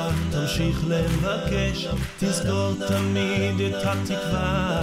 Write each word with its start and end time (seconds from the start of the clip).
לך, 0.00 0.14
תמשיך 0.30 0.84
לבקש, 0.88 1.86
תזכור 2.18 2.72
תמיד 2.88 3.60
את 3.60 3.82
התקווה. 3.84 4.82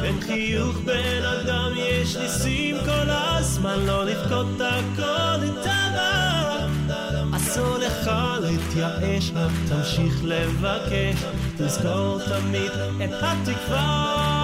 כן 0.00 0.20
חיוך 0.20 0.76
בן 0.84 1.22
אדם 1.24 1.72
יש 1.76 2.16
ניסים 2.16 2.76
כל 2.84 3.10
הזמן, 3.10 3.78
לא 3.86 4.04
לבכות 4.04 4.60
הכל 4.60 5.44
את 5.44 5.66
הבא. 5.66 6.66
אסור 7.36 7.78
לך 7.78 8.10
להתייאש, 8.40 9.32
תמשיך 9.68 10.24
לבקש, 10.24 11.24
תזכור 11.56 12.20
תמיד 12.28 12.72
את 13.04 13.22
התקווה. 13.22 14.35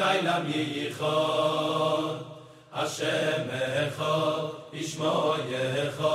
kai 0.00 0.18
la 0.26 0.36
mi 0.44 0.60
kho 0.98 1.16
a 2.82 2.84
shem 2.94 3.50
kho 3.96 4.14
ishmo 4.82 5.14
ye 5.50 5.64
kho 5.96 6.14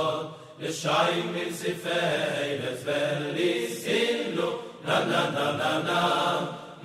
le 0.60 0.70
shay 0.78 1.12
mi 1.34 1.44
sifay 1.60 2.48
le 2.62 2.72
zveli 2.80 3.52
sinu 3.82 4.48
na 4.86 4.96
na 5.10 5.22
na 5.36 5.46
na 5.60 5.70
na 5.88 6.00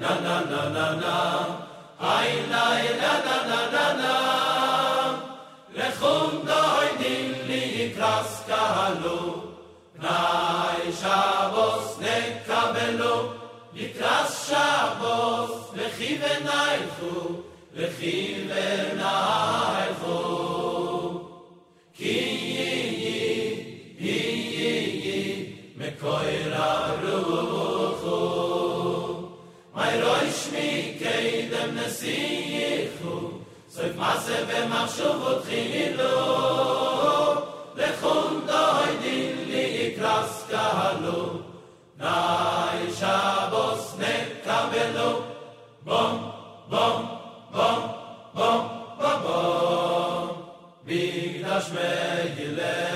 na 0.02 0.14
na 0.26 0.36
na 0.52 0.62
na 0.76 0.86
na 1.02 1.16
ay 2.14 2.30
la 2.54 2.68
la 3.02 3.14
na 3.28 3.38
na 3.50 3.60
na 3.76 3.86
na 4.04 4.16
le 5.80 5.92
khum 6.00 6.32
do 6.52 6.62
ay 6.84 6.90
din 7.02 7.36
li 7.50 7.66
kras 7.98 8.32
ka 8.52 8.64
halu 8.78 9.20
na 10.06 10.18
shavos 11.02 12.00
ne 12.06 12.18
kabelo 12.48 13.16
dikras 13.74 14.50
sha 14.50 14.91
benaychu 16.22 17.12
lechi 17.78 18.16
benaychu 18.50 20.18
ki 21.98 22.16
yi 22.56 22.72
yi 23.04 23.20
yi 24.06 24.20
yi 24.58 24.72
yi 25.06 25.20
mi 25.80 25.90
keidem 31.02 31.70
nesi 31.78 32.18
yichu 32.56 33.14
soif 33.74 33.96
mase 34.02 34.38
ve 34.48 34.60
machshuvu 34.72 35.32
tchilu 35.44 36.14
Bom, 45.92 46.20
bom, 46.70 47.04
bom, 47.52 47.80
bom, 48.34 48.62
bom, 48.98 49.24
bom 49.24 50.30
Migdash 50.88 51.70
megilech 51.76 52.91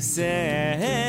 na 0.00 1.05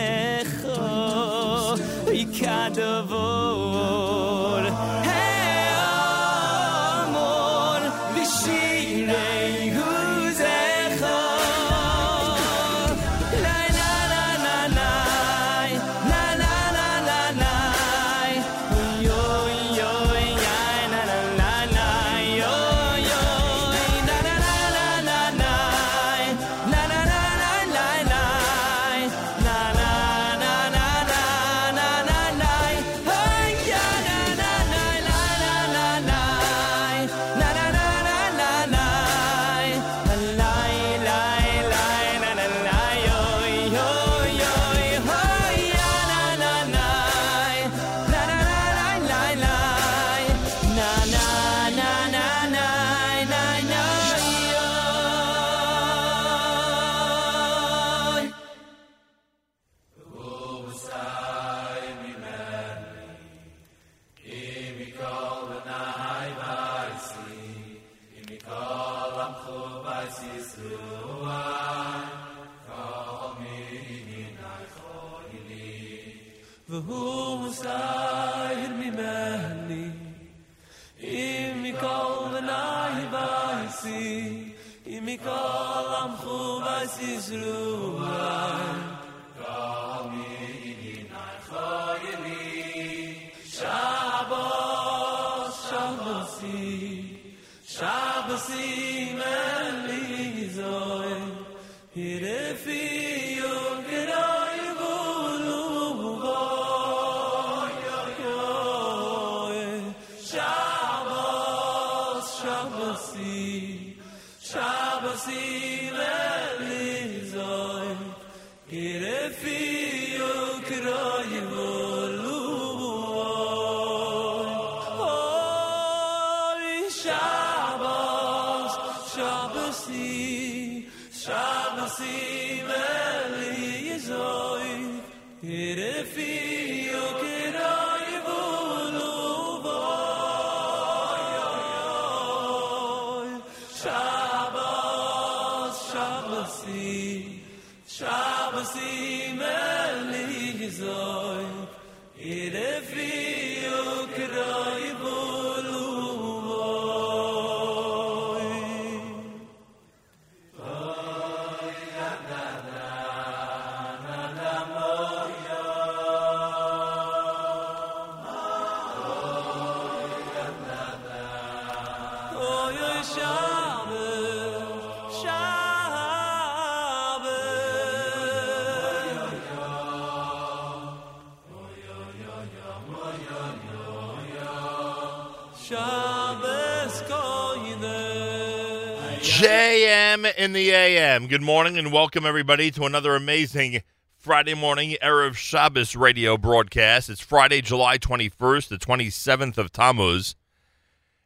in 190.47 190.53
the 190.53 190.71
AM. 190.71 191.27
Good 191.27 191.41
morning 191.41 191.77
and 191.77 191.91
welcome 191.91 192.25
everybody 192.25 192.71
to 192.71 192.85
another 192.85 193.17
amazing 193.17 193.81
Friday 194.15 194.53
morning 194.53 194.95
Erev 195.03 195.35
Shabbos 195.35 195.93
radio 195.93 196.37
broadcast. 196.37 197.09
It's 197.09 197.19
Friday, 197.19 197.59
July 197.59 197.97
21st, 197.97 198.69
the 198.69 198.77
27th 198.77 199.57
of 199.57 199.73
Tammuz. 199.73 200.37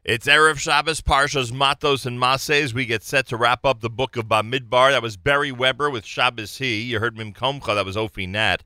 It's 0.03 0.25
Erev 0.25 0.57
Shabbos, 0.57 1.01
Parshas 1.01 1.53
Matos 1.53 2.07
and 2.07 2.19
Mases. 2.19 2.73
We 2.73 2.87
get 2.87 3.03
set 3.03 3.27
to 3.27 3.37
wrap 3.37 3.63
up 3.63 3.81
the 3.81 3.91
book 3.91 4.17
of 4.17 4.25
Bamidbar. 4.25 4.89
That 4.89 5.03
was 5.03 5.17
Barry 5.17 5.51
Weber 5.51 5.91
with 5.91 6.03
Shabbos 6.03 6.57
He. 6.57 6.81
You 6.81 6.97
heard 6.97 7.15
Mim 7.15 7.31
Komcha, 7.31 7.75
that 7.75 7.85
was 7.85 7.95
Ofi 7.95 8.27
Nat. 8.27 8.63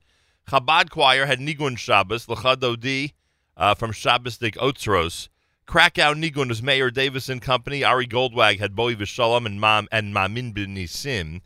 Chabad 0.47 0.89
Choir 0.89 1.25
had 1.25 1.39
Nigun 1.39 1.77
Shabbos, 1.77 2.29
L'chadodi 2.29 3.11
uh, 3.57 3.75
from 3.75 3.91
Shabbosdik 3.91 4.55
Otzros. 4.55 5.27
Krakow 5.65 6.13
Nigun 6.13 6.47
was 6.47 6.61
Mayor 6.61 6.91
Davis 6.91 7.27
and 7.27 7.41
Company. 7.41 7.83
Ari 7.83 8.05
Goldwag 8.05 8.59
had 8.59 8.75
Boi 8.75 8.93
Vishalom 8.93 9.47
and 9.47 9.59
Mam 9.59 9.87
and 9.91 10.13
Mamin 10.13 10.51
bin 10.51 10.75
Nisim. 10.75 11.41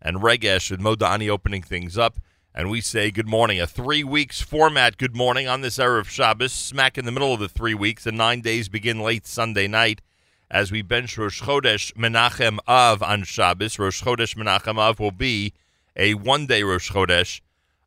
And 0.00 0.18
Regesh 0.18 0.70
with 0.70 0.80
Modani 0.80 1.28
opening 1.28 1.62
things 1.62 1.98
up. 1.98 2.20
And 2.54 2.70
we 2.70 2.80
say 2.80 3.10
good 3.10 3.26
morning. 3.26 3.60
A 3.60 3.66
three 3.66 4.04
weeks 4.04 4.40
format 4.40 4.96
good 4.96 5.16
morning 5.16 5.48
on 5.48 5.60
this 5.60 5.80
era 5.80 5.98
of 5.98 6.08
Shabbos, 6.08 6.52
smack 6.52 6.96
in 6.96 7.04
the 7.04 7.10
middle 7.10 7.34
of 7.34 7.40
the 7.40 7.48
three 7.48 7.74
weeks. 7.74 8.04
The 8.04 8.12
nine 8.12 8.42
days 8.42 8.68
begin 8.68 9.00
late 9.00 9.26
Sunday 9.26 9.66
night 9.66 10.00
as 10.48 10.70
we 10.70 10.80
bench 10.80 11.18
Rosh 11.18 11.42
Chodesh 11.42 11.92
Menachem 11.94 12.58
Av 12.68 13.02
on 13.02 13.24
Shabbos. 13.24 13.76
Rosh 13.76 14.04
Chodesh 14.04 14.36
Menachem 14.36 14.78
Av 14.78 15.00
will 15.00 15.10
be 15.10 15.52
a 15.96 16.14
one 16.14 16.46
day 16.46 16.62
Rosh 16.62 16.92
Chodesh 16.92 17.40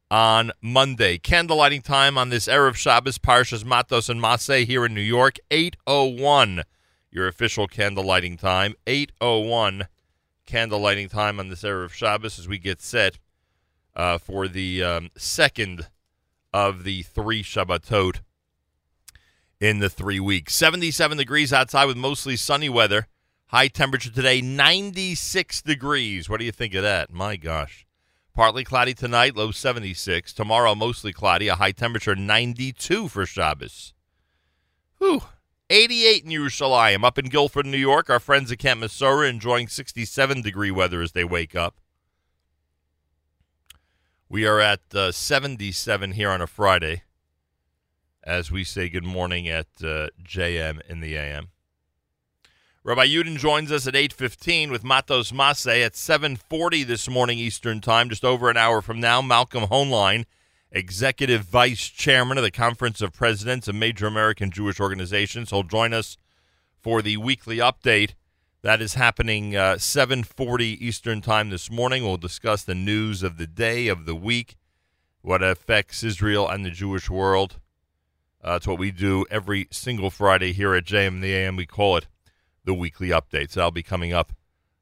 on 0.10 0.52
Monday. 0.62 1.17
Candlelighting 1.17 1.84
time 1.84 2.17
on 2.17 2.30
this 2.30 2.48
Erev 2.48 2.76
Shabbos, 2.76 3.17
Parshas 3.17 3.65
Matos 3.65 4.10
and 4.10 4.22
Maseh 4.22 4.65
here 4.65 4.86
in 4.86 4.93
New 4.93 5.02
York, 5.02 5.38
8.01, 5.52 6.63
your 7.12 7.28
official 7.28 7.67
candlelighting 7.67 8.39
time. 8.39 8.76
8.01 8.86 9.88
candlelighting 10.48 11.10
time 11.10 11.39
on 11.39 11.50
this 11.50 11.63
Erev 11.63 11.91
Shabbos 11.91 12.39
as 12.39 12.48
we 12.48 12.58
get 12.58 12.82
set 12.82 13.20
uh, 13.96 14.17
for 14.17 14.48
the 14.48 14.84
um, 14.84 15.10
second 15.17 15.88
of 16.54 16.84
the 16.84 17.04
three 17.04 17.43
Shabbatot 17.43 18.22
in 19.60 19.80
the 19.80 19.89
three 19.89 20.20
weeks. 20.20 20.56
77 20.56 21.17
degrees 21.17 21.52
outside 21.52 21.86
with 21.86 21.98
mostly 21.98 22.36
sunny 22.36 22.70
weather. 22.70 23.08
High 23.48 23.70
temperature 23.70 24.12
today, 24.12 24.41
96 24.41 25.62
degrees. 25.62 26.30
What 26.30 26.39
do 26.39 26.46
you 26.46 26.52
think 26.52 26.74
of 26.76 26.84
that? 26.84 27.12
My 27.12 27.38
gosh. 27.38 27.87
Partly 28.38 28.63
cloudy 28.63 28.93
tonight, 28.93 29.36
low 29.36 29.50
76. 29.50 30.32
Tomorrow, 30.32 30.76
mostly 30.76 31.12
cloudy, 31.12 31.47
a 31.47 31.56
high 31.56 31.71
temperature 31.71 32.15
92 32.15 33.08
for 33.08 33.26
Shabbos. 33.26 33.95
Whew. 35.00 35.23
88 35.71 36.23
in 36.23 36.30
Yerushalayim. 36.30 37.04
Up 37.04 37.17
in 37.17 37.30
Guilford, 37.30 37.65
New 37.65 37.80
York, 37.80 38.12
our 38.12 38.19
friends 38.19 38.52
at 38.52 38.60
Camp 38.60 38.80
Mesorah 38.80 39.28
enjoying 39.28 39.67
67 39.67 40.43
degree 40.43 40.69
weather 40.69 41.02
as 41.02 41.13
they 41.13 41.23
wake 41.23 41.56
up. 41.56 41.78
We 44.30 44.45
are 44.45 44.60
at 44.60 44.82
uh, 44.93 45.12
77 45.12 46.12
here 46.12 46.30
on 46.30 46.39
a 46.39 46.45
Friday 46.45 47.02
as 48.23 48.52
we 48.52 48.63
say 48.63 48.88
good 48.88 49.04
morning 49.04 49.47
at 49.47 49.65
uh, 49.82 50.10
JM 50.23 50.88
in 50.88 51.00
the 51.00 51.17
AM. 51.17 51.47
Rabbi 52.88 53.08
Yudin 53.08 53.36
joins 53.38 53.69
us 53.69 53.86
at 53.86 53.95
8.15 53.95 54.71
with 54.71 54.82
Matos 54.82 55.34
Maseh 55.34 55.86
at 55.86 55.91
7.40 55.91 56.86
this 56.86 57.10
morning 57.10 57.38
Eastern 57.38 57.82
Time, 57.82 58.08
just 58.08 58.23
over 58.23 58.50
an 58.50 58.56
hour 58.56 58.82
from 58.82 59.02
now. 59.02 59.21
Malcolm 59.21 59.65
Hoenlein, 59.65 60.23
Executive 60.71 61.41
Vice 61.41 61.89
Chairman 61.89 62.38
of 62.38 62.45
the 62.45 62.50
Conference 62.50 63.02
of 63.02 63.12
Presidents 63.12 63.67
of 63.67 63.76
Major 63.76 64.08
American 64.08 64.52
Jewish 64.52 64.80
Organizations. 64.80 65.50
He'll 65.50 65.63
join 65.63 65.93
us 65.93 66.15
for 66.80 67.02
the 67.02 67.17
weekly 67.17 67.58
update. 67.58 68.12
That 68.62 68.82
is 68.82 68.93
happening 68.93 69.54
uh, 69.54 69.73
7.40 69.73 70.62
Eastern 70.80 71.19
Time 71.19 71.50
this 71.50 71.69
morning. 71.69 72.06
We'll 72.06 72.15
discuss 72.15 72.63
the 72.63 72.73
news 72.73 73.21
of 73.21 73.36
the 73.36 73.47
day, 73.47 73.89
of 73.89 74.06
the 74.06 74.15
week, 74.15 74.56
what 75.21 75.43
affects 75.43 76.06
Israel 76.06 76.47
and 76.47 76.63
the 76.63 76.71
Jewish 76.71 77.10
world. 77.10 77.60
Uh, 78.41 78.54
it's 78.54 78.67
what 78.67 78.80
we 78.80 78.91
do 78.91 79.26
every 79.30 79.67
single 79.71 80.10
Friday 80.10 80.54
here 80.54 80.73
at 80.73 80.86
JM 80.86 81.19
the 81.19 81.34
AM. 81.34 81.58
We 81.58 81.65
call 81.65 81.97
it 81.97 82.08
the 82.67 82.73
weekly 82.75 83.10
updates. 83.10 83.53
That'll 83.53 83.71
be 83.71 83.82
coming 83.82 84.13
up 84.13 84.34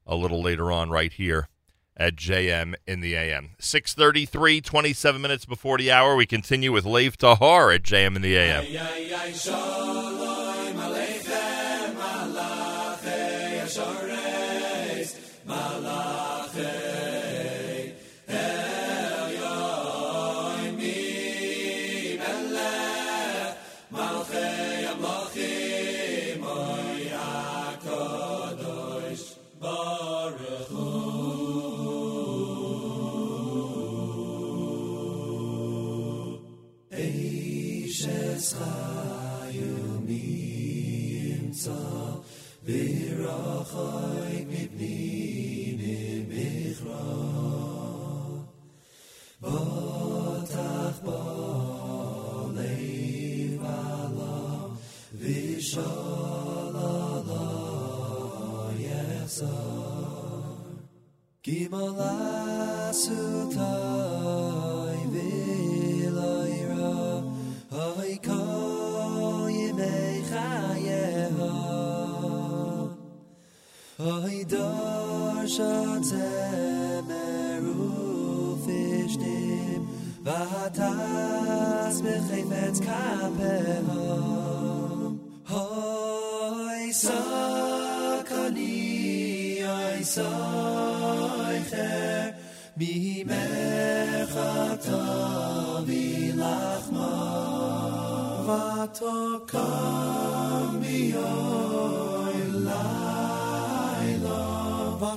a 0.06 0.14
little 0.14 0.42
later 0.42 0.70
on 0.70 0.90
right 0.90 1.12
here 1.12 1.48
at 1.96 2.16
JM 2.16 2.74
in 2.86 3.00
the 3.00 3.14
AM. 3.14 3.50
633, 3.58 4.60
27 4.60 5.22
minutes 5.22 5.46
before 5.46 5.78
the 5.78 5.90
hour. 5.90 6.14
We 6.14 6.26
continue 6.26 6.72
with 6.72 6.84
Lev 6.84 7.16
Tahar 7.16 7.70
at 7.70 7.82
JM 7.82 8.16
in 8.16 8.22
the 8.22 8.36
AM. 8.36 8.64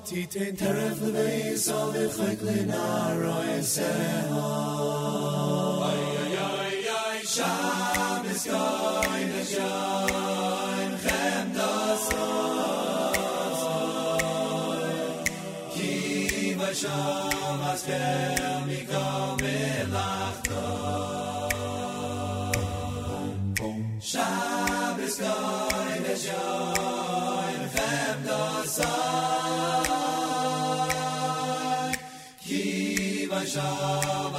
Titain 0.10 0.56
teref 0.56 1.02
le 1.02 1.12
beis 1.12 1.70
all 1.70 1.92
the 1.92 2.08
chweglin 2.10 2.72
aroi 2.72 3.62
seho. 3.62 4.48
Ay, 5.86 6.02
ay, 6.26 6.36
ay, 6.50 6.78
ay, 7.04 7.20
Shabbos 7.34 8.44
goin 8.50 9.32
a 9.40 9.44
chem 9.52 10.92
dasoy. 11.54 12.10
Ki 15.76 15.94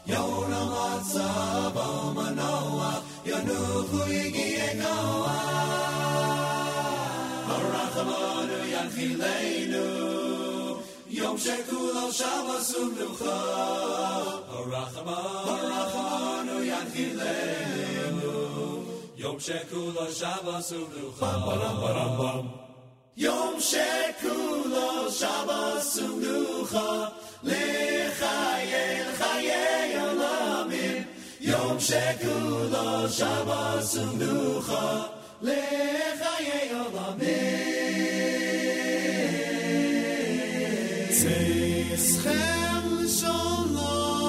Yona 0.07 0.61
matzav 0.73 1.77
o 1.77 2.13
manoach 2.15 3.03
Yanuchu 3.25 3.99
yigi 4.09 4.47
ekoach 4.67 5.37
Barachamanu 7.47 8.57
yanchileinu 8.73 9.85
Yom 11.09 11.35
Shekulo 11.37 12.05
Shabbos 12.11 12.69
Umnucha 12.81 13.37
יום 19.19 19.39
שכולו 19.39 20.11
שבס 20.11 20.71
ומנוחה 20.71 22.41
יום 23.17 23.59
שכולו 23.59 25.11
שבס 25.11 25.97
ומנוחה 25.97 27.07
לחייל 27.43 29.05
חיי 29.17 29.99
עולמים 29.99 31.03
יום 31.41 31.79
שכולו 31.79 33.09
שבס 33.09 33.95
ומנוחה 33.95 35.03
לחיי 35.41 36.71
עולמים 36.71 37.57
צייסכם 41.09 42.81
לשולוים 43.01 44.25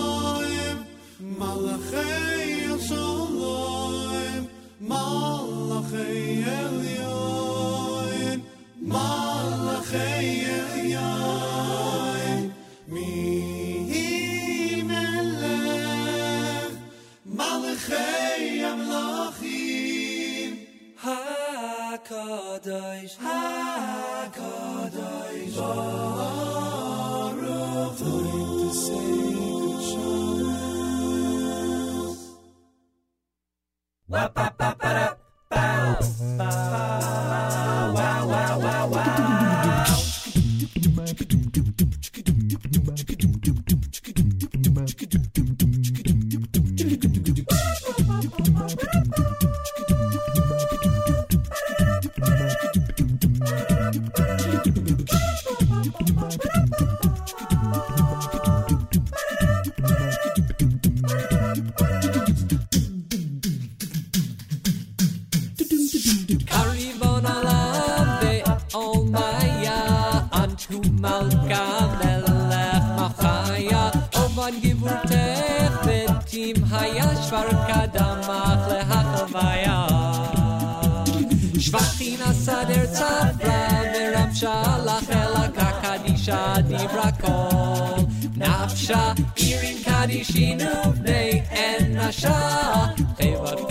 מלאכם 1.20 2.37
Elyon 6.60 8.38
Malachei 8.82 10.30
Elyon 10.58 12.42
Mi 12.88 13.10
melech 14.88 16.74
Malachei 17.38 18.46
Karibon 38.98 39.47
Veram 84.40 84.62
shalach 84.62 85.10
elaka 85.10 85.68
kadisha 85.82 86.62
divra 86.68 87.10
kol. 87.20 88.06
Nafsha 88.36 89.14
irin 89.36 89.78
kadishinu 89.84 90.72
bnei 90.98 91.42
en 91.50 91.94
nasha. 91.94 92.94
Chevat 93.18 93.68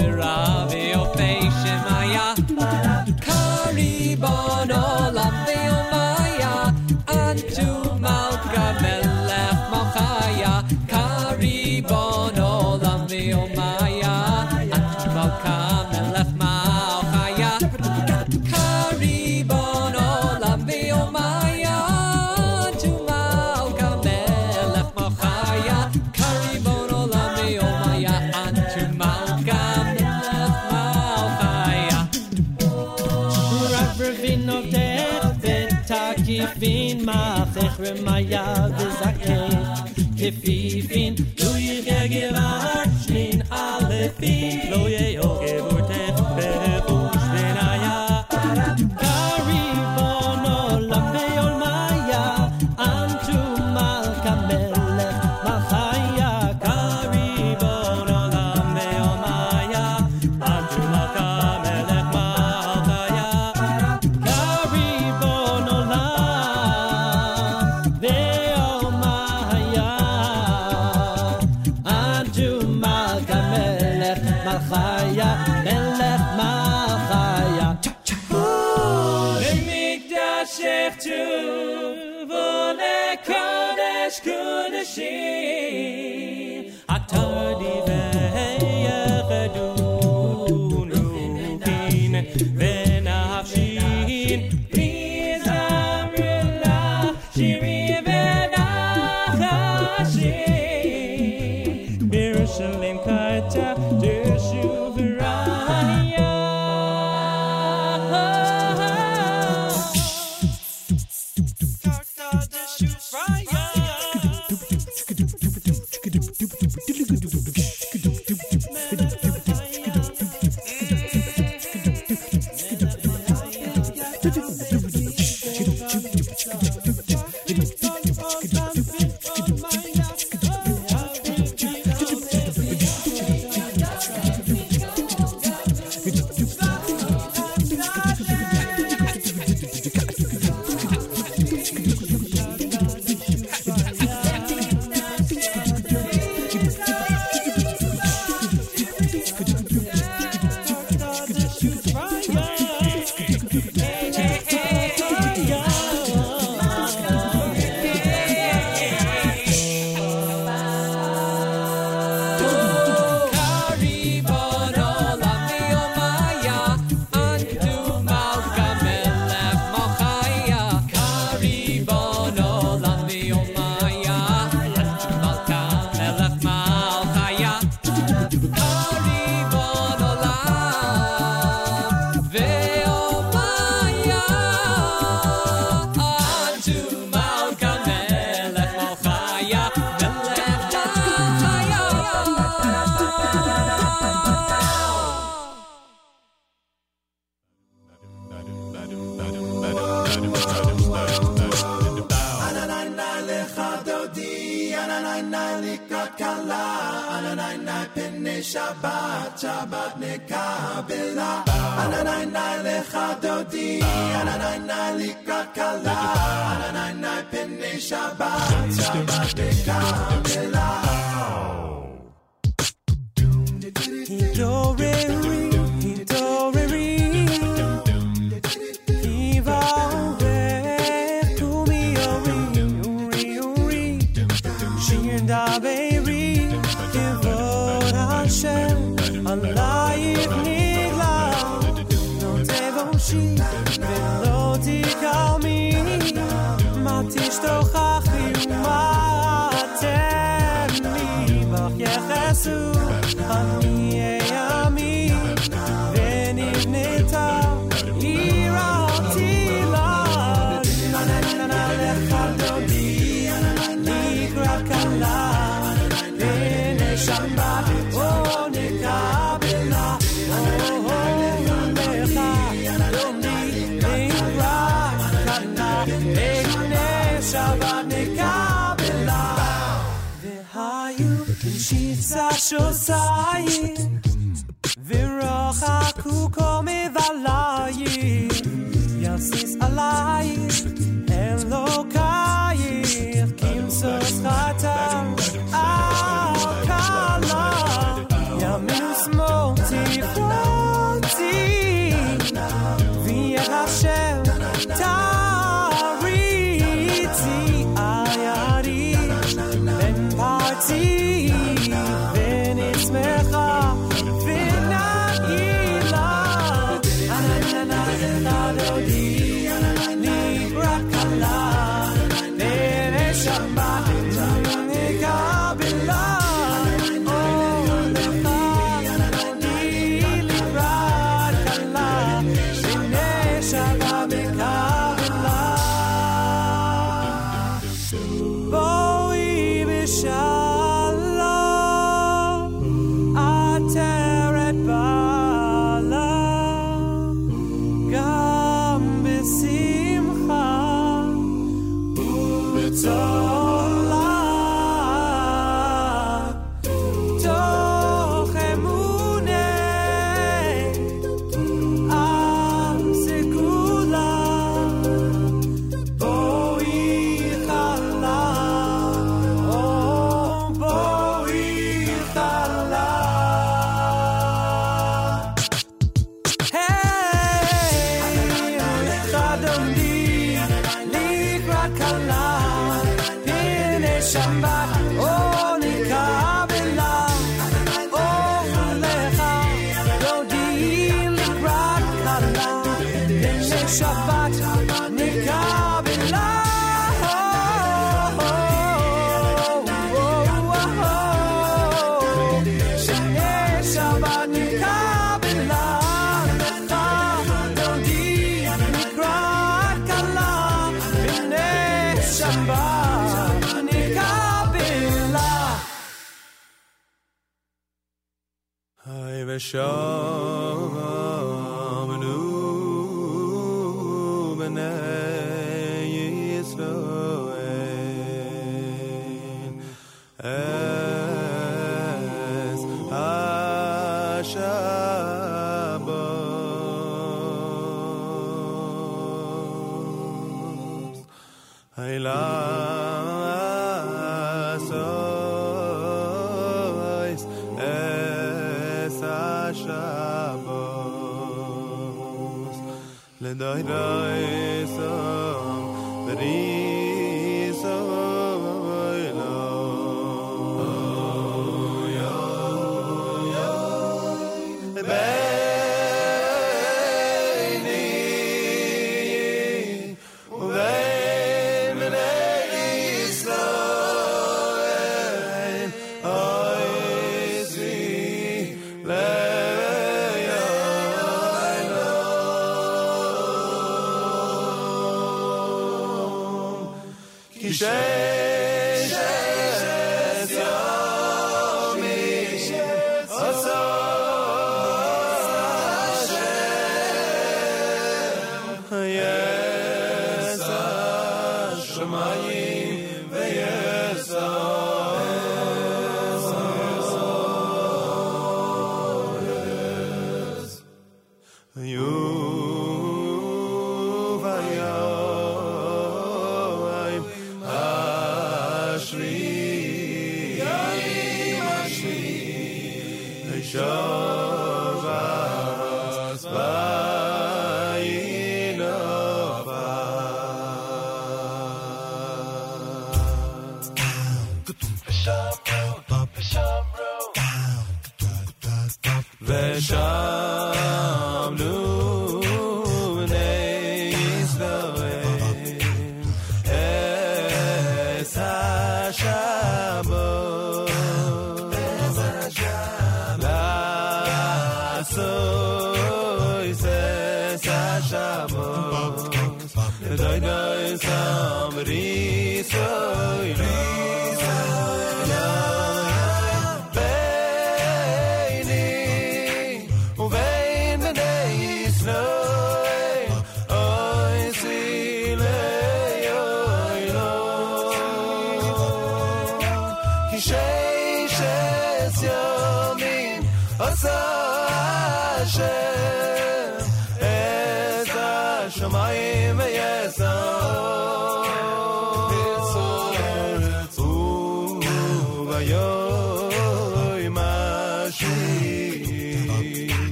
kefifin 40.31 41.15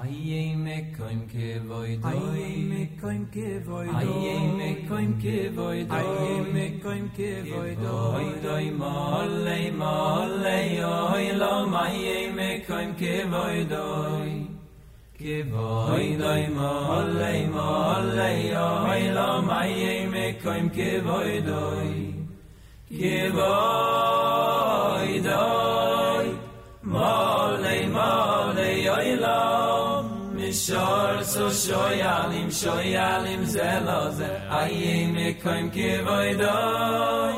Aye 0.00 0.54
me 0.54 0.92
koim 0.92 1.20
ke 1.32 1.62
voy 1.66 1.96
doy. 1.96 2.56
Me 2.68 2.82
koim 3.00 3.24
ke 3.32 3.64
voy 3.64 3.86
doy. 3.86 3.96
Aye 3.96 4.36
me 4.58 4.70
koim 4.90 5.16
ke 5.22 5.48
voy 5.56 5.84
doy. 5.84 5.96
Aye 5.96 6.52
me 6.52 6.66
koim 6.84 7.08
ke 7.16 7.32
voy 7.48 7.74
doy. 7.80 8.26
doy 8.44 8.70
molle 8.70 9.72
molle 9.80 10.84
oy 10.84 11.26
lo 11.40 11.66
maye 11.66 12.32
me 12.36 12.50
koim 12.68 12.94
ke 13.00 13.14
voy 13.32 13.64
doy. 13.64 14.30
Ke 15.18 15.42
voy 15.56 16.16
doy 16.20 16.48
molle 16.60 17.34
molle 17.48 18.32
oy 18.68 19.02
lo 19.18 19.30
maye 19.52 20.06
me 20.06 20.34
koim 20.44 20.68
ke 20.68 21.00
voy 21.00 21.40
doy 21.40 22.03
Gevoy 23.00 23.22
doy 25.28 26.26
molay 26.82 27.82
molay 27.96 28.76
yoylom 28.86 30.04
Mishor 30.36 31.24
so 31.24 31.46
shoyalim 31.48 32.48
shoyalim 32.60 33.42
zeloze 33.54 34.30
aye 34.50 35.10
me 35.12 35.34
kaim 35.34 35.70
gevoy 35.70 36.30
doy 36.38 37.36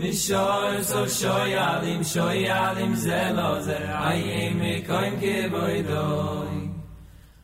mishol 0.00 0.82
so 0.90 1.04
shoyalim 1.18 2.02
shoyalim 2.12 2.92
zeloze 3.04 3.78
aye 4.08 4.52
me 4.60 4.74
kaim 4.88 5.14
gevoy 5.20 5.78
doy 5.90 6.55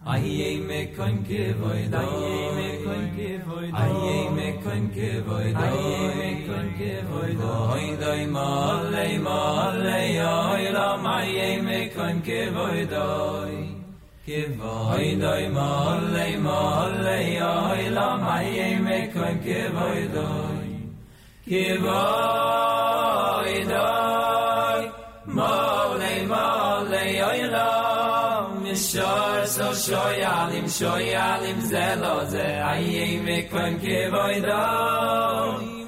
Ayye 0.04 0.66
me 0.66 0.86
koin 0.96 1.22
ke 1.24 1.54
voy 1.60 1.86
da 1.88 1.98
ayye 2.00 2.54
me 2.56 2.68
koin 2.84 3.04
ke 3.16 3.28
voy 3.46 3.70
da 3.70 3.78
ayye 3.78 4.30
me 4.34 4.48
koin 4.64 4.88
ke 4.94 5.10
voy 5.26 5.52
da 5.52 5.60
ayye 5.60 6.08
me 6.18 6.30
koin 6.46 6.72
ke 6.78 6.94
voy 7.10 7.34
da 7.42 7.52
hoy 7.70 7.96
dai 8.00 8.26
ma 8.26 8.48
lei 8.90 10.18
ay 10.18 10.72
la 10.72 10.88
ayye 11.14 11.62
me 11.62 11.88
koin 11.94 12.20
ke 12.26 12.40
voy 12.50 12.84
da 12.94 13.06
ke 14.26 14.42
voy 14.58 15.14
doy 15.22 15.48
ma 15.54 15.70
lei 16.18 16.36
ma 16.36 16.60
ay 17.06 17.88
la 17.96 18.08
ayye 18.36 18.68
me 18.82 19.00
koin 19.14 19.38
ke 19.46 19.60
voy 19.78 20.08
da 20.18 20.28
ke 21.46 21.66
voy 21.86 22.81
so 29.52 29.68
shoyal 29.84 30.50
im 30.58 30.64
shoyal 30.64 31.42
im 31.50 31.60
zelo 31.70 32.14
ze 32.32 32.46
aye 32.72 33.20
me 33.24 33.38
kan 33.52 33.74
ke 33.82 33.98
voy 34.12 34.36
do. 34.48 34.62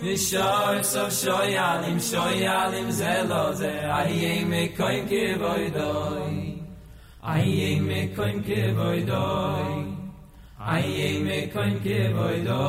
Ni 0.03 0.15
shoy 0.29 0.85
so 0.93 1.05
shoyal 1.21 1.81
im 1.91 1.99
shoyal 2.09 2.75
im 2.81 2.89
zelo 3.01 3.43
ze 3.61 3.73
aye 4.01 4.45
me 4.51 4.63
kan 4.79 5.09
ke 5.11 5.25
voy 5.43 5.65
do. 5.77 5.93
Aye 7.35 7.71
me 7.81 8.01
kan 8.17 8.43
ke 8.47 8.61
voy 8.79 9.01
do. 9.11 9.27
Aye 10.75 11.09
me 11.27 11.39
ke 11.85 11.99
voy 12.17 12.37
do. 12.49 12.65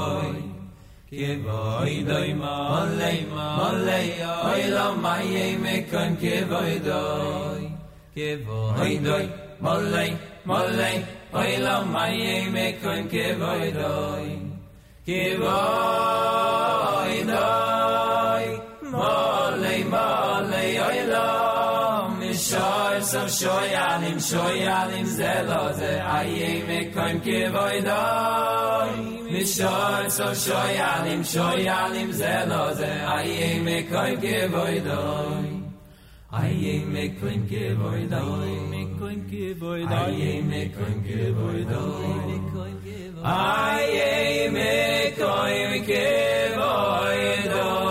Ke 1.09 1.31
voy 1.47 1.93
do 2.11 2.17
im 2.31 2.41
alay 2.41 3.19
ma 3.33 3.47
oy 4.51 4.63
lo 4.75 4.87
maye 5.07 5.57
me 5.65 5.75
kan 5.91 6.15
ke 6.23 6.37
voy 6.53 6.79
do. 6.87 7.03
Ke 8.15 8.29
voy 8.47 8.93
do 9.09 9.19
im 9.25 10.34
Molay, 10.45 10.97
oi 11.33 11.57
lo 11.57 11.85
maye 11.85 12.49
me 12.53 12.65
kon 12.81 13.07
ke 13.09 13.33
voy 13.41 13.71
doy. 13.73 14.25
Ke 15.07 15.21
voy 15.41 17.13
doy. 17.31 18.45
Molay, 18.93 19.79
molay, 19.93 20.71
oi 20.87 20.99
lo. 21.09 21.29
Mi 22.19 22.31
shoy 22.47 23.01
sam 23.01 23.27
shoy 23.39 23.69
alim 23.89 24.19
shoy 24.29 24.59
alim 24.79 25.07
ze 25.17 25.33
lo 25.49 25.63
ze 25.79 25.93
aye 26.17 26.51
me 26.67 26.79
kon 26.93 27.19
ke 27.25 27.39
voy 27.55 27.77
doy. 27.89 28.91
Mi 29.31 29.43
shoy 29.55 30.09
sam 30.17 30.33
shoy 30.45 30.73
alim 30.93 31.23
shoy 31.23 31.67
alim 31.81 32.11
ze 32.11 32.35
lo 32.51 32.63
ze 32.79 32.91
aye 33.17 33.59
me 33.65 33.77
kon 33.91 34.13
ke 34.21 34.37
voy 34.53 34.77
me 36.93 37.09
kon 37.19 37.39
ke 37.49 37.63
koin 38.99 39.19
ke 39.29 39.45
voy 39.61 39.81
da 39.91 39.99
ay 40.05 40.41
me 40.49 40.61
koin 40.75 40.97
ke 41.07 41.19
voy 41.37 41.59
da 41.71 41.79
ay 41.79 42.19
me 42.27 42.37
koin 42.53 42.75
ke 42.85 42.97
voy 43.15 43.23
da 43.23 43.35
ay 43.35 44.49
me 44.55 44.71
koin 45.19 45.73
ke 45.89 46.05
voy 46.59 47.23
da 47.53 47.84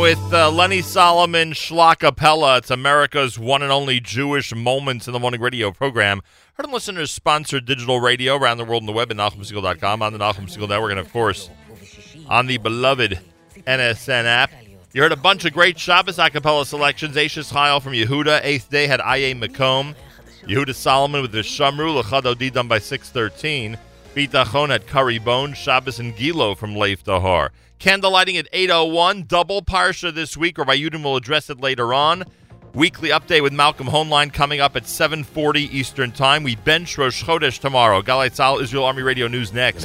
with 0.00 0.32
uh, 0.32 0.50
Lenny 0.50 0.80
Solomon 0.80 1.52
Schlockapella. 1.52 2.56
It's 2.56 2.70
America's 2.70 3.38
one 3.38 3.60
and 3.60 3.70
only 3.70 4.00
Jewish 4.00 4.54
Moments 4.54 5.06
in 5.06 5.12
the 5.12 5.18
Morning 5.18 5.42
radio 5.42 5.72
program. 5.72 6.22
Heard 6.54 6.64
and 6.64 6.72
listeners 6.72 7.10
sponsored 7.10 7.66
digital 7.66 8.00
radio 8.00 8.36
around 8.36 8.56
the 8.56 8.64
world 8.64 8.82
on 8.82 8.86
the 8.86 8.92
web 8.92 9.10
at 9.10 9.18
NachumSegal.com, 9.18 10.00
on 10.00 10.12
the 10.14 10.18
Nachum 10.18 10.50
Segal 10.50 10.70
Network, 10.70 10.92
and 10.92 11.00
of 11.00 11.12
course 11.12 11.50
on 12.30 12.46
the 12.46 12.56
beloved 12.56 13.20
NSN 13.66 14.24
app. 14.24 14.50
You 14.94 15.02
heard 15.02 15.12
a 15.12 15.16
bunch 15.16 15.44
of 15.44 15.52
great 15.52 15.78
Shabbos 15.78 16.16
acapella 16.16 16.64
selections. 16.64 17.14
Ashes 17.18 17.52
Chayil 17.52 17.82
from 17.82 17.92
Yehuda. 17.92 18.40
Eighth 18.42 18.70
Day 18.70 18.86
had 18.86 19.02
I.A. 19.02 19.34
McComb. 19.34 19.94
Yehuda 20.44 20.74
Solomon 20.74 21.20
with 21.20 21.32
the 21.32 21.40
Shamru. 21.40 22.02
Lecha 22.02 22.22
Dodi 22.22 22.50
done 22.50 22.68
by 22.68 22.78
613. 22.78 23.76
Bitachon 24.14 24.70
had 24.70 24.86
Curry 24.86 25.18
Bone. 25.18 25.52
Shabbos 25.52 26.00
and 26.00 26.14
Gilo 26.16 26.56
from 26.56 26.74
Leif 26.74 27.04
Dahar. 27.04 27.50
Candle 27.80 28.10
lighting 28.10 28.36
at 28.36 28.52
8.01, 28.52 29.26
double 29.26 29.62
Parsha 29.62 30.14
this 30.14 30.36
week. 30.36 30.58
Rabbi 30.58 30.76
Yudin 30.76 31.02
will 31.02 31.16
address 31.16 31.48
it 31.48 31.62
later 31.62 31.94
on. 31.94 32.24
Weekly 32.74 33.08
update 33.08 33.42
with 33.42 33.54
Malcolm 33.54 33.86
Hoenlein 33.86 34.30
coming 34.34 34.60
up 34.60 34.76
at 34.76 34.82
7.40 34.82 35.56
Eastern 35.72 36.12
Time. 36.12 36.42
We 36.42 36.56
bench 36.56 36.98
Rosh 36.98 37.24
Chodesh 37.24 37.58
tomorrow. 37.58 38.02
Galei 38.02 38.28
Tzahal, 38.28 38.60
Israel 38.60 38.84
Army 38.84 39.00
Radio 39.00 39.28
News 39.28 39.54
next. 39.54 39.84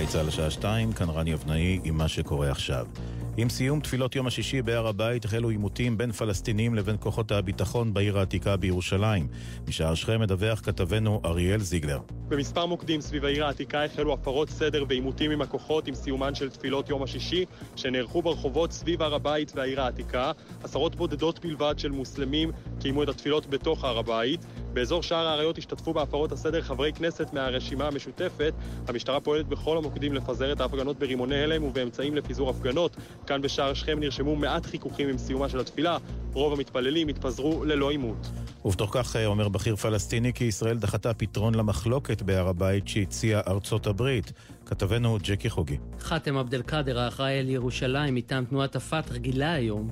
עם 3.38 3.50
סיום 3.50 3.80
תפילות 3.80 4.16
יום 4.16 4.28
השישי 4.28 4.62
בהר 4.62 4.88
הבית 4.88 5.26
החלו 5.26 5.50
עימותים 5.50 5.98
בין 5.98 6.12
פלסטינים 6.12 6.76
לבין 6.76 6.96
כוחות 7.00 7.32
הביטחון 7.32 7.94
בעיר 7.94 8.20
העתיקה 8.20 8.58
בירושלים. 8.58 9.28
משער 9.68 9.96
שכם 9.96 10.22
מדווח 10.22 10.60
כתבנו 10.60 11.22
אריאל 11.26 11.60
זיגלר. 11.60 12.00
במספר 12.28 12.66
מוקדים 12.66 13.02
סביב 13.02 13.26
העיר 13.26 13.46
העתיקה 13.46 13.86
החלו 13.86 14.14
הפרות 14.14 14.50
סדר 14.50 14.84
ועימותים 14.90 15.32
עם 15.32 15.42
הכוחות 15.42 15.88
עם 15.88 15.96
סיומן 15.96 16.36
של 16.36 16.50
תפילות 16.50 16.90
יום 16.90 17.04
השישי 17.04 17.46
שנערכו 17.76 18.22
ברחובות 18.22 18.72
סביב 18.72 19.02
הר 19.02 19.16
הבית 19.16 19.52
והעיר 19.56 19.82
העתיקה. 19.82 20.32
עשרות 20.64 20.96
בודדות 20.96 21.46
בלבד 21.46 21.76
של 21.78 21.92
מוסלמים 21.92 22.52
קיימו 22.80 23.04
את 23.04 23.10
התפילות 23.10 23.48
בתוך 23.48 23.84
הר 23.84 23.98
הבית. 23.98 24.46
באזור 24.76 25.04
שער 25.04 25.28
האריות 25.28 25.58
השתתפו 25.58 25.94
בהפרות 25.94 26.32
הסדר 26.32 26.62
חברי 26.62 26.94
כנסת 26.94 27.34
מהרשימה 27.34 27.88
המשותפת. 27.88 28.54
המשטרה 28.88 29.20
פועלת 29.20 29.48
בכל 29.48 29.78
המוקדים 29.78 30.14
לפזר 30.14 30.52
את 30.52 30.62
ההפגנות 30.62 31.00
ברימוני 31.00 31.44
הלם 31.44 31.64
ובאמצעים 31.64 32.16
לפיזור 32.16 32.50
הפגנות. 32.50 32.98
כאן 33.28 33.42
בשער 33.42 33.74
שכם 33.74 34.00
נרשמו 34.00 34.36
מעט 34.36 34.66
חיכוכים 34.66 35.10
עם 35.10 35.18
סיומה 35.18 35.50
של 35.50 35.60
התפילה. 35.60 35.98
רוב 36.34 36.54
המתפללים 36.54 37.08
התפזרו 37.08 37.66
ללא 37.66 37.92
עימות. 37.92 38.28
ובתוך 38.66 38.90
כך 38.94 39.16
אה, 39.16 39.26
אומר 39.26 39.50
בכיר 39.50 39.76
פלסטיני 39.76 40.34
כי 40.34 40.44
ישראל 40.44 40.78
דחתה 40.78 41.14
פתרון 41.14 41.56
למחלוקת 41.56 42.22
בהר 42.22 42.48
הבית 42.48 42.88
שהציעה 42.88 43.42
ארצות 43.48 43.88
הברית. 43.88 44.32
כתבנו 44.66 45.18
ג'קי 45.24 45.50
חוגי. 45.50 45.78
חאתם 46.00 46.38
עבד 46.38 46.54
אל-קאדר, 46.54 47.00
האחראי 47.00 47.40
על 47.40 47.50
ירושלים 47.50 48.16
מטעם 48.16 48.46
תנועת 48.46 48.76
הפת"ח, 48.76 49.16
גילה 49.16 49.54
היום 49.54 49.88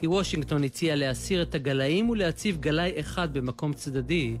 כי 0.00 0.06
וושינגטון 0.06 0.64
הציעה 0.64 0.96
להסיר 0.96 1.42
את 1.42 1.54
הגלאים 1.54 2.10
ולהציב 2.10 2.60
גלאי 2.60 3.00
אחד 3.00 3.32
במקום 3.32 3.72
צדדי 3.72 4.36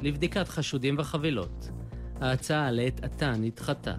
לבדיקת 0.00 0.48
חשודים 0.48 0.94
וחבילות. 0.98 1.68
ההצעה 2.20 2.70
לעת 2.70 3.04
עתה 3.04 3.30
נדחתה. 3.30 3.94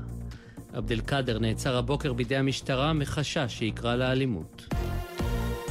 עבד 0.74 0.92
אל-קאדר 0.92 1.40
נעצר 1.40 1.78
הבוקר 1.78 2.14
בידי 2.14 2.36
המשטרה 2.36 2.94
מחשש 2.94 3.46
שיקרא 3.48 3.96
לאלימות. 3.96 4.77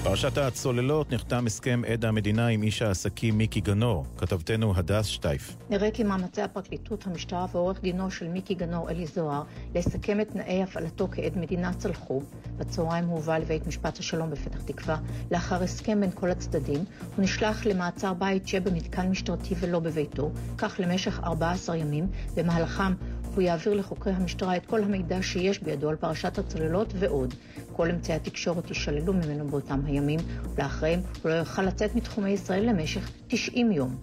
פרשת 0.08 0.38
הצוללות 0.38 1.12
נחתם 1.12 1.46
הסכם 1.46 1.82
עד 1.92 2.04
המדינה 2.04 2.46
עם 2.46 2.62
איש 2.62 2.82
העסקים 2.82 3.38
מיקי 3.38 3.60
גנור. 3.60 4.04
כתבתנו 4.16 4.72
הדס 4.76 5.06
שטייף. 5.06 5.56
נראה 5.70 5.90
כי 5.90 6.04
מאמצי 6.04 6.42
הפרקליטות, 6.42 7.06
המשטרה 7.06 7.46
ועורך 7.52 7.80
דינו 7.82 8.10
של 8.10 8.28
מיקי 8.28 8.54
גנור 8.54 8.90
אלי 8.90 9.06
זוהר 9.06 9.42
לסכם 9.74 10.20
את 10.20 10.28
תנאי 10.30 10.62
הפעלתו 10.62 11.08
כעד 11.12 11.38
מדינה 11.38 11.72
צלחו. 11.72 12.22
בצהריים 12.56 13.04
הוא 13.04 13.16
הובא 13.16 13.38
לבית 13.38 13.66
משפט 13.66 13.98
השלום 13.98 14.30
בפתח 14.30 14.62
תקווה. 14.62 14.96
לאחר 15.30 15.62
הסכם 15.62 16.00
בין 16.00 16.10
כל 16.10 16.30
הצדדים, 16.30 16.84
הוא 17.16 17.24
נשלח 17.24 17.66
למעצר 17.66 18.14
בית 18.14 18.48
שבמתקן 18.48 19.08
משטרתי 19.08 19.54
ולא 19.60 19.80
בביתו, 19.80 20.30
כך 20.58 20.80
למשך 20.82 21.20
14 21.24 21.76
ימים, 21.76 22.06
במהלכם 22.36 22.92
הוא 23.34 23.42
יעביר 23.42 23.74
לחוקרי 23.74 24.12
המשטרה 24.12 24.56
את 24.56 24.66
כל 24.66 24.82
המידע 24.82 25.22
שיש 25.22 25.62
בידו 25.62 25.88
על 25.88 25.96
פרשת 25.96 26.38
הצוללות 26.38 26.92
ועוד. 26.98 27.34
כל 27.76 27.90
אמצעי 27.90 28.16
התקשורת 28.16 28.68
יישללו 28.68 29.12
ממנו 29.12 29.48
באותם 29.48 29.80
הימים, 29.86 30.20
ולאחריהם 30.54 31.00
הוא 31.22 31.30
לא 31.30 31.34
יוכל 31.34 31.62
לצאת 31.62 31.94
מתחומי 31.94 32.30
ישראל 32.30 32.68
למשך 32.68 33.10
90 33.28 33.72
יום. 33.72 33.96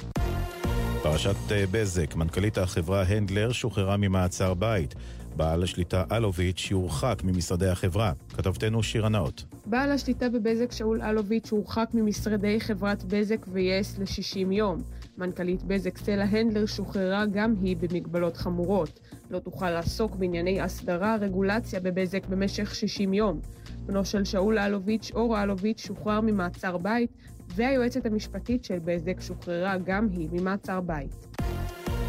פרשת 1.04 1.36
אה, 1.52 1.64
בזק, 1.72 2.16
מנכ"לית 2.16 2.58
החברה 2.58 3.04
הנדלר 3.04 3.52
שוחררה 3.52 3.98
ממעצר 3.98 4.54
בית. 4.54 4.96
בעל 5.36 5.64
השליטה 5.64 6.04
אלוביץ' 6.12 6.68
יורחק 6.72 7.22
ממשרדי 7.24 7.68
החברה. 7.68 8.14
כתבתנו 8.38 8.84
שירה 8.84 9.10
נאות. 9.10 9.44
בעל 9.66 9.92
השליטה 9.92 10.30
בבזק 10.30 10.72
שאול 10.72 11.02
אלוביץ' 11.02 11.52
הורחק 11.52 11.90
ממשרדי 11.94 12.60
חברת 12.60 13.04
בזק 13.04 13.46
ויס 13.48 13.98
ל-60 14.00 14.54
יום. 14.54 14.82
מנכ"לית 15.18 15.64
בזק 15.64 15.98
סלע 15.98 16.24
הנדלר 16.24 16.66
שוחררה 16.66 17.26
גם 17.26 17.54
היא 17.62 17.78
במגבלות 17.78 18.38
חמורות. 18.38 19.00
לא 19.30 19.40
תוכל 19.40 19.70
לעסוק 19.70 20.16
בענייני 20.16 20.62
הסדרה, 20.62 21.16
רגולציה 21.16 21.80
בבזק 21.80 22.26
במשך 22.26 22.76
60 22.76 23.14
יום. 23.14 23.40
בנו 23.86 24.06
של 24.06 24.26
שאול 24.26 24.60
אלוביץ', 24.60 25.12
אור 25.16 25.44
אלוביץ', 25.44 25.86
שוחרר 25.86 26.22
ממעצר 26.22 26.78
בית, 26.78 27.12
והיועצת 27.56 28.06
המשפטית 28.06 28.64
של 28.64 28.80
בזק 28.80 29.22
שוחררה 29.22 29.78
גם 29.78 30.08
היא 30.12 30.30
ממעצר 30.32 30.82
בית. 30.82 31.28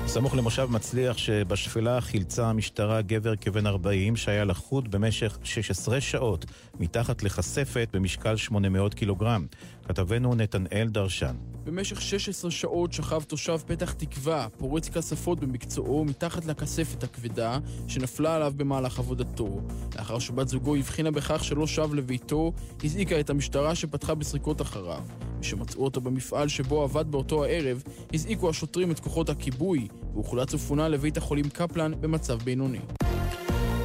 סמוך 0.07 0.35
למושב 0.35 0.69
מצליח 0.71 1.19
שבשפלה 1.19 2.01
חילצה 2.01 2.47
המשטרה 2.47 3.03
גבר 3.03 3.37
כבן 3.37 3.67
40 3.67 4.17
שהיה 4.17 4.45
לחוד 4.45 4.91
במשך 4.91 5.39
16 5.45 6.01
שעות 6.01 6.45
מתחת 6.81 7.23
לכספת 7.23 7.89
במשקל 7.93 8.37
800 8.37 8.95
קילוגרם. 8.95 9.47
כתבנו 9.89 10.35
נתנאל 10.35 10.89
דרשן. 10.89 11.35
במשך 11.65 12.01
16 12.01 12.51
שעות 12.51 12.93
שכב 12.93 13.23
תושב 13.23 13.57
פתח 13.67 13.93
תקווה, 13.93 14.49
פורץ 14.59 14.89
כספות 14.89 15.41
במקצועו 15.41 16.05
מתחת 16.05 16.45
לכספת 16.45 17.03
הכבדה 17.03 17.59
שנפלה 17.89 18.37
עליו 18.37 18.53
במהלך 18.57 18.99
עבודתו. 18.99 19.61
לאחר 19.97 20.19
שבת 20.19 20.49
זוגו 20.49 20.77
הבחינה 20.77 21.11
בכך 21.11 21.45
שלא 21.45 21.67
שב 21.67 21.95
לביתו, 21.95 22.53
הזעיקה 22.85 23.21
את 23.21 23.31
המשטרה 23.31 23.75
שפתחה 23.75 24.15
בסריקות 24.15 24.61
אחריו. 24.61 25.03
משמצאו 25.41 25.85
אותו 25.85 26.01
במפעל 26.01 26.49
שבו 26.49 26.83
עבד 26.83 27.11
באותו 27.11 27.45
הערב, 27.45 27.83
הזעיקו 28.15 28.51
השוטרים 28.51 28.91
את 28.91 29.01
כוחות 29.01 29.29
הכיבוי, 29.29 29.89
והוחלץ 30.13 30.55
ופונה 30.55 30.89
לבית 30.89 31.17
החולים 31.17 31.49
קפלן 31.49 31.93
במצב 32.01 32.39
בינוני. 32.43 32.81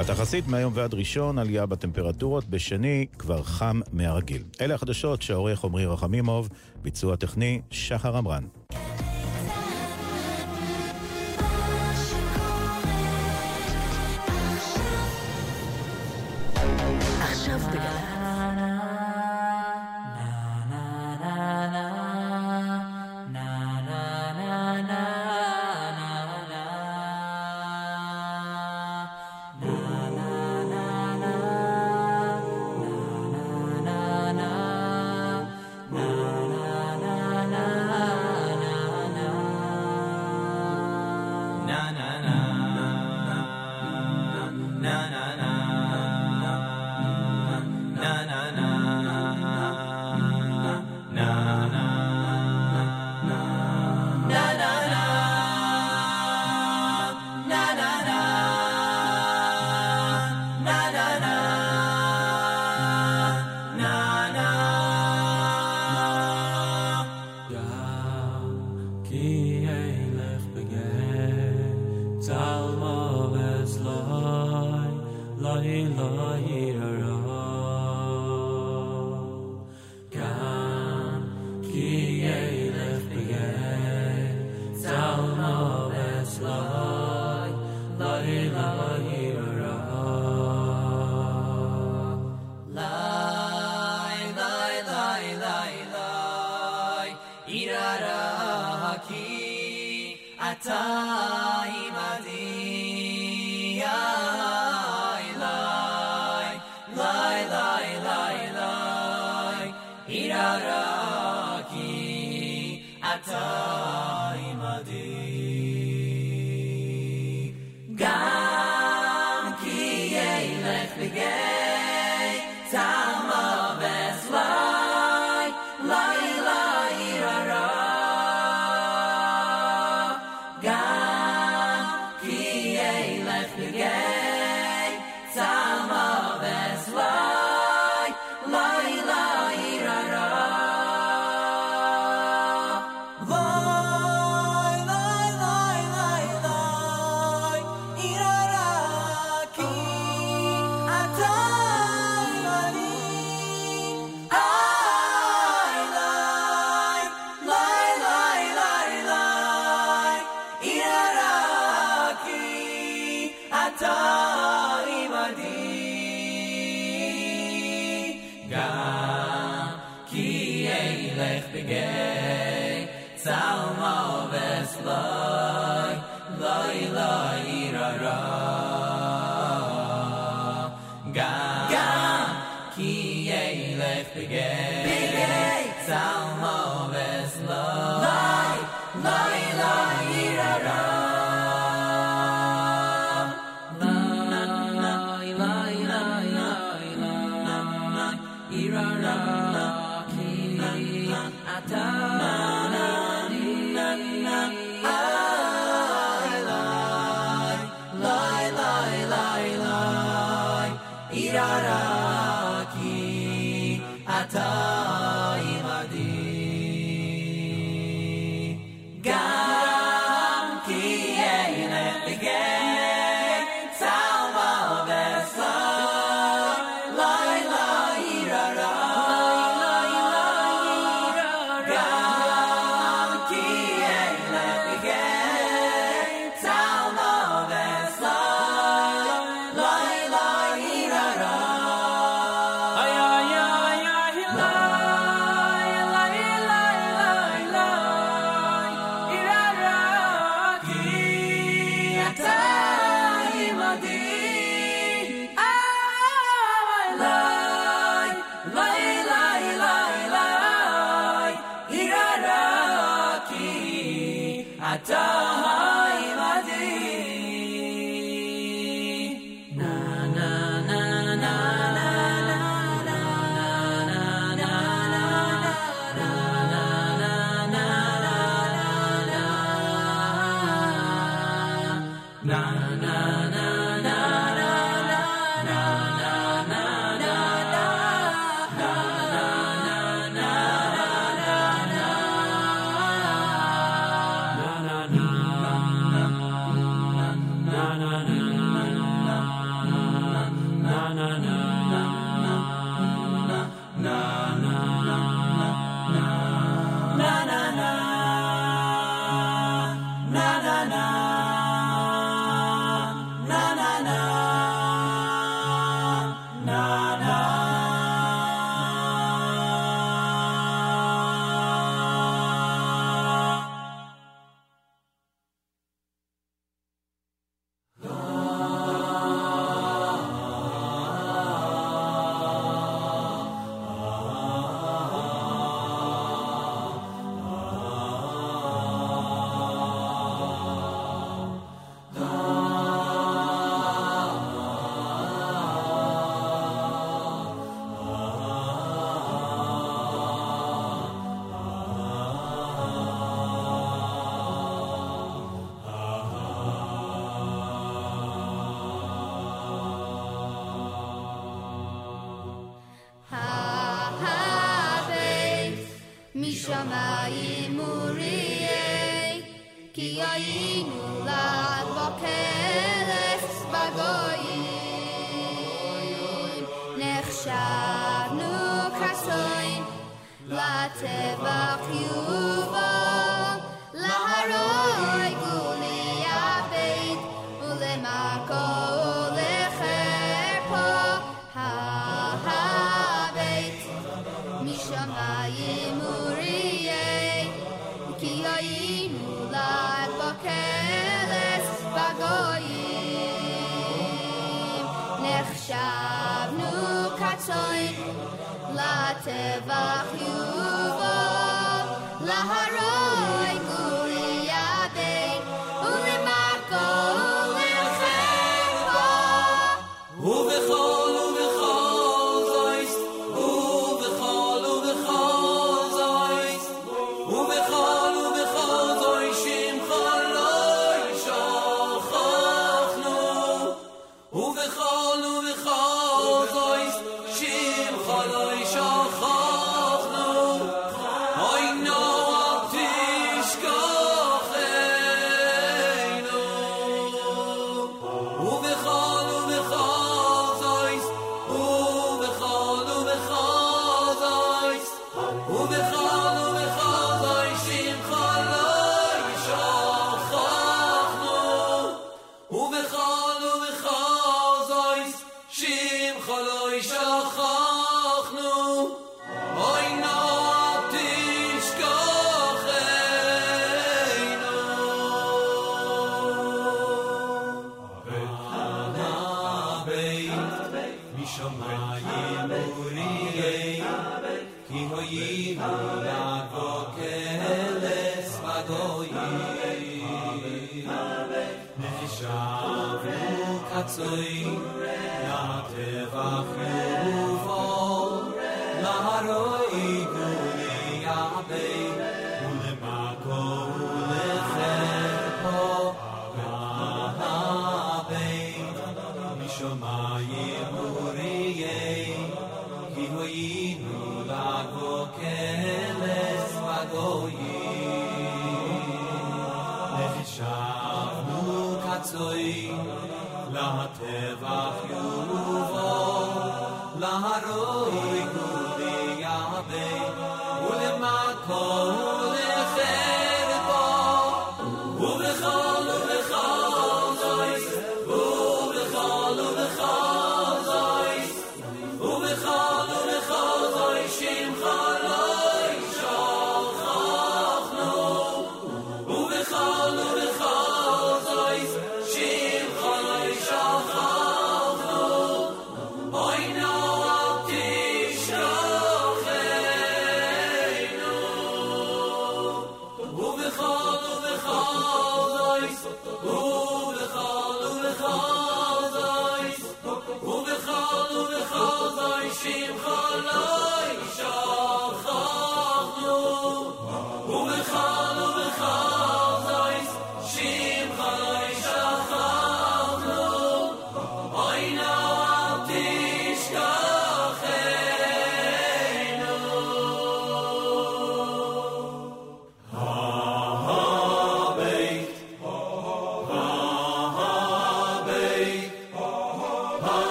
התחסית 0.00 0.48
מהיום 0.48 0.72
ועד 0.76 0.94
ראשון, 0.94 1.38
עלייה 1.38 1.66
בטמפרטורות, 1.66 2.44
בשני 2.48 3.06
כבר 3.18 3.42
חם 3.42 3.80
מהרגיל. 3.92 4.42
אלה 4.60 4.74
החדשות 4.74 5.22
שהעורך 5.22 5.64
עמרי 5.64 5.86
רחמימוב, 5.86 6.48
ביצוע 6.82 7.16
טכני 7.16 7.60
שחר 7.70 8.16
עמרן. 8.16 8.44
עכשיו 17.20 17.58
בגלל 17.58 18.19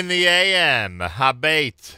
in 0.00 0.08
the 0.08 0.26
AM. 0.26 0.98
Habait. 0.98 1.94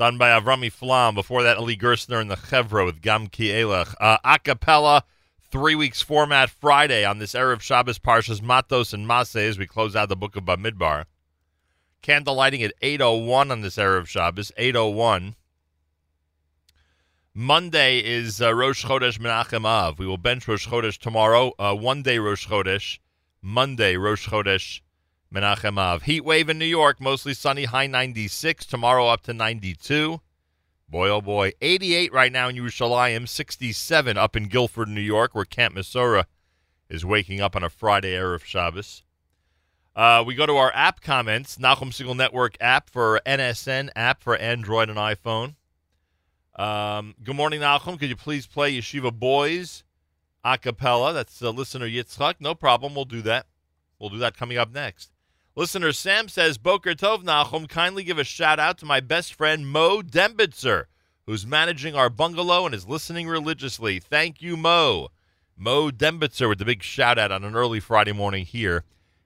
Done 0.00 0.18
by 0.18 0.30
Avrami 0.30 0.70
Flam. 0.70 1.14
Before 1.14 1.44
that, 1.44 1.58
Eli 1.58 1.76
Gerstner 1.76 2.20
and 2.20 2.28
the 2.28 2.34
Chevra 2.34 2.84
with 2.84 3.00
Gam 3.00 3.28
Ki 3.28 3.50
Elech. 3.50 3.94
Uh, 4.00 4.18
acapella, 4.24 5.02
three 5.40 5.76
weeks 5.76 6.02
format 6.02 6.50
Friday 6.50 7.04
on 7.04 7.20
this 7.20 7.34
Erev 7.34 7.60
Shabbos 7.60 8.00
Parshas 8.00 8.42
Matos 8.42 8.92
and 8.92 9.06
Maseh 9.06 9.48
as 9.48 9.58
we 9.58 9.66
close 9.68 9.94
out 9.94 10.08
the 10.08 10.16
book 10.16 10.34
of 10.34 10.44
Bamidbar. 10.44 11.04
Candle 12.02 12.34
lighting 12.34 12.64
at 12.64 12.72
8.01 12.82 13.52
on 13.52 13.60
this 13.60 13.76
Erev 13.76 14.08
Shabbos. 14.08 14.50
8.01. 14.58 15.36
Monday 17.32 18.00
is 18.00 18.42
uh, 18.42 18.52
Rosh 18.52 18.84
Chodesh 18.84 19.20
Menachem 19.20 19.64
Av. 19.64 20.00
We 20.00 20.06
will 20.06 20.18
bench 20.18 20.48
Rosh 20.48 20.66
Chodesh 20.66 20.98
tomorrow. 20.98 21.52
Uh, 21.60 21.76
one 21.76 22.02
day 22.02 22.18
Rosh 22.18 22.48
Chodesh. 22.48 22.98
Monday 23.40 23.96
Rosh 23.96 24.26
Chodesh 24.26 24.80
Menachem 25.32 25.78
Av. 25.78 26.02
Heat 26.02 26.24
wave 26.24 26.48
in 26.48 26.58
New 26.58 26.64
York, 26.64 27.00
mostly 27.00 27.34
sunny, 27.34 27.64
high 27.64 27.86
96. 27.86 28.66
Tomorrow 28.66 29.06
up 29.06 29.22
to 29.22 29.32
92. 29.32 30.20
Boy, 30.88 31.08
oh 31.08 31.20
boy. 31.20 31.52
88 31.60 32.12
right 32.12 32.32
now 32.32 32.48
in 32.48 32.56
Yerushalayim, 32.56 33.28
67 33.28 34.16
up 34.16 34.34
in 34.34 34.48
Guilford, 34.48 34.88
New 34.88 35.00
York, 35.00 35.34
where 35.34 35.44
Camp 35.44 35.76
Mesorah 35.76 36.24
is 36.88 37.04
waking 37.04 37.40
up 37.40 37.54
on 37.54 37.62
a 37.62 37.70
Friday 37.70 38.14
Erev 38.14 38.42
Shabbos. 38.42 39.04
Uh, 39.94 40.24
we 40.26 40.34
go 40.34 40.46
to 40.46 40.56
our 40.56 40.72
app 40.74 41.00
comments. 41.00 41.58
Nachum 41.58 41.90
Segal 41.90 42.16
Network 42.16 42.56
app 42.60 42.90
for 42.90 43.20
NSN, 43.24 43.90
app 43.94 44.22
for 44.22 44.36
Android 44.36 44.88
and 44.88 44.98
iPhone. 44.98 45.54
Um, 46.56 47.14
good 47.22 47.36
morning, 47.36 47.60
Nahum. 47.60 47.98
Could 47.98 48.08
you 48.08 48.16
please 48.16 48.48
play 48.48 48.76
Yeshiva 48.76 49.16
Boys 49.16 49.84
a 50.44 50.58
cappella? 50.58 51.12
That's 51.12 51.40
uh, 51.40 51.50
listener 51.50 51.86
Yitzchak. 51.86 52.34
No 52.40 52.56
problem. 52.56 52.96
We'll 52.96 53.04
do 53.04 53.22
that. 53.22 53.46
We'll 54.00 54.10
do 54.10 54.18
that 54.18 54.36
coming 54.36 54.58
up 54.58 54.72
next. 54.72 55.12
Listener 55.56 55.90
Sam 55.90 56.28
says, 56.28 56.58
Boker 56.58 56.94
Tov 56.94 57.24
Nachum, 57.24 57.68
kindly 57.68 58.04
give 58.04 58.18
a 58.18 58.24
shout 58.24 58.60
out 58.60 58.78
to 58.78 58.86
my 58.86 59.00
best 59.00 59.34
friend 59.34 59.66
Mo 59.66 60.00
Dembitzer, 60.00 60.84
who's 61.26 61.44
managing 61.44 61.96
our 61.96 62.08
bungalow 62.08 62.66
and 62.66 62.74
is 62.74 62.86
listening 62.86 63.26
religiously. 63.26 63.98
Thank 63.98 64.40
you, 64.40 64.56
Mo. 64.56 65.08
Mo 65.56 65.90
Dembitzer 65.90 66.48
with 66.48 66.60
the 66.60 66.64
big 66.64 66.84
shout 66.84 67.18
out 67.18 67.32
on 67.32 67.42
an 67.42 67.56
early 67.56 67.80
Friday 67.80 68.12
morning 68.12 68.44
here 68.44 68.84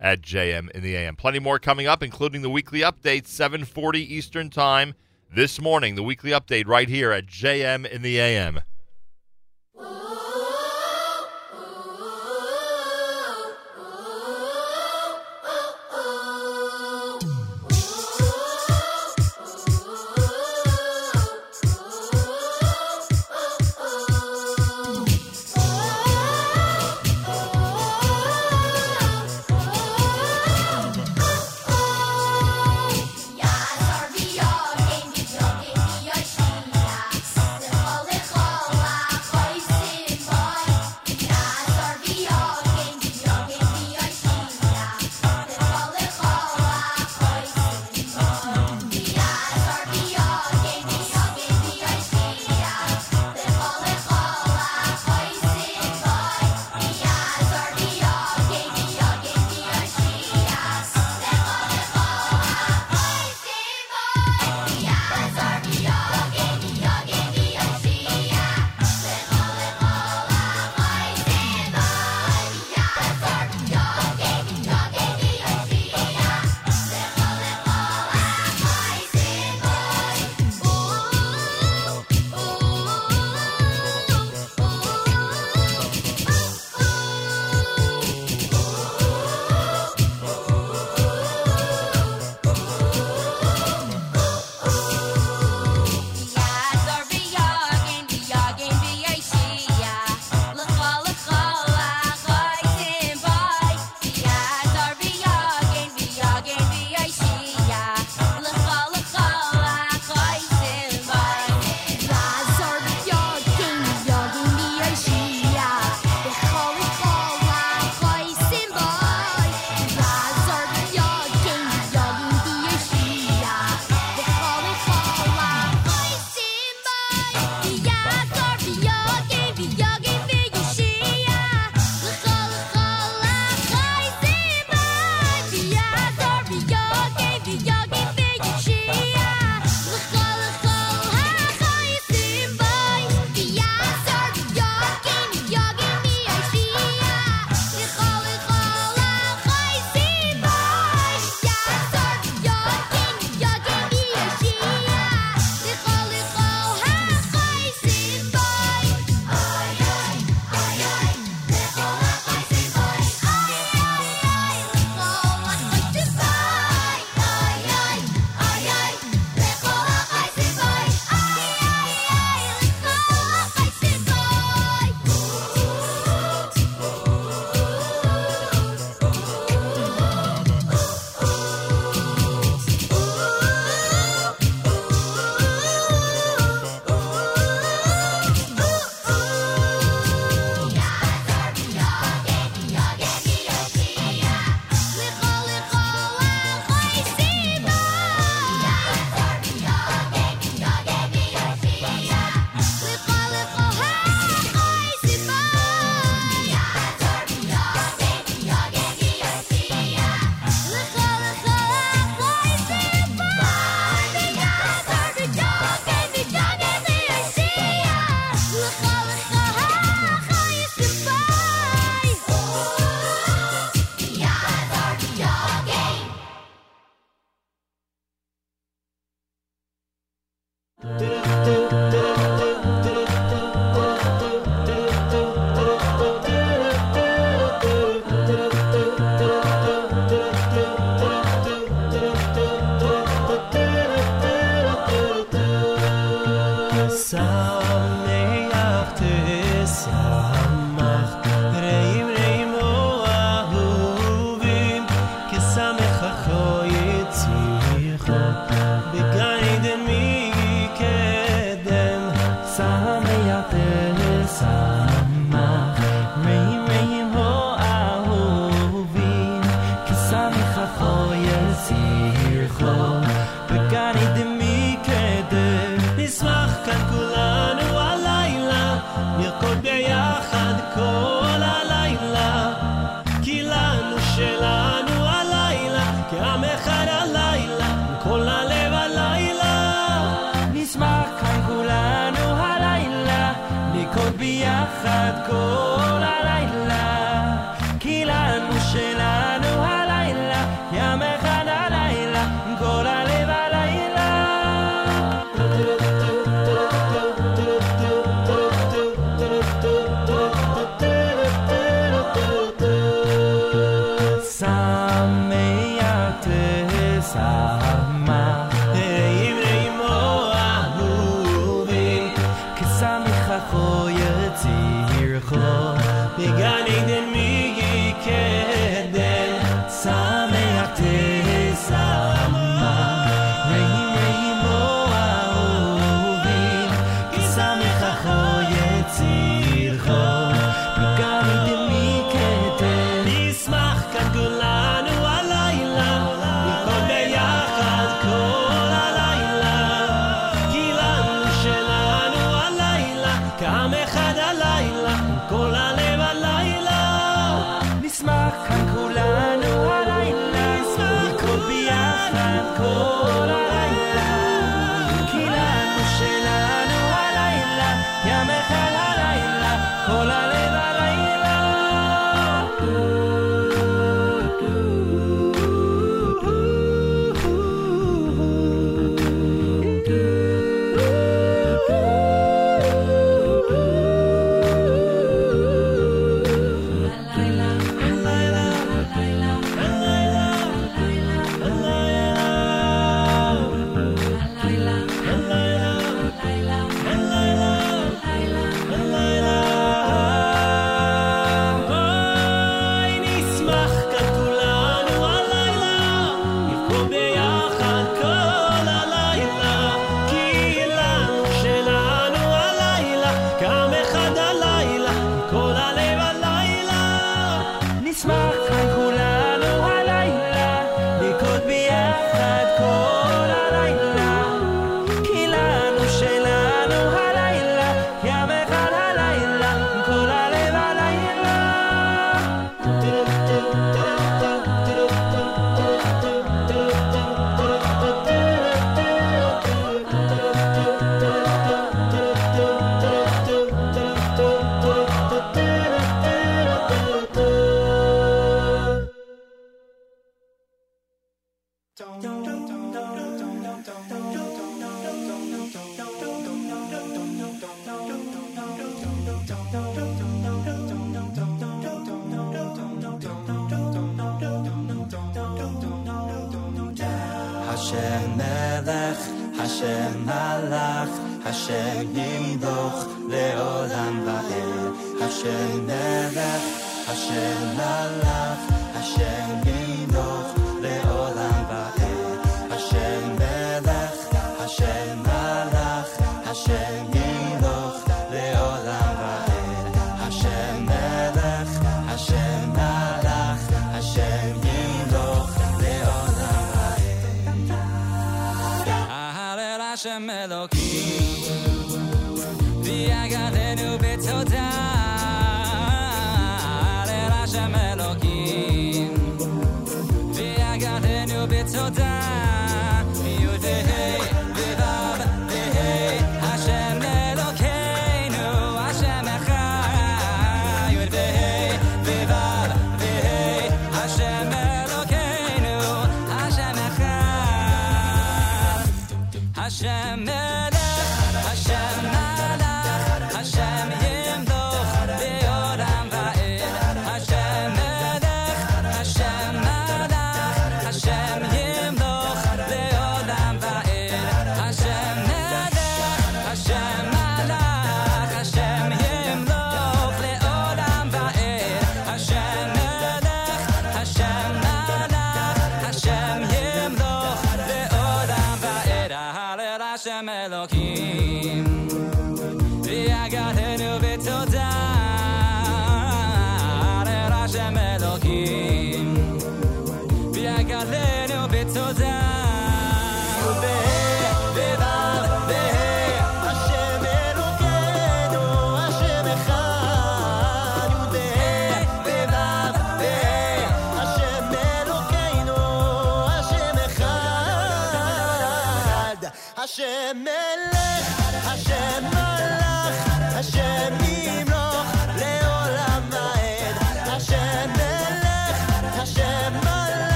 at 0.00 0.22
JM 0.22 0.70
in 0.70 0.82
the 0.82 0.96
AM. 0.96 1.16
Plenty 1.16 1.38
more 1.38 1.58
coming 1.58 1.86
up, 1.86 2.02
including 2.02 2.40
the 2.40 2.50
weekly 2.50 2.80
update, 2.80 3.26
740 3.26 4.00
Eastern 4.00 4.48
Time 4.48 4.94
this 5.30 5.60
morning. 5.60 5.96
The 5.96 6.02
weekly 6.02 6.30
update 6.30 6.66
right 6.66 6.88
here 6.88 7.12
at 7.12 7.26
JM 7.26 7.86
in 7.86 8.00
the 8.00 8.18
AM. 8.18 8.60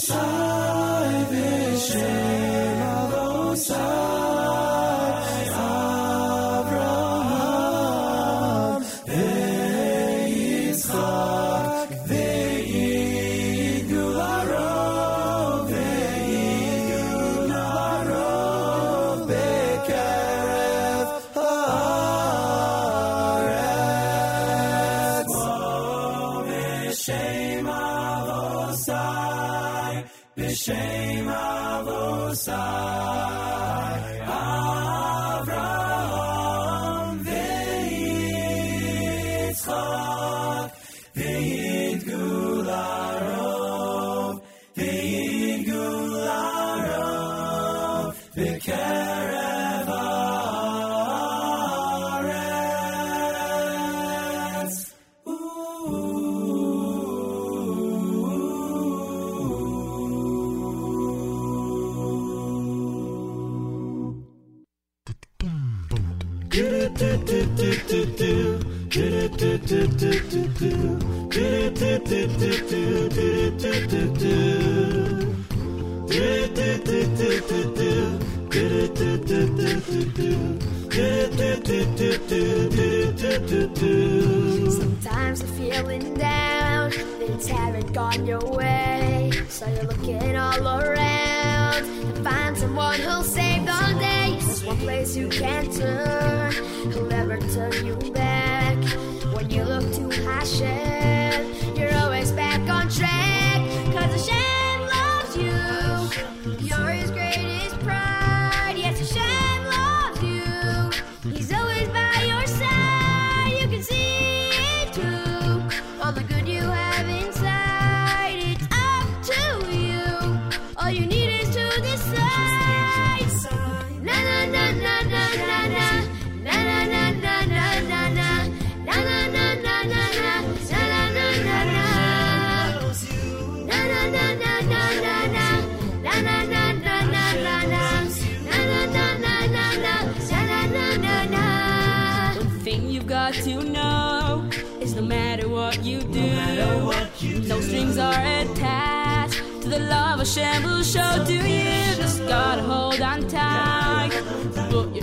salvation 0.00 1.30
of 2.80 3.14
salvation. 3.14 4.19
Place 95.10 95.16
you 95.16 95.28
can't 95.28 95.72
turn, 95.74 96.52
who'll 96.92 97.06
never 97.06 97.36
turn 97.38 97.84
you 97.84 97.96
back. 98.12 98.76
When 99.34 99.50
you 99.50 99.64
look 99.64 99.92
to 99.94 100.08
Hashem, 100.22 101.49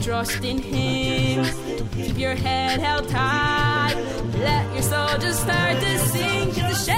trust 0.08 0.42
in 0.46 0.60
Him, 0.60 1.44
keep 1.92 2.18
your 2.18 2.34
head 2.34 2.80
held 2.80 3.12
high. 3.12 3.94
let 4.40 4.74
your 4.74 4.82
soul 4.82 5.18
just 5.20 5.42
start 5.42 5.82
to 5.82 6.00
sing. 6.00 6.97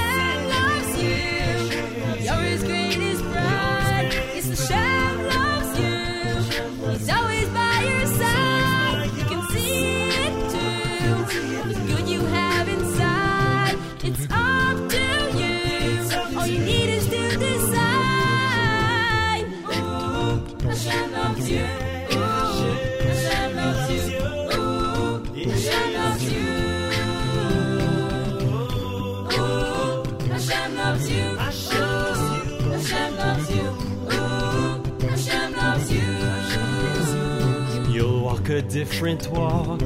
A 38.60 38.62
different 38.64 39.26
walk 39.32 39.80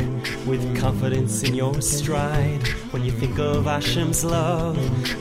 with 0.48 0.64
confidence 0.80 1.44
in 1.44 1.54
your 1.54 1.80
stride 1.80 2.68
when 2.91 3.04
you 3.06 3.12
think 3.12 3.38
of 3.38 3.66
Hashem's 3.66 4.24
love 4.24 4.78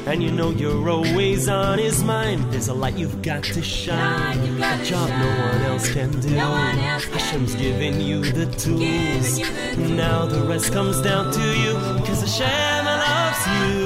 and 0.08 0.22
you 0.22 0.30
know 0.30 0.50
you're 0.50 0.88
always 0.88 1.48
on 1.48 1.78
his 1.78 2.02
mind. 2.02 2.50
There's 2.50 2.68
a 2.68 2.74
light 2.74 2.96
you've 2.96 3.20
got 3.20 3.44
to 3.44 3.62
shine, 3.62 4.38
a 4.62 4.84
job 4.84 5.10
no 5.10 5.28
one 5.28 5.62
else 5.70 5.92
can 5.92 6.10
do. 6.20 6.34
Hashem's 6.34 7.54
giving 7.54 8.00
you 8.00 8.22
the 8.22 8.46
tools. 8.56 9.38
Now 9.76 10.24
the 10.24 10.42
rest 10.48 10.72
comes 10.72 11.02
down 11.02 11.30
to 11.32 11.46
you 11.62 11.74
because 12.00 12.22
Hashem 12.22 12.86
loves 12.86 13.46
you. 13.54 13.82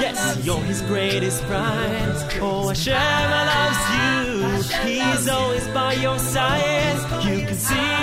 Yes, 0.00 0.46
you're 0.46 0.60
his 0.60 0.80
greatest 0.82 1.42
pride. 1.42 2.38
Oh, 2.40 2.68
Hashem 2.68 3.30
loves 3.52 3.82
you. 3.96 4.78
He's 4.88 5.28
always 5.28 5.66
by 5.68 5.94
your 5.94 6.20
side. 6.20 6.98
You 7.24 7.44
can 7.46 7.54
see 7.54 7.74
it 7.74 7.88
too. 7.88 7.94
All 7.94 7.97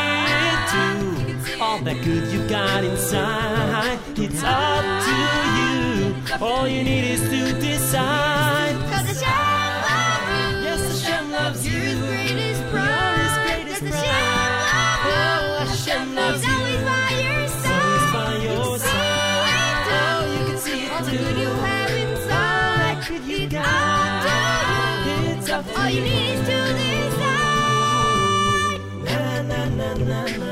that 1.85 1.97
good 2.03 2.27
you 2.33 2.47
got 2.49 2.83
inside. 2.83 3.99
It's 4.17 4.43
up 4.43 4.83
to 5.05 5.15
you. 5.57 6.15
All 6.41 6.67
you 6.67 6.83
need 6.83 7.05
is 7.15 7.21
to 7.29 7.53
decide. 7.59 8.75
Cause 8.91 9.21
Hashem 9.21 9.31
loves 9.85 10.27
you. 10.35 10.45
Yes, 10.65 10.81
Hashem 11.03 11.25
loves 11.31 11.61
you. 11.67 11.79
You're 11.79 11.89
his 11.93 11.99
greatest 12.01 12.61
You're 12.61 12.71
pride. 12.71 13.17
his 13.21 13.35
greatest 13.45 13.81
Yes, 13.83 13.91
pride. 13.93 15.05
Oh, 15.05 15.65
Hashem 15.69 16.07
loves 16.15 16.43
you. 16.45 16.51
you. 16.51 16.57
He's 16.65 16.75
always 16.75 16.81
by 16.89 17.09
your 17.25 17.47
side. 17.47 17.81
Always 17.85 18.07
by 18.13 18.31
your 18.47 18.67
side. 18.79 19.87
Oh, 19.97 20.21
you 20.33 20.41
can 20.49 20.57
see 20.57 20.79
it 20.85 20.89
All 20.91 21.01
the 21.03 21.11
good 21.11 21.35
you 21.37 21.49
have 21.65 21.91
inside. 22.03 22.33
All 22.35 22.75
that 22.81 22.97
good 23.07 23.23
you 23.25 23.37
It's 23.45 23.53
got. 23.53 23.65
up 23.65 24.33
to 25.05 25.09
you. 25.09 25.17
It's 25.37 25.49
up 25.49 25.63
to 25.65 25.71
All 25.81 25.89
you 25.89 25.95
you. 25.97 26.03
need 26.03 26.33
is 26.33 26.39
to 26.49 26.57
decide. 26.81 27.35
Na 29.05 29.19
na 29.49 29.59
na 29.79 29.89
na 29.93 30.19
na. 30.37 30.44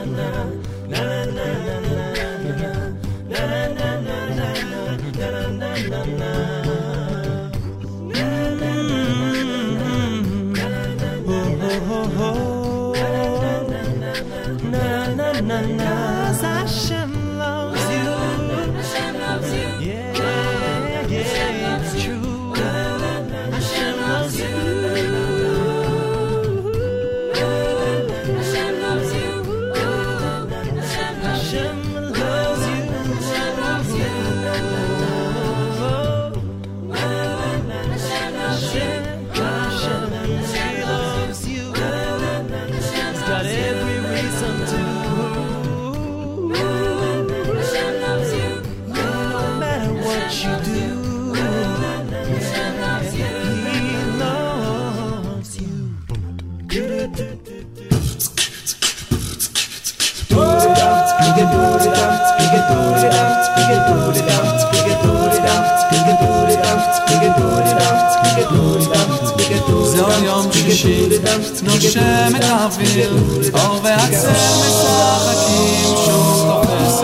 נושם 71.85 72.35
את 72.35 72.43
האוויר, 72.43 73.17
אור 73.53 73.79
ועצם 73.83 74.31
משחקים 74.59 75.95
שוב 76.05 76.63
תופסת. 76.63 77.03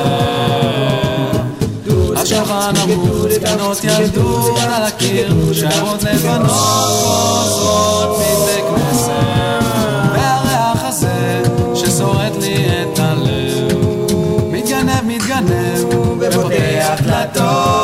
השולחן 2.16 2.74
ערוך, 2.78 3.26
תמונות 3.44 3.84
ילדות 3.84 4.58
על 4.60 4.84
הקיר, 4.84 5.54
שיירות 5.54 6.04
לבנות 6.04 6.48
חוזרות 6.50 8.18
מבית 8.20 8.66
כנסת. 8.70 9.12
והריח 10.14 10.84
הזה 10.84 11.42
ששורט 11.76 12.36
לי 12.42 12.68
את 12.68 13.00
הלב, 13.00 13.78
מתגנב, 14.52 15.04
מתגנב, 15.04 15.86
ופותח 16.20 17.00
דלתות, 17.06 17.79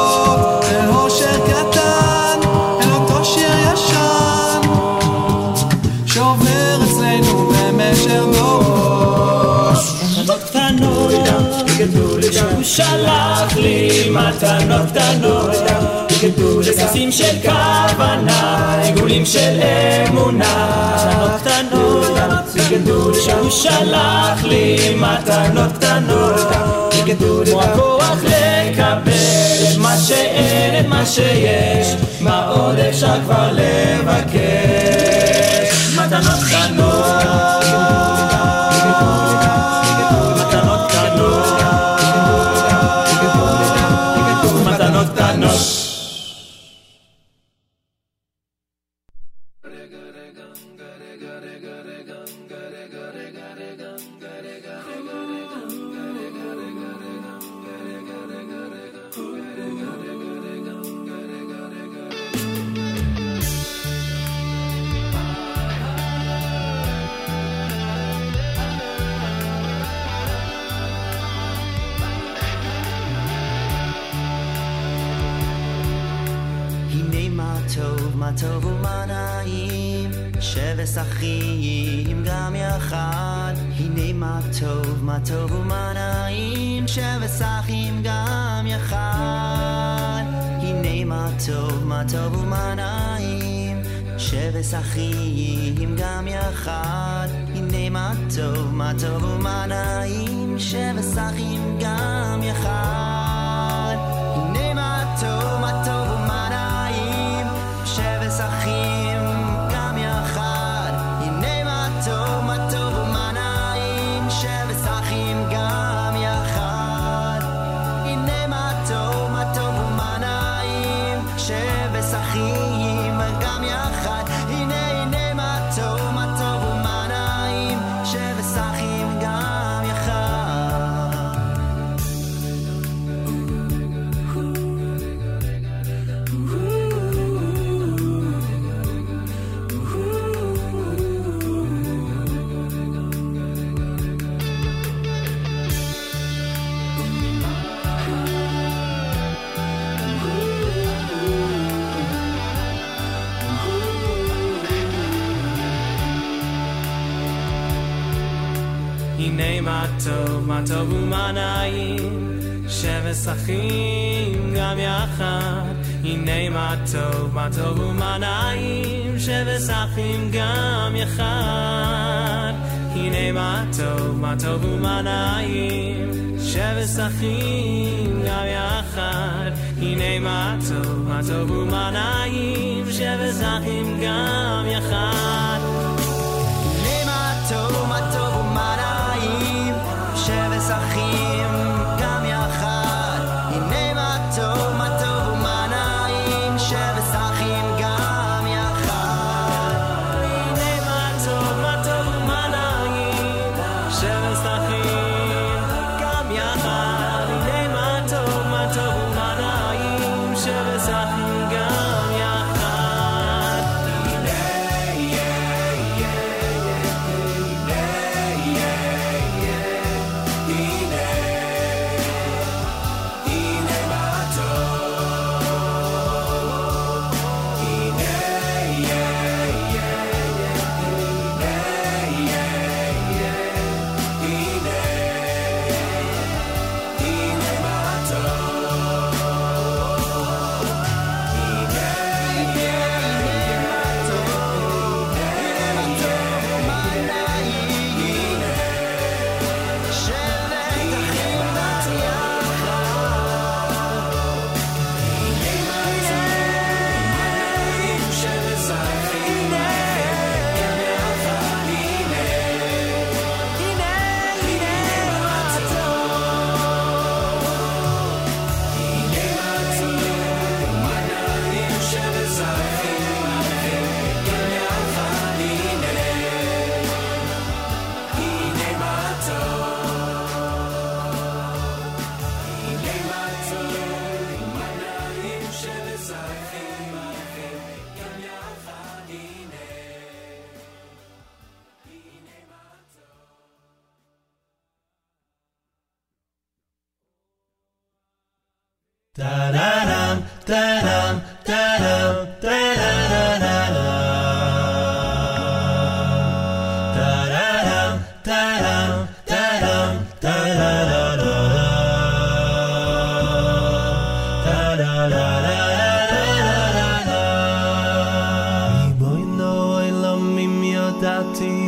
שלח 12.76 13.58
לי 13.58 14.10
מתנות 14.10 14.92
קטנות, 14.92 15.56
רסיסים 16.60 17.12
של 17.12 17.36
כוונה, 17.42 18.82
עיגולים 18.84 19.26
של 19.26 19.60
אמונה, 20.08 20.68
מתנות 21.08 21.42
קטנות, 21.42 22.08
הוא 23.42 23.50
שלח 23.50 24.44
לי 24.44 24.96
מתנות 24.96 25.72
קטנות, 25.78 26.40
כמו 27.46 27.62
הכוח 27.62 28.18
לקבל 28.24 29.12
את 29.72 29.78
מה 29.78 29.98
שאין, 29.98 30.80
את 30.80 30.88
מה 30.88 31.06
שיש, 31.06 31.88
מה 32.20 32.48
עוד 32.48 32.80
אפשר 32.80 33.22
כבר 33.26 33.50
לבקש? 33.52 34.85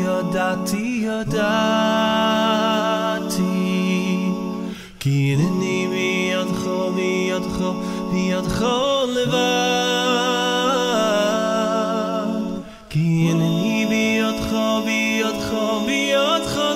yodati 0.07 0.83
yodati 1.07 1.55
ki 5.01 5.19
ni 5.59 5.77
mi 5.91 6.09
ad 6.41 6.51
khomi 6.61 7.13
ad 7.37 7.45
kho 7.55 7.69
bi 8.11 8.23
ad 8.39 8.47
kho 8.57 8.75
lewa 9.15 9.49
ki 12.93 13.09
ni 13.39 13.53
bi 13.91 14.05
ad 14.29 14.39
kho 14.49 14.65
bi 14.87 15.01
ad 15.29 15.37
kho 15.47 15.65
bi 15.87 15.99
ad 16.23 16.43
kho 16.53 16.67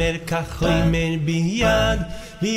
mer 0.00 0.16
mer 0.92 1.14
bi 1.26 1.38
bi 2.42 2.52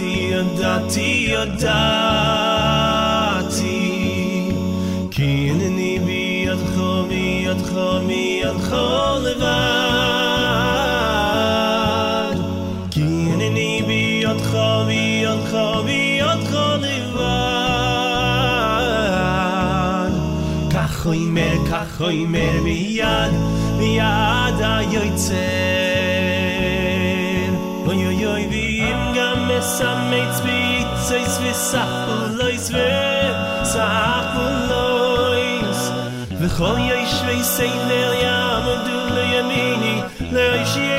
yodati 0.00 0.30
yodati 0.32 1.30
yodati 1.30 2.30
Ki 5.10 5.28
inani 5.50 5.92
biyadcho 6.06 6.90
biyadcho 7.08 7.86
biyadcho 8.08 8.84
levad 9.24 9.58
Ki 12.90 13.06
inani 13.32 13.70
biyadcho 13.88 14.68
biyadcho 14.88 15.66
biyadcho 15.86 16.66
levad 16.82 17.72
Kachoy 20.72 21.22
mer 21.36 21.56
kachoy 21.70 22.18
mer 22.26 22.56
sois 31.10 31.34
vi 31.42 31.52
sachul 31.70 32.24
lois 32.38 32.66
ve 32.74 32.90
sachul 33.72 34.56
lois 34.70 35.80
ve 36.40 36.48
khol 36.56 36.76
ye 36.88 36.98
shvei 37.14 37.42
sei 37.54 37.74
ner 37.88 38.12
yam 38.24 38.66
du 38.86 38.98
le 39.16 39.24
yemini 39.32 39.94
le 40.34 40.44
yishi 40.58 40.89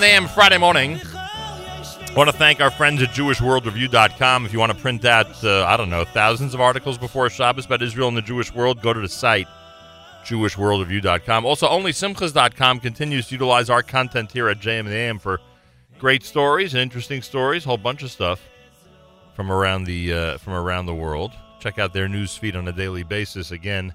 11 0.00 0.24
a.m. 0.24 0.28
Friday 0.28 0.56
morning. 0.56 0.98
I 1.14 2.14
want 2.16 2.30
to 2.30 2.36
thank 2.36 2.62
our 2.62 2.70
friends 2.70 3.02
at 3.02 3.10
JewishWorldReview.com. 3.10 4.46
If 4.46 4.52
you 4.54 4.58
want 4.58 4.72
to 4.72 4.78
print 4.78 5.04
out, 5.04 5.44
uh, 5.44 5.66
I 5.66 5.76
don't 5.76 5.90
know, 5.90 6.06
thousands 6.06 6.54
of 6.54 6.60
articles 6.62 6.96
before 6.96 7.28
Shabbos 7.28 7.66
about 7.66 7.82
Israel 7.82 8.08
and 8.08 8.16
the 8.16 8.22
Jewish 8.22 8.50
world, 8.54 8.80
go 8.80 8.94
to 8.94 9.00
the 9.00 9.10
site, 9.10 9.46
JewishWorldReview.com. 10.24 11.44
Also, 11.44 11.68
OnlySimchas.com 11.68 12.80
continues 12.80 13.26
to 13.28 13.34
utilize 13.34 13.68
our 13.68 13.82
content 13.82 14.32
here 14.32 14.48
at 14.48 14.58
JM 14.58 14.80
and 14.80 14.88
AM 14.88 15.18
for 15.18 15.38
great 15.98 16.22
stories 16.22 16.72
and 16.72 16.80
interesting 16.80 17.20
stories, 17.20 17.66
a 17.66 17.68
whole 17.68 17.76
bunch 17.76 18.02
of 18.02 18.10
stuff 18.10 18.40
from 19.34 19.52
around 19.52 19.84
the 19.84 20.14
uh, 20.14 20.38
from 20.38 20.54
around 20.54 20.86
the 20.86 20.94
world. 20.94 21.32
Check 21.58 21.78
out 21.78 21.92
their 21.92 22.08
news 22.08 22.34
feed 22.38 22.56
on 22.56 22.66
a 22.68 22.72
daily 22.72 23.02
basis. 23.02 23.50
Again, 23.50 23.92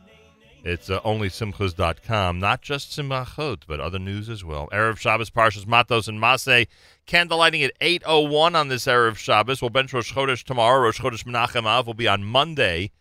it's 0.65 0.89
uh, 0.89 0.99
onlysimchas.com. 1.01 2.39
Not 2.39 2.63
just 2.63 2.89
Simachot, 2.89 3.61
but 3.67 3.79
other 3.79 3.99
news 3.99 4.29
as 4.29 4.43
well. 4.43 4.67
Erev 4.73 4.97
Shabbos, 4.97 5.29
Parshas 5.29 5.67
Matos 5.67 6.07
and 6.07 6.19
Masei. 6.19 6.65
Candlelighting 7.05 7.63
at 7.63 7.79
8.01 7.79 8.55
on 8.55 8.67
this 8.67 8.87
Erev 8.87 9.15
Shabbos. 9.15 9.61
We'll 9.61 9.69
bench 9.69 9.93
Rosh 9.93 10.11
Chodesh 10.11 10.43
tomorrow. 10.43 10.81
Rosh 10.81 10.99
Chodesh 10.99 11.23
Menachem 11.23 11.67
Av 11.67 11.85
will 11.85 11.93
be 11.93 12.07
on 12.07 12.23
Monday. 12.23 12.91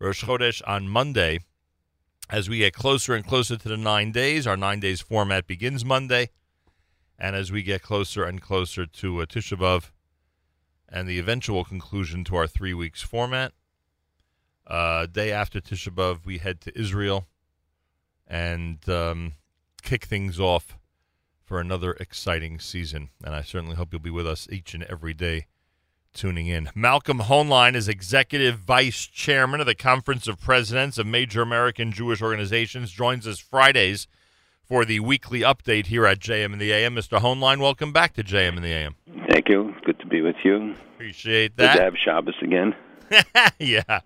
Rosh 0.00 0.24
Chodesh 0.24 0.60
on 0.66 0.88
Monday. 0.88 1.38
As 2.28 2.48
we 2.48 2.58
get 2.58 2.74
closer 2.74 3.14
and 3.14 3.24
closer 3.24 3.56
to 3.56 3.68
the 3.68 3.76
nine 3.76 4.10
days, 4.10 4.44
our 4.44 4.56
nine 4.56 4.80
days 4.80 5.00
format 5.00 5.46
begins 5.46 5.84
Monday. 5.84 6.30
And 7.16 7.36
as 7.36 7.52
we 7.52 7.62
get 7.62 7.80
closer 7.80 8.24
and 8.24 8.42
closer 8.42 8.86
to 8.86 9.22
uh, 9.22 9.26
Tisha 9.26 9.56
B'Av 9.56 9.92
and 10.88 11.08
the 11.08 11.20
eventual 11.20 11.64
conclusion 11.64 12.24
to 12.24 12.34
our 12.34 12.48
three 12.48 12.74
weeks 12.74 13.02
format, 13.02 13.52
uh, 14.66 15.06
day 15.06 15.32
after 15.32 15.60
Tisha 15.60 15.90
B'Av, 15.90 16.24
we 16.24 16.38
head 16.38 16.60
to 16.62 16.78
Israel 16.78 17.26
and 18.26 18.88
um, 18.88 19.34
kick 19.82 20.04
things 20.04 20.40
off 20.40 20.76
for 21.44 21.60
another 21.60 21.92
exciting 21.94 22.58
season. 22.58 23.10
And 23.22 23.34
I 23.34 23.42
certainly 23.42 23.76
hope 23.76 23.92
you'll 23.92 24.00
be 24.00 24.10
with 24.10 24.26
us 24.26 24.48
each 24.50 24.74
and 24.74 24.82
every 24.84 25.14
day 25.14 25.46
tuning 26.14 26.46
in. 26.46 26.70
Malcolm 26.74 27.18
Hoenlein 27.18 27.74
is 27.74 27.88
Executive 27.88 28.58
Vice 28.58 29.06
Chairman 29.06 29.60
of 29.60 29.66
the 29.66 29.74
Conference 29.74 30.28
of 30.28 30.40
Presidents 30.40 30.96
of 30.96 31.06
Major 31.06 31.42
American 31.42 31.92
Jewish 31.92 32.22
Organizations, 32.22 32.92
joins 32.92 33.26
us 33.26 33.40
Fridays 33.40 34.06
for 34.62 34.84
the 34.84 35.00
weekly 35.00 35.40
update 35.40 35.86
here 35.86 36.06
at 36.06 36.20
JM 36.20 36.52
in 36.52 36.58
the 36.58 36.72
AM. 36.72 36.94
Mr. 36.94 37.20
Hoenlein, 37.20 37.58
welcome 37.58 37.92
back 37.92 38.14
to 38.14 38.22
JM 38.22 38.56
in 38.56 38.62
the 38.62 38.72
AM. 38.72 38.94
Thank 39.30 39.48
you. 39.48 39.74
Good 39.84 39.98
to 40.00 40.06
be 40.06 40.22
with 40.22 40.36
you. 40.44 40.74
Appreciate 40.94 41.56
that. 41.56 41.74
Good 41.74 41.78
to 41.78 41.84
have 41.84 41.94
Shabbos 42.02 42.34
again. 42.42 42.74
yeah. 43.58 44.00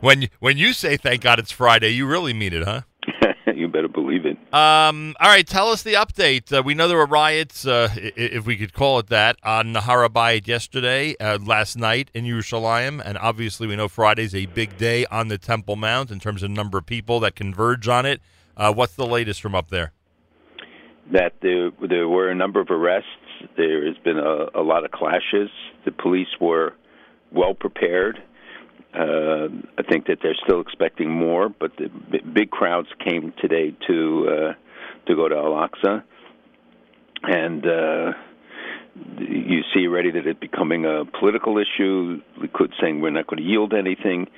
When 0.00 0.28
when 0.40 0.58
you 0.58 0.72
say 0.72 0.96
thank 0.96 1.22
God 1.22 1.38
it's 1.38 1.52
Friday, 1.52 1.90
you 1.90 2.06
really 2.06 2.32
mean 2.32 2.52
it, 2.52 2.64
huh? 2.64 2.82
you 3.54 3.68
better 3.68 3.88
believe 3.88 4.24
it. 4.26 4.36
Um, 4.54 5.14
all 5.20 5.28
right, 5.28 5.46
tell 5.46 5.68
us 5.70 5.82
the 5.82 5.94
update. 5.94 6.52
Uh, 6.56 6.62
we 6.62 6.74
know 6.74 6.88
there 6.88 6.96
were 6.96 7.06
riots, 7.06 7.66
uh, 7.66 7.88
i- 7.94 8.12
if 8.16 8.46
we 8.46 8.56
could 8.56 8.72
call 8.72 8.98
it 8.98 9.08
that, 9.08 9.36
on 9.42 9.72
Naharabayit 9.74 10.46
yesterday, 10.46 11.16
uh, 11.18 11.38
last 11.44 11.76
night 11.76 12.10
in 12.14 12.24
Yerushalayim, 12.24 13.02
and 13.04 13.18
obviously 13.18 13.66
we 13.66 13.76
know 13.76 13.88
Friday's 13.88 14.34
a 14.34 14.46
big 14.46 14.76
day 14.76 15.06
on 15.06 15.28
the 15.28 15.38
Temple 15.38 15.76
Mount 15.76 16.10
in 16.10 16.20
terms 16.20 16.42
of 16.42 16.50
number 16.50 16.78
of 16.78 16.86
people 16.86 17.20
that 17.20 17.34
converge 17.34 17.88
on 17.88 18.06
it. 18.06 18.20
Uh, 18.56 18.72
what's 18.72 18.94
the 18.94 19.06
latest 19.06 19.40
from 19.40 19.54
up 19.54 19.70
there? 19.70 19.92
That 21.12 21.34
there, 21.40 21.70
there 21.88 22.08
were 22.08 22.28
a 22.30 22.34
number 22.34 22.60
of 22.60 22.68
arrests. 22.70 23.08
There 23.56 23.86
has 23.86 23.96
been 24.04 24.18
a, 24.18 24.46
a 24.54 24.62
lot 24.62 24.84
of 24.84 24.90
clashes. 24.90 25.48
The 25.84 25.92
police 25.92 26.28
were 26.40 26.74
well 27.32 27.54
prepared. 27.54 28.22
Uh, 28.94 29.48
I 29.78 29.82
think 29.88 30.06
that 30.06 30.18
they're 30.22 30.36
still 30.44 30.60
expecting 30.60 31.10
more, 31.10 31.48
but 31.48 31.72
the 31.76 31.88
b- 31.88 32.20
big 32.32 32.50
crowds 32.50 32.88
came 33.04 33.32
today 33.40 33.74
to 33.86 34.28
uh, 34.28 34.52
to 35.06 35.14
go 35.14 35.28
to 35.28 35.36
Al-Aqsa, 35.36 36.02
and 37.22 37.66
uh, 37.66 38.12
you 39.18 39.62
see 39.74 39.86
already 39.86 40.10
that 40.10 40.26
it's 40.26 40.38
becoming 40.38 40.84
a 40.84 41.04
political 41.18 41.58
issue. 41.58 42.20
Likud 42.38 42.72
saying 42.80 43.00
we're 43.00 43.10
not 43.10 43.26
going 43.26 43.42
to 43.42 43.48
yield 43.48 43.74
anything, 43.74 44.28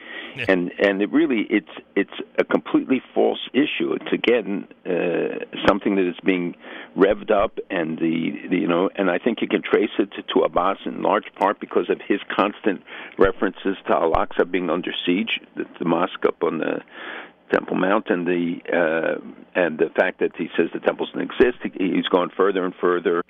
and 0.48 0.70
and 0.78 1.02
it 1.02 1.10
really 1.12 1.46
it's 1.50 1.70
it's 1.96 2.14
a 2.38 2.44
completely 2.44 3.02
false 3.14 3.48
issue. 3.52 3.92
It's 3.92 4.12
again 4.12 4.66
uh, 4.86 5.44
something 5.66 5.96
that 5.96 6.08
is 6.08 6.16
being 6.24 6.54
revved 6.96 7.30
up, 7.30 7.58
and 7.70 7.98
the, 7.98 8.32
the 8.48 8.56
you 8.56 8.68
know, 8.68 8.90
and 8.96 9.10
I 9.10 9.18
think 9.18 9.40
you 9.40 9.48
can 9.48 9.62
trace 9.62 9.90
it 9.98 10.10
to, 10.12 10.22
to 10.34 10.40
Abbas 10.40 10.78
in 10.84 11.02
large 11.02 11.32
part 11.38 11.60
because 11.60 11.90
of 11.90 12.00
his 12.06 12.20
constant 12.34 12.82
references 13.18 13.76
to 13.86 13.92
Al-Aqsa 13.92 14.50
being 14.50 14.70
under 14.70 14.92
siege, 15.06 15.40
the, 15.56 15.64
the 15.78 15.84
mosque 15.84 16.24
up 16.26 16.42
on 16.42 16.58
the 16.58 16.80
Temple 17.52 17.76
Mount, 17.76 18.06
and 18.08 18.26
the 18.26 18.56
uh, 18.72 19.20
and 19.54 19.78
the 19.78 19.90
fact 19.96 20.20
that 20.20 20.32
he 20.36 20.48
says 20.56 20.66
the 20.72 20.80
temple 20.80 21.06
doesn't 21.06 21.20
exist. 21.20 21.58
He, 21.62 21.92
he's 21.94 22.06
gone 22.06 22.30
further 22.36 22.64
and 22.64 22.74
further 22.80 23.22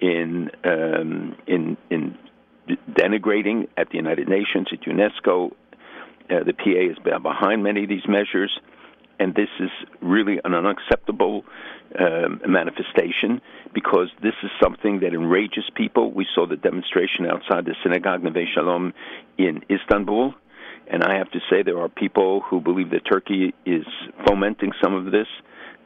in 0.00 0.50
um, 0.64 1.36
in 1.46 1.76
in 1.90 2.16
denigrating 2.90 3.68
at 3.76 3.90
the 3.90 3.96
United 3.96 4.28
Nations, 4.28 4.68
at 4.72 4.80
UNESCO. 4.82 5.52
Uh, 6.30 6.42
the 6.42 6.54
PA 6.54 7.02
been 7.02 7.22
behind 7.22 7.62
many 7.62 7.82
of 7.82 7.88
these 7.90 8.08
measures, 8.08 8.58
and 9.18 9.34
this 9.34 9.50
is 9.60 9.70
really 10.00 10.40
an 10.42 10.54
unacceptable 10.54 11.44
um, 11.98 12.40
manifestation 12.46 13.42
because 13.74 14.08
this 14.22 14.32
is 14.42 14.50
something 14.62 15.00
that 15.00 15.12
enrages 15.12 15.64
people. 15.74 16.12
We 16.12 16.26
saw 16.34 16.46
the 16.46 16.56
demonstration 16.56 17.26
outside 17.26 17.66
the 17.66 17.74
synagogue 17.82 18.22
Neve 18.22 18.46
Shalom 18.54 18.94
in 19.36 19.62
Istanbul, 19.70 20.34
and 20.90 21.02
I 21.02 21.16
have 21.18 21.30
to 21.32 21.40
say 21.50 21.62
there 21.62 21.80
are 21.80 21.88
people 21.88 22.40
who 22.40 22.60
believe 22.60 22.90
that 22.90 23.02
Turkey 23.10 23.54
is 23.64 23.86
fomenting 24.26 24.72
some 24.82 24.94
of 24.94 25.12
this. 25.12 25.26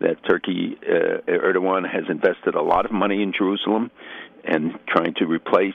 That 0.01 0.17
Turkey, 0.29 0.79
uh, 0.83 1.21
Erdogan 1.29 1.83
has 1.91 2.05
invested 2.09 2.55
a 2.55 2.63
lot 2.63 2.85
of 2.85 2.93
money 2.93 3.21
in 3.21 3.33
Jerusalem 3.37 3.91
and 4.45 4.79
trying 4.87 5.15
to 5.15 5.27
replace, 5.27 5.75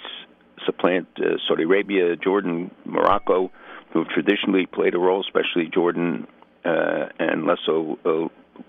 supplant 0.65 1.07
uh, 1.17 1.35
Saudi 1.47 1.63
Arabia, 1.63 2.15
Jordan, 2.15 2.71
Morocco, 2.85 3.51
who 3.91 3.99
have 3.99 4.07
traditionally 4.09 4.65
played 4.65 4.95
a 4.95 4.97
role, 4.97 5.21
especially 5.21 5.69
Jordan 5.73 6.25
uh, 6.63 7.09
and 7.19 7.45
less 7.45 7.57
so 7.65 7.99
uh, 8.05 8.27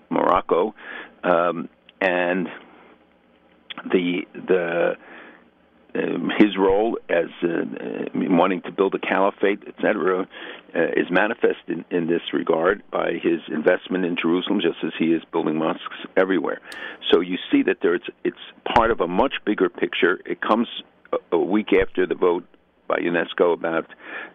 Morocco, 0.09 0.75
um, 1.23 1.69
and 2.01 2.47
the 3.91 4.21
the 4.33 4.95
um, 5.95 6.31
his 6.37 6.57
role 6.57 6.97
as 7.09 7.25
uh, 7.43 7.47
uh, 7.47 8.05
wanting 8.13 8.61
to 8.63 8.71
build 8.71 8.95
a 8.95 8.99
caliphate, 8.99 9.63
etc., 9.67 10.27
uh, 10.75 10.79
is 10.95 11.09
manifest 11.09 11.59
in, 11.67 11.85
in 11.89 12.07
this 12.07 12.21
regard 12.33 12.83
by 12.91 13.13
his 13.13 13.39
investment 13.51 14.05
in 14.05 14.17
Jerusalem, 14.21 14.59
just 14.61 14.77
as 14.83 14.91
he 14.99 15.05
is 15.05 15.21
building 15.31 15.57
mosques 15.57 15.97
everywhere. 16.17 16.59
So 17.11 17.21
you 17.21 17.37
see 17.51 17.63
that 17.63 17.77
there 17.81 17.95
it's, 17.95 18.07
it's 18.23 18.37
part 18.75 18.91
of 18.91 18.99
a 18.99 19.07
much 19.07 19.35
bigger 19.45 19.69
picture. 19.69 20.19
It 20.25 20.41
comes 20.41 20.67
a, 21.13 21.35
a 21.35 21.39
week 21.39 21.69
after 21.73 22.05
the 22.05 22.15
vote 22.15 22.45
by 22.87 22.97
UNESCO 22.97 23.53
about 23.53 23.85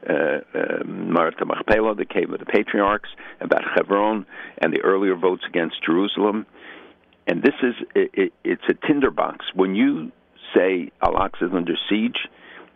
uh, 0.09 0.41
uh, 0.59 0.85
Machpelah, 0.85 1.95
the 1.95 2.05
Cave 2.05 2.33
of 2.33 2.41
the 2.41 2.47
Patriarchs, 2.47 3.09
about 3.41 3.63
Hebron, 3.77 4.27
and 4.59 4.73
the 4.73 4.81
earlier 4.81 5.15
votes 5.15 5.43
against 5.49 5.77
Jerusalem. 5.85 6.47
And 7.27 7.43
this 7.43 7.55
is 7.63 7.75
it, 7.95 8.11
it, 8.15 8.33
it's 8.45 8.63
a 8.69 8.87
tinderbox. 8.87 9.47
When 9.55 9.75
you 9.75 10.11
say 10.55 10.91
Al-Aqsa 11.03 11.49
is 11.49 11.55
under 11.55 11.75
siege, 11.89 12.29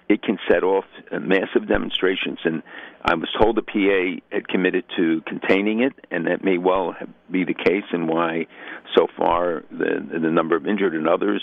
it 0.09 0.23
can 0.23 0.39
set 0.51 0.63
off 0.63 0.85
massive 1.13 1.67
demonstrations. 1.67 2.39
And 2.45 2.63
I 3.03 3.15
was 3.15 3.29
told 3.41 3.57
the 3.57 3.63
PA 3.63 4.21
had 4.35 4.49
committed 4.49 4.85
to 4.97 5.23
containing 5.27 5.81
it, 5.81 5.93
and 6.11 6.27
that 6.27 6.45
may 6.45 6.59
well 6.59 6.95
be 7.31 7.45
the 7.45 7.55
case, 7.55 7.85
and 7.93 8.09
why 8.09 8.47
so 8.95 9.07
far 9.17 9.65
the 9.71 10.07
the 10.11 10.31
number 10.31 10.57
of 10.57 10.67
injured 10.67 10.95
and 10.95 11.09
others 11.09 11.43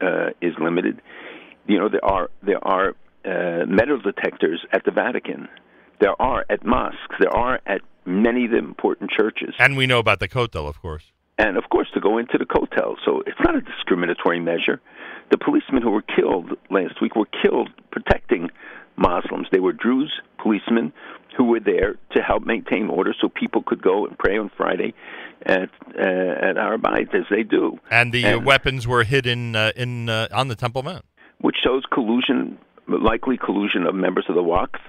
uh, 0.00 0.30
is 0.40 0.54
limited. 0.60 1.00
You 1.66 1.78
know, 1.78 1.88
there 1.88 2.04
are 2.04 2.30
there 2.42 2.64
are 2.64 2.94
uh, 3.24 3.66
metal 3.66 3.98
detectors 3.98 4.64
at 4.72 4.84
the 4.84 4.92
Vatican. 4.92 5.48
There 6.00 6.20
are 6.20 6.46
at 6.48 6.64
mosques. 6.64 7.16
There 7.18 7.34
are 7.34 7.60
at 7.66 7.82
many 8.06 8.46
of 8.46 8.52
the 8.52 8.58
important 8.58 9.10
churches. 9.10 9.54
And 9.58 9.76
we 9.76 9.86
know 9.86 9.98
about 9.98 10.20
the 10.20 10.28
Kotel, 10.28 10.66
of 10.66 10.80
course. 10.80 11.12
And 11.38 11.56
of 11.56 11.64
course, 11.70 11.88
to 11.94 12.00
go 12.00 12.18
into 12.18 12.38
the 12.38 12.46
Kotel. 12.46 12.96
So 13.04 13.22
it's 13.26 13.38
not 13.44 13.56
a 13.56 13.60
discriminatory 13.60 14.40
measure. 14.40 14.80
The 15.30 15.38
policemen 15.38 15.82
who 15.82 15.90
were 15.90 16.02
killed 16.02 16.56
last 16.70 17.00
week 17.00 17.14
were 17.16 17.28
killed 17.42 17.70
protecting 17.90 18.50
Muslims. 18.96 19.48
They 19.50 19.60
were 19.60 19.72
Druze 19.72 20.20
policemen 20.38 20.92
who 21.36 21.44
were 21.44 21.60
there 21.60 21.94
to 22.14 22.22
help 22.22 22.44
maintain 22.44 22.88
order 22.88 23.14
so 23.18 23.28
people 23.28 23.62
could 23.62 23.80
go 23.80 24.06
and 24.06 24.18
pray 24.18 24.36
on 24.36 24.50
Friday 24.56 24.94
at 25.46 25.70
uh, 25.96 26.02
at 26.02 26.56
Har 26.56 26.76
Bayit 26.78 27.14
as 27.14 27.24
they 27.30 27.42
do. 27.42 27.78
And 27.90 28.12
the 28.12 28.26
uh, 28.26 28.40
weapons 28.40 28.86
were 28.86 29.04
hidden 29.04 29.56
uh, 29.56 29.72
in 29.76 30.08
uh, 30.08 30.28
on 30.32 30.48
the 30.48 30.56
Temple 30.56 30.82
Mount, 30.82 31.04
which 31.40 31.56
shows 31.62 31.84
collusion, 31.90 32.58
likely 32.88 33.36
collusion 33.36 33.86
of 33.86 33.94
members 33.94 34.26
of 34.28 34.34
the 34.34 34.42
Waqf 34.42 34.80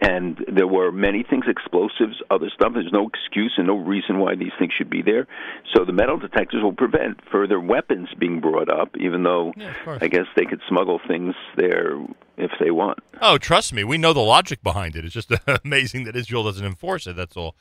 and 0.00 0.44
there 0.48 0.66
were 0.66 0.92
many 0.92 1.22
things 1.22 1.46
explosives 1.48 2.22
other 2.30 2.50
stuff. 2.54 2.72
There's 2.74 2.92
no 2.92 3.08
excuse 3.08 3.54
and 3.56 3.66
no 3.66 3.76
reason 3.76 4.18
why 4.18 4.34
these 4.34 4.52
things 4.58 4.72
should 4.76 4.90
be 4.90 5.02
there. 5.02 5.26
So 5.74 5.84
the 5.84 5.92
metal 5.92 6.18
detectors 6.18 6.62
will 6.62 6.72
prevent 6.72 7.20
further 7.30 7.58
weapons 7.58 8.08
being 8.18 8.40
brought 8.40 8.68
up 8.68 8.96
even 8.98 9.22
though 9.22 9.52
yeah, 9.56 9.74
i 10.00 10.08
guess 10.08 10.26
they 10.36 10.44
could 10.44 10.60
smuggle 10.68 11.00
things 11.06 11.34
there 11.56 11.96
if 12.36 12.50
they 12.60 12.70
want. 12.70 12.98
Oh 13.20 13.38
trust 13.38 13.72
me 13.72 13.84
we 13.84 13.98
know 13.98 14.12
the 14.12 14.20
logic 14.20 14.62
behind 14.62 14.96
it. 14.96 15.04
It's 15.04 15.14
just 15.14 15.32
amazing 15.64 16.04
that 16.04 16.16
israel 16.16 16.44
doesn't 16.44 16.64
enforce 16.64 17.06
it 17.06 17.16
that's 17.16 17.36
all. 17.36 17.54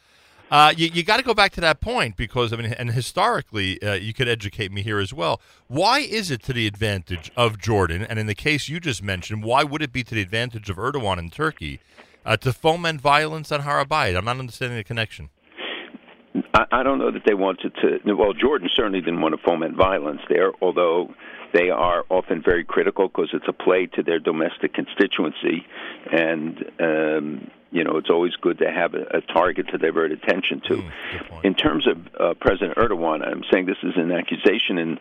Uh, 0.52 0.72
you, 0.78 0.88
you 0.94 1.02
got 1.02 1.18
to 1.18 1.24
go 1.24 1.34
back 1.34 1.52
to 1.54 1.62
that 1.62 1.82
point 1.82 2.16
because 2.16 2.54
I 2.54 2.58
mean, 2.58 2.72
and 2.74 2.92
historically, 2.92 3.82
uh, 3.82 3.94
you 3.94 4.14
could 4.14 4.28
educate 4.28 4.72
me 4.72 4.84
here 4.84 5.00
as 5.00 5.12
well. 5.12 5.42
Why 5.68 6.00
is 6.00 6.30
it 6.30 6.44
to 6.44 6.54
the 6.54 6.68
advantage 6.68 7.32
of 7.36 7.58
Jordan, 7.58 8.04
and 8.04 8.20
in 8.20 8.28
the 8.28 8.36
case 8.36 8.70
you 8.70 8.80
just 8.80 9.02
mentioned, 9.02 9.44
why 9.44 9.64
would 9.64 9.82
it 9.82 9.92
be 9.92 10.04
to 10.04 10.14
the 10.14 10.22
advantage 10.22 10.70
of 10.70 10.78
Erdogan 10.78 11.18
and 11.18 11.32
Turkey 11.32 11.80
uh, 12.26 12.38
to 12.38 12.52
foment 12.52 13.02
violence 13.02 13.52
on 13.52 13.62
Har 13.62 13.86
I'm 13.90 14.26
not 14.26 14.40
understanding 14.40 14.78
the 14.78 14.84
connection. 14.84 15.30
I, 16.54 16.66
I 16.72 16.84
don't 16.84 17.00
know 17.00 17.12
that 17.12 17.24
they 17.26 17.34
wanted 17.34 17.74
to. 17.82 18.14
Well, 18.14 18.34
Jordan 18.34 18.70
certainly 18.76 19.02
didn't 19.02 19.22
want 19.22 19.36
to 19.36 19.42
foment 19.46 19.76
violence 19.76 20.22
there, 20.30 20.52
although 20.62 21.14
they 21.54 21.70
are 21.70 22.04
often 22.10 22.42
very 22.44 22.64
critical 22.64 23.08
because 23.08 23.30
it's 23.34 23.48
a 23.48 23.54
play 23.54 23.86
to 23.88 24.04
their 24.04 24.20
domestic 24.20 24.74
constituency, 24.74 25.66
and 26.12 26.66
um, 26.80 27.52
you 27.76 27.84
know 27.84 27.98
it's 27.98 28.10
always 28.10 28.36
good 28.46 28.58
to 28.60 28.72
have 28.72 28.92
a, 28.96 29.04
a 29.20 29.22
target 29.22 29.68
to 29.72 29.78
divert 29.78 30.12
attention 30.20 30.62
to. 30.70 30.76
Mm, 30.78 30.92
In 31.44 31.54
terms 31.54 31.86
of 31.92 31.98
uh, 32.20 32.34
President 32.46 32.78
Erdogan, 32.78 33.20
I'm 33.30 33.44
saying 33.52 33.66
this 33.66 33.84
is 33.84 33.96
an 33.98 34.12
accusation 34.12 34.78
and 34.78 34.98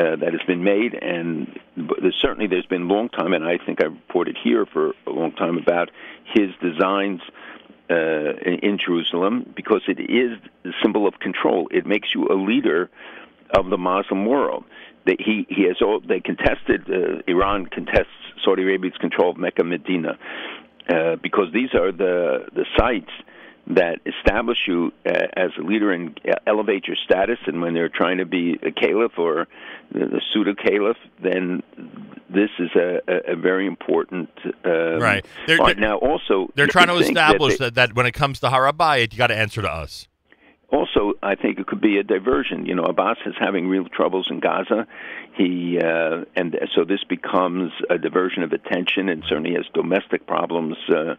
uh, 0.00 0.16
that 0.16 0.32
has 0.36 0.42
been 0.46 0.62
made, 0.62 0.92
and 0.94 1.58
there's, 1.76 2.18
certainly 2.20 2.46
there's 2.46 2.66
been 2.66 2.82
a 2.82 2.92
long 2.96 3.08
time, 3.08 3.32
and 3.32 3.44
I 3.44 3.56
think 3.64 3.82
I 3.82 3.86
reported 3.86 4.36
here 4.36 4.66
for 4.66 4.92
a 5.06 5.10
long 5.10 5.32
time 5.32 5.56
about 5.56 5.90
his 6.36 6.50
designs. 6.60 7.22
Uh, 7.90 8.34
in, 8.50 8.56
in 8.68 8.78
Jerusalem, 8.78 9.50
because 9.56 9.80
it 9.88 9.98
is 9.98 10.38
the 10.62 10.74
symbol 10.82 11.06
of 11.06 11.14
control. 11.20 11.68
It 11.70 11.86
makes 11.86 12.14
you 12.14 12.28
a 12.28 12.36
leader 12.50 12.90
of 13.58 13.70
the 13.70 13.78
Muslim 13.78 14.26
world. 14.26 14.64
They, 15.06 15.16
he 15.18 15.46
he 15.48 15.62
has 15.68 15.80
all 15.80 15.98
they 15.98 16.20
contested. 16.20 16.80
Uh, 16.90 17.22
Iran 17.26 17.64
contests 17.64 18.18
Saudi 18.44 18.62
Arabia's 18.62 18.98
control 18.98 19.30
of 19.30 19.38
Mecca, 19.38 19.64
Medina, 19.64 20.18
uh, 20.88 21.16
because 21.22 21.52
these 21.52 21.74
are 21.74 21.92
the 21.92 22.46
the 22.52 22.64
sites 22.76 23.10
that 23.68 24.00
establish 24.06 24.58
you 24.66 24.92
uh, 25.06 25.26
as 25.36 25.50
a 25.58 25.62
leader 25.62 25.92
and 25.92 26.18
elevate 26.46 26.86
your 26.86 26.96
status. 27.04 27.38
And 27.46 27.60
when 27.60 27.74
they're 27.74 27.90
trying 27.90 28.18
to 28.18 28.24
be 28.24 28.58
a 28.62 28.70
caliph 28.70 29.18
or 29.18 29.46
the, 29.92 30.06
the 30.06 30.22
pseudo 30.32 30.54
caliph, 30.54 30.96
then 31.22 31.62
this 32.30 32.50
is 32.58 32.70
a, 32.74 33.00
a, 33.06 33.32
a 33.32 33.36
very 33.36 33.66
important 33.66 34.30
um, 34.64 35.00
right. 35.00 35.24
They're, 35.46 35.58
part. 35.58 35.78
now, 35.78 35.98
also 35.98 36.50
they're 36.54 36.66
trying 36.66 36.88
to 36.88 36.96
establish 36.96 37.58
that, 37.58 37.74
that, 37.74 37.88
that 37.88 37.94
when 37.94 38.06
it 38.06 38.12
comes 38.12 38.40
to 38.40 38.48
Har 38.48 38.72
Bayit, 38.72 39.12
you 39.12 39.18
got 39.18 39.26
to 39.26 39.36
answer 39.36 39.60
to 39.60 39.70
us. 39.70 40.08
Also, 40.70 41.14
I 41.22 41.34
think 41.34 41.58
it 41.58 41.66
could 41.66 41.80
be 41.80 41.98
a 41.98 42.02
diversion. 42.02 42.66
You 42.66 42.74
know, 42.74 42.84
Abbas 42.84 43.16
is 43.24 43.34
having 43.40 43.68
real 43.68 43.86
troubles 43.86 44.28
in 44.30 44.40
Gaza. 44.40 44.86
He 45.34 45.78
uh, 45.78 46.24
and 46.36 46.56
so 46.74 46.84
this 46.84 47.02
becomes 47.08 47.72
a 47.88 47.96
diversion 47.96 48.42
of 48.42 48.52
attention, 48.52 49.08
and 49.08 49.24
certainly 49.26 49.54
has 49.54 49.64
domestic 49.72 50.26
problems 50.26 50.76
uh, 50.90 51.14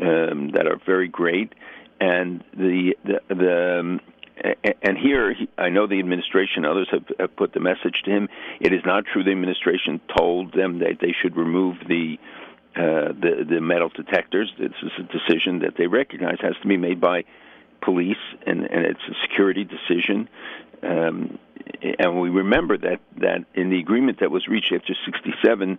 um, 0.00 0.52
that 0.52 0.66
are 0.66 0.80
very 0.86 1.08
great. 1.08 1.52
And 2.00 2.42
the 2.56 2.96
the, 3.04 3.20
the 3.28 3.78
um, 3.80 4.00
and 4.82 4.96
here, 4.96 5.34
I 5.58 5.68
know 5.68 5.86
the 5.86 5.98
administration, 5.98 6.64
others 6.64 6.88
have, 6.92 7.04
have 7.18 7.36
put 7.36 7.52
the 7.52 7.60
message 7.60 8.02
to 8.04 8.10
him. 8.10 8.28
It 8.60 8.72
is 8.72 8.82
not 8.86 9.04
true. 9.12 9.24
The 9.24 9.32
administration 9.32 10.00
told 10.16 10.52
them 10.52 10.78
that 10.78 10.98
they 11.00 11.12
should 11.20 11.36
remove 11.36 11.76
the 11.86 12.18
uh, 12.76 13.12
the 13.12 13.44
the 13.48 13.60
metal 13.60 13.90
detectors. 13.90 14.50
This 14.58 14.70
is 14.82 14.92
a 14.98 15.02
decision 15.02 15.58
that 15.60 15.74
they 15.76 15.88
recognize 15.88 16.38
has 16.40 16.54
to 16.62 16.68
be 16.68 16.76
made 16.76 17.00
by 17.00 17.24
police, 17.80 18.16
and, 18.46 18.64
and 18.64 18.86
it's 18.86 19.00
a 19.08 19.14
security 19.22 19.64
decision. 19.64 20.28
Um, 20.82 21.38
and 21.98 22.20
we 22.20 22.30
remember 22.30 22.78
that 22.78 23.00
that 23.18 23.44
in 23.54 23.70
the 23.70 23.78
agreement 23.78 24.20
that 24.20 24.30
was 24.30 24.46
reached 24.48 24.72
after 24.72 24.94
'67, 25.04 25.78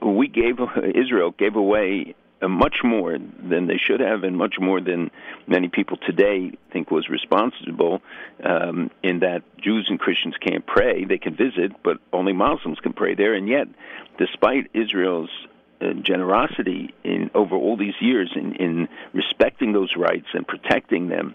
we 0.00 0.28
gave 0.28 0.58
Israel 0.94 1.32
gave 1.32 1.56
away 1.56 2.14
much 2.48 2.78
more 2.82 3.16
than 3.18 3.66
they 3.66 3.76
should 3.78 4.00
have, 4.00 4.24
and 4.24 4.36
much 4.36 4.56
more 4.60 4.80
than 4.80 5.10
many 5.46 5.68
people 5.68 5.96
today 5.96 6.52
think 6.72 6.90
was 6.90 7.08
responsible. 7.08 8.02
Um, 8.42 8.90
in 9.02 9.20
that 9.20 9.42
Jews 9.58 9.86
and 9.88 9.98
Christians 9.98 10.34
can't 10.40 10.66
pray; 10.66 11.04
they 11.04 11.18
can 11.18 11.36
visit, 11.36 11.72
but 11.82 11.98
only 12.12 12.32
Muslims 12.32 12.78
can 12.80 12.92
pray 12.92 13.14
there. 13.14 13.34
And 13.34 13.48
yet, 13.48 13.68
despite 14.18 14.70
Israel's 14.74 15.30
generosity 16.02 16.94
in 17.04 17.30
over 17.34 17.56
all 17.56 17.76
these 17.76 17.94
years 18.00 18.32
in, 18.34 18.54
in 18.56 18.88
respecting 19.12 19.72
those 19.72 19.96
rights 19.96 20.26
and 20.34 20.46
protecting 20.46 21.08
them. 21.08 21.34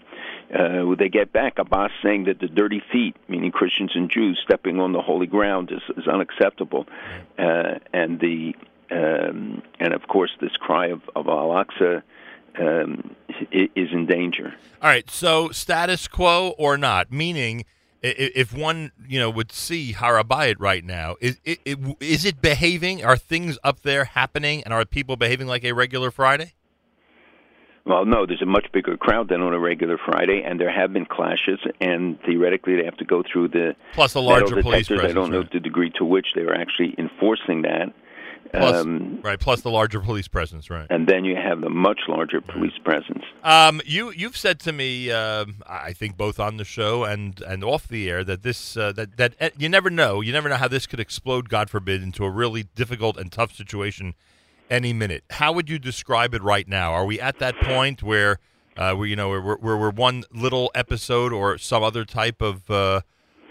Uh, 0.54 0.94
they 0.98 1.08
get 1.08 1.32
back 1.32 1.58
Abbas 1.58 1.90
saying 2.02 2.24
that 2.24 2.40
the 2.40 2.48
dirty 2.48 2.82
feet, 2.90 3.14
meaning 3.28 3.52
Christians 3.52 3.92
and 3.94 4.10
Jews, 4.10 4.40
stepping 4.42 4.80
on 4.80 4.92
the 4.92 5.02
holy 5.02 5.26
ground 5.26 5.70
is, 5.70 5.82
is 5.96 6.08
unacceptable, 6.08 6.86
uh, 7.38 7.74
and 7.92 8.18
the 8.20 8.54
um, 8.90 9.62
and 9.78 9.92
of 9.92 10.08
course 10.08 10.30
this 10.40 10.56
cry 10.58 10.86
of, 10.86 11.02
of 11.14 11.28
Al-Aqsa 11.28 12.02
um, 12.58 13.14
is 13.52 13.92
in 13.92 14.06
danger. 14.06 14.54
All 14.82 14.88
right, 14.88 15.08
so 15.10 15.50
status 15.50 16.08
quo 16.08 16.54
or 16.58 16.78
not, 16.78 17.12
meaning 17.12 17.64
if 18.02 18.54
one 18.54 18.92
you 19.06 19.18
know 19.18 19.30
would 19.30 19.52
see 19.52 19.92
Harabayit 19.92 20.56
right 20.58 20.84
now, 20.84 21.16
is 21.20 21.40
it, 21.44 21.60
it 21.64 21.78
is 22.00 22.24
it 22.24 22.40
behaving? 22.40 23.04
Are 23.04 23.16
things 23.16 23.58
up 23.64 23.80
there 23.80 24.04
happening, 24.04 24.62
and 24.64 24.72
are 24.72 24.84
people 24.84 25.16
behaving 25.16 25.46
like 25.46 25.64
a 25.64 25.72
regular 25.72 26.10
Friday? 26.10 26.54
Well, 27.84 28.04
no, 28.04 28.26
there's 28.26 28.42
a 28.42 28.46
much 28.46 28.66
bigger 28.70 28.98
crowd 28.98 29.30
than 29.30 29.40
on 29.40 29.54
a 29.54 29.58
regular 29.58 29.96
Friday, 29.96 30.42
and 30.44 30.60
there 30.60 30.70
have 30.70 30.92
been 30.92 31.06
clashes, 31.06 31.58
and 31.80 32.20
theoretically 32.20 32.76
they 32.76 32.84
have 32.84 32.98
to 32.98 33.04
go 33.06 33.22
through 33.22 33.48
the 33.48 33.74
Plus 33.94 34.14
a 34.14 34.20
larger 34.20 34.60
police 34.62 34.88
detectors. 34.88 35.10
I 35.10 35.14
don't 35.14 35.30
presence, 35.30 35.52
know 35.52 35.58
the 35.58 35.60
degree 35.60 35.90
to 35.96 36.04
which 36.04 36.26
they 36.34 36.42
are 36.42 36.54
actually 36.54 36.94
enforcing 36.98 37.62
that. 37.62 37.94
Plus, 38.52 38.76
Um, 38.76 39.20
right, 39.22 39.38
plus 39.38 39.60
the 39.60 39.70
larger 39.70 40.00
police 40.00 40.26
presence, 40.28 40.70
right? 40.70 40.86
and 40.90 41.06
then 41.06 41.24
you 41.24 41.36
have 41.36 41.60
the 41.60 41.68
much 41.68 42.00
larger 42.08 42.40
police 42.40 42.76
presence. 42.84 43.22
Um, 43.44 43.80
you 43.84 44.10
you've 44.10 44.36
said 44.36 44.58
to 44.60 44.72
me, 44.72 45.10
um 45.10 45.56
I 45.66 45.92
think 45.92 46.16
both 46.16 46.40
on 46.40 46.56
the 46.56 46.64
show 46.64 47.04
and 47.04 47.40
and 47.42 47.62
off 47.62 47.86
the 47.88 48.08
air 48.10 48.24
that 48.24 48.42
this 48.42 48.76
uh, 48.76 48.92
that 48.92 49.16
that 49.18 49.34
uh, 49.40 49.50
you 49.58 49.68
never 49.68 49.90
know, 49.90 50.20
you 50.20 50.32
never 50.32 50.48
know 50.48 50.56
how 50.56 50.68
this 50.68 50.86
could 50.86 51.00
explode, 51.00 51.48
God 51.48 51.68
forbid, 51.70 52.02
into 52.02 52.24
a 52.24 52.30
really 52.30 52.64
difficult 52.74 53.16
and 53.18 53.30
tough 53.30 53.54
situation 53.54 54.14
any 54.70 54.92
minute. 54.92 55.24
How 55.30 55.52
would 55.52 55.68
you 55.70 55.78
describe 55.78 56.34
it 56.34 56.42
right 56.42 56.68
now? 56.68 56.92
Are 56.92 57.04
we 57.06 57.20
at 57.20 57.38
that 57.38 57.56
point 57.60 58.02
where 58.02 58.38
uh, 58.76 58.94
we 58.96 59.10
you 59.10 59.16
know 59.16 59.28
we're, 59.28 59.56
we're 59.58 59.76
we're 59.76 59.90
one 59.90 60.24
little 60.32 60.70
episode 60.74 61.32
or 61.32 61.58
some 61.58 61.82
other 61.82 62.04
type 62.04 62.40
of 62.40 62.70
uh, 62.70 63.00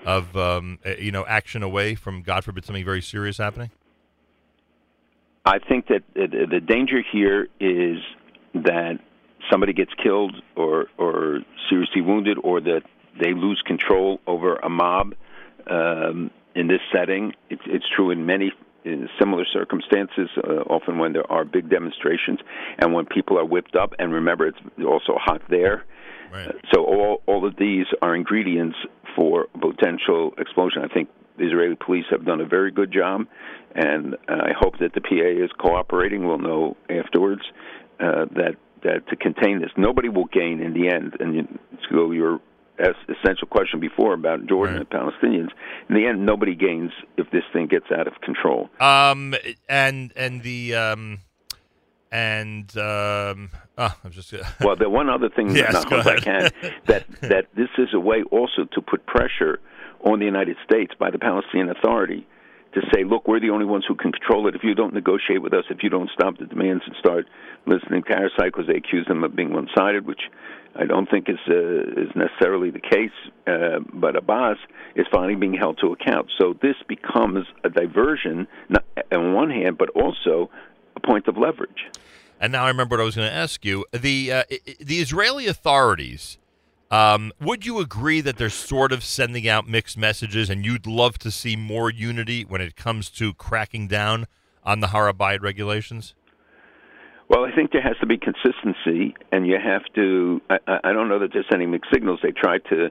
of 0.05 0.35
um, 0.35 0.79
uh, 0.85 0.91
you 0.97 1.11
know 1.11 1.25
action 1.27 1.61
away 1.61 1.93
from 1.95 2.21
God 2.23 2.43
forbid 2.43 2.65
something 2.65 2.85
very 2.85 3.01
serious 3.01 3.37
happening? 3.37 3.69
I 5.47 5.59
think 5.59 5.87
that 5.87 6.03
the, 6.13 6.59
danger 6.59 7.01
here 7.11 7.47
is 7.59 7.99
that 8.53 8.99
somebody 9.49 9.73
gets 9.73 9.91
killed 10.03 10.35
or 10.55 10.87
or 10.97 11.39
seriously 11.69 12.01
wounded, 12.01 12.37
or 12.43 12.59
that 12.61 12.81
they 13.21 13.33
lose 13.33 13.61
control 13.65 14.19
over 14.27 14.55
a 14.57 14.69
mob. 14.69 15.15
Um, 15.69 16.31
in 16.55 16.67
this 16.67 16.79
setting, 16.91 17.33
it's, 17.49 17.61
it's 17.67 17.85
true 17.95 18.09
in 18.09 18.25
many 18.25 18.51
in 18.83 19.07
similar 19.19 19.45
circumstances. 19.45 20.29
Uh, 20.37 20.63
often 20.75 20.97
when 20.97 21.13
there 21.13 21.29
are 21.31 21.45
big 21.45 21.69
demonstrations 21.69 22.39
and 22.79 22.93
when 22.93 23.05
people 23.05 23.37
are 23.37 23.45
whipped 23.45 23.75
up, 23.75 23.93
and 23.99 24.11
remember, 24.11 24.47
it's 24.47 24.59
also 24.85 25.13
hot 25.17 25.41
there. 25.49 25.85
Uh, 26.33 26.51
So 26.73 26.83
all 26.83 27.21
all 27.25 27.45
of 27.47 27.55
these 27.57 27.85
are 28.01 28.13
ingredients 28.15 28.77
for 29.15 29.47
potential 29.61 30.33
explosion. 30.37 30.83
I 30.83 30.93
think 30.93 31.09
the 31.38 31.45
Israeli 31.45 31.76
police 31.76 32.05
have 32.09 32.26
done 32.26 32.41
a 32.41 32.45
very 32.45 32.72
good 32.72 32.91
job, 32.91 33.26
and 33.76 34.15
uh, 34.27 34.34
I 34.34 34.53
hope 34.57 34.80
that 34.80 34.93
the 34.93 35.01
PA 35.01 35.43
is 35.43 35.51
cooperating. 35.57 36.27
We'll 36.27 36.39
know 36.39 36.77
afterwards 36.89 37.41
uh, 37.99 38.26
that 38.35 38.55
that 38.84 39.07
to 39.09 39.15
contain 39.15 39.61
this, 39.61 39.72
nobody 39.77 40.09
will 40.09 40.26
gain 40.26 40.61
in 40.61 40.73
the 40.73 40.89
end. 40.89 41.15
And 41.19 41.35
you, 41.35 41.43
to 41.43 41.93
go 41.93 42.11
your 42.11 42.39
essential 42.80 43.47
question 43.47 43.80
before 43.80 44.14
about 44.14 44.45
Jordan 44.45 44.77
and 44.77 44.89
Palestinians, 44.89 45.49
in 45.89 45.95
the 45.95 46.05
end, 46.05 46.26
nobody 46.26 46.55
gains 46.55 46.91
if 47.18 47.30
this 47.31 47.43
thing 47.53 47.68
gets 47.68 47.88
out 47.91 48.07
of 48.07 48.14
control. 48.22 48.69
Um, 48.80 49.35
and 49.68 50.14
and 50.15 50.43
the 50.43 50.76
um, 50.76 51.19
and 52.11 52.76
um, 52.77 53.49
oh, 53.77 53.95
I'm 54.03 54.11
just 54.11 54.34
well, 54.61 54.76
the 54.76 54.89
one 54.89 55.09
other 55.09 55.30
thing 55.30 55.49
Yes, 55.55 55.73
that, 55.73 56.07
I 56.07 56.19
can, 56.19 56.51
that 56.85 57.05
that 57.22 57.45
this 57.55 57.69
is 57.77 57.89
a 57.93 57.99
way 57.99 58.23
also 58.31 58.65
to 58.73 58.81
put 58.81 59.05
pressure 59.05 59.59
on 60.01 60.19
the 60.19 60.25
United 60.25 60.57
States 60.63 60.93
by 60.99 61.11
the 61.11 61.19
Palestinian 61.19 61.69
Authority 61.69 62.27
to 62.73 62.81
say, 62.93 63.03
look, 63.03 63.27
we're 63.27 63.39
the 63.39 63.49
only 63.49 63.65
ones 63.65 63.85
who 63.87 63.95
can 63.95 64.11
control 64.11 64.47
it. 64.47 64.55
If 64.55 64.63
you 64.63 64.75
don't 64.75 64.93
negotiate 64.93 65.41
with 65.41 65.53
us, 65.53 65.63
if 65.69 65.83
you 65.83 65.89
don't 65.89 66.09
stop 66.13 66.37
the 66.37 66.45
demands 66.45 66.83
and 66.85 66.95
start 66.99 67.25
listening 67.65 68.03
to 68.03 68.13
our 68.13 68.29
side, 68.37 68.51
because 68.51 68.67
they 68.67 68.75
accuse 68.75 69.07
them 69.07 69.23
of 69.23 69.35
being 69.35 69.53
one-sided, 69.53 70.05
which 70.05 70.21
I 70.75 70.85
don't 70.85 71.09
think 71.09 71.27
is 71.27 71.39
uh, 71.49 72.03
is 72.03 72.09
necessarily 72.15 72.69
the 72.69 72.79
case. 72.79 73.17
Uh, 73.47 73.79
but 73.93 74.15
Abbas 74.15 74.57
is 74.95 75.05
finally 75.11 75.35
being 75.35 75.53
held 75.53 75.79
to 75.81 75.91
account. 75.91 76.29
So 76.37 76.55
this 76.61 76.75
becomes 76.87 77.47
a 77.63 77.69
diversion, 77.69 78.47
not, 78.69 78.85
on 79.11 79.33
one 79.33 79.49
hand, 79.49 79.77
but 79.77 79.89
also 79.91 80.51
a 80.95 80.99
point 80.99 81.27
of 81.27 81.37
leverage. 81.37 81.85
And 82.39 82.51
now 82.51 82.65
I 82.65 82.67
remember 82.67 82.95
what 82.95 83.01
I 83.01 83.05
was 83.05 83.15
going 83.15 83.29
to 83.29 83.35
ask 83.35 83.65
you. 83.65 83.85
The 83.91 84.31
uh, 84.31 84.43
the 84.79 84.99
Israeli 84.99 85.47
authorities. 85.47 86.37
Um, 86.89 87.34
would 87.41 87.65
you 87.65 87.80
agree 87.80 88.22
that 88.22 88.38
they're 88.38 88.49
sort 88.49 88.91
of 88.91 89.03
sending 89.03 89.47
out 89.47 89.68
mixed 89.68 89.97
messages, 89.97 90.49
and 90.49 90.65
you'd 90.65 90.88
love 90.88 91.18
to 91.19 91.31
see 91.31 91.55
more 91.55 91.91
unity 91.91 92.45
when 92.45 92.61
it 92.61 92.76
comes 92.76 93.09
to 93.11 93.34
cracking 93.34 93.88
down 93.88 94.27
on 94.64 94.80
the 94.80 94.88
Harabayit 94.88 95.41
regulations? 95.41 96.15
Well, 97.30 97.43
I 97.43 97.53
think 97.53 97.72
there 97.73 97.81
has 97.81 97.97
to 97.99 98.05
be 98.05 98.18
consistency, 98.18 99.15
and 99.34 99.45
you 99.45 99.57
have 99.61 99.84
to. 99.95 100.41
I, 100.49 100.80
I 100.85 100.93
don't 100.93 101.09
know 101.09 101.19
that 101.19 101.31
they're 101.34 101.45
sending 101.51 101.72
mixed 101.72 101.91
signals. 101.91 102.19
They 102.23 102.31
try 102.31 102.59
to 102.69 102.85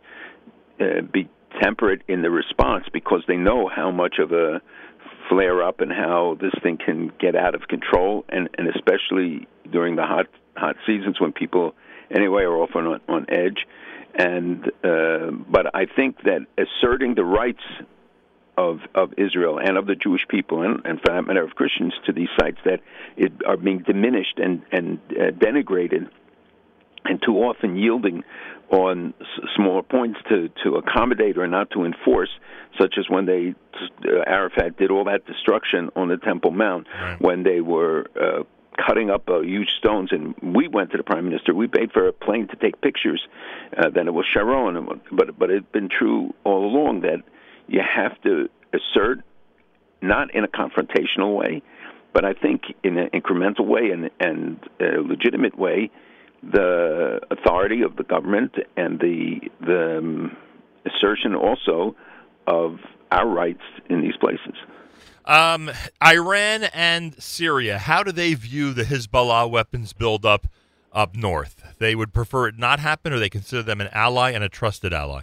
uh, 0.79 1.01
be 1.11 1.29
temperate 1.63 2.03
in 2.07 2.21
the 2.21 2.31
response 2.31 2.85
because 2.93 3.23
they 3.27 3.37
know 3.37 3.71
how 3.75 3.91
much 3.91 4.17
of 4.19 4.33
a 4.33 4.61
flare 5.31 5.63
up 5.63 5.81
and 5.81 5.91
how 5.91 6.37
this 6.39 6.53
thing 6.63 6.77
can 6.85 7.13
get 7.19 7.35
out 7.35 7.55
of 7.55 7.63
control, 7.69 8.27
and 8.29 8.51
and 8.59 8.69
especially 8.69 9.49
during 9.73 9.97
the 9.97 10.03
hot 10.03 10.27
hot 10.59 10.77
seasons 10.87 11.19
when 11.19 11.33
people 11.33 11.75
anyway 12.15 12.43
are 12.43 12.57
often 12.57 12.87
on, 12.87 13.01
on 13.09 13.27
edge. 13.31 13.67
And 14.19 14.65
uh, 14.83 15.31
but 15.51 15.75
I 15.75 15.85
think 15.85 16.23
that 16.23 16.47
asserting 16.57 17.15
the 17.15 17.25
rights 17.25 17.63
of 18.57 18.79
of 18.95 19.13
Israel 19.19 19.59
and 19.59 19.77
of 19.77 19.87
the 19.87 19.95
Jewish 19.95 20.23
people 20.29 20.63
and, 20.63 20.81
and 20.87 20.99
for 21.01 21.13
that 21.13 21.23
matter 21.27 21.45
of 21.45 21.51
Christians 21.51 21.93
to 22.07 22.13
these 22.13 22.29
sites 22.41 22.59
that 22.65 22.81
it, 23.17 23.33
are 23.47 23.59
being 23.59 23.81
diminished 23.87 24.39
and 24.39 24.63
and 24.73 24.99
uh, 25.11 25.33
denigrated, 25.33 26.09
and 27.05 27.21
too 27.23 27.35
often 27.37 27.77
yielding 27.77 28.25
on 28.71 29.13
s- 29.21 29.27
smaller 29.55 29.83
points 29.83 30.19
to 30.31 30.49
to 30.65 30.77
accommodate 30.77 31.37
or 31.37 31.47
not 31.47 31.71
to 31.73 31.85
enforce, 31.85 32.31
such 32.81 32.95
as 32.99 33.05
when 33.11 33.27
they 33.27 33.55
uh, 34.09 34.23
Arafat 34.27 34.79
did 34.79 34.91
all 34.91 35.05
that 35.05 35.27
destruction 35.27 35.91
on 35.95 36.09
the 36.09 36.17
Temple 36.17 36.53
Mount 36.53 36.87
when 37.19 37.43
they 37.43 37.61
were. 37.61 38.07
Uh, 38.19 38.45
cutting 38.77 39.11
up 39.11 39.29
uh, 39.29 39.41
huge 39.41 39.71
stones 39.79 40.11
and 40.13 40.35
we 40.55 40.69
went 40.69 40.91
to 40.91 40.97
the 40.97 41.03
prime 41.03 41.25
minister 41.25 41.55
we 41.55 41.67
paid 41.67 41.93
for 41.93 42.09
a 42.09 42.13
plane 42.13 42.49
to 42.49 42.57
take 42.57 42.81
pictures 42.81 43.27
uh, 43.77 43.89
then 43.89 44.09
it 44.09 44.15
was 44.15 44.25
sharon 44.33 45.01
but 45.13 45.39
but 45.39 45.51
it's 45.51 45.67
been 45.73 45.89
true 45.89 46.35
all 46.45 46.65
along 46.65 47.01
that 47.01 47.19
you 47.69 47.81
have 47.81 48.21
to 48.23 48.49
assert 48.73 49.21
not 50.03 50.35
in 50.35 50.45
a 50.45 50.49
confrontational 50.49 51.37
way, 51.37 51.63
but 52.13 52.25
I 52.25 52.33
think 52.33 52.63
in 52.83 52.99
an 52.99 53.11
incremental 53.13 53.67
way 53.67 53.91
and 53.91 54.11
and 54.21 54.59
a 54.81 55.01
legitimate 55.01 55.59
way, 55.59 55.91
the 56.43 57.21
authority 57.31 57.83
of 57.83 57.97
the 57.97 58.05
government 58.05 58.55
and 58.77 58.99
the 59.01 59.41
the 59.61 59.99
um, 59.99 60.37
assertion 60.87 61.35
also 61.35 61.97
of 62.47 62.79
our 63.11 63.27
rights 63.27 63.63
in 63.91 64.01
these 64.01 64.17
places. 64.17 64.55
Um, 65.27 65.71
Iran 66.05 66.65
and 66.73 67.21
Syria. 67.21 67.79
How 67.79 68.03
do 68.03 68.13
they 68.13 68.35
view 68.35 68.73
the 68.73 68.85
Hezbollah 68.85 69.51
weapons 69.51 69.93
buildup 69.93 70.47
up 70.93 71.17
north? 71.17 71.75
They 71.79 71.95
would 71.95 72.13
prefer 72.13 72.49
it 72.49 72.59
not 72.59 72.79
happen, 72.79 73.13
or 73.13 73.19
they 73.19 73.29
consider 73.29 73.63
them 73.63 73.81
an 73.81 73.89
ally 73.93 74.31
and 74.31 74.45
a 74.45 74.49
trusted 74.49 74.93
ally. 74.93 75.23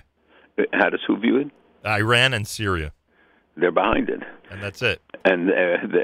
How 0.74 0.90
does 0.90 1.00
who 1.08 1.18
view 1.18 1.38
it? 1.38 1.48
Iran 1.88 2.34
and 2.34 2.48
Syria, 2.48 2.92
They're 3.58 3.72
behind 3.72 4.10
it. 4.10 4.22
and 4.52 4.62
that's 4.62 4.82
it. 4.82 5.02
and 5.26 5.50
uh, 5.50 5.54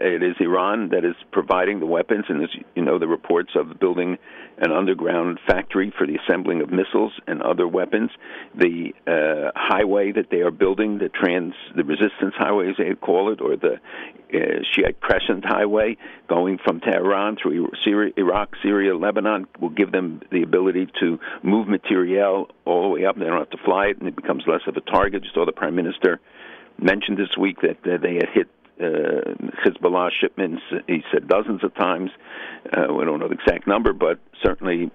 it 0.02 0.24
is 0.24 0.36
Iran 0.40 0.90
that 0.90 1.04
is 1.06 1.16
providing 1.32 1.80
the 1.80 1.86
weapons, 1.86 2.26
and 2.30 2.42
as 2.44 2.50
you 2.76 2.84
know, 2.84 3.00
the 3.00 3.08
reports 3.08 3.52
of 3.56 3.80
building 3.80 4.18
an 4.60 4.72
underground 4.72 5.40
factory 5.48 5.94
for 5.98 6.06
the 6.06 6.18
assembling 6.18 6.62
of 6.62 6.70
missiles 6.70 7.14
and 7.28 7.42
other 7.42 7.68
weapons. 7.68 8.12
The 8.56 8.94
uh, 9.08 9.52
highway 9.56 10.12
that 10.12 10.28
they 10.32 10.42
are 10.42 10.52
building, 10.52 10.98
the 10.98 11.10
trans, 11.10 11.54
the 11.76 11.84
resistance 11.84 12.34
highway, 12.38 12.70
as 12.70 12.76
they 12.78 12.94
call 12.96 13.32
it, 13.32 13.42
or 13.42 13.56
the 13.56 13.76
uh, 14.34 14.62
Shiite 14.74 15.00
Crescent 15.00 15.46
Highway, 15.46 15.98
going 16.28 16.60
from 16.64 16.82
Tehran 16.82 17.38
through 17.42 17.70
Syria, 17.84 18.14
Iraq, 18.18 18.54
Syria, 18.62 18.96
Lebanon, 18.96 19.48
will 19.60 19.70
give 19.70 19.92
them 19.92 20.22
the 20.32 20.44
ability 20.44 20.88
to 21.00 21.20
move 21.42 21.68
materiel 21.68 22.50
all 22.66 22.84
the 22.84 22.90
way 22.90 23.06
up. 23.06 23.18
They 23.18 23.26
don't 23.26 23.40
have 23.40 23.50
to 23.52 23.64
fly 23.64 23.88
it, 23.88 24.00
and 24.00 24.08
it 24.08 24.16
becomes 24.16 24.44
less 24.46 24.62
of 24.68 24.76
a 24.76 24.82
target. 24.82 25.24
You 25.24 25.30
saw 25.34 25.46
the 25.46 25.52
prime 25.52 25.76
minister 25.76 26.20
mentioned 26.82 27.18
this 27.18 27.38
week 27.38 27.58
that 27.62 27.78
uh, 27.86 27.98
they 28.02 28.16
had 28.16 28.30
hit 28.34 28.48
uh, 28.80 29.34
Hezbollah 29.66 30.10
shipments. 30.20 30.62
He 30.88 31.04
said 31.12 31.28
dozens 31.28 31.64
of 31.64 31.74
times. 31.76 32.12
Uh, 32.66 32.94
we 32.94 33.06
don't 33.06 33.20
know 33.20 33.28
the 33.28 33.36
exact 33.36 33.68
number, 33.68 33.94
but 33.94 34.20
certainly 34.44 34.92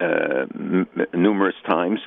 uh, 0.00 0.46
m- 0.54 0.88
numerous 1.14 1.54
times. 1.66 2.00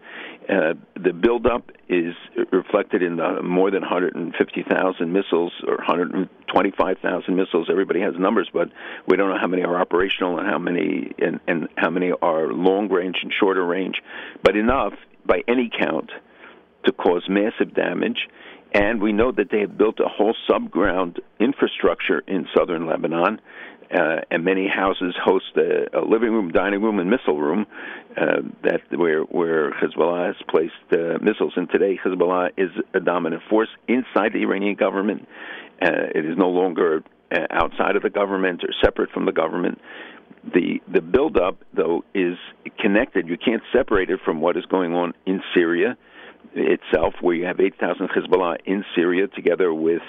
Uh, 0.50 0.74
the 1.02 1.14
buildup 1.14 1.72
is 1.90 2.14
reflected 2.52 3.02
in 3.02 3.16
the 3.18 3.42
more 3.42 3.72
than 3.72 3.82
150,000 3.82 5.14
missiles 5.14 5.54
or 5.68 5.78
125,000 5.78 7.36
missiles. 7.36 7.68
Everybody 7.72 8.02
has 8.02 8.14
numbers, 8.20 8.50
but 8.54 8.70
we 9.08 9.18
don't 9.18 9.30
know 9.30 9.40
how 9.40 9.48
many 9.48 9.64
are 9.64 9.80
operational 9.80 10.38
and 10.38 10.48
how 10.48 10.60
many 10.60 11.12
and, 11.20 11.40
and 11.48 11.68
how 11.78 11.90
many 11.90 12.12
are 12.22 12.54
long 12.54 12.90
range 12.90 13.18
and 13.24 13.34
shorter 13.40 13.66
range. 13.66 13.96
But 14.44 14.56
enough, 14.56 14.94
by 15.26 15.42
any 15.48 15.70
count, 15.70 16.12
to 16.86 16.92
cause 16.92 17.24
massive 17.28 17.74
damage. 17.74 18.28
And 18.76 19.02
we 19.02 19.14
know 19.14 19.32
that 19.32 19.52
they 19.52 19.62
have 19.62 19.78
built 19.78 20.02
a 20.02 20.10
whole 20.10 20.36
subground 20.50 21.20
infrastructure 21.40 22.22
in 22.28 22.46
southern 22.54 22.88
Lebanon 22.88 23.40
uh, 23.90 24.18
and 24.30 24.44
many 24.44 24.68
houses 24.68 25.16
host 25.24 25.46
a, 25.56 25.98
a 25.98 26.04
living 26.04 26.32
room, 26.32 26.52
dining 26.52 26.82
room, 26.82 27.00
and 27.00 27.10
missile 27.10 27.40
room 27.40 27.68
uh, 28.18 28.42
that 28.64 28.82
where 28.92 29.22
where 29.22 29.72
Hezbollah 29.72 30.28
has 30.28 30.36
placed 30.50 30.74
uh, 30.92 31.20
missiles. 31.22 31.54
And 31.56 31.70
today, 31.70 31.98
Hezbollah 32.04 32.50
is 32.58 32.70
a 32.94 33.00
dominant 33.00 33.44
force 33.50 33.70
inside 33.88 34.34
the 34.34 34.42
Iranian 34.42 34.76
government. 34.76 35.26
Uh, 35.82 36.12
it 36.14 36.26
is 36.26 36.38
no 36.38 36.50
longer 36.50 37.02
uh, 37.32 37.38
outside 37.52 37.96
of 37.96 38.02
the 38.02 38.10
government 38.10 38.62
or 38.66 38.74
separate 38.84 39.10
from 39.12 39.26
the 39.26 39.32
government. 39.32 39.80
The 40.44 40.82
the 40.92 41.00
buildup, 41.00 41.60
though, 41.74 42.04
is 42.14 42.36
connected. 42.78 43.30
You 43.30 43.38
can't 43.38 43.64
separate 43.72 44.10
it 44.10 44.20
from 44.26 44.42
what 44.42 44.58
is 44.58 44.66
going 44.66 44.92
on 44.92 45.14
in 45.26 45.42
Syria 45.54 45.96
itself, 46.54 47.16
where 47.22 47.36
you 47.36 47.46
have 47.46 47.60
8,000 47.60 48.10
Hezbollah 48.10 48.58
in 48.66 48.84
Syria, 48.96 49.28
together 49.28 49.74
with 49.74 50.02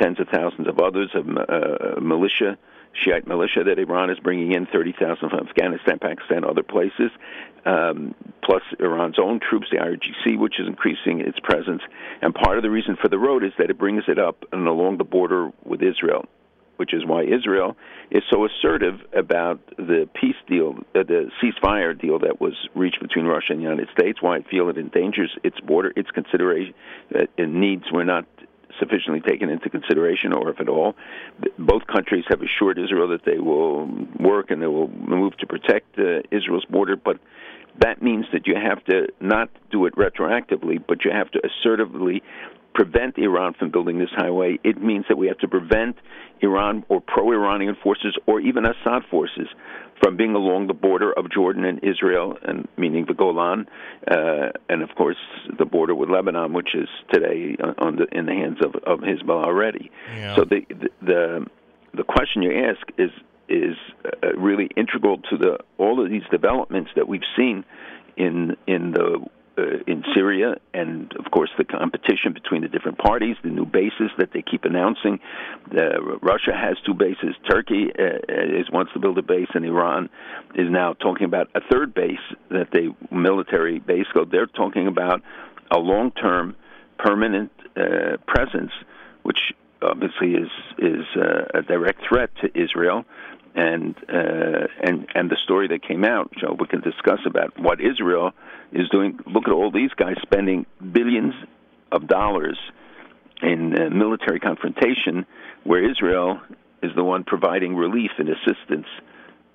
tens 0.00 0.20
of 0.20 0.28
thousands 0.28 0.68
of 0.68 0.78
others 0.78 1.10
of 1.14 1.26
uh, 1.28 2.00
militia 2.00 2.58
Shiite 2.92 3.26
militia 3.26 3.62
that 3.64 3.78
Iran 3.78 4.10
is 4.10 4.18
bringing 4.18 4.52
in, 4.52 4.66
30,000 4.66 5.30
from 5.30 5.48
Afghanistan, 5.48 5.98
Pakistan, 5.98 6.44
other 6.44 6.62
places, 6.62 7.10
um, 7.64 8.14
plus 8.42 8.62
Iran's 8.80 9.18
own 9.18 9.38
troops, 9.38 9.68
the 9.70 9.78
IRGC, 9.78 10.38
which 10.38 10.58
is 10.58 10.66
increasing 10.66 11.20
its 11.20 11.38
presence. 11.38 11.82
And 12.20 12.34
part 12.34 12.56
of 12.56 12.62
the 12.62 12.70
reason 12.70 12.96
for 13.00 13.08
the 13.08 13.18
road 13.18 13.44
is 13.44 13.52
that 13.58 13.70
it 13.70 13.78
brings 13.78 14.04
it 14.08 14.18
up 14.18 14.44
and 14.52 14.66
along 14.66 14.98
the 14.98 15.04
border 15.04 15.50
with 15.64 15.82
Israel, 15.82 16.26
which 16.80 16.94
is 16.94 17.04
why 17.04 17.22
Israel 17.22 17.76
is 18.10 18.22
so 18.30 18.46
assertive 18.46 19.00
about 19.12 19.60
the 19.76 20.08
peace 20.18 20.40
deal, 20.48 20.76
uh, 20.94 21.02
the 21.02 21.30
ceasefire 21.38 21.92
deal 21.92 22.18
that 22.20 22.40
was 22.40 22.54
reached 22.74 23.00
between 23.02 23.26
Russia 23.26 23.48
and 23.50 23.58
the 23.58 23.64
United 23.64 23.90
States, 23.92 24.22
why 24.22 24.38
I 24.38 24.42
feel 24.50 24.70
it 24.70 24.78
endangers 24.78 25.30
its 25.44 25.60
border, 25.60 25.92
its 25.94 26.10
consideration, 26.10 26.72
uh, 27.14 27.26
needs 27.36 27.84
were 27.92 28.06
not 28.06 28.24
sufficiently 28.78 29.20
taken 29.20 29.50
into 29.50 29.68
consideration, 29.68 30.32
or 30.32 30.48
if 30.48 30.58
at 30.58 30.70
all. 30.70 30.94
Both 31.58 31.86
countries 31.86 32.24
have 32.30 32.40
assured 32.40 32.78
Israel 32.78 33.08
that 33.08 33.26
they 33.26 33.38
will 33.38 33.86
work 34.18 34.50
and 34.50 34.62
they 34.62 34.66
will 34.66 34.88
move 34.88 35.36
to 35.36 35.46
protect 35.46 35.98
uh, 35.98 36.22
Israel's 36.30 36.64
border, 36.64 36.96
but 36.96 37.18
that 37.80 38.02
means 38.02 38.26
that 38.32 38.46
you 38.46 38.54
have 38.54 38.84
to 38.84 39.08
not 39.20 39.50
do 39.70 39.86
it 39.86 39.94
retroactively, 39.96 40.82
but 40.86 41.04
you 41.04 41.10
have 41.10 41.30
to 41.32 41.40
assertively 41.44 42.22
prevent 42.74 43.18
Iran 43.18 43.54
from 43.54 43.70
building 43.70 43.98
this 43.98 44.10
highway. 44.14 44.58
It 44.62 44.80
means 44.80 45.04
that 45.08 45.16
we 45.16 45.26
have 45.26 45.38
to 45.38 45.48
prevent 45.48 45.96
Iran 46.40 46.84
or 46.88 47.00
pro 47.00 47.32
Iranian 47.32 47.76
forces 47.82 48.16
or 48.26 48.40
even 48.40 48.64
Assad 48.64 49.02
forces 49.10 49.48
from 50.00 50.16
being 50.16 50.34
along 50.34 50.66
the 50.66 50.74
border 50.74 51.12
of 51.12 51.30
Jordan 51.30 51.64
and 51.64 51.78
Israel, 51.82 52.38
and 52.42 52.66
meaning 52.78 53.04
the 53.06 53.12
Golan, 53.14 53.66
uh, 54.10 54.48
and 54.68 54.82
of 54.82 54.90
course 54.96 55.18
the 55.58 55.66
border 55.66 55.94
with 55.94 56.08
Lebanon, 56.08 56.52
which 56.54 56.74
is 56.74 56.88
today 57.12 57.56
on 57.78 57.96
the, 57.96 58.06
in 58.16 58.26
the 58.26 58.32
hands 58.32 58.58
of, 58.64 58.74
of 58.86 59.00
Hezbollah 59.00 59.44
already. 59.44 59.90
Yeah. 60.14 60.36
So 60.36 60.44
the, 60.44 60.64
the 60.70 60.88
the 61.02 61.46
the 61.92 62.04
question 62.04 62.42
you 62.42 62.52
ask 62.64 62.80
is 62.96 63.10
is 63.50 63.76
uh, 64.04 64.32
really 64.36 64.70
integral 64.76 65.18
to 65.30 65.36
the 65.36 65.58
all 65.78 66.02
of 66.02 66.10
these 66.10 66.22
developments 66.30 66.90
that 66.96 67.08
we've 67.08 67.28
seen 67.36 67.64
in 68.16 68.56
in 68.66 68.92
the 68.92 69.26
uh, 69.58 69.62
in 69.86 70.04
Syria, 70.14 70.54
and 70.72 71.12
of 71.18 71.30
course 71.30 71.50
the 71.58 71.64
competition 71.64 72.32
between 72.32 72.62
the 72.62 72.68
different 72.68 72.98
parties, 72.98 73.36
the 73.42 73.50
new 73.50 73.66
bases 73.66 74.10
that 74.16 74.32
they 74.32 74.42
keep 74.42 74.64
announcing. 74.64 75.18
Uh, 75.76 76.00
Russia 76.22 76.52
has 76.54 76.76
two 76.86 76.94
bases. 76.94 77.34
Turkey 77.48 77.90
uh, 77.98 78.18
is 78.28 78.70
wants 78.70 78.92
to 78.92 78.98
build 78.98 79.18
a 79.18 79.22
base, 79.22 79.48
and 79.54 79.64
Iran 79.64 80.08
is 80.54 80.70
now 80.70 80.94
talking 80.94 81.24
about 81.24 81.50
a 81.54 81.60
third 81.70 81.92
base 81.92 82.24
that 82.50 82.68
they 82.72 82.88
military 83.14 83.80
base. 83.80 84.06
So 84.14 84.24
they're 84.24 84.46
talking 84.46 84.86
about 84.86 85.22
a 85.70 85.78
long-term, 85.78 86.56
permanent 86.98 87.50
uh, 87.76 88.16
presence, 88.26 88.72
which 89.22 89.52
obviously 89.82 90.34
is 90.34 90.50
is 90.78 91.04
uh, 91.16 91.58
a 91.58 91.62
direct 91.62 92.00
threat 92.08 92.30
to 92.42 92.50
Israel 92.58 93.04
and 93.54 93.96
uh, 94.08 94.66
and 94.82 95.06
and 95.14 95.30
the 95.30 95.36
story 95.42 95.68
that 95.68 95.82
came 95.82 96.04
out, 96.04 96.30
Joe, 96.38 96.56
we 96.58 96.66
can 96.66 96.80
discuss 96.80 97.20
about 97.26 97.58
what 97.58 97.80
Israel 97.80 98.32
is 98.72 98.88
doing. 98.90 99.18
Look 99.26 99.44
at 99.46 99.52
all 99.52 99.70
these 99.70 99.90
guys 99.96 100.16
spending 100.22 100.66
billions 100.92 101.34
of 101.92 102.06
dollars 102.06 102.58
in 103.42 103.74
uh, 103.76 103.90
military 103.90 104.38
confrontation, 104.38 105.26
where 105.64 105.88
Israel 105.88 106.40
is 106.82 106.92
the 106.94 107.04
one 107.04 107.24
providing 107.24 107.76
relief 107.76 108.12
and 108.18 108.28
assistance 108.28 108.86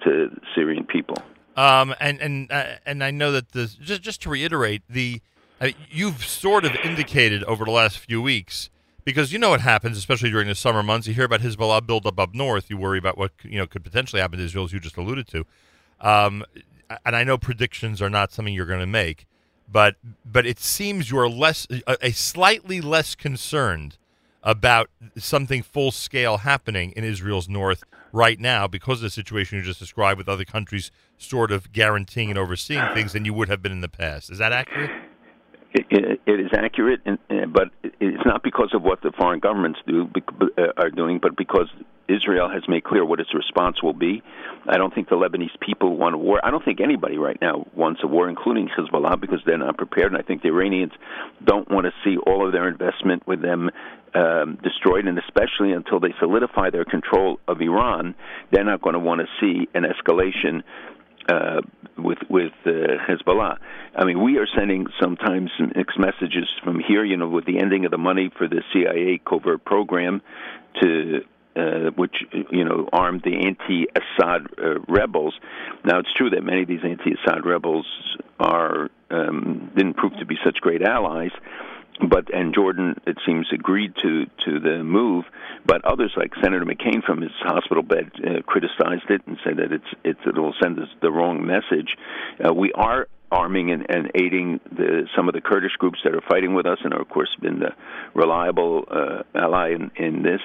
to 0.04 0.30
Syrian 0.54 0.86
people. 0.86 1.18
Um, 1.56 1.96
and 2.00 2.20
and 2.20 2.52
uh, 2.52 2.76
and 2.86 3.04
I 3.04 3.12
know 3.12 3.32
that 3.32 3.54
this 3.54 3.76
just 3.76 4.02
just 4.02 4.22
to 4.24 4.30
reiterate 4.30 4.82
the 4.90 5.22
uh, 5.62 5.70
you've 5.90 6.26
sort 6.26 6.66
of 6.66 6.76
indicated 6.84 7.44
over 7.46 7.64
the 7.64 7.72
last 7.72 7.98
few 7.98 8.22
weeks 8.22 8.70
because 9.06 9.32
you 9.32 9.40
know 9.40 9.52
what 9.52 9.61
happens, 9.61 9.98
especially 9.98 10.32
during 10.32 10.48
the 10.48 10.56
summer 10.56 10.84
months. 10.84 11.07
You 11.07 11.14
hear 11.14 11.26
about 11.26 11.41
Hezbollah 11.41 11.86
buildup 11.86 12.19
up 12.19 12.30
up 12.30 12.36
north. 12.36 12.69
You 12.69 12.77
worry 12.77 12.98
about 12.98 13.18
what 13.18 13.32
you 13.44 13.57
know 13.57 13.68
could 13.68 13.84
potentially 13.84 14.22
happen 14.22 14.40
to 14.40 14.45
Israel, 14.45 14.65
as 14.65 14.73
you 14.73 14.80
just 14.80 14.98
alluded 14.98 15.27
to. 15.27 15.45
Um, 16.02 16.44
and 17.06 17.15
I 17.15 17.23
know 17.23 17.38
predictions 17.38 18.02
are 18.02 18.10
not 18.10 18.32
something 18.32 18.53
you're 18.53 18.65
going 18.65 18.80
to 18.80 18.86
make, 18.86 19.26
but 19.72 19.95
but 20.26 20.45
it 20.45 20.60
seems 20.60 21.10
you're 21.10 21.30
less 21.30 21.68
a, 21.72 22.07
a 22.07 22.11
slightly 22.11 22.82
less 22.82 23.15
concerned 23.15 23.98
about 24.44 24.90
something 25.18 25.64
full 25.64 25.91
scale 25.91 26.38
happening 26.38 26.91
in 26.95 27.03
Israel's 27.03 27.49
north 27.49 27.84
right 28.11 28.40
now 28.40 28.68
because 28.68 28.99
of 28.99 29.03
the 29.03 29.10
situation 29.10 29.57
you 29.57 29.64
just 29.64 29.80
described 29.80 30.19
with 30.19 30.30
other 30.30 30.45
countries 30.45 30.91
sort 31.18 31.52
of 31.52 31.72
guaranteeing 31.72 32.30
and 32.30 32.38
overseeing 32.38 32.86
things 32.94 33.14
than 33.14 33.26
you 33.26 33.34
would 33.34 33.49
have 33.49 33.61
been 33.61 33.72
in 33.72 33.82
the 33.82 33.90
past. 33.90 34.30
Is 34.30 34.38
that 34.38 34.52
accurate? 34.52 34.91
It, 35.76 36.22
it 36.26 36.40
is 36.40 36.52
accurate, 36.54 37.02
and, 37.06 37.20
but 37.52 37.70
it's 38.00 38.26
not 38.26 38.44
because 38.44 38.70
of 38.74 38.82
what 38.82 39.02
the 39.02 39.12
foreign 39.18 39.40
governments 39.40 39.80
do 39.86 40.10
uh, 40.58 40.62
are 40.78 40.90
doing, 40.90 41.20
but 41.22 41.36
because 41.36 41.68
Israel 42.08 42.50
has 42.50 42.64
made 42.68 42.84
clear 42.84 43.04
what 43.04 43.20
its 43.20 43.34
response 43.34 43.82
will 43.82 43.94
be. 43.94 44.22
I 44.68 44.78
don't 44.78 44.94
think 44.94 45.10
the 45.10 45.16
Lebanese 45.16 45.60
people 45.60 45.98
want 45.98 46.16
a 46.16 46.18
war. 46.18 46.40
I 46.44 46.52
don't 46.52 46.64
think 46.64 46.80
anybody 46.80 47.18
right 47.18 47.38
now 47.42 47.68
wants 47.76 48.02
a 48.04 48.08
war, 48.08 48.30
including 48.30 48.70
Hezbollah, 48.70 49.20
because 49.20 49.40
they're 49.46 49.58
not 49.58 49.78
prepared. 49.78 50.14
And 50.14 50.18
I 50.18 50.26
think 50.26 50.42
the 50.42 50.50
Iranians 50.50 50.94
don't 51.44 51.70
want 51.70 51.86
to 51.86 51.92
see 52.04 52.18
all 52.18 52.46
of 52.46 52.54
their 52.54 52.68
investment 52.68 53.28
with 53.28 53.42
them 53.42 53.70
um, 54.14 54.58
destroyed, 54.64 55.08
and 55.08 55.20
especially 55.20 55.72
until 55.74 56.00
they 56.00 56.14
solidify 56.20 56.70
their 56.70 56.86
control 56.86 57.40
of 57.48 57.60
Iran, 57.60 58.16
they're 58.52 58.64
not 58.64 58.82
going 58.82 58.94
to 58.94 59.00
want 59.00 59.22
to 59.22 59.28
see 59.42 59.68
an 59.74 59.84
escalation 59.84 60.64
uh, 61.30 61.62
with 61.98 62.20
with 62.30 62.54
uh, 62.66 62.70
Hezbollah. 63.08 63.58
I 63.96 64.06
mean, 64.06 64.22
we 64.22 64.38
are 64.38 64.48
sending 64.58 64.88
sometimes 65.02 65.52
mixed 65.76 66.00
messages 66.00 66.50
from 66.64 66.80
here. 66.80 67.04
You 67.04 67.18
know, 67.18 67.28
with 67.28 67.46
the 67.46 67.60
ending 67.60 67.86
of 67.86 67.92
the 67.92 67.98
money 67.98 68.32
for 68.38 68.48
the 68.48 68.62
CIA 68.74 69.20
covert 69.26 69.66
program 69.66 70.22
to 70.82 71.22
uh, 71.56 71.92
which 71.96 72.16
you 72.52 72.66
know 72.66 72.90
armed 72.92 73.22
the 73.24 73.36
anti-Assad 73.48 74.48
uh, 74.58 74.80
rebels. 74.88 75.34
Now 75.84 76.00
it's 76.00 76.14
true 76.14 76.30
that 76.32 76.44
many 76.44 76.64
of 76.64 76.68
these 76.68 76.84
anti-Assad 76.84 77.46
rebels 77.46 77.88
are 78.40 78.90
um, 79.10 79.72
didn't 79.76 79.96
prove 79.96 80.18
to 80.20 80.26
be 80.26 80.36
such 80.44 80.58
great 80.60 80.82
allies, 80.82 81.32
but 82.10 82.34
and 82.34 82.54
Jordan 82.54 82.96
it 83.08 83.18
seems 83.26 83.48
agreed 83.54 83.94
to 84.02 84.26
to 84.46 84.60
the 84.60 84.84
move, 84.84 85.26
but 85.66 85.84
others 85.86 86.12
like 86.18 86.34
Senator 86.42 86.66
McCain 86.66 87.04
from 87.04 87.22
his 87.22 87.32
hospital 87.42 87.84
bed 87.84 88.12
uh, 88.18 88.42
criticized 88.46 89.10
it 89.10 89.22
and 89.28 89.38
said 89.44 89.58
that 89.58 89.72
it's 89.72 89.88
it's 90.04 90.20
it 90.26 90.38
will 90.38 90.54
send 90.62 90.80
us 90.80 90.90
the 91.02 91.12
wrong 91.12 91.46
message. 91.46 91.96
Uh, 92.44 92.54
we 92.54 92.72
are 92.74 93.08
arming 93.32 93.72
and, 93.72 93.86
and 93.90 94.12
aiding 94.16 94.60
the, 94.72 95.08
some 95.16 95.28
of 95.28 95.34
the 95.34 95.42
Kurdish 95.42 95.76
groups 95.78 96.00
that 96.04 96.14
are 96.14 96.22
fighting 96.30 96.54
with 96.54 96.66
us, 96.66 96.78
and 96.84 96.94
are 96.94 97.02
of 97.02 97.10
course 97.10 97.30
been 97.42 97.60
the 97.60 97.72
reliable 98.14 98.86
uh, 98.90 99.24
ally 99.34 99.74
in, 99.74 99.92
in 99.96 100.24
this. 100.24 100.42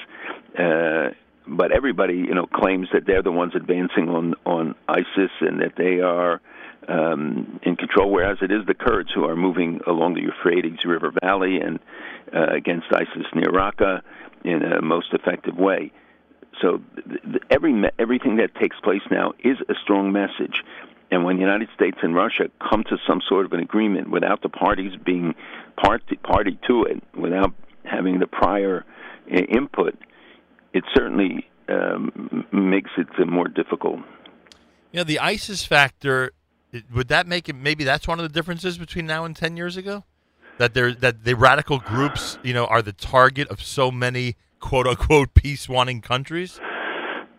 Uh, 0.58 1.10
but 1.46 1.72
everybody, 1.72 2.14
you 2.14 2.34
know, 2.34 2.46
claims 2.46 2.88
that 2.92 3.06
they're 3.06 3.22
the 3.22 3.32
ones 3.32 3.52
advancing 3.54 4.08
on 4.08 4.34
on 4.46 4.74
ISIS 4.88 5.30
and 5.40 5.60
that 5.60 5.72
they 5.76 6.00
are 6.00 6.40
um, 6.90 7.60
in 7.62 7.76
control, 7.76 8.10
whereas 8.10 8.38
it 8.42 8.50
is 8.50 8.66
the 8.66 8.74
Kurds 8.74 9.10
who 9.14 9.24
are 9.24 9.36
moving 9.36 9.80
along 9.86 10.14
the 10.14 10.22
Euphrates 10.22 10.84
River 10.84 11.12
Valley 11.22 11.60
and 11.60 11.78
uh, 12.34 12.46
against 12.52 12.86
ISIS 12.92 13.26
near 13.34 13.50
Raqqa 13.50 14.02
in 14.44 14.62
a 14.62 14.82
most 14.82 15.12
effective 15.12 15.56
way. 15.56 15.92
So 16.60 16.82
th- 16.96 17.22
th- 17.22 17.42
every 17.50 17.72
me- 17.72 17.90
everything 17.98 18.36
that 18.36 18.54
takes 18.60 18.76
place 18.80 19.02
now 19.10 19.32
is 19.44 19.56
a 19.68 19.74
strong 19.82 20.12
message. 20.12 20.62
And 21.12 21.24
when 21.24 21.36
the 21.36 21.42
United 21.42 21.68
States 21.74 21.98
and 22.02 22.14
Russia 22.14 22.50
come 22.70 22.84
to 22.84 22.96
some 23.06 23.20
sort 23.28 23.46
of 23.46 23.52
an 23.52 23.60
agreement 23.60 24.10
without 24.10 24.42
the 24.42 24.48
parties 24.48 24.92
being 25.04 25.34
party, 25.76 26.16
party 26.16 26.58
to 26.68 26.84
it, 26.84 27.02
without 27.16 27.52
having 27.84 28.18
the 28.18 28.26
prior 28.26 28.84
uh, 29.32 29.36
input, 29.36 29.96
it 30.72 30.84
certainly 30.94 31.48
um, 31.68 32.46
makes 32.52 32.90
it 32.96 33.06
more 33.28 33.48
difficult. 33.48 34.00
You 34.92 34.98
know, 34.98 35.04
the 35.04 35.20
ISIS 35.20 35.64
factor 35.64 36.32
would 36.94 37.08
that 37.08 37.26
make 37.26 37.48
it? 37.48 37.54
Maybe 37.54 37.84
that's 37.84 38.06
one 38.06 38.18
of 38.18 38.22
the 38.22 38.32
differences 38.32 38.78
between 38.78 39.06
now 39.06 39.24
and 39.24 39.34
ten 39.34 39.56
years 39.56 39.76
ago. 39.76 40.04
That 40.58 40.74
there, 40.74 40.92
that 40.92 41.24
the 41.24 41.34
radical 41.34 41.78
groups, 41.78 42.38
you 42.42 42.52
know, 42.52 42.66
are 42.66 42.82
the 42.82 42.92
target 42.92 43.48
of 43.48 43.62
so 43.62 43.90
many 43.90 44.36
quote 44.60 44.86
unquote 44.86 45.34
peace 45.34 45.68
wanting 45.68 46.00
countries. 46.00 46.60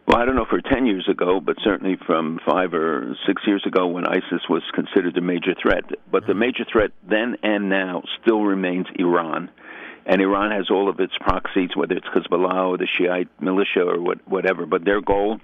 Well, 0.08 0.18
I 0.18 0.26
don't 0.26 0.36
know 0.36 0.48
for 0.49 0.60
10 0.60 0.88
years 0.88 1.08
ago, 1.10 1.40
but 1.40 1.56
certainly 1.64 1.98
from 2.06 2.40
five 2.45 2.74
or 2.74 3.16
six 3.26 3.44
years 3.45 3.64
ago 3.66 3.88
when 3.88 4.06
ISIS 4.06 4.41
was 4.49 4.64
considered 4.74 5.16
a 5.16 5.22
major 5.22 5.53
threat. 5.62 5.86
But 6.12 6.26
the 6.26 6.34
mm-hmm. 6.34 6.40
major 6.40 6.66
threat 6.70 6.91
then 7.10 7.38
and 7.44 7.70
now 7.70 8.03
still 8.22 8.41
remains 8.41 8.88
Iran. 8.99 9.49
And 10.06 10.22
Iran 10.22 10.52
has 10.52 10.70
all 10.70 10.90
of 10.90 10.99
its 10.99 11.14
proxies, 11.22 11.70
whether 11.76 11.95
it's 11.95 12.08
Hezbollah 12.08 12.72
or 12.72 12.78
the 12.78 12.88
Shiite 12.88 13.30
militia 13.40 13.84
or 13.86 14.02
what, 14.02 14.28
whatever. 14.28 14.66
But 14.66 14.84
their 14.84 14.99
goal 14.99 15.40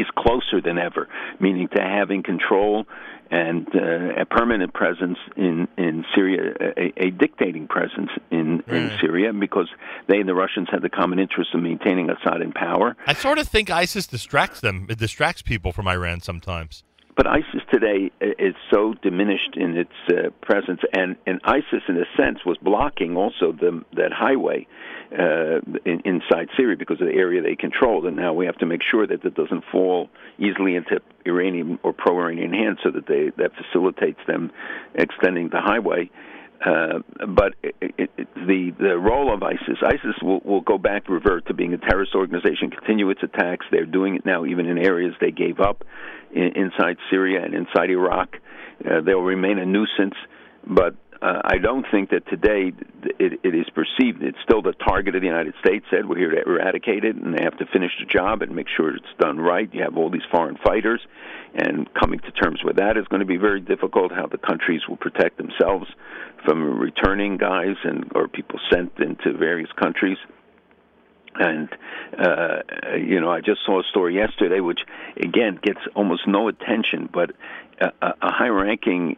is 0.00 0.06
closer 0.16 0.60
than 0.60 0.78
ever, 0.78 1.08
meaning 1.40 1.68
to 1.68 1.80
having 1.80 2.22
control 2.22 2.86
and 3.30 3.66
uh, 3.74 4.20
a 4.20 4.24
permanent 4.24 4.72
presence 4.72 5.18
in 5.36 5.66
in 5.76 6.04
Syria, 6.14 6.54
a, 6.76 7.06
a 7.06 7.10
dictating 7.10 7.66
presence 7.66 8.10
in 8.30 8.62
in 8.68 8.92
Syria, 9.00 9.32
because 9.32 9.68
they 10.08 10.18
and 10.18 10.28
the 10.28 10.34
Russians 10.34 10.68
had 10.70 10.82
the 10.82 10.88
common 10.88 11.18
interest 11.18 11.54
of 11.54 11.60
maintaining 11.60 12.08
Assad 12.08 12.40
in 12.40 12.52
power. 12.52 12.96
I 13.06 13.14
sort 13.14 13.38
of 13.38 13.48
think 13.48 13.68
ISIS 13.68 14.06
distracts 14.06 14.60
them. 14.60 14.86
It 14.88 14.98
distracts 14.98 15.42
people 15.42 15.72
from 15.72 15.88
Iran 15.88 16.20
sometimes. 16.20 16.84
But 17.16 17.26
ISIS 17.26 17.62
today 17.72 18.10
is 18.20 18.54
so 18.70 18.94
diminished 19.02 19.56
in 19.56 19.76
its 19.76 19.90
uh, 20.10 20.30
presence, 20.42 20.80
and, 20.92 21.16
and 21.26 21.40
ISIS, 21.44 21.82
in 21.88 21.96
a 21.96 22.04
sense, 22.14 22.40
was 22.44 22.58
blocking 22.60 23.16
also 23.16 23.52
the, 23.52 23.82
that 23.94 24.12
highway 24.12 24.66
uh, 25.12 25.60
in, 25.86 26.02
inside 26.04 26.48
Syria 26.58 26.76
because 26.76 27.00
of 27.00 27.06
the 27.06 27.14
area 27.14 27.40
they 27.40 27.56
controlled. 27.56 28.04
And 28.04 28.16
now 28.16 28.34
we 28.34 28.44
have 28.44 28.58
to 28.58 28.66
make 28.66 28.82
sure 28.82 29.06
that 29.06 29.24
it 29.24 29.34
doesn't 29.34 29.64
fall 29.72 30.10
easily 30.38 30.76
into 30.76 31.00
Iranian 31.24 31.78
or 31.82 31.94
pro-Iranian 31.94 32.52
hands, 32.52 32.80
so 32.84 32.90
that 32.90 33.06
they 33.06 33.30
that 33.42 33.52
facilitates 33.56 34.20
them 34.26 34.52
extending 34.94 35.48
the 35.48 35.60
highway. 35.60 36.10
Uh, 36.12 36.35
but 36.64 37.54
it, 37.62 37.74
it, 37.80 38.10
it, 38.16 38.28
the 38.34 38.72
the 38.78 38.96
role 38.98 39.32
of 39.32 39.42
ISIS, 39.42 39.78
ISIS 39.82 40.16
will, 40.22 40.40
will 40.44 40.60
go 40.60 40.78
back, 40.78 41.08
revert 41.08 41.46
to 41.46 41.54
being 41.54 41.74
a 41.74 41.78
terrorist 41.78 42.14
organization, 42.14 42.70
continue 42.70 43.10
its 43.10 43.22
attacks. 43.22 43.66
They're 43.70 43.86
doing 43.86 44.16
it 44.16 44.24
now, 44.24 44.44
even 44.44 44.66
in 44.66 44.78
areas 44.78 45.14
they 45.20 45.30
gave 45.30 45.60
up 45.60 45.84
in, 46.32 46.52
inside 46.56 46.96
Syria 47.10 47.44
and 47.44 47.54
inside 47.54 47.90
Iraq. 47.90 48.36
Uh, 48.84 49.00
they'll 49.00 49.20
remain 49.20 49.58
a 49.58 49.66
nuisance, 49.66 50.14
but 50.66 50.94
uh, 51.22 51.40
I 51.44 51.58
don't 51.58 51.86
think 51.90 52.10
that 52.10 52.26
today 52.28 52.72
it, 53.18 53.40
it 53.42 53.54
is 53.54 53.66
perceived. 53.74 54.22
It's 54.22 54.38
still 54.44 54.62
the 54.62 54.72
target 54.72 55.14
of 55.14 55.22
the 55.22 55.26
United 55.26 55.54
States. 55.60 55.84
Said 55.90 56.08
we're 56.08 56.18
here 56.18 56.30
to 56.30 56.42
eradicate 56.42 57.04
it, 57.04 57.16
and 57.16 57.36
they 57.36 57.42
have 57.42 57.56
to 57.58 57.66
finish 57.66 57.92
the 57.98 58.06
job 58.06 58.42
and 58.42 58.54
make 58.54 58.66
sure 58.76 58.94
it's 58.94 59.06
done 59.18 59.38
right. 59.38 59.72
You 59.72 59.82
have 59.82 59.96
all 59.96 60.10
these 60.10 60.26
foreign 60.30 60.56
fighters, 60.64 61.00
and 61.54 61.92
coming 61.94 62.20
to 62.20 62.30
terms 62.32 62.60
with 62.64 62.76
that 62.76 62.96
is 62.96 63.06
going 63.08 63.20
to 63.20 63.26
be 63.26 63.36
very 63.36 63.60
difficult. 63.60 64.12
How 64.12 64.26
the 64.26 64.38
countries 64.38 64.82
will 64.88 64.96
protect 64.96 65.38
themselves 65.38 65.86
from 66.44 66.78
returning 66.78 67.36
guys 67.38 67.76
and 67.82 68.10
or 68.14 68.28
people 68.28 68.58
sent 68.72 68.92
into 68.98 69.36
various 69.36 69.70
countries. 69.72 70.18
And 71.38 71.68
uh, 72.18 72.62
you 72.96 73.20
know, 73.20 73.30
I 73.30 73.40
just 73.40 73.60
saw 73.66 73.80
a 73.80 73.84
story 73.84 74.14
yesterday, 74.14 74.60
which 74.60 74.80
again 75.16 75.58
gets 75.62 75.80
almost 75.94 76.26
no 76.26 76.48
attention, 76.48 77.08
but 77.12 77.32
a, 77.80 77.90
a 78.22 78.32
high-ranking 78.32 79.16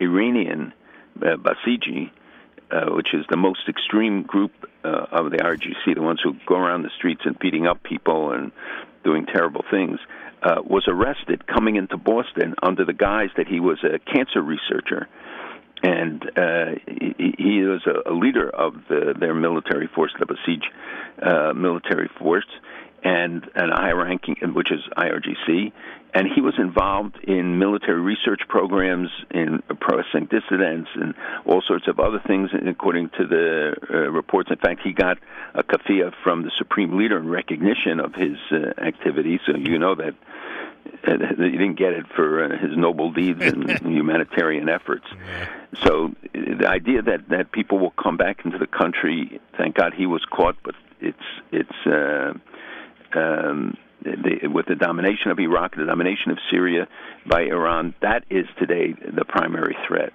Iranian, 0.00 0.72
uh, 1.22 1.36
Basiji, 1.36 2.10
uh, 2.70 2.92
which 2.94 3.14
is 3.14 3.24
the 3.30 3.36
most 3.36 3.68
extreme 3.68 4.22
group 4.22 4.52
uh, 4.84 5.06
of 5.10 5.30
the 5.30 5.38
RGC, 5.38 5.94
the 5.94 6.02
ones 6.02 6.20
who 6.22 6.34
go 6.46 6.56
around 6.56 6.82
the 6.82 6.90
streets 6.96 7.22
and 7.24 7.38
beating 7.38 7.66
up 7.66 7.82
people 7.82 8.32
and 8.32 8.52
doing 9.04 9.26
terrible 9.26 9.64
things, 9.70 9.98
uh, 10.42 10.62
was 10.64 10.84
arrested 10.88 11.46
coming 11.46 11.76
into 11.76 11.96
Boston 11.96 12.54
under 12.62 12.84
the 12.84 12.92
guise 12.92 13.30
that 13.36 13.46
he 13.46 13.60
was 13.60 13.78
a 13.84 13.98
cancer 13.98 14.42
researcher. 14.42 15.08
And 15.82 16.22
uh, 16.36 16.78
he, 16.86 17.34
he 17.38 17.58
is 17.60 17.82
a, 17.86 18.10
a 18.10 18.14
leader 18.14 18.48
of 18.48 18.74
the, 18.88 19.14
their 19.18 19.34
military 19.34 19.88
force, 19.88 20.12
the 20.18 20.26
Basij 20.26 20.62
uh, 21.22 21.52
military 21.54 22.08
force, 22.18 22.46
and, 23.06 23.48
and 23.54 23.70
a 23.70 23.76
high 23.76 23.92
ranking, 23.92 24.34
which 24.52 24.72
is 24.72 24.80
IRGC, 24.96 25.70
and 26.12 26.26
he 26.34 26.40
was 26.40 26.54
involved 26.58 27.16
in 27.22 27.58
military 27.58 28.00
research 28.00 28.40
programs, 28.48 29.10
in 29.30 29.62
oppressing 29.68 30.26
dissidents, 30.26 30.90
and 30.94 31.14
all 31.44 31.62
sorts 31.62 31.86
of 31.86 32.00
other 32.00 32.20
things. 32.26 32.50
According 32.66 33.10
to 33.10 33.26
the 33.26 33.76
uh, 33.88 34.10
reports, 34.10 34.50
in 34.50 34.56
fact, 34.56 34.80
he 34.82 34.92
got 34.92 35.18
a 35.54 35.62
kafia 35.62 36.12
from 36.24 36.42
the 36.42 36.50
supreme 36.58 36.96
leader 36.96 37.16
in 37.16 37.28
recognition 37.28 38.00
of 38.00 38.14
his 38.14 38.38
uh, 38.50 38.80
activities. 38.80 39.40
So 39.46 39.56
you 39.56 39.78
know 39.78 39.94
that 39.94 40.14
uh, 41.06 41.34
he 41.36 41.52
didn't 41.52 41.78
get 41.78 41.92
it 41.92 42.06
for 42.16 42.44
uh, 42.44 42.58
his 42.58 42.76
noble 42.76 43.12
deeds 43.12 43.40
and 43.40 43.70
humanitarian 43.86 44.68
efforts. 44.68 45.06
So 45.84 46.06
uh, 46.06 46.56
the 46.58 46.66
idea 46.66 47.02
that 47.02 47.28
that 47.28 47.52
people 47.52 47.78
will 47.78 47.94
come 48.02 48.16
back 48.16 48.44
into 48.44 48.58
the 48.58 48.66
country, 48.66 49.40
thank 49.56 49.76
God 49.76 49.94
he 49.94 50.06
was 50.06 50.24
caught, 50.24 50.56
but 50.64 50.74
it's 51.00 51.28
it's 51.52 51.86
uh, 51.86 52.32
um, 53.14 53.76
the, 54.02 54.48
with 54.48 54.66
the 54.66 54.74
domination 54.74 55.30
of 55.30 55.38
Iraq, 55.38 55.76
the 55.76 55.84
domination 55.84 56.30
of 56.30 56.38
Syria 56.50 56.88
by 57.28 57.42
Iran, 57.42 57.94
that 58.02 58.24
is 58.30 58.46
today 58.58 58.94
the 59.16 59.24
primary 59.24 59.76
threat. 59.86 60.12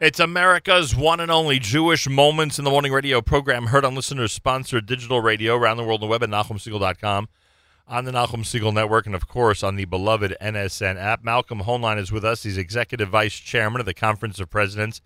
It's 0.00 0.20
America's 0.20 0.94
one 0.94 1.20
and 1.20 1.30
only 1.30 1.58
Jewish 1.58 2.08
Moments 2.08 2.58
in 2.58 2.64
the 2.64 2.70
Morning 2.70 2.92
radio 2.92 3.20
program, 3.20 3.66
heard 3.66 3.84
on 3.84 3.94
listeners 3.94 4.32
sponsored 4.32 4.86
digital 4.86 5.20
radio 5.20 5.56
around 5.56 5.76
the 5.76 5.84
world 5.84 6.02
on 6.02 6.08
the 6.08 6.10
web 6.10 6.22
at 6.22 6.28
NachumSegal.com, 6.28 7.28
on 7.86 8.04
the 8.04 8.10
Nachum 8.10 8.40
Segal 8.40 8.74
Network, 8.74 9.06
and 9.06 9.14
of 9.14 9.28
course 9.28 9.62
on 9.62 9.76
the 9.76 9.84
beloved 9.84 10.36
NSN 10.42 10.96
app. 10.96 11.22
Malcolm 11.22 11.60
Hoenlein 11.60 11.98
is 11.98 12.10
with 12.10 12.24
us. 12.24 12.42
He's 12.42 12.58
Executive 12.58 13.08
Vice 13.08 13.34
Chairman 13.34 13.80
of 13.80 13.86
the 13.86 13.94
Conference 13.94 14.40
of 14.40 14.50
Presidents 14.50 15.00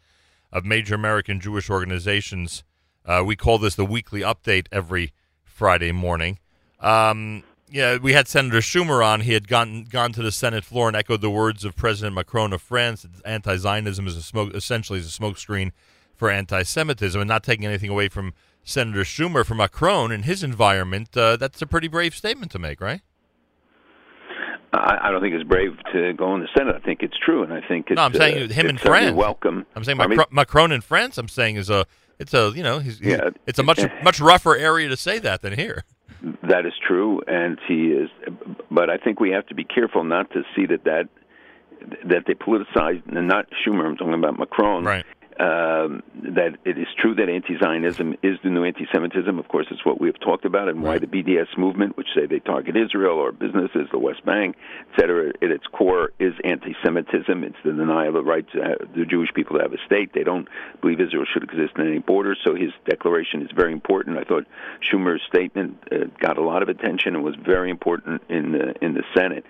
of 0.50 0.64
Major 0.64 0.94
American 0.94 1.38
Jewish 1.38 1.68
Organizations. 1.68 2.64
Uh, 3.04 3.22
we 3.24 3.36
call 3.36 3.58
this 3.58 3.74
the 3.74 3.84
weekly 3.84 4.20
update 4.22 4.66
every 4.72 5.12
Friday 5.44 5.92
morning. 5.92 6.38
Um, 6.80 7.42
yeah, 7.70 7.98
we 7.98 8.12
had 8.14 8.28
Senator 8.28 8.58
Schumer 8.58 9.04
on. 9.04 9.20
He 9.20 9.32
had 9.34 9.46
gone 9.48 9.84
gone 9.84 10.12
to 10.12 10.22
the 10.22 10.32
Senate 10.32 10.64
floor 10.64 10.88
and 10.88 10.96
echoed 10.96 11.20
the 11.20 11.30
words 11.30 11.64
of 11.64 11.76
President 11.76 12.14
Macron 12.14 12.52
of 12.52 12.62
France. 12.62 13.06
Anti-Zionism 13.24 14.06
is 14.06 14.16
a 14.16 14.22
smoke, 14.22 14.54
essentially 14.54 14.98
is 14.98 15.14
a 15.14 15.20
smokescreen 15.20 15.72
for 16.14 16.30
anti-Semitism, 16.30 17.20
and 17.20 17.28
not 17.28 17.42
taking 17.44 17.66
anything 17.66 17.90
away 17.90 18.08
from 18.08 18.32
Senator 18.64 19.02
Schumer 19.02 19.44
for 19.44 19.54
Macron 19.54 20.10
and 20.12 20.24
his 20.24 20.42
environment. 20.42 21.14
Uh, 21.16 21.36
that's 21.36 21.60
a 21.60 21.66
pretty 21.66 21.88
brave 21.88 22.14
statement 22.14 22.50
to 22.52 22.58
make, 22.58 22.80
right? 22.80 23.02
I, 24.72 24.98
I 25.08 25.10
don't 25.10 25.20
think 25.20 25.34
it's 25.34 25.44
brave 25.48 25.76
to 25.92 26.12
go 26.14 26.34
in 26.34 26.40
the 26.42 26.48
Senate. 26.56 26.74
I 26.76 26.80
think 26.80 27.02
it's 27.02 27.16
true, 27.24 27.42
and 27.42 27.52
I 27.52 27.60
think 27.66 27.86
it's. 27.88 27.96
no, 27.96 28.02
I'm 28.02 28.14
saying 28.14 28.50
uh, 28.50 28.52
him 28.52 28.66
in 28.66 28.78
France. 28.78 29.16
Welcome. 29.16 29.66
I'm 29.74 29.84
saying 29.84 30.00
I 30.00 30.06
mean- 30.06 30.16
Macron, 30.18 30.34
Macron 30.34 30.72
in 30.72 30.80
France. 30.80 31.18
I'm 31.18 31.28
saying 31.28 31.56
is 31.56 31.70
a 31.70 31.86
it's 32.18 32.34
a 32.34 32.52
you 32.54 32.62
know 32.62 32.78
he's, 32.78 32.98
he's- 32.98 33.18
Yeah. 33.22 33.30
it's 33.46 33.58
a 33.58 33.62
much 33.62 33.80
much 34.02 34.20
rougher 34.20 34.56
area 34.56 34.88
to 34.88 34.96
say 34.96 35.18
that 35.20 35.42
than 35.42 35.54
here. 35.54 35.84
That 36.42 36.66
is 36.66 36.72
true, 36.86 37.20
and 37.26 37.58
he 37.68 37.88
is. 37.88 38.10
But 38.70 38.90
I 38.90 38.96
think 38.96 39.20
we 39.20 39.30
have 39.30 39.46
to 39.46 39.54
be 39.54 39.64
careful 39.64 40.04
not 40.04 40.30
to 40.32 40.42
see 40.56 40.66
that 40.66 40.84
that 40.84 41.08
that 42.06 42.24
they 42.26 42.34
politicize, 42.34 43.02
and 43.06 43.28
not 43.28 43.46
Schumer. 43.64 43.86
I'm 43.86 43.96
talking 43.96 44.14
about 44.14 44.38
Macron. 44.38 44.84
Right. 44.84 45.06
Um, 45.40 46.02
that 46.34 46.56
it 46.64 46.78
is 46.78 46.88
true 46.98 47.14
that 47.14 47.28
anti-Zionism 47.28 48.16
is 48.24 48.38
the 48.42 48.50
new 48.50 48.64
anti-Semitism. 48.64 49.38
Of 49.38 49.46
course, 49.46 49.66
it's 49.70 49.84
what 49.84 50.00
we 50.00 50.08
have 50.08 50.18
talked 50.18 50.44
about, 50.44 50.68
and 50.68 50.82
why 50.82 50.98
the 50.98 51.06
BDS 51.06 51.56
movement, 51.56 51.96
which 51.96 52.08
say 52.12 52.26
they 52.26 52.40
target 52.40 52.76
Israel 52.76 53.18
or 53.18 53.30
businesses, 53.30 53.86
the 53.92 54.00
West 54.00 54.24
Bank, 54.24 54.56
et 54.80 55.00
cetera, 55.00 55.28
at 55.28 55.50
its 55.50 55.64
core 55.68 56.10
is 56.18 56.34
anti-Semitism. 56.42 57.44
It's 57.44 57.56
the 57.64 57.70
denial 57.70 58.08
of 58.08 58.14
the 58.14 58.22
right 58.24 58.44
to 58.50 58.60
have, 58.62 58.78
the 58.96 59.04
Jewish 59.04 59.32
people 59.32 59.58
to 59.58 59.62
have 59.62 59.72
a 59.72 59.78
state. 59.86 60.12
They 60.12 60.24
don't 60.24 60.48
believe 60.80 61.00
Israel 61.00 61.24
should 61.32 61.44
exist 61.44 61.74
in 61.76 61.86
any 61.86 62.00
borders. 62.00 62.38
So 62.44 62.56
his 62.56 62.72
declaration 62.88 63.42
is 63.42 63.50
very 63.54 63.72
important. 63.72 64.18
I 64.18 64.24
thought 64.24 64.44
Schumer's 64.82 65.22
statement 65.28 65.78
uh, 65.92 66.06
got 66.18 66.38
a 66.38 66.42
lot 66.42 66.64
of 66.64 66.68
attention 66.68 67.14
and 67.14 67.22
was 67.22 67.36
very 67.36 67.70
important 67.70 68.22
in 68.28 68.50
the 68.50 68.74
in 68.84 68.94
the 68.94 69.04
Senate. 69.16 69.44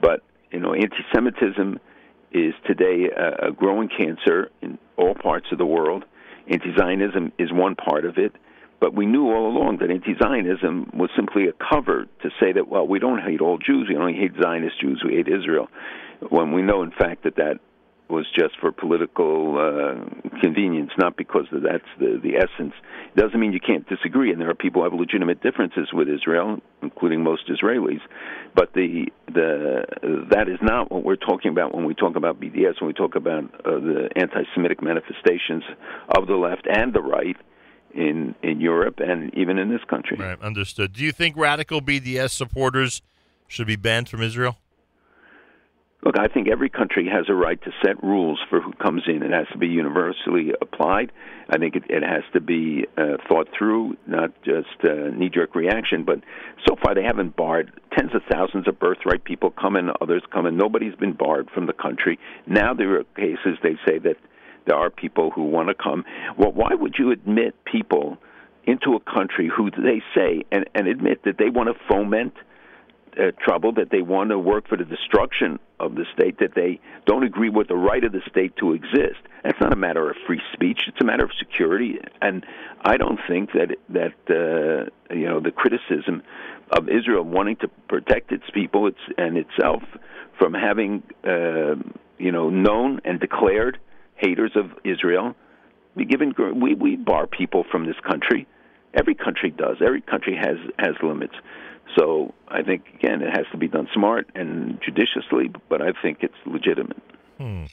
But 0.00 0.22
you 0.52 0.60
know, 0.60 0.72
anti-Semitism 0.72 1.80
is 2.34 2.54
today 2.66 3.10
a, 3.16 3.48
a 3.48 3.52
growing 3.52 3.88
cancer 3.88 4.50
in 4.60 4.78
all 4.96 5.14
parts 5.14 5.46
of 5.52 5.58
the 5.58 5.66
world. 5.66 6.04
Anti-Zionism 6.48 7.32
is 7.38 7.52
one 7.52 7.74
part 7.74 8.04
of 8.04 8.18
it, 8.18 8.34
but 8.80 8.94
we 8.94 9.06
knew 9.06 9.30
all 9.30 9.46
along 9.46 9.78
that 9.78 9.90
anti-Zionism 9.90 10.90
was 10.94 11.10
simply 11.14 11.46
a 11.46 11.52
cover 11.52 12.06
to 12.22 12.30
say 12.40 12.52
that 12.52 12.68
well, 12.68 12.86
we 12.86 12.98
don't 12.98 13.22
hate 13.22 13.40
all 13.40 13.58
Jews, 13.58 13.86
we 13.88 13.96
only 13.96 14.14
hate 14.14 14.32
Zionist 14.42 14.80
Jews, 14.80 15.02
we 15.04 15.14
hate 15.14 15.28
Israel. 15.28 15.68
When 16.28 16.52
we 16.52 16.62
know, 16.62 16.82
in 16.82 16.90
fact, 16.90 17.24
that 17.24 17.36
that 17.36 17.60
was 18.12 18.26
just 18.38 18.54
for 18.60 18.70
political 18.70 19.56
uh, 19.58 20.40
convenience, 20.40 20.90
not 20.98 21.16
because 21.16 21.46
that's 21.50 21.88
the 21.98 22.20
the 22.22 22.36
essence. 22.36 22.74
It 23.14 23.20
doesn't 23.20 23.40
mean 23.40 23.52
you 23.52 23.60
can't 23.60 23.88
disagree, 23.88 24.30
and 24.30 24.40
there 24.40 24.50
are 24.50 24.54
people 24.54 24.82
who 24.82 24.90
have 24.90 24.98
legitimate 24.98 25.42
differences 25.42 25.88
with 25.92 26.08
Israel, 26.08 26.58
including 26.82 27.24
most 27.24 27.48
Israelis. 27.48 28.02
But 28.54 28.74
the 28.74 29.06
the 29.26 30.26
that 30.30 30.48
is 30.48 30.58
not 30.60 30.92
what 30.92 31.04
we're 31.04 31.16
talking 31.16 31.50
about 31.50 31.74
when 31.74 31.86
we 31.86 31.94
talk 31.94 32.14
about 32.14 32.38
BDS. 32.38 32.80
When 32.80 32.88
we 32.88 32.92
talk 32.92 33.16
about 33.16 33.44
uh, 33.44 33.80
the 33.80 34.10
anti-Semitic 34.14 34.82
manifestations 34.82 35.64
of 36.16 36.26
the 36.26 36.36
left 36.36 36.66
and 36.70 36.92
the 36.92 37.02
right 37.02 37.36
in 37.94 38.34
in 38.42 38.60
Europe 38.60 39.00
and 39.00 39.34
even 39.34 39.58
in 39.58 39.70
this 39.70 39.82
country. 39.88 40.18
Right, 40.18 40.40
understood. 40.42 40.92
Do 40.92 41.02
you 41.02 41.12
think 41.12 41.36
radical 41.36 41.80
BDS 41.80 42.30
supporters 42.30 43.00
should 43.48 43.66
be 43.66 43.76
banned 43.76 44.10
from 44.10 44.22
Israel? 44.22 44.58
Look, 46.04 46.18
I 46.18 46.26
think 46.26 46.48
every 46.48 46.68
country 46.68 47.08
has 47.12 47.26
a 47.28 47.34
right 47.34 47.62
to 47.62 47.70
set 47.84 48.02
rules 48.02 48.40
for 48.50 48.60
who 48.60 48.72
comes 48.72 49.02
in. 49.06 49.22
It 49.22 49.30
has 49.30 49.46
to 49.52 49.58
be 49.58 49.68
universally 49.68 50.52
applied. 50.60 51.12
I 51.48 51.58
think 51.58 51.76
it, 51.76 51.84
it 51.88 52.02
has 52.02 52.24
to 52.32 52.40
be 52.40 52.86
uh, 52.98 53.18
thought 53.28 53.48
through, 53.56 53.96
not 54.08 54.32
just 54.42 54.82
uh, 54.82 55.10
knee-jerk 55.14 55.54
reaction. 55.54 56.02
But 56.02 56.20
so 56.66 56.74
far, 56.82 56.96
they 56.96 57.04
haven't 57.04 57.36
barred 57.36 57.70
tens 57.96 58.10
of 58.16 58.22
thousands 58.28 58.66
of 58.66 58.80
birthright 58.80 59.22
people 59.22 59.50
come 59.52 59.76
in, 59.76 59.90
others 60.00 60.22
come 60.32 60.46
in. 60.46 60.56
Nobody's 60.56 60.96
been 60.96 61.12
barred 61.12 61.48
from 61.54 61.66
the 61.66 61.72
country. 61.72 62.18
Now 62.48 62.74
there 62.74 62.98
are 62.98 63.04
cases 63.14 63.58
they 63.62 63.76
say 63.86 63.98
that 63.98 64.16
there 64.66 64.76
are 64.76 64.90
people 64.90 65.30
who 65.30 65.44
want 65.44 65.68
to 65.68 65.74
come. 65.74 66.04
Well, 66.36 66.52
why 66.52 66.74
would 66.74 66.96
you 66.98 67.12
admit 67.12 67.54
people 67.64 68.18
into 68.64 68.94
a 68.94 69.00
country 69.00 69.48
who 69.54 69.70
they 69.70 70.02
say 70.16 70.42
and, 70.50 70.64
and 70.74 70.88
admit 70.88 71.22
that 71.24 71.38
they 71.38 71.48
want 71.48 71.68
to 71.68 71.74
foment 71.88 72.34
uh, 73.18 73.30
trouble, 73.44 73.72
that 73.72 73.90
they 73.90 74.02
want 74.02 74.30
to 74.30 74.38
work 74.38 74.68
for 74.68 74.76
the 74.76 74.84
destruction 74.84 75.58
of 75.80 75.94
the 75.94 76.04
state, 76.14 76.38
that 76.38 76.54
they 76.54 76.80
don't 77.06 77.24
agree 77.24 77.50
with 77.50 77.68
the 77.68 77.76
right 77.76 78.04
of 78.04 78.12
the 78.12 78.22
state 78.30 78.56
to 78.56 78.72
exist. 78.72 79.20
That's 79.44 79.60
not 79.60 79.72
a 79.72 79.76
matter 79.76 80.10
of 80.10 80.16
free 80.26 80.40
speech; 80.52 80.82
it's 80.86 81.00
a 81.00 81.04
matter 81.04 81.24
of 81.24 81.30
security. 81.38 81.98
And 82.20 82.44
I 82.84 82.96
don't 82.96 83.18
think 83.28 83.50
that 83.52 83.76
that 83.90 84.14
uh, 84.30 85.14
you 85.14 85.26
know 85.26 85.40
the 85.40 85.50
criticism 85.50 86.22
of 86.70 86.88
Israel 86.88 87.22
wanting 87.22 87.56
to 87.56 87.68
protect 87.88 88.32
its 88.32 88.44
people 88.54 88.86
its, 88.86 88.98
and 89.18 89.36
itself 89.36 89.82
from 90.38 90.54
having 90.54 91.02
uh, 91.24 91.74
you 92.18 92.32
know 92.32 92.50
known 92.50 93.00
and 93.04 93.20
declared 93.20 93.78
haters 94.16 94.52
of 94.54 94.70
Israel 94.84 95.34
be 95.96 96.04
given. 96.04 96.34
We 96.60 96.74
we 96.74 96.96
bar 96.96 97.26
people 97.26 97.64
from 97.70 97.86
this 97.86 97.96
country. 98.08 98.46
Every 98.94 99.14
country 99.14 99.50
does. 99.50 99.76
Every 99.84 100.00
country 100.00 100.36
has 100.36 100.56
has 100.78 100.94
limits. 101.02 101.34
So 101.96 102.32
I 102.48 102.62
think 102.62 102.84
again 102.94 103.22
it 103.22 103.36
has 103.36 103.46
to 103.52 103.58
be 103.58 103.68
done 103.68 103.88
smart 103.92 104.28
and 104.34 104.80
judiciously, 104.84 105.50
but 105.68 105.82
I 105.82 105.92
think 106.00 106.18
it's 106.22 106.34
legitimate. 106.46 107.02
Hmm. 107.38 107.64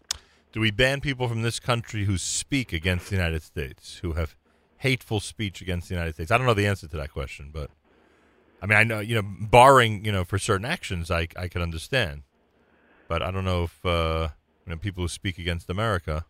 Do 0.51 0.59
we 0.59 0.71
ban 0.71 0.99
people 0.99 1.27
from 1.27 1.43
this 1.43 1.59
country 1.59 2.05
who 2.05 2.17
speak 2.17 2.73
against 2.73 3.09
the 3.09 3.15
United 3.15 3.43
States, 3.43 3.99
who 4.01 4.13
have 4.13 4.35
hateful 4.77 5.19
speech 5.19 5.61
against 5.61 5.89
the 5.89 5.95
United 5.95 6.15
States? 6.15 6.31
I 6.31 6.37
don't 6.37 6.47
know 6.47 6.55
the 6.55 6.65
answer 6.65 6.87
to 6.87 6.97
that 6.97 7.13
question, 7.13 7.51
but 7.53 7.69
I 8.61 8.65
mean, 8.65 8.77
I 8.77 8.83
know 8.83 8.99
you 8.99 9.15
know, 9.15 9.23
barring 9.23 10.03
you 10.03 10.11
know 10.11 10.23
for 10.23 10.39
certain 10.39 10.65
actions, 10.65 11.11
I 11.11 11.27
I 11.35 11.47
can 11.47 11.61
understand, 11.61 12.23
but 13.07 13.21
I 13.21 13.31
don't 13.31 13.45
know 13.45 13.63
if 13.63 13.85
uh, 13.85 14.29
you 14.65 14.71
know 14.71 14.77
people 14.77 15.03
who 15.03 15.07
speak 15.07 15.37
against 15.37 15.69
America, 15.69 16.25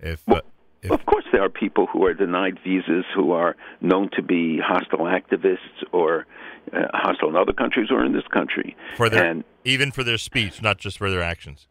if. 0.00 0.28
Uh, 0.28 0.42
Of 0.90 1.06
course, 1.06 1.24
there 1.32 1.42
are 1.42 1.48
people 1.48 1.86
who 1.86 2.04
are 2.06 2.14
denied 2.14 2.58
visas 2.64 3.04
who 3.14 3.32
are 3.32 3.56
known 3.80 4.10
to 4.16 4.22
be 4.22 4.58
hostile 4.58 5.06
activists 5.06 5.58
or 5.92 6.26
uh, 6.72 6.86
hostile 6.92 7.28
in 7.28 7.36
other 7.36 7.52
countries 7.52 7.88
or 7.90 8.04
in 8.04 8.12
this 8.12 8.26
country. 8.32 8.76
for 8.96 9.08
their 9.08 9.24
and 9.24 9.44
even 9.64 9.92
for 9.92 10.02
their 10.02 10.18
speech, 10.18 10.60
not 10.60 10.78
just 10.78 10.98
for 10.98 11.10
their 11.10 11.22
actions. 11.22 11.68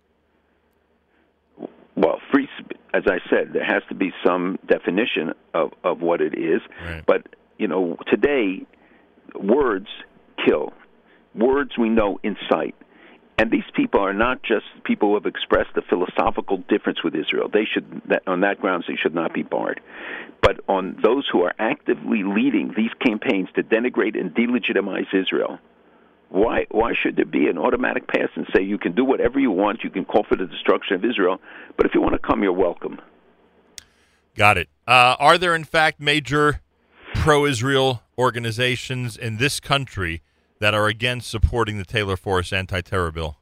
well, 1.95 2.19
free. 2.31 2.47
As 2.93 3.03
I 3.07 3.19
said, 3.29 3.53
there 3.53 3.65
has 3.65 3.83
to 3.89 3.95
be 3.95 4.11
some 4.25 4.59
definition 4.67 5.33
of 5.53 5.71
of 5.83 6.01
what 6.01 6.21
it 6.21 6.33
is. 6.37 6.61
Right. 6.85 7.03
But 7.05 7.27
you 7.57 7.67
know, 7.67 7.97
today, 8.07 8.65
words 9.35 9.87
kill. 10.45 10.73
Words 11.35 11.77
we 11.77 11.89
know 11.89 12.19
incite. 12.23 12.75
And 13.41 13.49
these 13.49 13.63
people 13.75 13.99
are 14.01 14.13
not 14.13 14.43
just 14.43 14.65
people 14.83 15.09
who 15.09 15.13
have 15.15 15.25
expressed 15.25 15.75
a 15.75 15.81
philosophical 15.81 16.57
difference 16.69 17.03
with 17.03 17.15
Israel. 17.15 17.49
They 17.51 17.65
should, 17.65 17.99
on 18.27 18.41
that 18.41 18.61
grounds, 18.61 18.85
they 18.87 18.95
should 19.01 19.15
not 19.15 19.33
be 19.33 19.41
barred. 19.41 19.81
But 20.43 20.59
on 20.69 20.95
those 21.01 21.27
who 21.31 21.41
are 21.41 21.55
actively 21.57 22.21
leading 22.21 22.71
these 22.77 22.91
campaigns 23.03 23.49
to 23.55 23.63
denigrate 23.63 24.15
and 24.15 24.29
delegitimize 24.35 25.07
Israel, 25.11 25.57
why 26.29 26.67
why 26.69 26.93
should 26.93 27.15
there 27.15 27.25
be 27.25 27.47
an 27.47 27.57
automatic 27.57 28.07
pass 28.07 28.29
and 28.35 28.45
say 28.55 28.61
you 28.61 28.77
can 28.77 28.93
do 28.93 29.03
whatever 29.03 29.39
you 29.39 29.49
want, 29.49 29.83
you 29.83 29.89
can 29.89 30.05
call 30.05 30.23
for 30.29 30.35
the 30.35 30.45
destruction 30.45 30.95
of 30.95 31.03
Israel, 31.03 31.41
but 31.77 31.87
if 31.87 31.95
you 31.95 32.01
want 32.01 32.13
to 32.13 32.19
come, 32.19 32.43
you're 32.43 32.53
welcome. 32.53 33.01
Got 34.35 34.59
it. 34.59 34.69
Uh, 34.87 35.15
are 35.17 35.39
there, 35.39 35.55
in 35.55 35.63
fact, 35.63 35.99
major 35.99 36.61
pro 37.15 37.47
Israel 37.47 38.03
organizations 38.19 39.17
in 39.17 39.37
this 39.37 39.59
country 39.59 40.21
that 40.61 40.75
are 40.75 40.87
against 40.87 41.29
supporting 41.29 41.79
the 41.79 41.83
Taylor 41.83 42.15
Force 42.15 42.53
anti 42.53 42.81
terror 42.81 43.11
bill? 43.11 43.37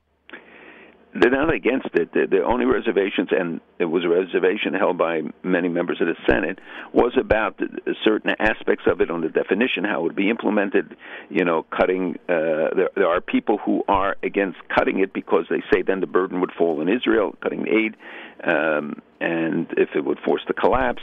They're 1.14 1.32
not 1.32 1.54
against 1.54 1.90
it. 1.96 2.14
The, 2.14 2.28
the 2.30 2.44
only 2.44 2.66
reservations, 2.66 3.30
and 3.32 3.60
it 3.78 3.86
was 3.86 4.06
a 4.06 4.08
reservation 4.08 4.74
held 4.74 4.98
by 4.98 5.22
many 5.44 5.68
members 5.68 6.00
of 6.02 6.08
the 6.08 6.16
Senate, 6.30 6.60
was 6.94 7.18
about 7.20 7.58
the 7.58 7.96
certain 8.06 8.32
aspects 8.40 8.86
of 8.88 9.02
it 9.02 9.10
on 9.12 9.22
the 9.22 9.28
definition, 9.28 9.84
how 9.84 10.00
it 10.00 10.04
would 10.04 10.16
be 10.16 10.30
implemented. 10.30 10.96
You 11.30 11.44
know, 11.44 11.66
cutting. 11.76 12.16
Uh, 12.30 12.72
there, 12.76 12.90
there 12.96 13.08
are 13.08 13.22
people 13.22 13.58
who 13.58 13.84
are 13.90 14.16
against 14.24 14.60
cutting 14.74 15.00
it 15.00 15.12
because 15.12 15.46
they 15.50 15.62
say 15.74 15.82
then 15.82 16.00
the 16.00 16.08
burden 16.08 16.40
would 16.40 16.52
fall 16.58 16.80
on 16.80 16.88
Israel, 16.88 17.36
cutting 17.42 17.68
aid, 17.68 17.98
um, 18.46 19.02
and 19.20 19.68
if 19.76 19.90
it 19.96 20.06
would 20.06 20.20
force 20.20 20.44
the 20.48 20.54
collapse. 20.54 21.02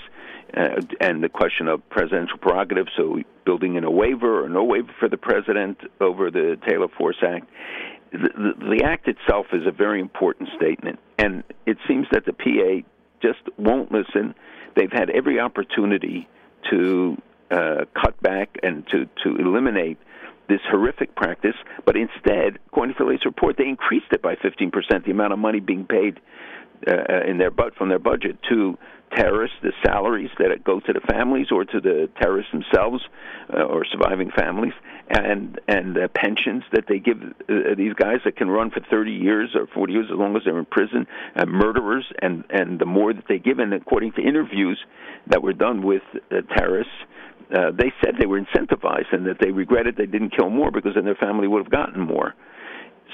Uh, 0.57 0.81
and 1.01 1.23
the 1.23 1.29
question 1.29 1.69
of 1.69 1.87
presidential 1.91 2.39
prerogative, 2.39 2.87
so 2.97 3.21
building 3.45 3.75
in 3.75 3.85
a 3.85 3.91
waiver 3.91 4.43
or 4.43 4.49
no 4.49 4.65
waiver 4.65 4.91
for 4.99 5.09
the 5.09 5.19
president 5.19 5.79
over 6.01 6.31
the 6.31 6.59
Taylor 6.67 6.89
Force 6.89 7.19
Act 7.23 7.47
the, 8.13 8.19
the, 8.19 8.77
the 8.77 8.85
act 8.85 9.09
itself 9.09 9.47
is 9.53 9.67
a 9.67 9.71
very 9.71 10.01
important 10.01 10.49
statement, 10.57 10.99
and 11.19 11.43
it 11.67 11.79
seems 11.89 12.07
that 12.13 12.25
the 12.25 12.33
PA 12.33 12.87
just 13.23 13.41
won't 13.59 13.93
listen. 13.93 14.35
They've 14.75 14.93
had 14.93 15.11
every 15.11 15.41
opportunity 15.41 16.29
to 16.71 17.21
uh, 17.51 17.85
cut 18.01 18.21
back 18.23 18.57
and 18.63 18.87
to, 18.89 19.07
to 19.25 19.37
eliminate 19.37 19.99
this 20.49 20.61
horrific 20.71 21.17
practice, 21.17 21.57
but 21.85 21.97
instead, 21.97 22.59
according 22.69 22.95
to 22.97 23.05
latest 23.05 23.27
report, 23.27 23.57
they 23.57 23.67
increased 23.67 24.07
it 24.13 24.23
by 24.23 24.37
15%, 24.37 25.05
the 25.05 25.11
amount 25.11 25.33
of 25.33 25.39
money 25.39 25.59
being 25.59 25.85
paid 25.85 26.21
uh, 26.87 27.29
in 27.29 27.39
their 27.39 27.51
but 27.51 27.75
from 27.75 27.89
their 27.89 27.99
budget 27.99 28.39
to 28.49 28.77
terrorists, 29.15 29.57
the 29.63 29.73
salaries 29.85 30.31
that 30.39 30.65
go 30.65 30.81
to 30.81 30.93
the 30.93 31.01
families 31.13 31.49
or 31.51 31.65
to 31.65 31.81
the 31.81 32.09
terrorists 32.21 32.53
themselves 32.53 33.03
uh, 33.53 33.63
or 33.63 33.85
surviving 33.85 34.31
families, 34.37 34.73
and 35.09 35.61
and 35.69 35.97
uh, 35.97 36.09
pensions 36.15 36.65
that 36.73 36.85
they 36.89 36.99
give 36.99 37.19
uh, 37.23 37.75
these 37.77 37.95
guys 37.95 38.19
that 38.25 38.37
can 38.37 38.49
run 38.49 38.71
for 38.71 38.81
30 38.91 39.13
years 39.13 39.51
or 39.55 39.67
40 39.69 39.93
years 39.93 40.07
as 40.11 40.19
long 40.19 40.37
as 40.37 40.43
they're 40.45 40.59
in 40.59 40.65
prison, 40.65 41.07
uh, 41.37 41.47
murderers, 41.47 42.05
and 42.21 42.45
and 42.51 42.79
the 42.79 42.87
more 42.87 43.13
that 43.13 43.25
they 43.29 43.39
give, 43.39 43.59
and 43.59 43.73
according 43.73 44.13
to 44.13 44.23
interviews 44.23 44.79
that 45.29 45.43
were 45.43 45.55
done 45.55 45.83
with 45.83 46.03
uh, 46.31 46.41
terrorists. 46.57 46.93
Uh, 47.49 47.71
they 47.71 47.93
said 48.03 48.15
they 48.19 48.27
were 48.27 48.41
incentivized 48.41 49.13
and 49.13 49.25
that 49.25 49.37
they 49.41 49.53
regretted 49.53 49.95
they 49.97 50.07
didn't 50.07 50.31
kill 50.37 50.51
more 50.51 50.73
because 50.73 50.95
then 50.97 51.05
their 51.05 51.15
family 51.15 51.47
would 51.47 51.63
have 51.63 51.71
gotten 51.71 52.01
more. 52.01 52.35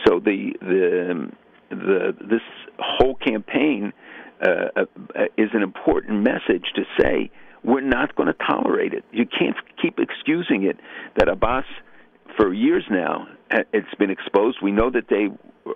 So 0.06 0.20
the 0.20 0.54
the 0.62 1.30
the 1.72 2.14
this 2.20 2.42
whole 2.78 3.14
campaign 3.16 3.92
uh, 4.40 4.46
uh, 4.76 4.84
is 5.36 5.50
an 5.54 5.62
important 5.62 6.22
message 6.22 6.72
to 6.74 6.82
say 7.00 7.30
we're 7.64 7.80
not 7.80 8.14
going 8.16 8.26
to 8.26 8.34
tolerate 8.34 8.92
it. 8.92 9.04
You 9.12 9.26
can't 9.26 9.56
keep 9.80 9.98
excusing 9.98 10.64
it. 10.64 10.78
That 11.16 11.28
Abbas, 11.28 11.64
for 12.36 12.52
years 12.52 12.84
now, 12.90 13.28
it's 13.72 13.94
been 13.98 14.10
exposed. 14.10 14.58
We 14.62 14.72
know 14.72 14.90
that 14.90 15.08
they 15.08 15.28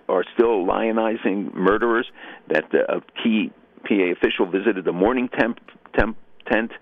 are 0.08 0.24
still 0.34 0.66
lionizing 0.66 1.54
murderers. 1.54 2.06
That 2.48 2.64
uh, 2.74 2.98
a 2.98 3.22
key 3.22 3.52
PA 3.84 4.10
official 4.12 4.46
visited 4.46 4.84
the 4.84 4.92
mourning 4.92 5.28
temp, 5.28 5.60
temp, 5.96 6.16
tent 6.50 6.72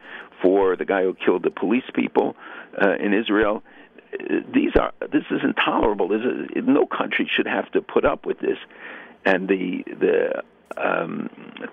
for 0.43 0.77
the 0.77 0.85
guy 0.85 1.03
who 1.03 1.15
killed 1.15 1.43
the 1.43 1.51
police 1.51 1.85
people 1.95 2.37
uh, 2.81 2.95
in 2.97 3.13
Israel. 3.13 3.63
Uh, 4.13 4.37
These 4.55 4.73
are 4.81 4.93
this 5.01 5.25
is 5.31 5.41
intolerable. 5.43 6.09
This 6.09 6.23
is, 6.23 6.65
no 6.67 6.87
country 6.87 7.29
should 7.31 7.47
have 7.47 7.71
to 7.73 7.83
put 7.83 8.05
up 8.05 8.25
with 8.25 8.39
this, 8.41 8.59
and 9.25 9.49
the 9.49 9.85
the 9.87 10.43
um, 10.77 11.29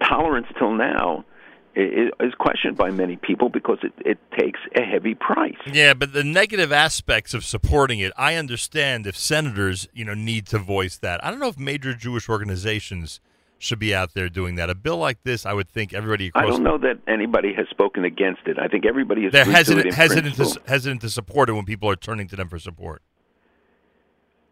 tolerance 0.07 0.47
till 0.57 0.73
now 0.73 1.25
is 1.73 2.33
questioned 2.37 2.75
by 2.75 2.91
many 2.91 3.15
people 3.15 3.47
because 3.47 3.77
it, 3.81 3.93
it 4.05 4.17
takes 4.37 4.59
a 4.75 4.81
heavy 4.81 5.15
price. 5.15 5.55
Yeah, 5.71 5.93
but 5.93 6.11
the 6.11 6.23
negative 6.23 6.71
aspects 6.71 7.33
of 7.33 7.45
supporting 7.45 7.99
it, 7.99 8.11
I 8.17 8.35
understand 8.35 9.07
if 9.07 9.17
senators, 9.17 9.87
you 9.93 10.03
know, 10.03 10.13
need 10.13 10.47
to 10.47 10.59
voice 10.59 10.97
that. 10.97 11.23
I 11.23 11.31
don't 11.31 11.39
know 11.39 11.47
if 11.47 11.57
major 11.57 11.93
Jewish 11.93 12.27
organizations 12.27 13.21
should 13.57 13.79
be 13.79 13.93
out 13.93 14.13
there 14.13 14.27
doing 14.27 14.55
that. 14.55 14.69
A 14.69 14.75
bill 14.75 14.97
like 14.97 15.23
this, 15.23 15.45
I 15.45 15.53
would 15.53 15.69
think 15.69 15.93
everybody 15.93 16.27
across 16.27 16.43
I 16.43 16.47
don't 16.47 16.63
know 16.63 16.77
that 16.79 16.99
anybody 17.07 17.53
has 17.53 17.67
spoken 17.69 18.03
against 18.03 18.41
it. 18.47 18.57
I 18.59 18.67
think 18.67 18.85
everybody 18.85 19.25
is 19.25 19.31
they're 19.31 19.45
hesitant 19.45 19.93
hesitant 19.93 20.35
to, 20.35 20.61
hesitant 20.67 21.01
to 21.01 21.09
support 21.09 21.47
it 21.47 21.53
when 21.53 21.65
people 21.65 21.89
are 21.89 21.95
turning 21.95 22.27
to 22.29 22.35
them 22.35 22.49
for 22.49 22.59
support. 22.59 23.01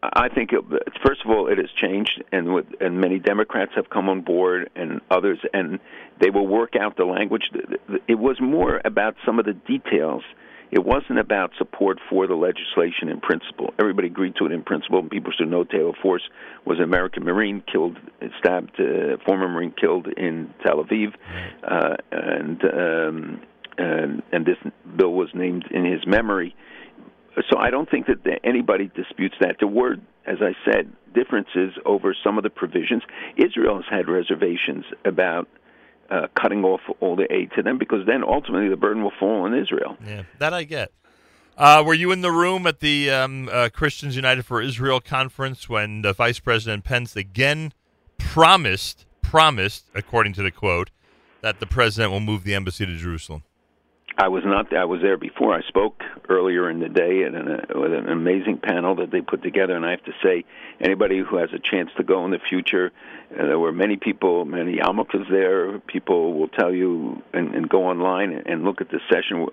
I 0.02 0.28
think 0.28 0.52
it, 0.52 0.64
first 1.04 1.22
of 1.24 1.30
all, 1.30 1.46
it 1.48 1.58
has 1.58 1.70
changed, 1.76 2.22
and 2.32 2.54
with, 2.54 2.66
and 2.80 3.00
many 3.00 3.18
Democrats 3.18 3.72
have 3.74 3.90
come 3.90 4.08
on 4.08 4.22
board, 4.22 4.70
and 4.74 5.00
others, 5.10 5.38
and 5.52 5.78
they 6.20 6.30
will 6.30 6.46
work 6.46 6.74
out 6.74 6.96
the 6.96 7.04
language. 7.04 7.50
It 8.08 8.18
was 8.18 8.40
more 8.40 8.80
about 8.84 9.16
some 9.26 9.38
of 9.38 9.44
the 9.44 9.52
details. 9.52 10.22
It 10.70 10.84
wasn't 10.84 11.18
about 11.18 11.50
support 11.58 11.98
for 12.08 12.26
the 12.26 12.34
legislation 12.34 13.08
in 13.08 13.20
principle. 13.20 13.74
Everybody 13.78 14.06
agreed 14.06 14.36
to 14.36 14.46
it 14.46 14.52
in 14.52 14.62
principle, 14.62 15.00
and 15.00 15.10
people 15.10 15.32
should 15.36 15.50
know 15.50 15.64
Taylor 15.64 15.92
Force 16.00 16.22
was 16.64 16.78
an 16.78 16.84
American 16.84 17.24
Marine 17.24 17.62
killed, 17.70 17.98
stabbed, 18.38 18.80
uh, 18.80 19.18
former 19.26 19.48
Marine 19.48 19.74
killed 19.78 20.06
in 20.06 20.54
Tel 20.64 20.82
Aviv, 20.82 21.12
uh, 21.62 21.96
and 22.10 22.64
um, 22.64 23.42
and 23.76 24.22
and 24.32 24.46
this 24.46 24.58
bill 24.96 25.12
was 25.12 25.28
named 25.34 25.66
in 25.70 25.84
his 25.84 26.06
memory 26.06 26.54
so 27.48 27.58
I 27.58 27.70
don't 27.70 27.90
think 27.90 28.06
that 28.06 28.40
anybody 28.44 28.90
disputes 28.94 29.36
that. 29.40 29.56
There 29.60 29.68
were, 29.68 29.96
as 30.26 30.38
I 30.40 30.54
said, 30.64 30.92
differences 31.14 31.72
over 31.84 32.14
some 32.24 32.38
of 32.38 32.44
the 32.44 32.50
provisions. 32.50 33.02
Israel 33.36 33.76
has 33.76 33.84
had 33.90 34.08
reservations 34.08 34.84
about 35.04 35.48
uh, 36.10 36.26
cutting 36.40 36.64
off 36.64 36.80
all 37.00 37.16
the 37.16 37.32
aid 37.32 37.52
to 37.56 37.62
them 37.62 37.78
because 37.78 38.06
then 38.06 38.24
ultimately 38.24 38.68
the 38.68 38.76
burden 38.76 39.02
will 39.02 39.12
fall 39.18 39.42
on 39.42 39.56
Israel. 39.56 39.96
Yeah, 40.04 40.22
that 40.38 40.52
I 40.52 40.64
get. 40.64 40.92
Uh, 41.56 41.82
were 41.84 41.94
you 41.94 42.10
in 42.10 42.22
the 42.22 42.32
room 42.32 42.66
at 42.66 42.80
the 42.80 43.10
um, 43.10 43.48
uh, 43.52 43.68
Christians 43.72 44.16
United 44.16 44.46
for 44.46 44.62
Israel 44.62 45.00
conference 45.00 45.68
when 45.68 46.02
the 46.02 46.12
Vice 46.12 46.40
President 46.40 46.84
Pence 46.84 47.16
again 47.16 47.72
promised, 48.18 49.04
promised, 49.22 49.84
according 49.94 50.32
to 50.34 50.42
the 50.42 50.50
quote, 50.50 50.90
that 51.42 51.60
the 51.60 51.66
president 51.66 52.12
will 52.12 52.20
move 52.20 52.44
the 52.44 52.54
embassy 52.54 52.86
to 52.86 52.96
Jerusalem? 52.96 53.42
I 54.20 54.28
was 54.28 54.42
not. 54.44 54.76
I 54.76 54.84
was 54.84 55.00
there 55.00 55.16
before. 55.16 55.54
I 55.54 55.62
spoke 55.62 56.02
earlier 56.28 56.68
in 56.68 56.78
the 56.78 56.90
day 56.90 57.22
at 57.24 57.34
an, 57.34 57.46
with 57.74 57.94
an 57.94 58.06
amazing 58.10 58.58
panel 58.58 58.94
that 58.96 59.10
they 59.10 59.22
put 59.22 59.42
together. 59.42 59.74
And 59.74 59.86
I 59.86 59.92
have 59.92 60.04
to 60.04 60.12
say, 60.22 60.44
anybody 60.78 61.20
who 61.20 61.38
has 61.38 61.48
a 61.54 61.58
chance 61.58 61.88
to 61.96 62.04
go 62.04 62.22
in 62.26 62.30
the 62.30 62.38
future, 62.38 62.92
uh, 63.32 63.46
there 63.46 63.58
were 63.58 63.72
many 63.72 63.96
people, 63.96 64.44
many 64.44 64.76
yarmulkes 64.76 65.26
there. 65.30 65.78
People 65.78 66.34
will 66.34 66.48
tell 66.48 66.70
you 66.70 67.22
and, 67.32 67.54
and 67.54 67.66
go 67.66 67.86
online 67.86 68.42
and 68.44 68.62
look 68.62 68.82
at 68.82 68.90
the 68.90 69.00
session. 69.10 69.46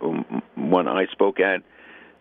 One 0.56 0.90
I 0.90 1.06
spoke 1.14 1.40
at 1.40 1.62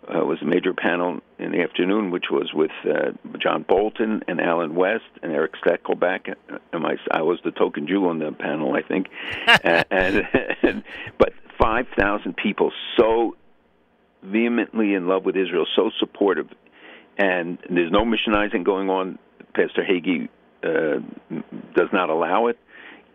uh, 0.06 0.24
was 0.24 0.40
a 0.40 0.44
major 0.44 0.72
panel 0.72 1.18
in 1.40 1.50
the 1.50 1.62
afternoon, 1.62 2.12
which 2.12 2.26
was 2.30 2.52
with 2.54 2.70
uh, 2.84 3.10
John 3.42 3.64
Bolton 3.68 4.22
and 4.28 4.40
Allen 4.40 4.76
West 4.76 5.10
and 5.20 5.32
Erick 5.32 5.54
Stakelbeck. 5.64 6.32
And 6.72 6.82
my, 6.82 6.94
I 7.10 7.22
was 7.22 7.40
the 7.44 7.50
token 7.50 7.88
Jew 7.88 8.06
on 8.08 8.20
the 8.20 8.30
panel, 8.30 8.76
I 8.76 8.82
think. 8.82 9.08
and, 9.64 9.84
and, 9.90 10.28
and 10.62 10.84
but 11.18 11.32
five 11.58 11.86
thousand 11.98 12.36
people 12.36 12.72
so 12.96 13.36
vehemently 14.22 14.94
in 14.94 15.06
love 15.06 15.24
with 15.24 15.36
Israel, 15.36 15.66
so 15.76 15.90
supportive, 15.98 16.48
and 17.16 17.58
there's 17.68 17.92
no 17.92 18.04
missionizing 18.04 18.64
going 18.64 18.90
on. 18.90 19.18
Pastor 19.54 19.82
Hagee 19.82 20.28
uh, 20.62 21.00
does 21.74 21.88
not 21.92 22.10
allow 22.10 22.48
it 22.48 22.58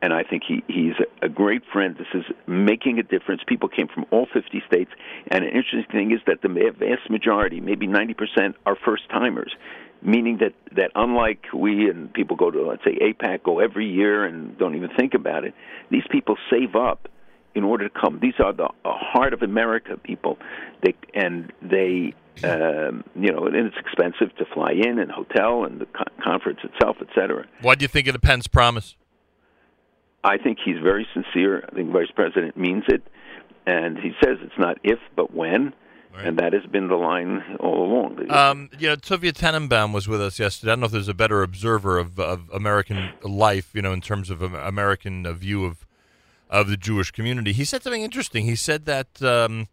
and 0.01 0.13
I 0.13 0.23
think 0.23 0.43
he 0.47 0.63
he's 0.67 0.93
a 1.21 1.29
great 1.29 1.61
friend. 1.71 1.95
This 1.95 2.07
is 2.13 2.25
making 2.47 2.99
a 2.99 3.03
difference. 3.03 3.41
People 3.47 3.69
came 3.69 3.87
from 3.87 4.05
all 4.11 4.27
50 4.33 4.63
states, 4.67 4.91
and 5.29 5.43
an 5.43 5.51
interesting 5.51 5.85
thing 5.91 6.11
is 6.11 6.19
that 6.25 6.41
the 6.41 6.49
vast 6.49 7.09
majority, 7.09 7.59
maybe 7.59 7.87
90 7.87 8.13
percent, 8.15 8.55
are 8.65 8.75
first 8.75 9.03
timers. 9.09 9.53
Meaning 10.01 10.39
that 10.39 10.53
that 10.75 10.91
unlike 10.95 11.45
we 11.53 11.87
and 11.87 12.11
people 12.11 12.35
go 12.35 12.49
to 12.49 12.63
let's 12.63 12.83
say 12.83 12.97
AIPAC 12.97 13.43
go 13.43 13.59
every 13.59 13.87
year 13.87 14.25
and 14.25 14.57
don't 14.57 14.75
even 14.75 14.89
think 14.97 15.13
about 15.13 15.43
it, 15.45 15.53
these 15.91 16.05
people 16.09 16.37
save 16.49 16.75
up 16.75 17.07
in 17.55 17.63
order 17.63 17.87
to 17.87 17.99
come. 17.99 18.19
These 18.21 18.35
are 18.43 18.53
the 18.53 18.69
heart 18.85 19.33
of 19.33 19.41
America 19.41 19.97
people. 19.97 20.37
They 20.83 20.95
and 21.13 21.51
they 21.61 22.13
um, 22.43 23.03
you 23.15 23.31
know, 23.31 23.45
and 23.45 23.55
it's 23.55 23.77
expensive 23.77 24.35
to 24.37 24.45
fly 24.53 24.71
in 24.71 24.99
and 24.99 25.11
hotel 25.11 25.65
and 25.65 25.81
the 25.81 25.85
co- 25.85 26.03
conference 26.23 26.59
itself, 26.63 26.97
etc. 27.01 27.45
What 27.61 27.79
do 27.79 27.83
you 27.83 27.87
think 27.87 28.07
of 28.07 28.13
the 28.13 28.19
Pence 28.19 28.47
promise? 28.47 28.95
I 30.23 30.37
think 30.37 30.59
he's 30.63 30.77
very 30.81 31.07
sincere. 31.13 31.67
I 31.71 31.75
think 31.75 31.91
Vice 31.91 32.11
President 32.15 32.55
means 32.57 32.83
it, 32.87 33.03
and 33.65 33.97
he 33.97 34.11
says 34.23 34.37
it's 34.41 34.57
not 34.57 34.77
if 34.83 34.99
but 35.15 35.33
when. 35.33 35.73
Right. 36.13 36.27
And 36.27 36.39
that 36.39 36.51
has 36.51 36.65
been 36.65 36.89
the 36.89 36.95
line 36.95 37.41
all 37.61 37.85
along. 37.85 38.29
Um, 38.29 38.69
you 38.77 38.89
know, 38.89 38.97
Tuvia 38.97 39.31
Tenenbaum 39.31 39.93
was 39.93 40.09
with 40.09 40.21
us 40.21 40.39
yesterday. 40.39 40.71
I 40.71 40.73
don't 40.73 40.81
know 40.81 40.87
if 40.87 40.91
there's 40.91 41.07
a 41.07 41.13
better 41.13 41.41
observer 41.41 41.97
of, 41.97 42.19
of 42.19 42.49
American 42.53 43.11
life, 43.23 43.69
you 43.73 43.81
know, 43.81 43.93
in 43.93 44.01
terms 44.01 44.29
of 44.29 44.41
American 44.41 45.25
view 45.35 45.63
of 45.63 45.85
of 46.51 46.67
the 46.67 46.77
Jewish 46.77 47.11
community. 47.11 47.53
He 47.53 47.65
said 47.65 47.81
something 47.81 48.03
interesting. 48.03 48.45
He 48.45 48.55
said 48.55 48.85
that 48.85 49.23
um, 49.23 49.69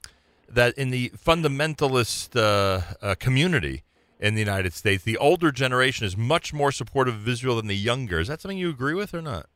that 0.49 0.79
in 0.79 0.91
the 0.91 1.11
fundamentalist 1.11 2.37
uh, 2.37 2.83
uh, 3.03 3.15
community 3.17 3.83
in 4.21 4.35
the 4.35 4.41
United 4.41 4.73
States, 4.73 5.03
the 5.03 5.19
older 5.19 5.53
generation 5.53 6.07
is 6.07 6.17
much 6.17 6.55
more 6.55 6.73
supportive 6.73 7.15
of 7.15 7.29
Israel 7.29 7.57
than 7.57 7.67
the 7.67 7.77
younger. 7.77 8.21
Is 8.21 8.29
that 8.29 8.41
something 8.41 8.57
you 8.57 8.71
agree 8.71 8.95
with 8.95 9.13
or 9.13 9.21
not? 9.21 9.47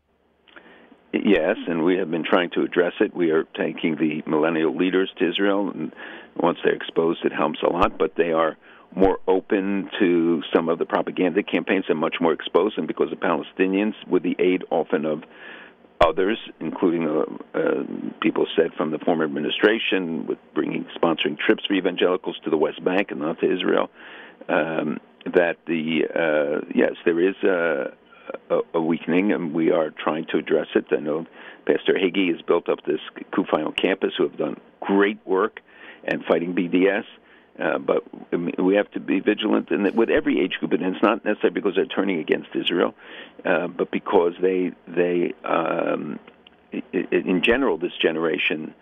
Yes, 1.12 1.56
and 1.68 1.84
we 1.84 1.96
have 1.96 2.10
been 2.10 2.24
trying 2.24 2.50
to 2.50 2.62
address 2.62 2.94
it. 3.00 3.14
We 3.14 3.30
are 3.30 3.44
taking 3.56 3.96
the 3.96 4.22
millennial 4.28 4.74
leaders 4.76 5.10
to 5.18 5.28
Israel, 5.28 5.70
and 5.70 5.92
once 6.36 6.58
they're 6.64 6.74
exposed, 6.74 7.24
it 7.24 7.32
helps 7.32 7.60
a 7.62 7.70
lot. 7.70 7.98
But 7.98 8.14
they 8.16 8.32
are 8.32 8.56
more 8.96 9.18
open 9.28 9.90
to 9.98 10.42
some 10.54 10.68
of 10.68 10.78
the 10.78 10.86
propaganda 10.86 11.42
campaigns 11.42 11.84
and 11.88 11.98
much 11.98 12.16
more 12.20 12.32
exposed, 12.32 12.78
and 12.78 12.86
because 12.86 13.10
the 13.10 13.16
Palestinians, 13.16 13.94
with 14.08 14.22
the 14.22 14.36
aid 14.38 14.64
often 14.70 15.04
of 15.04 15.22
others, 16.06 16.38
including 16.60 17.08
uh, 17.08 17.58
uh, 17.58 17.82
people 18.20 18.46
said 18.56 18.72
from 18.76 18.90
the 18.90 18.98
former 18.98 19.24
administration, 19.24 20.26
with 20.26 20.38
bringing 20.54 20.84
sponsoring 20.96 21.38
trips 21.38 21.64
for 21.66 21.74
evangelicals 21.74 22.36
to 22.44 22.50
the 22.50 22.56
West 22.56 22.84
Bank 22.84 23.10
and 23.10 23.20
not 23.20 23.40
to 23.40 23.52
Israel, 23.52 23.90
um, 24.48 24.98
that 25.24 25.56
the 25.66 26.02
uh, 26.14 26.66
yes, 26.74 26.92
there 27.04 27.20
is 27.20 27.36
a 27.42 27.92
a, 28.50 28.60
a 28.74 28.80
weakening, 28.80 29.32
and 29.32 29.52
we 29.52 29.70
are 29.70 29.90
trying 29.90 30.26
to 30.26 30.38
address 30.38 30.68
it. 30.74 30.86
I 30.90 30.96
know 30.96 31.26
Pastor 31.66 31.94
Hagee 31.94 32.32
has 32.32 32.42
built 32.42 32.68
up 32.68 32.84
this 32.86 33.00
CUFI 33.32 33.66
on 33.66 33.72
campus, 33.72 34.12
who 34.16 34.24
have 34.24 34.36
done 34.36 34.60
great 34.80 35.18
work 35.26 35.60
and 36.04 36.24
fighting 36.24 36.54
BDS. 36.54 37.04
Uh, 37.58 37.78
but 37.78 38.02
we 38.58 38.74
have 38.74 38.90
to 38.92 39.00
be 39.00 39.20
vigilant 39.20 39.70
in 39.70 39.82
that 39.82 39.94
with 39.94 40.08
every 40.08 40.40
age 40.40 40.54
group, 40.58 40.72
and 40.72 40.82
it's 40.82 41.02
not 41.02 41.24
necessarily 41.24 41.54
because 41.54 41.74
they're 41.74 41.84
turning 41.84 42.18
against 42.18 42.48
Israel, 42.54 42.94
uh, 43.44 43.66
but 43.66 43.90
because 43.90 44.32
they 44.40 44.72
they 44.88 45.34
um, 45.44 46.18
in 46.92 47.42
general 47.44 47.76
this 47.76 47.92
generation 48.00 48.74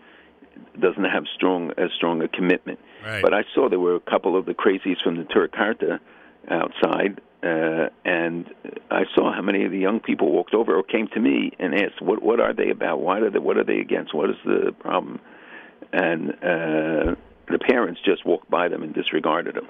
doesn't 0.79 1.05
have 1.05 1.25
strong 1.35 1.73
as 1.79 1.91
strong 1.97 2.23
a 2.23 2.29
commitment. 2.29 2.79
Right. 3.05 3.23
But 3.23 3.35
I 3.35 3.43
saw 3.55 3.69
there 3.69 3.81
were 3.81 3.97
a 3.97 4.01
couple 4.01 4.37
of 4.37 4.47
the 4.47 4.55
crazies 4.55 5.03
from 5.03 5.17
the 5.17 5.25
Neturei 5.25 5.51
Karta 5.51 6.01
outside 6.49 7.21
uh, 7.43 7.89
and 8.05 8.47
I 8.91 9.05
saw 9.15 9.33
how 9.33 9.41
many 9.41 9.65
of 9.65 9.71
the 9.71 9.79
young 9.79 10.01
people 10.01 10.31
walked 10.31 10.53
over 10.53 10.77
or 10.77 10.83
came 10.83 11.09
to 11.15 11.21
me 11.21 11.53
and 11.59 11.75
asked, 11.75 12.03
"What 12.03 12.23
what 12.23 12.39
are 12.39 12.53
they 12.53 12.69
about? 12.69 13.01
Why 13.01 13.19
are 13.21 13.31
they? 13.31 13.39
What 13.39 13.57
are 13.57 13.65
they 13.65 13.79
against? 13.79 14.15
What 14.15 14.29
is 14.29 14.37
the 14.45 14.73
problem?" 14.79 15.21
And 15.93 16.31
uh, 16.45 17.15
the 17.51 17.59
parents 17.59 18.01
just 18.05 18.25
walked 18.25 18.51
by 18.51 18.69
them 18.69 18.83
and 18.83 18.95
disregarded 18.95 19.55
them. 19.57 19.69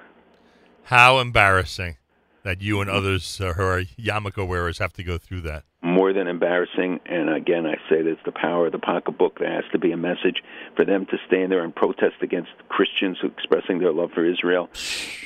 How 0.85 1.19
embarrassing 1.19 1.97
that 2.43 2.61
you 2.63 2.81
and 2.81 2.89
others 2.91 3.41
uh, 3.41 3.53
who 3.53 3.63
are 3.63 3.83
yarmulke 3.99 4.47
wearers 4.47 4.79
have 4.79 4.93
to 4.95 5.03
go 5.03 5.19
through 5.19 5.43
that 5.43 5.65
more 5.83 6.13
than 6.13 6.27
embarrassing. 6.27 7.01
And 7.07 7.31
again, 7.31 7.67
I 7.67 7.75
say 7.89 8.03
this 8.03 8.17
the 8.25 8.33
power 8.33 8.67
of 8.67 8.73
the 8.73 8.79
pocketbook. 8.79 9.39
There 9.39 9.51
has 9.53 9.65
to 9.73 9.79
be 9.79 9.93
a 9.93 9.97
message 9.97 10.43
for 10.77 10.85
them 10.85 11.07
to 11.07 11.19
stand 11.27 11.51
there 11.53 11.65
and 11.65 11.75
protest 11.75 12.17
against 12.23 12.51
Christians 12.69 13.19
who 13.21 13.29
expressing 13.29 13.79
their 13.79 13.93
love 13.93 14.11
for 14.13 14.25
Israel 14.25 14.69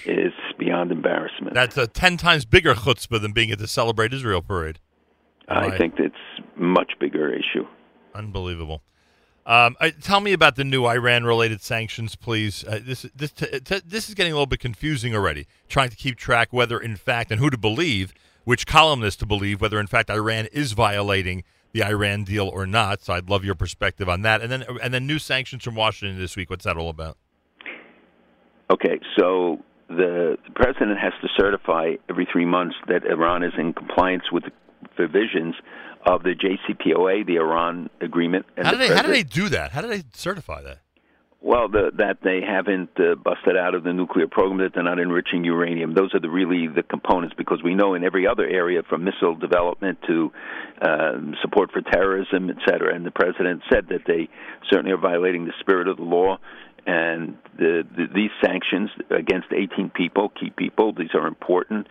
is 0.07 0.33
beyond 0.59 0.93
embarrassment. 0.93 1.55
That's 1.55 1.77
a 1.77 1.87
10 1.87 2.17
times 2.17 2.45
bigger 2.45 2.75
chutzpah 2.75 3.21
than 3.21 3.33
being 3.33 3.51
at 3.51 3.59
the 3.59 3.69
Celebrate 3.69 4.13
Israel 4.13 4.43
parade. 4.43 4.79
I 5.49 5.69
Right. 5.69 5.79
think 5.79 5.99
it's 5.99 6.15
much 6.57 6.93
bigger 6.99 7.33
issue. 7.33 7.67
Unbelievable. 8.15 8.83
Um, 9.47 9.77
uh, 9.79 9.91
tell 10.01 10.21
me 10.21 10.33
about 10.33 10.57
the 10.57 10.65
new 10.65 10.87
Iran-related 10.87 11.61
sanctions, 11.61 12.17
please. 12.17 12.65
Uh, 12.65 12.81
this 12.83 13.03
this 13.15 13.31
t- 13.31 13.61
t- 13.61 13.83
this 13.85 14.09
is 14.09 14.15
getting 14.15 14.33
a 14.33 14.37
little 14.37 14.47
bit 14.47 14.61
confusing 14.61 15.15
already. 15.15 15.47
Trying 15.69 15.91
to 15.91 15.97
keep 15.97 16.17
track 16.17 16.49
whether, 16.51 16.79
in 16.81 16.97
fact, 16.97 17.31
and 17.31 17.39
who 17.39 17.51
to 17.51 17.59
believe, 17.59 18.15
which 18.45 18.67
columnist 18.67 19.21
to 19.21 19.27
believe, 19.27 19.61
whether 19.61 19.79
in 19.79 19.87
fact 19.87 20.09
Iran 20.09 20.47
is 20.47 20.73
violating 20.73 21.45
the 21.73 21.85
Iran 21.85 22.25
deal 22.25 22.49
or 22.49 22.67
not. 22.67 23.03
So 23.03 23.13
I'd 23.13 23.29
love 23.29 23.45
your 23.45 23.55
perspective 23.55 24.09
on 24.09 24.23
that. 24.23 24.41
And 24.41 24.51
then 24.51 24.65
and 24.83 24.95
then 24.95 25.07
new 25.07 25.19
sanctions 25.19 25.63
from 25.63 25.75
Washington 25.75 26.19
this 26.19 26.37
week. 26.37 26.49
What's 26.49 26.65
that 26.65 26.79
all 26.79 26.89
about? 26.89 27.19
Okay, 28.71 28.99
so 29.19 29.59
the 29.89 30.39
president 30.55 30.99
has 30.99 31.13
to 31.21 31.29
certify 31.37 31.97
every 32.09 32.27
three 32.33 32.47
months 32.47 32.77
that 32.89 33.05
Iran 33.05 33.43
is 33.43 33.53
in 33.59 33.75
compliance 33.75 34.25
with 34.33 34.45
the 34.45 34.53
provisions 34.97 35.55
of 36.07 36.23
the 36.23 36.35
JCPOA, 36.35 37.27
the 37.27 37.37
Iran 37.37 37.89
agreement. 38.01 38.47
And 38.57 38.67
How 38.67 38.73
do 38.73 38.79
the 38.79 38.89
they 38.89 38.95
how 38.95 39.03
do 39.03 39.09
they 39.09 39.23
do 39.23 39.49
that? 39.51 39.73
How 39.73 39.81
do 39.81 39.89
they 39.89 40.03
certify 40.13 40.63
that? 40.63 40.81
Well, 41.45 41.69
the, 41.69 41.91
that 41.99 42.21
they 42.25 42.41
haven't 42.41 42.99
uh, 42.99 43.17
busted 43.17 43.55
out 43.55 43.75
of 43.75 43.85
the 43.85 43.93
nuclear 43.93 44.27
program, 44.27 44.61
that 44.61 44.73
they're 44.73 44.83
not 44.83 44.99
enriching 44.99 45.45
uranium. 45.45 45.93
Those 45.93 46.15
are 46.15 46.19
the 46.19 46.31
really 46.31 46.69
the 46.69 46.83
components 46.83 47.35
because 47.37 47.63
we 47.63 47.75
know 47.75 47.93
in 47.93 48.03
every 48.03 48.27
other 48.27 48.47
area, 48.47 48.83
from 48.89 49.05
missile 49.05 49.35
development 49.35 49.99
to 50.07 50.33
uh, 50.81 51.13
support 51.43 51.71
for 51.71 51.83
terrorism, 51.83 52.49
et 52.49 52.57
cetera. 52.67 52.95
And 52.95 53.05
the 53.05 53.11
president 53.11 53.61
said 53.71 53.89
that 53.91 54.05
they 54.07 54.31
certainly 54.71 54.93
are 54.93 54.97
violating 54.97 55.45
the 55.45 55.53
spirit 55.61 55.87
of 55.87 55.99
the 55.99 56.03
law. 56.03 56.39
And 56.87 57.37
the, 57.59 57.83
the, 57.95 58.07
these 58.15 58.31
sanctions 58.43 58.89
against 59.11 59.49
18 59.53 59.91
people, 59.91 60.31
key 60.31 60.49
people, 60.49 60.95
these 60.95 61.15
are 61.15 61.27
important 61.27 61.89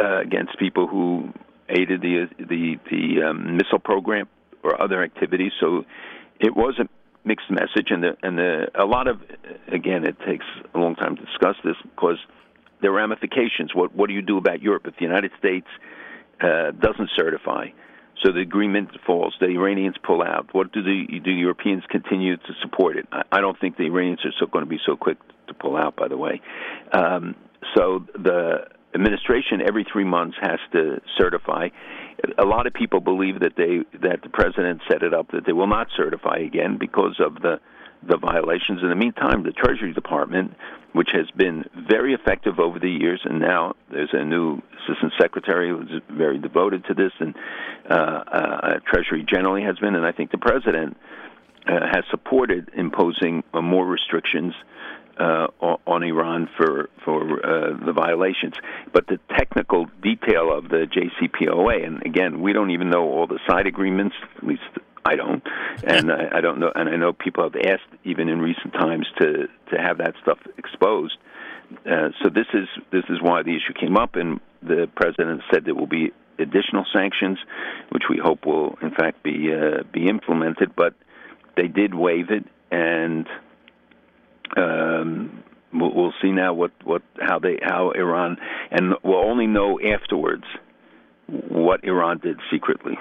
uh, 0.00 0.20
against 0.20 0.58
people 0.58 0.86
who 0.86 1.30
aided 1.68 2.00
the 2.00 2.28
the 2.38 2.76
the 2.90 3.22
um, 3.22 3.56
missile 3.56 3.78
program 3.78 4.28
or 4.62 4.80
other 4.80 5.02
activities. 5.02 5.52
So 5.60 5.84
it 6.40 6.54
was 6.54 6.78
a 6.78 6.88
mixed 7.26 7.50
message, 7.50 7.88
and 7.90 8.02
the 8.02 8.16
and 8.22 8.38
the 8.38 8.66
a 8.74 8.84
lot 8.84 9.08
of 9.08 9.20
again, 9.68 10.04
it 10.06 10.16
takes 10.26 10.44
a 10.74 10.78
long 10.78 10.94
time 10.94 11.16
to 11.16 11.24
discuss 11.24 11.56
this 11.64 11.76
because 11.82 12.18
there 12.80 12.90
are 12.90 12.94
ramifications. 12.94 13.74
What 13.74 13.94
what 13.94 14.08
do 14.08 14.14
you 14.14 14.22
do 14.22 14.38
about 14.38 14.62
Europe 14.62 14.86
if 14.86 14.96
the 14.96 15.04
United 15.04 15.32
States 15.38 15.66
uh, 16.40 16.70
doesn't 16.72 17.10
certify? 17.16 17.66
So 18.24 18.32
the 18.32 18.40
agreement 18.40 18.88
falls. 19.06 19.34
The 19.40 19.48
Iranians 19.48 19.96
pull 20.02 20.22
out. 20.22 20.48
What 20.52 20.72
do 20.72 20.82
the 20.82 21.20
do 21.20 21.30
Europeans 21.30 21.84
continue 21.90 22.36
to 22.36 22.52
support 22.62 22.96
it? 22.96 23.06
I, 23.12 23.22
I 23.32 23.40
don't 23.40 23.58
think 23.60 23.76
the 23.76 23.84
Iranians 23.84 24.24
are 24.24 24.32
so 24.38 24.46
going 24.46 24.64
to 24.64 24.68
be 24.68 24.80
so 24.86 24.96
quick 24.96 25.18
to 25.48 25.54
pull 25.54 25.76
out. 25.76 25.96
By 25.96 26.08
the 26.08 26.16
way, 26.16 26.40
um, 26.92 27.34
so 27.74 28.04
the 28.14 28.68
administration 28.96 29.60
every 29.60 29.84
three 29.84 30.04
months 30.04 30.36
has 30.40 30.58
to 30.72 31.00
certify. 31.16 31.68
A 32.38 32.44
lot 32.44 32.66
of 32.66 32.72
people 32.72 33.00
believe 33.00 33.40
that 33.40 33.54
they 33.56 33.84
that 33.98 34.22
the 34.22 34.30
president 34.30 34.80
set 34.88 35.02
it 35.02 35.12
up 35.12 35.30
that 35.32 35.44
they 35.44 35.52
will 35.52 35.66
not 35.66 35.88
certify 35.96 36.38
again 36.38 36.78
because 36.78 37.20
of 37.20 37.42
the 37.42 37.60
the 38.02 38.16
violations. 38.16 38.82
In 38.82 38.88
the 38.88 38.96
meantime, 38.96 39.42
the 39.42 39.52
Treasury 39.52 39.92
Department, 39.92 40.54
which 40.92 41.10
has 41.12 41.30
been 41.36 41.64
very 41.74 42.14
effective 42.14 42.58
over 42.58 42.78
the 42.78 42.90
years, 42.90 43.20
and 43.24 43.38
now 43.40 43.74
there's 43.90 44.12
a 44.12 44.24
new 44.24 44.62
assistant 44.80 45.12
secretary 45.20 45.68
who's 45.70 46.00
very 46.10 46.38
devoted 46.38 46.84
to 46.86 46.94
this, 46.94 47.12
and 47.20 47.34
uh, 47.88 47.94
uh, 47.94 48.78
Treasury 48.90 49.24
generally 49.28 49.62
has 49.62 49.78
been, 49.78 49.94
and 49.94 50.06
I 50.06 50.12
think 50.12 50.30
the 50.30 50.38
president 50.38 50.96
uh, 51.66 51.80
has 51.92 52.04
supported 52.10 52.70
imposing 52.74 53.42
more 53.52 53.86
restrictions 53.86 54.54
uh, 55.18 55.46
on 55.86 56.02
Iran 56.02 56.48
for 56.56 56.90
for 57.04 57.22
uh, 57.22 57.84
the 57.84 57.92
violations. 57.92 58.54
But 58.92 59.06
the 59.06 59.18
technical 59.36 59.86
detail 60.02 60.52
of 60.56 60.68
the 60.68 60.86
JCPOA, 60.86 61.86
and 61.86 62.04
again, 62.04 62.40
we 62.40 62.52
don't 62.52 62.70
even 62.70 62.90
know 62.90 63.04
all 63.04 63.26
the 63.26 63.40
side 63.48 63.66
agreements. 63.66 64.14
At 64.36 64.44
least 64.44 64.62
I 65.04 65.16
don't, 65.16 65.42
and 65.84 66.12
I, 66.12 66.38
I 66.38 66.40
don't 66.40 66.58
know. 66.58 66.72
And 66.74 66.88
I 66.88 66.96
know 66.96 67.12
people 67.12 67.44
have 67.44 67.56
asked, 67.56 67.88
even 68.04 68.28
in 68.28 68.40
recent 68.40 68.74
times, 68.74 69.06
to 69.20 69.48
to 69.70 69.78
have 69.78 69.98
that 69.98 70.14
stuff 70.22 70.38
exposed. 70.58 71.16
Uh, 71.84 72.10
so 72.22 72.28
this 72.28 72.46
is 72.52 72.68
this 72.92 73.04
is 73.08 73.20
why 73.22 73.42
the 73.42 73.56
issue 73.56 73.72
came 73.78 73.96
up, 73.96 74.16
and 74.16 74.40
the 74.62 74.88
president 74.96 75.42
said 75.52 75.64
there 75.64 75.74
will 75.74 75.86
be 75.86 76.12
additional 76.38 76.84
sanctions, 76.92 77.38
which 77.90 78.04
we 78.10 78.18
hope 78.22 78.44
will 78.44 78.76
in 78.82 78.90
fact 78.90 79.22
be 79.22 79.52
uh, 79.52 79.82
be 79.92 80.08
implemented. 80.08 80.74
But 80.76 80.94
they 81.56 81.68
did 81.68 81.94
waive 81.94 82.30
it, 82.30 82.44
and 82.70 83.26
um, 84.56 85.42
we'll, 85.72 85.94
we'll 85.94 86.14
see 86.22 86.32
now 86.32 86.54
what 86.54 86.72
what 86.84 87.02
how 87.20 87.38
they 87.38 87.58
how 87.62 87.90
Iran, 87.90 88.36
and 88.70 88.94
we'll 89.02 89.24
only 89.24 89.46
know 89.46 89.80
afterwards 89.80 90.44
what 91.26 91.84
Iran 91.84 92.18
did 92.18 92.38
secretly. 92.50 92.98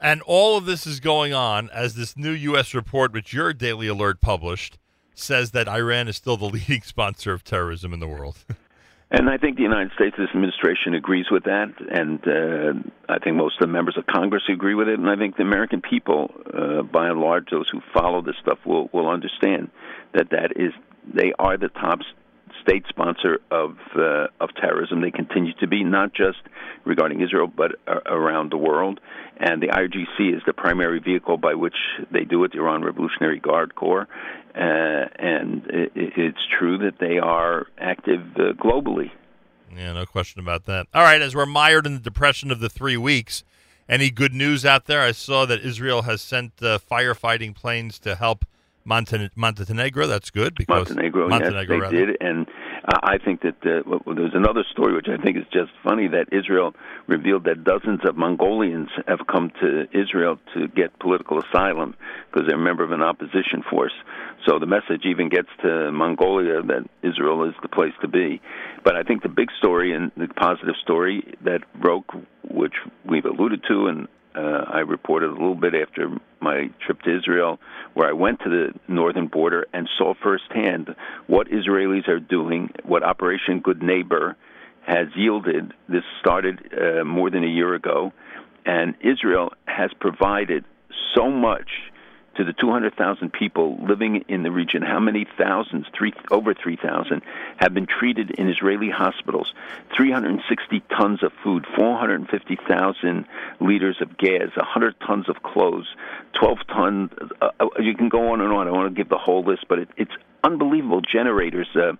And 0.00 0.22
all 0.22 0.56
of 0.56 0.64
this 0.64 0.86
is 0.86 1.00
going 1.00 1.34
on 1.34 1.68
as 1.70 1.94
this 1.94 2.16
new 2.16 2.30
U.S. 2.30 2.72
report, 2.72 3.12
which 3.12 3.32
your 3.32 3.52
Daily 3.52 3.88
Alert 3.88 4.20
published, 4.20 4.78
says 5.14 5.50
that 5.50 5.68
Iran 5.68 6.06
is 6.08 6.16
still 6.16 6.36
the 6.36 6.46
leading 6.52 6.82
sponsor 6.82 7.32
of 7.32 7.42
terrorism 7.44 7.92
in 7.92 8.00
the 8.00 8.08
world. 8.08 8.38
And 9.10 9.30
I 9.30 9.38
think 9.38 9.56
the 9.56 9.62
United 9.62 9.92
States 9.94 10.16
administration 10.18 10.92
agrees 10.92 11.30
with 11.30 11.44
that, 11.44 11.72
and 11.90 12.20
uh, 12.28 12.88
I 13.08 13.18
think 13.18 13.36
most 13.36 13.54
of 13.54 13.60
the 13.60 13.72
members 13.72 13.96
of 13.96 14.04
Congress 14.04 14.42
agree 14.50 14.74
with 14.74 14.86
it, 14.86 14.98
and 14.98 15.08
I 15.08 15.16
think 15.16 15.36
the 15.36 15.44
American 15.44 15.80
people, 15.80 16.30
uh, 16.52 16.82
by 16.82 17.08
and 17.08 17.18
large, 17.18 17.48
those 17.50 17.70
who 17.70 17.80
follow 17.94 18.20
this 18.20 18.36
stuff, 18.42 18.58
will 18.66 18.90
will 18.92 19.08
understand 19.08 19.70
that 20.12 20.28
that 20.30 20.52
is 20.56 20.72
they 21.06 21.32
are 21.38 21.56
the 21.56 21.68
top 21.68 22.00
state 22.62 22.84
sponsor 22.88 23.38
of 23.50 23.76
uh, 23.96 24.26
of 24.40 24.50
terrorism. 24.60 25.00
They 25.00 25.10
continue 25.10 25.52
to 25.60 25.66
be 25.66 25.84
not 25.84 26.14
just 26.14 26.38
regarding 26.84 27.20
Israel, 27.20 27.46
but 27.46 27.72
uh, 27.86 28.00
around 28.06 28.50
the 28.50 28.56
world. 28.56 29.00
And 29.40 29.62
the 29.62 29.68
IRGC 29.68 30.36
is 30.36 30.42
the 30.46 30.52
primary 30.52 30.98
vehicle 30.98 31.36
by 31.36 31.54
which 31.54 31.76
they 32.10 32.24
do 32.24 32.42
it, 32.44 32.52
the 32.52 32.58
Iran 32.58 32.82
Revolutionary 32.82 33.38
Guard 33.38 33.74
Corps. 33.74 34.08
Uh, 34.54 34.58
and 34.58 35.64
it, 35.66 35.92
it's 35.94 36.38
true 36.58 36.78
that 36.78 36.98
they 36.98 37.18
are 37.18 37.66
active 37.78 38.22
uh, 38.36 38.52
globally. 38.54 39.10
Yeah, 39.76 39.92
no 39.92 40.06
question 40.06 40.40
about 40.40 40.64
that. 40.64 40.86
All 40.94 41.02
right, 41.02 41.20
as 41.20 41.36
we're 41.36 41.46
mired 41.46 41.86
in 41.86 41.94
the 41.94 42.00
depression 42.00 42.50
of 42.50 42.58
the 42.58 42.68
three 42.68 42.96
weeks, 42.96 43.44
any 43.88 44.10
good 44.10 44.34
news 44.34 44.64
out 44.64 44.86
there? 44.86 45.02
I 45.02 45.12
saw 45.12 45.46
that 45.46 45.60
Israel 45.60 46.02
has 46.02 46.20
sent 46.20 46.52
uh, 46.60 46.78
firefighting 46.78 47.54
planes 47.54 47.98
to 48.00 48.16
help 48.16 48.44
Monten- 48.88 49.30
Montenegro. 49.36 50.06
That's 50.06 50.30
good 50.30 50.54
because 50.54 50.88
Montenegro, 50.88 51.28
Montenegro 51.28 51.76
yes, 51.76 51.90
they 51.90 51.96
rather. 51.96 52.06
did, 52.06 52.16
and 52.20 52.46
uh, 52.84 52.98
I 53.02 53.18
think 53.18 53.42
that 53.42 53.56
uh, 53.64 53.82
well, 53.86 54.16
there's 54.16 54.34
another 54.34 54.64
story 54.72 54.94
which 54.94 55.08
I 55.08 55.22
think 55.22 55.36
is 55.36 55.44
just 55.52 55.70
funny 55.82 56.08
that 56.08 56.26
Israel 56.32 56.74
revealed 57.06 57.44
that 57.44 57.64
dozens 57.64 58.00
of 58.08 58.16
Mongolians 58.16 58.88
have 59.06 59.20
come 59.30 59.50
to 59.60 59.86
Israel 59.92 60.38
to 60.54 60.68
get 60.68 60.98
political 60.98 61.40
asylum 61.40 61.94
because 62.30 62.48
they're 62.48 62.58
a 62.58 62.62
member 62.62 62.84
of 62.84 62.92
an 62.92 63.02
opposition 63.02 63.62
force. 63.70 63.92
So 64.46 64.58
the 64.58 64.66
message 64.66 65.04
even 65.04 65.28
gets 65.28 65.48
to 65.62 65.92
Mongolia 65.92 66.62
that 66.62 66.88
Israel 67.02 67.44
is 67.48 67.54
the 67.62 67.68
place 67.68 67.92
to 68.00 68.08
be. 68.08 68.40
But 68.84 68.96
I 68.96 69.02
think 69.02 69.22
the 69.22 69.28
big 69.28 69.48
story 69.58 69.92
and 69.94 70.10
the 70.16 70.28
positive 70.28 70.76
story 70.82 71.34
that 71.44 71.60
broke, 71.80 72.10
which 72.48 72.74
we've 73.04 73.24
alluded 73.24 73.62
to, 73.68 73.86
and 73.88 74.08
uh, 74.38 74.64
I 74.68 74.80
reported 74.80 75.30
a 75.30 75.32
little 75.32 75.56
bit 75.56 75.74
after 75.74 76.08
my 76.40 76.70
trip 76.84 77.02
to 77.02 77.16
Israel, 77.18 77.58
where 77.94 78.08
I 78.08 78.12
went 78.12 78.40
to 78.40 78.48
the 78.48 78.72
northern 78.86 79.26
border 79.26 79.66
and 79.72 79.88
saw 79.98 80.14
firsthand 80.22 80.94
what 81.26 81.48
Israelis 81.48 82.08
are 82.08 82.20
doing, 82.20 82.70
what 82.84 83.02
Operation 83.02 83.60
Good 83.60 83.82
Neighbor 83.82 84.36
has 84.86 85.08
yielded. 85.16 85.74
This 85.88 86.04
started 86.20 86.60
uh, 86.72 87.04
more 87.04 87.30
than 87.30 87.42
a 87.42 87.48
year 87.48 87.74
ago, 87.74 88.12
and 88.64 88.94
Israel 89.00 89.52
has 89.66 89.90
provided 89.98 90.64
so 91.16 91.30
much 91.30 91.68
to 92.38 92.44
the 92.44 92.52
200,000 92.52 93.32
people 93.32 93.76
living 93.84 94.24
in 94.28 94.44
the 94.44 94.50
region. 94.52 94.80
How 94.80 95.00
many 95.00 95.26
thousands? 95.36 95.86
Three, 95.92 96.14
over 96.30 96.54
3,000 96.54 97.20
have 97.56 97.74
been 97.74 97.86
treated 97.86 98.30
in 98.30 98.48
Israeli 98.48 98.90
hospitals. 98.90 99.52
360 99.96 100.80
tons 100.96 101.24
of 101.24 101.32
food, 101.42 101.66
450,000 101.74 103.26
liters 103.58 103.96
of 104.00 104.16
gas, 104.16 104.56
100 104.56 104.94
tons 105.00 105.28
of 105.28 105.42
clothes, 105.42 105.88
12 106.38 106.58
tons. 106.68 107.10
Uh, 107.42 107.50
uh, 107.58 107.66
you 107.80 107.96
can 107.96 108.08
go 108.08 108.32
on 108.32 108.40
and 108.40 108.52
on. 108.52 108.68
I 108.68 108.70
want 108.70 108.94
to 108.94 108.96
give 108.96 109.08
the 109.08 109.18
whole 109.18 109.42
list, 109.42 109.64
but 109.68 109.80
it, 109.80 109.88
it's 109.96 110.12
unbelievable 110.44 111.00
generators, 111.00 111.66
uh, 111.74 111.94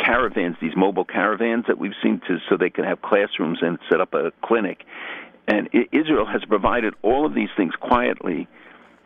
caravans, 0.00 0.56
these 0.60 0.74
mobile 0.76 1.04
caravans 1.04 1.66
that 1.68 1.78
we've 1.78 1.94
seen 2.02 2.20
to 2.26 2.38
so 2.48 2.56
they 2.56 2.68
can 2.68 2.82
have 2.82 3.00
classrooms 3.00 3.60
and 3.62 3.78
set 3.88 4.00
up 4.00 4.12
a 4.12 4.32
clinic. 4.42 4.84
And 5.46 5.68
Israel 5.92 6.26
has 6.26 6.44
provided 6.46 6.94
all 7.02 7.26
of 7.26 7.34
these 7.34 7.50
things 7.56 7.74
quietly 7.78 8.48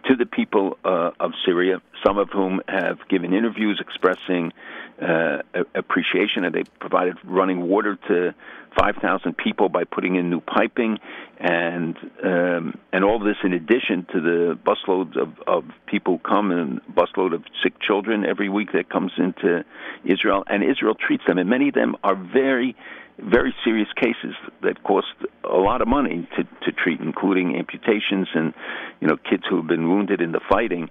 to 0.09 0.17
the 0.17 0.27
people 0.27 0.79
uh, 0.85 1.11
of 1.21 1.33
Syria, 1.45 1.81
some 2.05 2.19
of 2.19 2.31
whom 2.31 2.61
have 2.67 2.99
given 3.09 3.35
interviews 3.35 3.79
expressing 3.81 4.53
uh, 5.01 5.39
appreciation, 5.75 6.45
and 6.45 6.55
they 6.55 6.65
provided 6.81 7.17
running 7.25 7.69
water 7.69 7.97
to 8.09 8.35
5,000 8.77 9.37
people 9.37 9.69
by 9.69 9.85
putting 9.85 10.17
in 10.17 10.31
new 10.31 10.41
piping, 10.41 10.99
and 11.39 11.97
um, 12.25 12.79
and 12.93 13.05
all 13.05 13.19
this 13.19 13.37
in 13.45 13.53
addition 13.53 14.07
to 14.13 14.21
the 14.21 14.59
busloads 14.65 15.17
of, 15.17 15.39
of 15.47 15.65
people 15.87 16.19
come 16.19 16.51
and 16.51 16.81
busload 16.95 17.35
of 17.35 17.45
sick 17.63 17.75
children 17.81 18.25
every 18.25 18.49
week 18.49 18.73
that 18.73 18.89
comes 18.91 19.13
into 19.19 19.65
Israel, 20.05 20.45
and 20.49 20.65
Israel 20.65 20.95
treats 20.95 21.25
them, 21.27 21.39
and 21.39 21.49
many 21.49 21.69
of 21.69 21.75
them 21.75 21.97
are 22.03 22.17
very 22.17 22.75
very 23.19 23.55
serious 23.65 23.89
cases 23.97 24.35
that 24.63 24.83
cost 24.83 25.07
a 25.45 25.57
lot 25.57 25.83
of 25.83 25.89
money 25.89 26.29
to, 26.37 26.45
to 26.65 26.73
treat, 26.73 27.01
including 27.01 27.57
amputations 27.57 28.29
and 28.35 28.55
you 29.01 29.09
know 29.09 29.17
kids 29.17 29.43
who 29.49 29.57
have 29.57 29.67
been 29.67 29.89
wounded 29.89 30.21
in 30.21 30.33
the 30.33 30.41
fighting, 30.49 30.89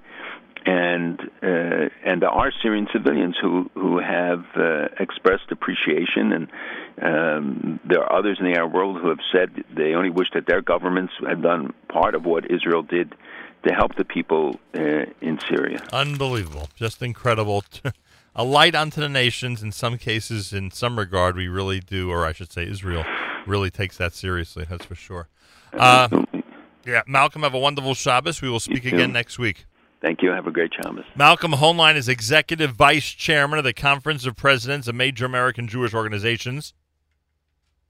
and 0.65 1.19
uh, 1.41 1.89
and 2.05 2.21
there 2.21 2.29
are 2.29 2.51
Syrian 2.61 2.87
civilians 2.91 3.37
who 3.41 3.69
who 3.73 3.99
have 3.99 4.45
uh, 4.55 4.87
expressed 4.99 5.51
appreciation, 5.51 6.33
and 6.33 6.47
um, 7.01 7.79
there 7.85 8.03
are 8.03 8.19
others 8.19 8.37
in 8.39 8.51
the 8.51 8.57
Arab 8.57 8.73
world 8.73 8.97
who 9.01 9.09
have 9.09 9.23
said 9.31 9.63
they 9.75 9.93
only 9.93 10.09
wish 10.09 10.27
that 10.33 10.45
their 10.47 10.61
governments 10.61 11.13
had 11.25 11.41
done 11.41 11.73
part 11.87 12.15
of 12.15 12.25
what 12.25 12.51
Israel 12.51 12.83
did 12.83 13.15
to 13.65 13.73
help 13.73 13.95
the 13.95 14.05
people 14.05 14.59
uh, 14.75 15.05
in 15.21 15.39
Syria. 15.47 15.79
Unbelievable. 15.91 16.69
Just 16.75 17.01
incredible. 17.01 17.63
A 18.39 18.43
light 18.43 18.75
unto 18.75 19.01
the 19.01 19.09
nations. 19.09 19.63
In 19.63 19.71
some 19.71 19.97
cases, 19.97 20.53
in 20.53 20.69
some 20.69 20.99
regard, 20.99 21.35
we 21.35 21.47
really 21.47 21.79
do, 21.79 22.11
or 22.11 22.23
I 22.23 22.33
should 22.33 22.51
say, 22.51 22.67
Israel 22.67 23.03
really 23.47 23.71
takes 23.71 23.97
that 23.97 24.13
seriously. 24.13 24.65
That's 24.69 24.85
for 24.85 24.93
sure. 24.95 25.27
Uh, 25.73 26.07
yeah, 26.85 27.01
Malcolm, 27.07 27.41
have 27.41 27.55
a 27.55 27.59
wonderful 27.59 27.95
Shabbos. 27.95 28.41
We 28.41 28.49
will 28.49 28.59
speak 28.59 28.85
again 28.85 29.11
next 29.11 29.39
week. 29.39 29.65
Thank 30.01 30.21
you. 30.21 30.29
Have 30.29 30.45
a 30.45 30.51
great 30.51 30.71
Shabbos. 30.73 31.03
Malcolm 31.15 31.53
Hoenlein 31.53 31.95
is 31.95 32.07
executive 32.07 32.71
vice 32.71 33.09
chairman 33.09 33.57
of 33.57 33.65
the 33.65 33.73
Conference 33.73 34.25
of 34.27 34.35
Presidents 34.35 34.87
of 34.87 34.93
Major 34.93 35.25
American 35.25 35.67
Jewish 35.67 35.93
Organizations. 35.93 36.73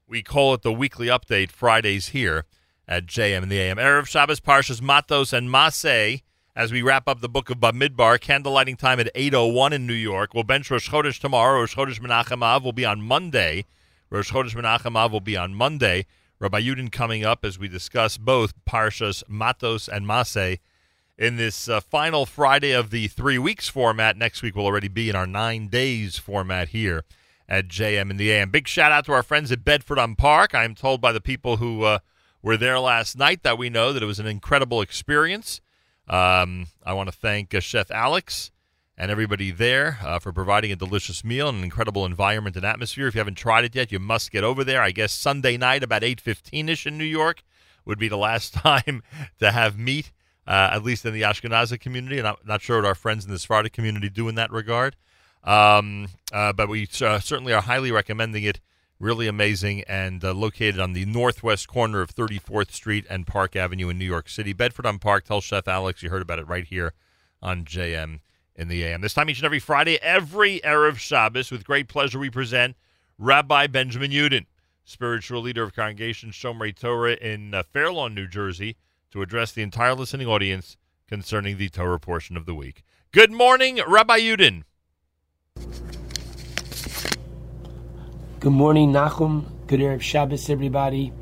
We 0.08 0.22
call 0.22 0.54
it 0.54 0.62
the 0.62 0.72
weekly 0.72 1.08
update 1.08 1.50
Fridays 1.50 2.08
here 2.08 2.46
at 2.88 3.04
JM 3.04 3.42
in 3.42 3.48
the 3.50 3.58
AM. 3.58 3.76
Erev 3.76 4.06
Shabbos, 4.06 4.40
Parshas 4.40 4.80
Matos 4.80 5.34
and 5.34 5.50
Masei. 5.50 6.22
As 6.58 6.72
we 6.72 6.82
wrap 6.82 7.06
up 7.06 7.20
the 7.20 7.28
book 7.28 7.50
of 7.50 7.58
Bamidbar, 7.58 8.18
candlelighting 8.18 8.76
time 8.76 8.98
at 8.98 9.14
8.01 9.14 9.70
in 9.70 9.86
New 9.86 9.92
York. 9.92 10.34
We'll 10.34 10.42
bench 10.42 10.68
Rosh 10.72 10.90
Chodesh 10.90 11.20
tomorrow. 11.20 11.60
Rosh 11.60 11.76
Chodesh 11.76 12.00
Menachem 12.00 12.42
Av 12.42 12.64
will 12.64 12.72
be 12.72 12.84
on 12.84 13.00
Monday. 13.00 13.64
Rosh 14.10 14.32
Chodesh 14.32 14.56
Menachem 14.56 14.96
Av 14.96 15.12
will 15.12 15.20
be 15.20 15.36
on 15.36 15.54
Monday. 15.54 16.04
Rabbi 16.40 16.60
Yudin 16.60 16.90
coming 16.90 17.24
up 17.24 17.44
as 17.44 17.60
we 17.60 17.68
discuss 17.68 18.18
both 18.18 18.54
Parshas 18.64 19.22
Matos 19.28 19.86
and 19.86 20.04
Masei 20.04 20.58
in 21.16 21.36
this 21.36 21.68
uh, 21.68 21.78
final 21.78 22.26
Friday 22.26 22.72
of 22.72 22.90
the 22.90 23.06
three 23.06 23.38
weeks 23.38 23.68
format. 23.68 24.16
Next 24.16 24.42
week 24.42 24.56
will 24.56 24.66
already 24.66 24.88
be 24.88 25.08
in 25.08 25.14
our 25.14 25.28
nine 25.28 25.68
days 25.68 26.18
format 26.18 26.70
here 26.70 27.04
at 27.48 27.68
JM 27.68 28.10
in 28.10 28.16
the 28.16 28.32
AM. 28.32 28.50
Big 28.50 28.66
shout 28.66 28.90
out 28.90 29.04
to 29.04 29.12
our 29.12 29.22
friends 29.22 29.52
at 29.52 29.64
Bedford 29.64 30.00
on 30.00 30.16
Park. 30.16 30.56
I 30.56 30.64
am 30.64 30.74
told 30.74 31.00
by 31.00 31.12
the 31.12 31.20
people 31.20 31.58
who 31.58 31.84
uh, 31.84 32.00
were 32.42 32.56
there 32.56 32.80
last 32.80 33.16
night 33.16 33.44
that 33.44 33.58
we 33.58 33.70
know 33.70 33.92
that 33.92 34.02
it 34.02 34.06
was 34.06 34.18
an 34.18 34.26
incredible 34.26 34.80
experience. 34.80 35.60
Um, 36.08 36.68
I 36.84 36.94
want 36.94 37.10
to 37.10 37.16
thank 37.16 37.54
uh, 37.54 37.60
Chef 37.60 37.90
Alex 37.90 38.50
and 38.96 39.10
everybody 39.10 39.50
there 39.50 39.98
uh, 40.02 40.18
for 40.18 40.32
providing 40.32 40.72
a 40.72 40.76
delicious 40.76 41.22
meal 41.22 41.48
and 41.48 41.58
an 41.58 41.64
incredible 41.64 42.04
environment 42.04 42.56
and 42.56 42.64
atmosphere. 42.64 43.06
If 43.06 43.14
you 43.14 43.20
haven't 43.20 43.36
tried 43.36 43.64
it 43.64 43.74
yet, 43.74 43.92
you 43.92 43.98
must 43.98 44.30
get 44.30 44.42
over 44.42 44.64
there. 44.64 44.82
I 44.82 44.90
guess 44.90 45.12
Sunday 45.12 45.56
night 45.56 45.84
about 45.84 46.02
8.15ish 46.02 46.86
in 46.86 46.98
New 46.98 47.04
York 47.04 47.42
would 47.84 47.98
be 47.98 48.08
the 48.08 48.16
last 48.28 48.54
time 48.54 49.02
to 49.38 49.52
have 49.52 49.78
meat, 49.78 50.12
uh, 50.46 50.70
at 50.72 50.82
least 50.82 51.04
in 51.04 51.12
the 51.12 51.22
Ashkenazi 51.22 51.78
community. 51.78 52.18
And 52.18 52.26
I'm 52.26 52.36
not 52.44 52.62
sure 52.62 52.78
what 52.78 52.86
our 52.86 52.94
friends 52.94 53.24
in 53.24 53.30
the 53.30 53.38
Sephardic 53.38 53.72
community 53.72 54.08
do 54.08 54.28
in 54.28 54.34
that 54.36 54.50
regard. 54.50 54.96
Um, 55.44 56.08
uh, 56.32 56.52
but 56.52 56.68
we 56.68 56.88
uh, 57.00 57.20
certainly 57.20 57.52
are 57.52 57.62
highly 57.62 57.92
recommending 57.92 58.44
it. 58.44 58.60
Really 59.00 59.28
amazing 59.28 59.84
and 59.86 60.24
uh, 60.24 60.34
located 60.34 60.80
on 60.80 60.92
the 60.92 61.04
northwest 61.04 61.68
corner 61.68 62.00
of 62.00 62.12
34th 62.12 62.72
Street 62.72 63.06
and 63.08 63.28
Park 63.28 63.54
Avenue 63.54 63.88
in 63.88 63.98
New 63.98 64.04
York 64.04 64.28
City. 64.28 64.52
Bedford 64.52 64.86
on 64.86 64.98
Park. 64.98 65.24
Tell 65.24 65.40
Chef 65.40 65.68
Alex 65.68 66.02
you 66.02 66.10
heard 66.10 66.22
about 66.22 66.40
it 66.40 66.48
right 66.48 66.64
here 66.64 66.94
on 67.40 67.64
JM 67.64 68.18
in 68.56 68.66
the 68.66 68.82
AM. 68.82 69.00
This 69.00 69.14
time 69.14 69.30
each 69.30 69.38
and 69.38 69.46
every 69.46 69.60
Friday, 69.60 70.02
every 70.02 70.58
Erev 70.60 70.96
Shabbos, 70.96 71.52
with 71.52 71.64
great 71.64 71.86
pleasure, 71.86 72.18
we 72.18 72.28
present 72.28 72.74
Rabbi 73.18 73.68
Benjamin 73.68 74.10
Yudin, 74.10 74.46
spiritual 74.84 75.42
leader 75.42 75.62
of 75.62 75.76
Congregation 75.76 76.30
Shomrei 76.30 76.74
Torah 76.74 77.14
in 77.14 77.54
uh, 77.54 77.62
Fairlawn, 77.62 78.16
New 78.16 78.26
Jersey, 78.26 78.76
to 79.12 79.22
address 79.22 79.52
the 79.52 79.62
entire 79.62 79.94
listening 79.94 80.26
audience 80.26 80.76
concerning 81.06 81.56
the 81.56 81.68
Torah 81.68 82.00
portion 82.00 82.36
of 82.36 82.46
the 82.46 82.54
week. 82.54 82.82
Good 83.12 83.30
morning, 83.30 83.78
Rabbi 83.86 84.18
Yudin. 84.18 84.64
Good 88.40 88.52
morning, 88.52 88.92
Nachum. 88.92 89.46
Good 89.66 89.80
Erev 89.80 90.00
Shabbos, 90.00 90.48
everybody. 90.48 91.12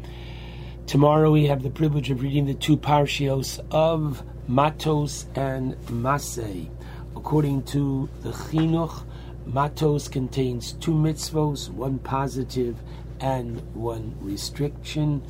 Tomorrow 0.87 1.33
we 1.33 1.47
have 1.47 1.63
the 1.63 1.71
privilege 1.71 2.11
of 2.11 2.21
reading 2.21 2.45
the 2.45 2.53
two 2.53 2.77
parshios 2.77 3.59
of 3.71 4.23
Matos 4.47 5.25
and 5.35 5.77
Masei. 5.87 6.69
According 7.17 7.63
to 7.73 8.11
the 8.21 8.33
Chinuch, 8.33 9.07
Matos 9.47 10.09
contains 10.09 10.75
two 10.75 10.93
mitzvos, 10.93 11.71
one 11.71 11.99
positive 12.01 12.77
and 13.19 13.63
one 13.75 14.15
restriction, 14.21 15.23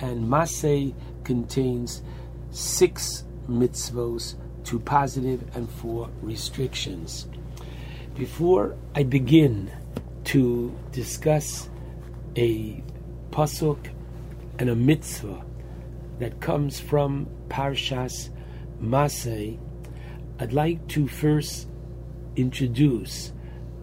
and 0.00 0.26
Masei 0.26 0.94
contains 1.24 2.00
six 2.52 3.24
mitzvos, 3.50 4.36
two 4.64 4.80
positive 4.80 5.44
and 5.54 5.68
four 5.68 6.08
restrictions. 6.22 7.26
Before 8.14 8.76
I 8.94 9.02
begin 9.02 9.70
to 10.24 10.74
discuss 10.92 11.68
a 12.36 12.82
pasuk 13.30 13.88
and 14.58 14.68
a 14.68 14.74
mitzvah 14.74 15.44
that 16.18 16.40
comes 16.40 16.80
from 16.80 17.28
Parshas 17.48 18.30
Masei, 18.80 19.58
I'd 20.38 20.52
like 20.52 20.86
to 20.88 21.06
first 21.08 21.68
introduce 22.36 23.32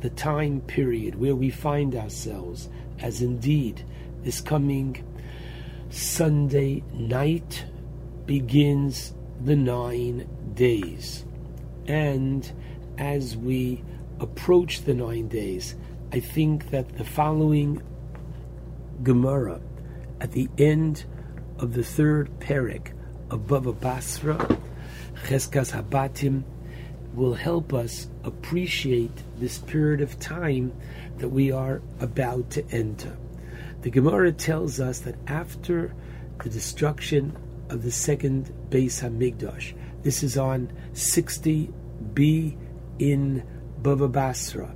the 0.02 0.10
time 0.10 0.62
period 0.62 1.16
where 1.16 1.36
we 1.36 1.50
find 1.50 1.96
ourselves, 1.96 2.70
as 3.00 3.22
indeed 3.22 3.86
this 4.24 4.42
coming 4.42 5.04
Sunday 5.90 6.84
night 6.94 7.66
begins 8.26 9.14
the 9.44 9.56
nine 9.56 10.28
days. 10.54 11.26
And 11.88 12.50
as 12.98 13.36
we 13.36 13.84
approach 14.20 14.84
the 14.84 14.94
nine 14.94 15.28
days, 15.28 15.76
I 16.14 16.20
think 16.20 16.72
that 16.72 16.98
the 16.98 17.06
following 17.06 17.82
Gemara 19.02 19.62
at 20.20 20.34
the 20.34 20.50
end 20.58 21.06
of 21.58 21.74
the 21.74 21.86
third 21.86 22.30
perek 22.40 22.92
of 23.30 23.48
Bava 23.48 23.80
Basra, 23.80 24.36
Cheskas 25.24 25.72
Habatim, 25.72 26.44
will 27.14 27.34
help 27.34 27.74
us 27.74 28.10
appreciate 28.26 29.24
this 29.38 29.60
period 29.60 30.02
of 30.02 30.20
time 30.20 30.74
that 31.20 31.30
we 31.30 31.50
are 31.50 31.82
about 32.02 32.50
to 32.52 32.70
enter. 32.72 33.16
The 33.82 33.90
Gemara 33.90 34.34
tells 34.34 34.82
us 34.82 35.00
that 35.00 35.16
after 35.28 35.94
the 36.44 36.50
destruction 36.50 37.38
of 37.70 37.84
the 37.84 37.92
second 37.92 38.54
Beis 38.70 39.02
Hamikdash, 39.02 39.76
this 40.04 40.24
is 40.24 40.38
on 40.38 40.74
60b 40.92 42.58
in 43.00 43.44
Bava 43.82 44.12
Basra. 44.12 44.76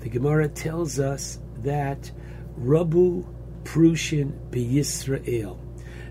The 0.00 0.08
Gemara 0.08 0.48
tells 0.48 0.98
us 0.98 1.38
that 1.58 2.10
Rabu 2.58 3.26
Prushin 3.64 4.32
Yisrael. 4.50 5.58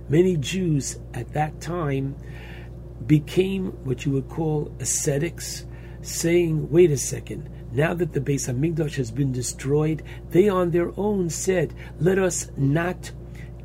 Many 0.07 0.37
Jews 0.37 0.99
at 1.13 1.33
that 1.33 1.59
time 1.61 2.15
became 3.05 3.67
what 3.83 4.05
you 4.05 4.11
would 4.13 4.29
call 4.29 4.71
ascetics, 4.79 5.65
saying, 6.01 6.69
wait 6.69 6.91
a 6.91 6.97
second, 6.97 7.49
now 7.71 7.93
that 7.93 8.13
the 8.13 8.19
Beis 8.19 8.47
Hamikdash 8.47 8.95
has 8.95 9.11
been 9.11 9.31
destroyed, 9.31 10.03
they 10.31 10.49
on 10.49 10.71
their 10.71 10.91
own 10.97 11.29
said, 11.29 11.73
let 11.99 12.17
us 12.17 12.51
not 12.57 13.11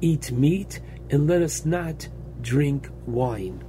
eat 0.00 0.30
meat 0.32 0.80
and 1.10 1.26
let 1.26 1.42
us 1.42 1.64
not 1.64 2.08
drink 2.40 2.88
wine. 3.06 3.62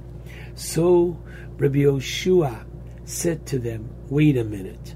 So 0.54 1.18
Rabbi 1.58 1.78
Yehoshua 1.80 2.64
said 3.04 3.46
to 3.46 3.58
them, 3.58 3.88
wait 4.08 4.36
a 4.36 4.44
minute, 4.44 4.94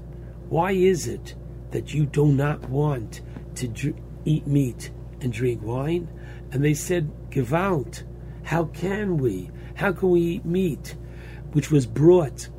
why 0.49 0.71
is 0.71 1.07
it 1.07 1.35
that 1.71 1.93
you 1.93 2.05
do 2.05 2.27
not 2.27 2.69
want 2.69 3.21
to 3.55 3.67
dr- 3.67 3.95
eat 4.25 4.47
meat 4.47 4.91
and 5.21 5.33
drink 5.33 5.61
wine? 5.61 6.07
And 6.51 6.63
they 6.63 6.73
said, 6.73 7.11
Gewalt, 7.29 8.03
how 8.43 8.65
can 8.65 9.17
we? 9.17 9.49
How 9.75 9.91
can 9.91 10.11
we 10.11 10.21
eat 10.21 10.45
meat 10.45 10.95
which 11.53 11.71
was 11.71 11.85
brought 11.85 12.49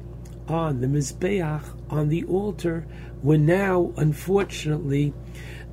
on 0.49 0.81
the 0.81 0.86
Mizbeach, 0.86 1.62
on 1.89 2.08
the 2.08 2.24
altar, 2.24 2.86
when 3.23 3.47
now, 3.47 3.92
unfortunately, 3.97 5.15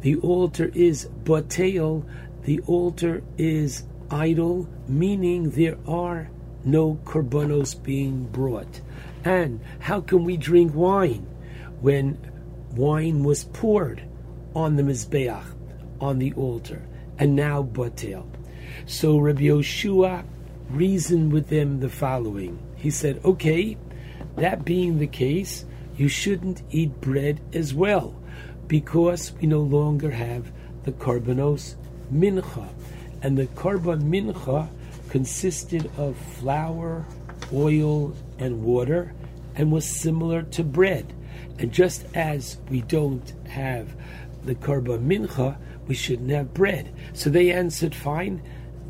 the 0.01 0.15
altar 0.17 0.71
is 0.73 1.09
batel, 1.23 2.05
the 2.43 2.59
altar 2.61 3.23
is 3.37 3.83
idle, 4.09 4.69
meaning 4.87 5.51
there 5.51 5.77
are 5.87 6.29
no 6.63 6.99
korbanos 7.03 7.81
being 7.81 8.25
brought. 8.25 8.81
And 9.25 9.59
how 9.79 10.01
can 10.01 10.23
we 10.23 10.37
drink 10.37 10.73
wine 10.73 11.27
when 11.81 12.17
wine 12.75 13.23
was 13.23 13.45
poured 13.45 14.03
on 14.55 14.75
the 14.75 14.83
Mizbeach, 14.83 15.43
on 15.99 16.19
the 16.19 16.33
altar, 16.33 16.81
and 17.17 17.35
now 17.35 17.63
batel? 17.63 18.25
So 18.85 19.17
Rabbi 19.17 19.41
Yehoshua 19.41 20.25
reasoned 20.69 21.33
with 21.33 21.47
them 21.49 21.79
the 21.79 21.89
following. 21.89 22.59
He 22.75 22.91
said, 22.91 23.19
okay, 23.25 23.77
that 24.35 24.63
being 24.65 24.99
the 24.99 25.07
case, 25.07 25.65
you 25.97 26.07
shouldn't 26.07 26.61
eat 26.71 27.01
bread 27.01 27.41
as 27.53 27.73
well, 27.73 28.15
because 28.67 29.33
we 29.33 29.47
no 29.47 29.61
longer 29.61 30.11
have 30.11 30.51
the 30.83 30.91
karbanos 30.91 31.75
mincha. 32.13 32.69
And 33.21 33.37
the 33.37 33.47
karban 33.47 34.03
mincha 34.03 34.69
consisted 35.09 35.91
of 35.97 36.15
flour, 36.17 37.05
oil, 37.51 38.15
and 38.37 38.63
water, 38.63 39.13
and 39.55 39.71
was 39.71 39.85
similar 39.85 40.43
to 40.43 40.63
bread. 40.63 41.13
And 41.59 41.71
just 41.71 42.05
as 42.15 42.57
we 42.69 42.81
don't 42.81 43.33
have 43.47 43.95
the 44.43 44.55
karban 44.55 45.05
mincha, 45.05 45.57
we 45.87 45.95
shouldn't 45.95 46.31
have 46.31 46.53
bread. 46.53 46.93
So 47.13 47.29
they 47.29 47.51
answered, 47.51 47.93
fine, 47.93 48.41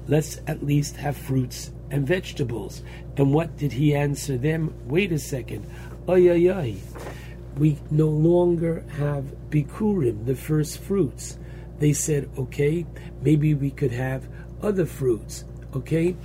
let's 0.08 0.40
at 0.48 0.64
least 0.64 0.96
have 0.98 1.18
fruits 1.18 1.72
and 1.92 2.08
vegetables. 2.08 2.84
And 3.18 3.34
what 3.34 3.58
did 3.58 3.74
he 3.74 3.96
answer 3.96 4.38
them? 4.38 4.74
Wait 4.86 5.12
a 5.12 5.20
second. 5.20 5.66
Ay, 6.08 6.30
ay, 6.30 6.52
ay. 6.52 6.76
We 7.58 7.78
no 7.90 8.08
longer 8.08 8.86
have 8.98 9.26
bikurim, 9.50 10.26
the 10.26 10.36
first 10.36 10.80
fruits. 10.80 11.38
They 11.80 11.94
said, 11.94 12.30
okay, 12.38 12.86
maybe 13.22 13.54
we 13.54 13.72
could 13.72 13.92
have 13.92 14.28
other 14.62 14.86
fruits, 14.86 15.46
okay? 15.76 16.16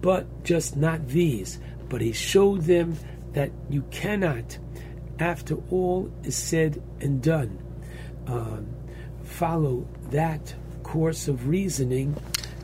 But 0.00 0.44
just 0.44 0.76
not 0.76 1.08
these. 1.08 1.58
But 1.88 2.00
he 2.00 2.12
showed 2.12 2.62
them 2.62 2.96
that 3.32 3.50
you 3.70 3.82
cannot, 3.90 4.58
after 5.22 5.56
all 5.70 6.10
is 6.24 6.36
said 6.36 6.82
and 7.00 7.22
done, 7.22 7.58
um, 8.26 8.66
follow 9.22 9.86
that 10.10 10.54
course 10.82 11.28
of 11.28 11.46
reasoning 11.48 12.16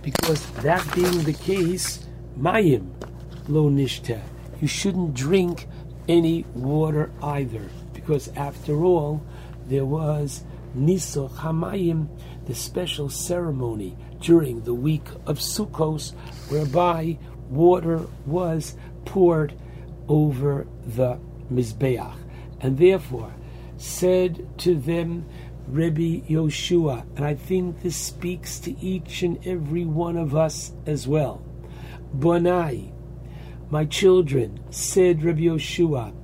because 0.03 0.45
that 0.63 0.85
being 0.95 1.23
the 1.23 1.33
case, 1.33 2.07
mayim 2.39 2.91
lo 3.49 3.71
nishta. 3.71 4.21
You 4.61 4.67
shouldn't 4.67 5.15
drink 5.15 5.69
any 6.09 6.45
water 6.55 7.11
either, 7.23 7.69
because 7.95 8.29
after 8.37 8.85
all, 8.85 9.23
there 9.67 9.87
was 9.87 10.43
niso 10.77 11.31
hamayim, 11.31 12.09
the 12.47 12.55
special 12.55 13.09
ceremony 13.09 13.97
during 14.21 14.63
the 14.63 14.75
week 14.75 15.07
of 15.27 15.39
Sukkos, 15.39 16.13
whereby 16.49 17.19
water 17.51 18.07
was 18.27 18.75
poured 19.05 19.55
over 20.09 20.67
the 20.87 21.19
mizbeach, 21.53 22.15
and 22.61 22.79
therefore 22.79 23.35
said 23.77 24.47
to 24.59 24.75
them 24.75 25.25
Rebbe 25.69 26.27
Yehoshua, 26.27 27.05
and 27.17 27.25
I 27.25 27.35
think 27.35 27.83
this 27.83 27.97
speaks 27.97 28.59
to 28.61 28.79
each 28.81 29.23
and 29.23 29.47
every 29.47 29.85
one 29.85 30.17
of 30.17 30.35
us 30.35 30.73
as 30.87 31.07
well. 31.07 31.43
Bonai, 32.17 32.93
my 33.69 33.85
children, 33.85 34.61
said 34.71 35.23
Rebbe 35.23 35.41
Yehoshua, 35.41 36.15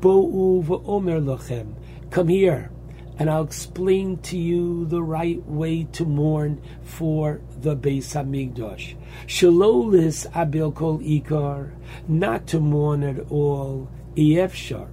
Bo'u 0.00 0.62
v'omer 0.64 1.22
lochem, 1.22 1.74
come 2.10 2.28
here, 2.28 2.70
and 3.18 3.30
I'll 3.30 3.44
explain 3.44 4.18
to 4.18 4.36
you 4.36 4.84
the 4.86 5.02
right 5.02 5.42
way 5.46 5.84
to 5.92 6.04
mourn 6.04 6.60
for 6.82 7.40
the 7.56 7.76
Beis 7.76 8.12
Hamikdash. 8.12 8.96
Shalolis 9.26 10.26
abil 10.34 10.72
kol 10.72 10.98
ikar, 10.98 11.72
not 12.06 12.46
to 12.48 12.60
mourn 12.60 13.02
at 13.02 13.30
all, 13.30 13.88
efshar, 14.16 14.88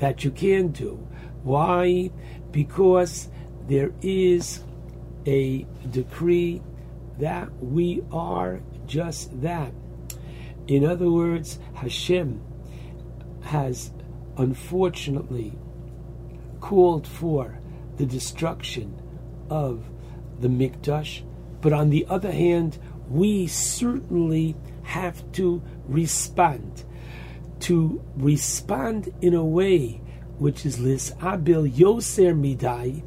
that 0.00 0.24
you 0.24 0.30
can 0.30 0.68
do. 0.68 1.06
Why? 1.42 2.10
because 2.52 3.28
there 3.66 3.92
is 4.02 4.64
a 5.26 5.66
decree 5.90 6.62
that 7.18 7.50
we 7.62 8.02
are 8.12 8.60
just 8.86 9.40
that. 9.42 9.72
In 10.66 10.84
other 10.84 11.10
words, 11.10 11.58
Hashem 11.74 12.40
has 13.42 13.92
unfortunately 14.36 15.58
called 16.60 17.06
for 17.06 17.58
the 17.96 18.06
destruction 18.06 19.00
of 19.48 19.84
the 20.40 20.48
Mikdash, 20.48 21.22
but 21.60 21.72
on 21.72 21.90
the 21.90 22.06
other 22.08 22.32
hand, 22.32 22.78
we 23.08 23.46
certainly 23.46 24.56
have 24.82 25.30
to 25.32 25.62
respond. 25.86 26.84
To 27.60 28.02
respond 28.16 29.12
in 29.20 29.34
a 29.34 29.44
way 29.44 30.00
which 30.38 30.64
is 30.64 30.78
lis 30.78 31.12
abil 31.20 31.66
yoser 31.66 32.34
midai, 32.34 33.02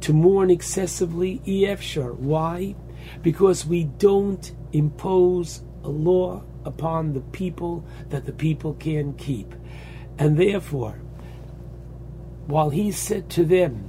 to 0.00 0.12
mourn 0.12 0.50
excessively 0.50 1.40
efshar. 1.46 2.14
Why? 2.14 2.76
Because 3.22 3.64
we 3.64 3.84
don't 3.84 4.54
impose 4.72 5.62
a 5.82 5.88
law 5.88 6.42
upon 6.64 7.12
the 7.12 7.20
people 7.20 7.84
that 8.10 8.26
the 8.26 8.32
people 8.32 8.74
can 8.74 9.14
keep. 9.14 9.54
And 10.18 10.36
therefore, 10.36 11.00
while 12.46 12.70
he 12.70 12.92
said 12.92 13.30
to 13.30 13.44
them, 13.44 13.88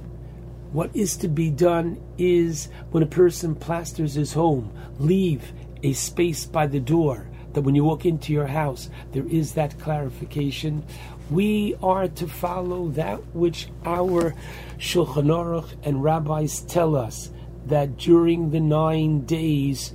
what 0.72 0.94
is 0.96 1.16
to 1.18 1.28
be 1.28 1.50
done 1.50 2.02
is 2.18 2.68
when 2.90 3.02
a 3.02 3.06
person 3.06 3.54
plasters 3.54 4.14
his 4.14 4.32
home, 4.32 4.72
leave 4.98 5.52
a 5.82 5.92
space 5.92 6.46
by 6.46 6.66
the 6.66 6.80
door 6.80 7.28
that 7.56 7.62
when 7.62 7.74
you 7.74 7.84
walk 7.84 8.04
into 8.04 8.34
your 8.34 8.46
house, 8.46 8.90
there 9.12 9.26
is 9.26 9.54
that 9.54 9.80
clarification. 9.80 10.84
We 11.30 11.74
are 11.82 12.06
to 12.06 12.28
follow 12.28 12.88
that 12.88 13.16
which 13.34 13.68
our 13.86 14.34
Shulchan 14.78 15.28
Aruch 15.28 15.74
and 15.82 16.04
rabbis 16.04 16.60
tell 16.60 16.94
us 16.94 17.30
that 17.64 17.96
during 17.96 18.50
the 18.50 18.60
nine 18.60 19.24
days, 19.24 19.94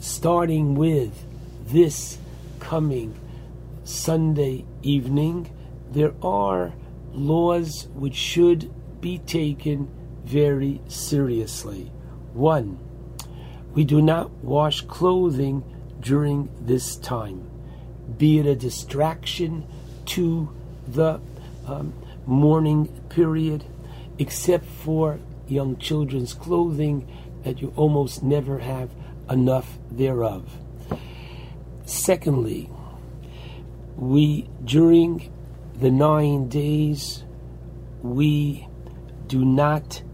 starting 0.00 0.74
with 0.74 1.24
this 1.68 2.18
coming 2.58 3.14
Sunday 3.84 4.64
evening, 4.82 5.48
there 5.92 6.14
are 6.24 6.72
laws 7.12 7.86
which 7.94 8.16
should 8.16 8.68
be 9.00 9.18
taken 9.18 9.88
very 10.24 10.80
seriously. 10.88 11.92
One, 12.34 12.80
we 13.74 13.84
do 13.84 14.02
not 14.02 14.32
wash 14.42 14.80
clothing 14.80 15.62
during 16.06 16.48
this 16.60 16.94
time, 16.94 17.50
be 18.16 18.38
it 18.38 18.46
a 18.46 18.54
distraction 18.54 19.66
to 20.04 20.48
the 20.86 21.20
um, 21.66 21.92
morning 22.26 22.86
period, 23.08 23.64
except 24.16 24.64
for 24.64 25.18
young 25.48 25.76
children's 25.78 26.32
clothing 26.32 27.04
that 27.42 27.60
you 27.60 27.72
almost 27.74 28.22
never 28.22 28.60
have 28.60 28.88
enough 29.28 29.78
thereof. 29.90 30.48
Secondly, 31.86 32.70
we 33.96 34.48
during 34.64 35.32
the 35.80 35.90
nine 35.90 36.48
days 36.48 37.24
we 38.02 38.68
do 39.26 39.44
not 39.44 40.04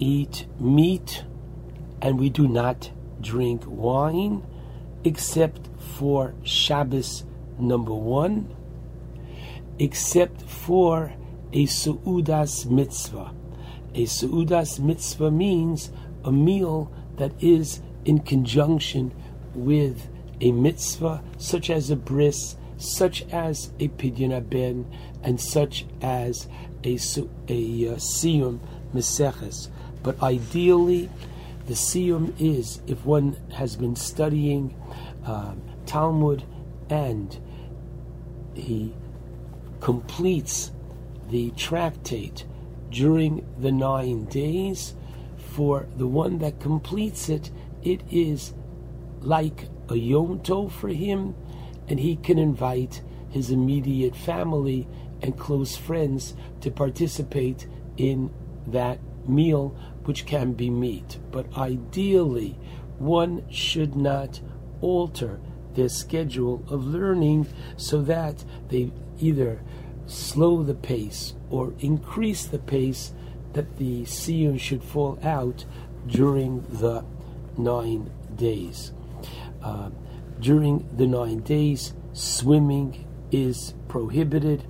eat 0.00 0.46
meat 0.58 1.24
and 2.02 2.18
we 2.18 2.30
do 2.30 2.48
not 2.48 2.90
drink 3.20 3.62
wine 3.66 4.42
except 5.06 5.68
for 5.78 6.34
Shabbos 6.42 7.22
number 7.60 7.94
one, 7.94 8.52
except 9.78 10.42
for 10.42 11.12
a 11.52 11.66
Su'udas 11.66 12.68
mitzvah. 12.68 13.32
A 13.94 14.02
Su'udas 14.02 14.80
mitzvah 14.80 15.30
means 15.30 15.92
a 16.24 16.32
meal 16.32 16.90
that 17.18 17.30
is 17.40 17.80
in 18.04 18.18
conjunction 18.18 19.14
with 19.54 20.08
a 20.40 20.50
mitzvah, 20.50 21.22
such 21.38 21.70
as 21.70 21.88
a 21.88 21.96
bris, 21.96 22.56
such 22.76 23.22
as 23.30 23.70
a 23.78 23.86
pidyon 23.86 24.50
ben, 24.50 24.90
and 25.22 25.40
such 25.40 25.86
as 26.02 26.48
a, 26.82 26.96
su- 26.96 27.30
a 27.46 27.90
uh, 27.90 27.94
siyum 27.94 28.58
meseches. 28.92 29.68
But 30.02 30.20
ideally, 30.20 31.08
the 31.66 31.74
siyum 31.74 32.32
is 32.40 32.80
if 32.86 33.04
one 33.04 33.36
has 33.52 33.76
been 33.76 33.96
studying 33.96 34.76
um, 35.24 35.60
Talmud 35.84 36.44
and 36.88 37.38
he 38.54 38.94
completes 39.80 40.70
the 41.30 41.50
tractate 41.50 42.44
during 42.90 43.46
the 43.58 43.72
nine 43.72 44.24
days. 44.26 44.94
For 45.36 45.86
the 45.96 46.06
one 46.06 46.38
that 46.38 46.60
completes 46.60 47.28
it, 47.28 47.50
it 47.82 48.02
is 48.10 48.54
like 49.20 49.68
a 49.88 49.96
Yom 49.96 50.40
Tov 50.40 50.70
for 50.70 50.88
him, 50.88 51.34
and 51.88 51.98
he 51.98 52.16
can 52.16 52.38
invite 52.38 53.02
his 53.30 53.50
immediate 53.50 54.14
family 54.14 54.86
and 55.22 55.38
close 55.38 55.76
friends 55.76 56.34
to 56.60 56.70
participate 56.70 57.66
in 57.96 58.30
that 58.66 58.98
meal, 59.28 59.76
which 60.06 60.26
can 60.26 60.52
be 60.52 60.70
meat. 60.70 61.18
But 61.30 61.56
ideally, 61.56 62.58
one 62.98 63.44
should 63.50 63.94
not 63.94 64.40
alter 64.80 65.40
their 65.74 65.88
schedule 65.88 66.64
of 66.68 66.86
learning 66.86 67.46
so 67.76 68.00
that 68.02 68.44
they 68.68 68.92
either 69.18 69.60
slow 70.06 70.62
the 70.62 70.74
pace 70.74 71.34
or 71.50 71.74
increase 71.80 72.46
the 72.46 72.58
pace 72.58 73.12
that 73.52 73.76
the 73.78 74.02
siyum 74.02 74.58
should 74.58 74.82
fall 74.82 75.18
out 75.22 75.64
during 76.06 76.62
the 76.70 77.04
nine 77.58 78.10
days. 78.36 78.92
Uh, 79.62 79.90
during 80.40 80.88
the 80.96 81.06
nine 81.06 81.40
days, 81.40 81.94
swimming 82.12 83.06
is 83.32 83.74
prohibited, 83.88 84.64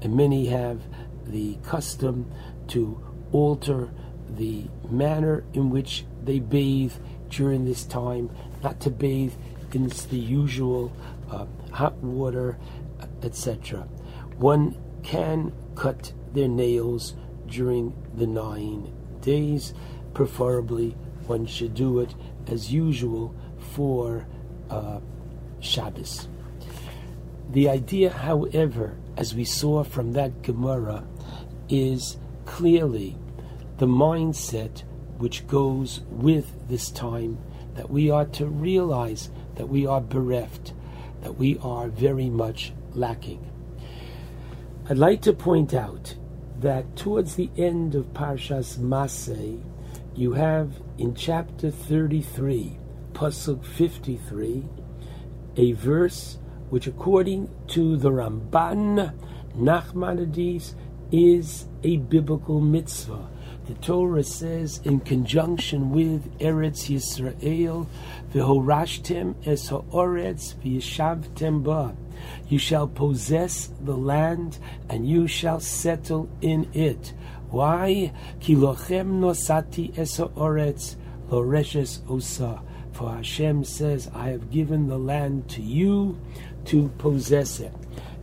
and 0.00 0.16
many 0.16 0.46
have 0.46 0.80
the 1.26 1.56
custom 1.64 2.30
to 2.68 3.00
alter 3.32 3.90
the 4.36 4.64
manner 4.88 5.44
in 5.52 5.70
which 5.70 6.04
they 6.24 6.38
bathe 6.38 6.92
during 7.28 7.64
this 7.64 7.84
time, 7.84 8.30
not 8.62 8.80
to 8.80 8.90
bathe 8.90 9.34
in 9.72 9.88
the 9.88 10.18
usual 10.18 10.92
uh, 11.30 11.46
hot 11.72 11.96
water, 11.98 12.58
etc. 13.22 13.80
One 14.36 14.76
can 15.02 15.52
cut 15.74 16.12
their 16.32 16.48
nails 16.48 17.14
during 17.46 17.94
the 18.14 18.26
nine 18.26 18.92
days. 19.20 19.74
Preferably, 20.14 20.96
one 21.26 21.46
should 21.46 21.74
do 21.74 22.00
it 22.00 22.14
as 22.46 22.72
usual 22.72 23.34
for 23.74 24.26
uh, 24.68 25.00
Shabbos. 25.60 26.28
The 27.50 27.68
idea, 27.68 28.10
however, 28.10 28.96
as 29.16 29.34
we 29.34 29.44
saw 29.44 29.84
from 29.84 30.12
that 30.12 30.42
Gemara, 30.42 31.04
is 31.68 32.16
clearly 32.44 33.16
the 33.80 33.86
mindset 33.86 34.82
which 35.16 35.46
goes 35.46 36.00
with 36.10 36.68
this 36.68 36.90
time 36.90 37.38
that 37.76 37.88
we 37.88 38.10
are 38.10 38.26
to 38.26 38.44
realize 38.44 39.30
that 39.54 39.70
we 39.70 39.86
are 39.86 40.02
bereft, 40.02 40.74
that 41.22 41.38
we 41.38 41.56
are 41.62 41.88
very 41.88 42.28
much 42.28 42.74
lacking. 42.92 43.42
I'd 44.90 44.98
like 44.98 45.22
to 45.22 45.32
point 45.32 45.72
out 45.72 46.14
that 46.58 46.94
towards 46.94 47.36
the 47.36 47.48
end 47.56 47.94
of 47.94 48.12
Parshas 48.12 48.76
Masei, 48.76 49.62
you 50.14 50.34
have 50.34 50.82
in 50.98 51.14
chapter 51.14 51.70
33, 51.70 52.76
Pasuk 53.14 53.64
53, 53.64 54.68
a 55.56 55.72
verse 55.72 56.36
which, 56.68 56.86
according 56.86 57.48
to 57.68 57.96
the 57.96 58.10
Ramban 58.10 59.14
Nachmanides, 59.56 60.74
is 61.10 61.64
a 61.82 61.96
biblical 61.96 62.60
mitzvah. 62.60 63.26
The 63.70 63.76
Torah 63.76 64.24
says, 64.24 64.80
in 64.82 64.98
conjunction 64.98 65.92
with 65.92 66.40
Eretz 66.40 66.90
Yisrael, 66.90 67.86
v'horashtem 68.34 69.36
es 69.46 69.68
ha'oretz 69.68 70.54
v'yishavtem 70.56 71.62
ba. 71.62 71.94
You 72.48 72.58
shall 72.58 72.88
possess 72.88 73.70
the 73.80 73.96
land, 73.96 74.58
and 74.88 75.08
you 75.08 75.28
shall 75.28 75.60
settle 75.60 76.28
in 76.40 76.68
it. 76.74 77.14
Why? 77.50 78.12
Ki 78.40 78.56
lochem 78.56 79.20
nosati 79.20 79.96
es 79.96 80.16
ha'oretz 80.16 80.96
loreshes 81.28 82.00
osa. 82.10 82.62
For 82.90 83.12
Hashem 83.14 83.62
says, 83.62 84.10
I 84.12 84.30
have 84.30 84.50
given 84.50 84.88
the 84.88 84.98
land 84.98 85.48
to 85.50 85.62
you 85.62 86.18
to 86.64 86.88
possess 86.98 87.60
it. 87.60 87.72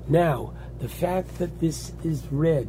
Now, 0.09 0.53
the 0.80 0.90
fact 0.90 1.38
that 1.38 1.61
this 1.61 1.93
is 2.03 2.27
read 2.34 2.67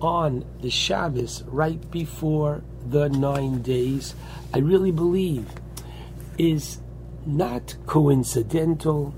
on 0.00 0.44
the 0.60 0.70
Shabbos 0.70 1.42
right 1.46 1.90
before 1.90 2.62
the 2.86 3.08
nine 3.08 3.62
days, 3.62 4.14
I 4.54 4.58
really 4.58 4.90
believe 4.90 5.46
is 6.38 6.80
not 7.26 7.76
coincidental. 7.86 9.14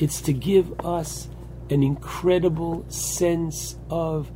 It's 0.00 0.20
to 0.22 0.32
give 0.32 0.80
us 0.80 1.28
an 1.70 1.82
incredible 1.82 2.84
sense 2.88 3.76
of 3.90 4.30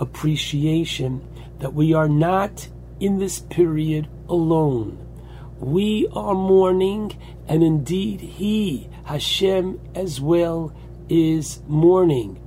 appreciation 0.00 1.26
that 1.60 1.74
we 1.74 1.94
are 1.94 2.08
not 2.08 2.68
in 3.00 3.18
this 3.18 3.40
period 3.40 4.08
alone. 4.28 4.98
We 5.58 6.08
are 6.12 6.34
mourning, 6.34 7.16
and 7.46 7.62
indeed, 7.62 8.20
He, 8.20 8.88
Hashem, 9.04 9.80
as 9.94 10.20
well, 10.20 10.74
is 11.08 11.60
mourning. 11.68 12.41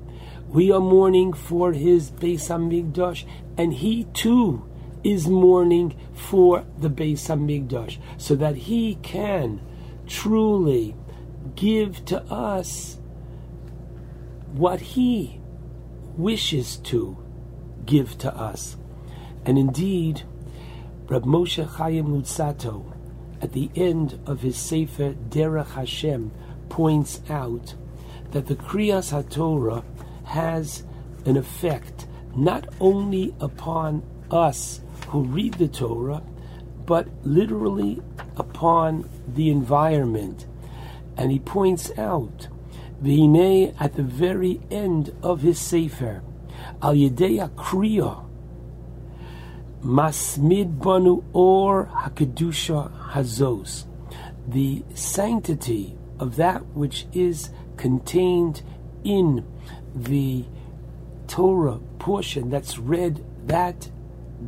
We 0.49 0.71
are 0.71 0.79
mourning 0.79 1.33
for 1.33 1.73
his 1.73 2.11
Beis 2.11 2.47
Hamikdash, 2.47 3.25
and 3.57 3.73
he 3.73 4.05
too 4.13 4.63
is 5.03 5.27
mourning 5.27 5.95
for 6.13 6.65
the 6.77 6.89
Beis 6.89 7.27
Hamikdash, 7.27 7.97
so 8.17 8.35
that 8.35 8.55
he 8.55 8.95
can 9.01 9.61
truly 10.07 10.95
give 11.55 12.05
to 12.05 12.23
us 12.23 12.97
what 14.53 14.79
he 14.79 15.39
wishes 16.15 16.77
to 16.77 17.17
give 17.85 18.17
to 18.19 18.33
us. 18.35 18.77
And 19.45 19.57
indeed, 19.59 20.23
Rab 21.07 21.25
Moshe 21.25 21.67
Chaim 21.67 22.07
Luzzatto, 22.07 22.93
at 23.41 23.51
the 23.51 23.69
end 23.75 24.19
of 24.25 24.41
his 24.41 24.57
Sefer 24.57 25.13
Derech 25.13 25.71
Hashem, 25.71 26.31
points 26.69 27.21
out 27.29 27.75
that 28.31 28.47
the 28.47 28.55
Kriyas 28.55 29.11
HaTorah 29.11 29.83
has 30.25 30.83
an 31.25 31.37
effect 31.37 32.07
not 32.35 32.67
only 32.79 33.33
upon 33.39 34.03
us 34.29 34.81
who 35.07 35.23
read 35.23 35.53
the 35.55 35.67
Torah, 35.67 36.21
but 36.85 37.07
literally 37.23 38.01
upon 38.37 39.09
the 39.27 39.49
environment. 39.49 40.45
And 41.17 41.31
he 41.31 41.39
points 41.39 41.91
out, 41.97 42.47
V'hinei, 43.01 43.75
at 43.79 43.95
the 43.95 44.03
very 44.03 44.59
end 44.69 45.15
of 45.23 45.41
his 45.41 45.59
Sefer, 45.59 46.21
Al 46.81 46.93
Yedei 46.95 47.49
Kriya, 47.55 48.25
Masmid 49.81 50.79
Banu 50.79 51.23
Or 51.31 51.85
Hakadusha 51.85 52.91
Hazos, 53.11 53.85
the 54.47 54.83
sanctity 54.93 55.95
of 56.19 56.35
that 56.35 56.65
which 56.67 57.05
is 57.13 57.49
contained 57.77 58.61
in 59.03 59.45
the 59.95 60.45
Torah 61.27 61.79
portion 61.97 62.49
that's 62.49 62.77
read 62.77 63.23
that 63.47 63.89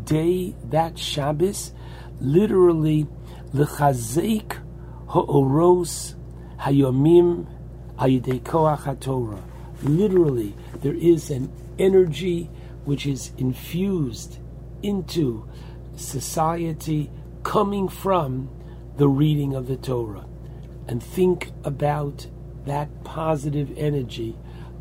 day, 0.03 0.55
that 0.65 0.99
Shabbos, 0.99 1.71
literally, 2.19 3.07
l'chazeik 3.53 4.57
ha'oros 5.07 6.15
hayomim 6.59 7.47
ayidei 7.97 8.41
koach 8.41 8.81
haTorah. 8.81 9.41
Literally, 9.83 10.55
there 10.81 10.95
is 10.95 11.29
an 11.31 11.51
energy 11.79 12.49
which 12.85 13.05
is 13.05 13.31
infused 13.37 14.39
into 14.83 15.47
society 15.95 17.09
coming 17.43 17.87
from 17.87 18.49
the 18.97 19.07
reading 19.07 19.55
of 19.55 19.67
the 19.67 19.77
Torah. 19.77 20.25
And 20.87 21.01
think 21.01 21.51
about 21.63 22.27
that 22.65 23.03
positive 23.03 23.73
energy 23.77 24.35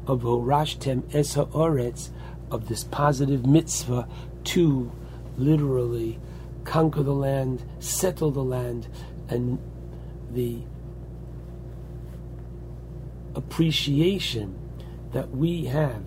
of 0.07 0.23
Horashtem 0.23 1.03
Es 1.15 1.35
Ha'oretz, 1.35 2.11
of 2.51 2.69
this 2.69 2.85
positive 2.85 3.45
mitzvah 3.45 4.09
to 4.45 4.93
literally 5.37 6.19
conquer 6.65 7.03
the 7.03 7.15
land, 7.15 7.65
settle 7.79 8.31
the 8.31 8.45
land, 8.45 8.89
and 9.29 9.59
the 10.33 10.63
appreciation 13.35 14.59
that 15.13 15.31
we 15.31 15.65
have, 15.65 16.05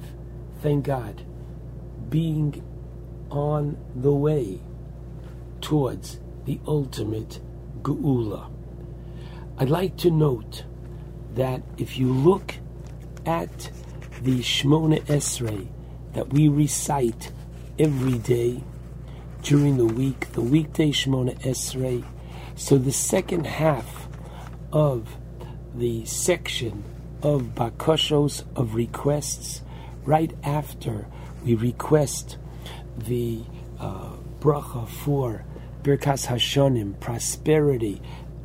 thank 0.62 0.86
God, 0.86 1.24
being 2.10 2.64
on 3.30 3.78
the 3.96 4.14
way 4.14 4.60
towards 5.62 6.20
the 6.46 6.60
ultimate 6.68 7.40
geula. 7.82 8.50
I'd 9.58 9.70
like 9.70 9.98
to 9.98 10.10
note 10.10 10.64
that 11.36 11.62
if 11.78 11.98
you 11.98 12.12
look 12.12 12.56
at 13.26 13.72
the 14.22 14.40
Shmona 14.40 15.02
Esrei 15.04 15.68
that 16.14 16.34
we 16.34 16.48
recite 16.48 17.32
every 17.78 18.18
day 18.18 18.64
during 19.44 19.78
the 19.78 19.86
week, 19.86 20.32
the 20.34 20.42
weekday 20.42 20.92
Shemona 20.92 21.40
Esrei. 21.42 22.04
So 22.56 22.78
the 22.78 22.92
second 22.92 23.46
half 23.46 24.08
of 24.72 25.08
the 25.74 26.06
section 26.06 26.84
of 27.22 27.56
bakoshos 27.56 28.44
of 28.56 28.76
requests, 28.76 29.62
right 30.04 30.34
after 30.44 31.08
we 31.44 31.56
request 31.56 32.38
the 32.98 33.44
uh, 33.80 34.12
bracha 34.40 34.88
for 34.88 35.46
Birkas 35.84 36.28
Hashonim, 36.28 37.00
prosperity, 37.00 38.02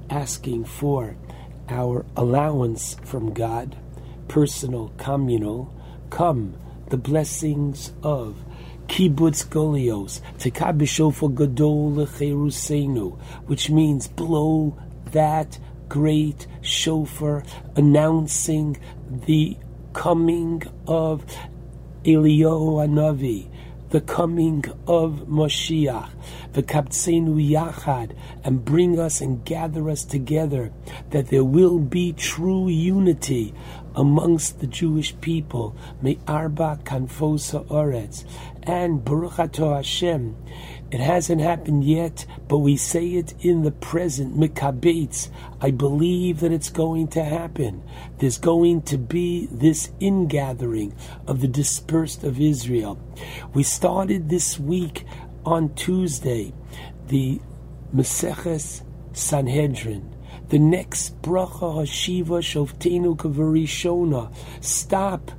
asking 0.09 0.65
for 0.65 1.17
our 1.69 2.05
allowance 2.17 2.97
from 3.05 3.33
God, 3.33 3.77
personal, 4.29 4.93
communal, 4.97 5.73
come 6.11 6.57
the 6.89 6.97
blessings 6.97 7.93
of 8.03 8.37
Kibbutz 8.87 9.49
Golios, 9.49 10.21
Tekabishofar 10.39 11.35
Gadol 11.35 11.93
Lecherusenu, 11.93 13.19
which 13.47 13.71
means 13.71 14.09
blow 14.09 14.79
that 15.13 15.59
great 15.89 16.47
shofar 16.61 17.43
announcing 17.77 18.77
the 19.27 19.57
coming 19.93 20.63
of 20.87 21.25
Eliyahu 22.05 22.87
Anavi, 22.87 23.49
the 23.91 24.01
coming 24.01 24.65
of 24.87 25.25
Moshiach, 25.29 26.11
the 26.53 26.63
Kaptzenu 26.63 27.51
Yachad, 27.51 28.17
and 28.43 28.65
bring 28.65 28.99
us 28.99 29.21
and 29.21 29.45
gather 29.45 29.89
us 29.89 30.05
together, 30.05 30.73
that 31.11 31.29
there 31.29 31.45
will 31.45 31.79
be 31.79 32.13
true 32.13 32.69
unity 32.69 33.55
amongst 33.95 34.61
the 34.61 34.67
Jewish 34.67 35.19
people, 35.21 35.77
Me 36.03 36.19
Arba 36.27 36.81
Kanfosa 36.85 37.65
Oretz, 37.67 38.25
and 38.63 39.05
Baruch 39.05 39.39
Ato 39.39 39.75
Hashem. 39.75 40.37
It 40.91 41.01
hasn't 41.01 41.41
happened 41.41 41.85
yet, 41.85 42.25
but 42.47 42.59
we 42.59 42.77
say 42.77 43.09
it 43.15 43.35
in 43.41 43.63
the 43.63 43.73
present, 43.73 44.39
Mikabetz. 44.39 45.29
I 45.61 45.71
believe 45.71 46.41
that 46.41 46.53
it's 46.53 46.71
going 46.71 47.09
to 47.09 47.25
happen. 47.25 47.83
There's 48.19 48.39
going 48.39 48.83
to 48.83 48.99
be 48.99 49.49
this 49.51 49.91
ingathering 50.01 50.95
of 51.27 51.41
the 51.41 51.49
dispersed 51.49 52.23
of 52.23 52.41
Israel. 52.41 52.99
We 53.55 53.63
started 53.65 54.29
this 54.29 54.59
week 54.59 55.05
on 55.45 55.75
Tuesday 55.75 56.53
the 57.09 57.41
Maseches 57.95 58.83
Sanhedrin 59.13 60.14
the 60.55 60.61
next 60.61 61.21
bracha 61.21 61.75
hashiva 61.75 62.39
shoftenu 62.39 63.17
kavarishona. 63.17 64.33
Stop 64.61 65.33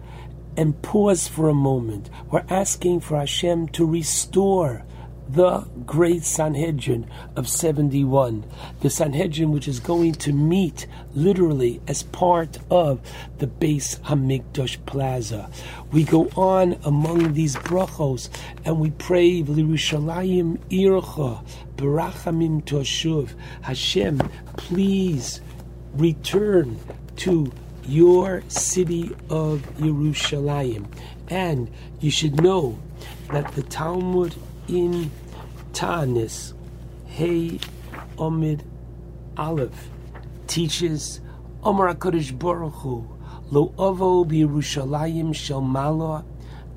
and 0.58 0.82
pause 0.82 1.26
for 1.26 1.48
a 1.48 1.54
moment. 1.54 2.10
We're 2.30 2.44
asking 2.50 3.00
for 3.00 3.18
Hashem 3.18 3.70
to 3.70 3.86
restore 3.86 4.84
the 5.30 5.62
great 5.86 6.26
Sanhedrin 6.26 7.10
of 7.38 7.48
71. 7.48 8.44
The 8.82 8.90
Sanhedrin 8.90 9.54
which 9.54 9.70
is 9.70 9.80
going 9.80 10.16
to 10.16 10.34
meet 10.34 10.86
literally 11.14 11.82
as 11.88 12.04
part 12.04 12.60
of 12.70 13.00
the 13.38 13.48
Beis 13.48 13.98
Hamikdash 14.02 14.86
Plaza. 14.86 15.50
We 15.94 16.04
go 16.04 16.26
on 16.36 16.78
among 16.84 17.34
these 17.34 17.56
brachos 17.56 18.28
and 18.66 18.82
we 18.82 18.92
pray 18.92 19.42
V'Lirushalayim 19.44 20.58
Ircha 20.70 21.42
Barachamim 21.76 22.64
Toshuv. 22.64 23.34
Hashem, 23.62 24.20
please 24.58 25.42
return 25.94 26.80
to 27.18 27.52
your 27.88 28.44
city 28.48 29.16
of 29.30 29.62
Yerushalayim. 29.78 30.88
And 31.30 31.70
you 32.00 32.12
should 32.12 32.42
know 32.42 32.80
that 33.32 33.52
the 33.54 33.64
Talmud 33.64 34.36
in 34.68 35.12
Tanis, 35.74 36.54
Hey 37.08 37.60
Omid 38.18 38.62
Aleph, 39.38 39.90
teaches 40.48 41.22
Omar 41.64 41.94
HaKadosh 41.94 42.38
Baruch 42.38 42.74
Hu, 42.74 43.08
Lo 43.52 43.74
Ovo 43.78 44.26
B'Yerushalayim 44.26 45.36
Shel 45.36 46.26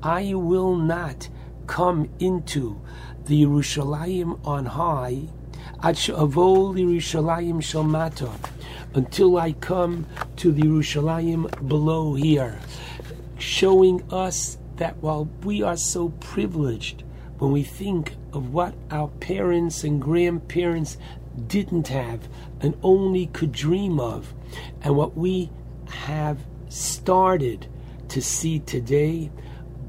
I 0.01 0.33
will 0.33 0.75
not 0.75 1.29
come 1.67 2.09
into 2.19 2.79
the 3.29 3.45
Yerushalayim 3.45 4.43
on 4.43 4.65
high, 4.65 5.21
Ad 5.83 5.95
She'avo 5.95 6.73
Yerushalayim 6.73 7.61
Shel 7.61 7.83
Mata, 7.83 8.31
until 8.95 9.37
I 9.37 9.51
come 9.51 10.07
to 10.37 10.51
the 10.51 10.63
Yerushalayim 10.63 11.67
below 11.67 12.15
here, 12.15 12.59
showing 13.37 14.01
us 14.11 14.57
that 14.77 14.97
while 14.97 15.29
we 15.43 15.61
are 15.61 15.77
so 15.77 16.09
privileged 16.19 17.03
when 17.37 17.51
we 17.51 17.61
think 17.61 18.15
of 18.33 18.51
what 18.51 18.73
our 18.89 19.09
parents 19.19 19.83
and 19.83 20.01
grandparents 20.01 20.97
didn't 21.45 21.87
have 21.89 22.27
and 22.61 22.75
only 22.81 23.27
could 23.27 23.51
dream 23.51 23.99
of, 23.99 24.33
and 24.81 24.95
what 24.95 25.15
we 25.15 25.51
have 25.85 26.39
started 26.69 27.67
to 28.07 28.23
see 28.23 28.57
today, 28.57 29.29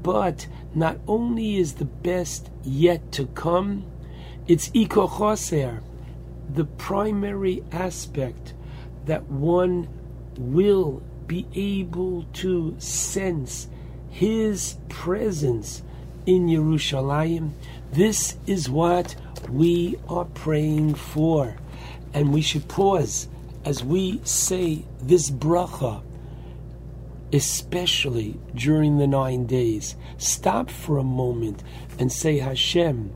but 0.03 0.45
not 0.73 0.97
only 1.07 1.57
is 1.57 1.73
the 1.73 1.85
best 1.85 2.49
yet 2.63 3.11
to 3.13 3.27
come, 3.27 3.85
it's 4.47 4.69
ikochoser, 4.69 5.81
the 6.53 6.65
primary 6.65 7.63
aspect 7.71 8.53
that 9.05 9.23
one 9.25 9.87
will 10.37 11.01
be 11.27 11.47
able 11.53 12.23
to 12.33 12.75
sense 12.79 13.67
His 14.09 14.77
presence 14.89 15.83
in 16.25 16.47
Yerushalayim. 16.47 17.51
This 17.91 18.37
is 18.47 18.69
what 18.69 19.15
we 19.49 19.97
are 20.07 20.25
praying 20.25 20.95
for. 20.95 21.55
And 22.13 22.33
we 22.33 22.41
should 22.41 22.67
pause 22.67 23.27
as 23.63 23.83
we 23.83 24.21
say 24.23 24.85
this 25.01 25.29
bracha, 25.29 26.01
especially 27.33 28.39
during 28.55 28.97
the 28.97 29.07
nine 29.07 29.45
days. 29.45 29.95
Stop 30.17 30.69
for 30.69 30.97
a 30.97 31.03
moment 31.03 31.63
and 31.99 32.11
say, 32.11 32.39
Hashem, 32.39 33.13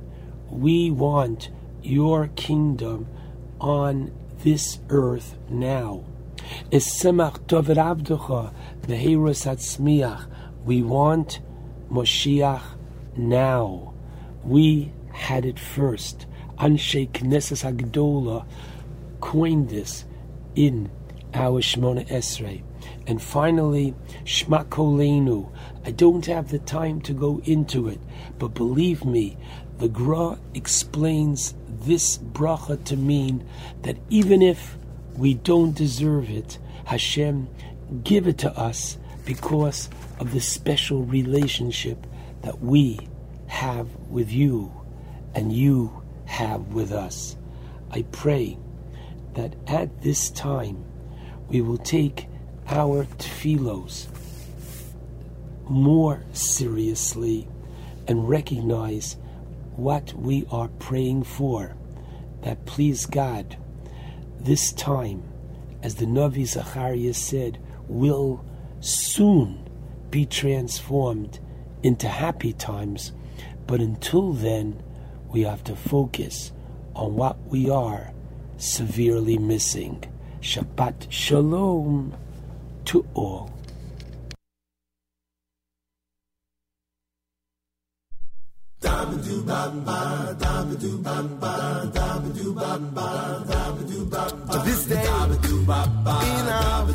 we 0.49 0.91
want 0.91 1.49
your 1.81 2.27
kingdom 2.35 3.07
on 3.59 4.11
this 4.43 4.79
earth 4.89 5.37
now. 5.49 6.05
We 10.65 10.81
want 10.81 11.39
Moshiach 11.91 12.61
now. 13.17 13.93
We 14.43 14.93
had 15.13 15.45
it 15.45 15.59
first. 15.59 16.25
Anshe 16.57 17.09
Knesset 17.11 17.63
Hagdola 17.63 18.45
coined 19.19 19.69
this 19.69 20.05
in 20.55 20.89
our 21.33 21.61
Shemona 21.61 22.07
Esrei. 22.09 22.63
And 23.07 23.21
finally, 23.21 23.93
Shma 24.23 24.65
Kolenu. 24.65 25.51
I 25.85 25.91
don't 25.91 26.25
have 26.25 26.49
the 26.49 26.59
time 26.59 27.01
to 27.01 27.13
go 27.13 27.41
into 27.45 27.87
it, 27.87 27.99
but 28.39 28.55
believe 28.55 29.05
me, 29.05 29.37
the 29.77 29.87
Gra 29.87 30.39
explains 30.53 31.53
this 31.67 32.17
bracha 32.17 32.83
to 32.85 32.97
mean 32.97 33.47
that 33.83 33.97
even 34.09 34.41
if 34.41 34.77
we 35.15 35.35
don't 35.35 35.75
deserve 35.75 36.29
it, 36.29 36.57
Hashem 36.85 37.47
give 38.03 38.27
it 38.27 38.39
to 38.39 38.57
us 38.57 38.97
because 39.25 39.89
of 40.19 40.31
the 40.31 40.39
special 40.39 41.03
relationship 41.03 42.07
that 42.41 42.59
we 42.61 42.99
have 43.47 43.87
with 44.09 44.31
you 44.31 44.71
and 45.33 45.51
you 45.51 46.01
have 46.25 46.67
with 46.67 46.91
us. 46.91 47.35
I 47.91 48.03
pray 48.11 48.57
that 49.33 49.55
at 49.67 50.01
this 50.01 50.29
time 50.29 50.83
we 51.49 51.61
will 51.61 51.77
take 51.77 52.27
our 52.67 53.05
tefillos 53.17 54.07
more 55.69 56.23
seriously 56.31 57.47
and 58.07 58.29
recognize 58.29 59.17
what 59.75 60.13
we 60.13 60.45
are 60.51 60.69
praying 60.79 61.23
for. 61.23 61.75
That 62.41 62.65
please 62.65 63.05
God, 63.05 63.57
this 64.39 64.71
time, 64.73 65.23
as 65.81 65.95
the 65.95 66.05
Navi 66.05 66.45
Zachariah 66.45 67.13
said, 67.13 67.59
will 67.87 68.45
soon 68.79 69.67
be 70.11 70.25
transformed 70.25 71.39
into 71.83 72.07
happy 72.07 72.53
times. 72.53 73.11
But 73.67 73.79
until 73.79 74.33
then, 74.33 74.81
we 75.29 75.41
have 75.41 75.63
to 75.65 75.75
focus 75.75 76.51
on 76.95 77.15
what 77.15 77.37
we 77.47 77.69
are 77.69 78.13
severely 78.57 79.37
missing. 79.37 80.03
Shabbat 80.41 81.07
Shalom 81.09 82.15
to 82.85 83.05
all. 83.13 83.51
To 94.51 94.59
this 94.63 94.85
day, 94.85 95.01
in 95.01 95.07
our, 96.47 96.85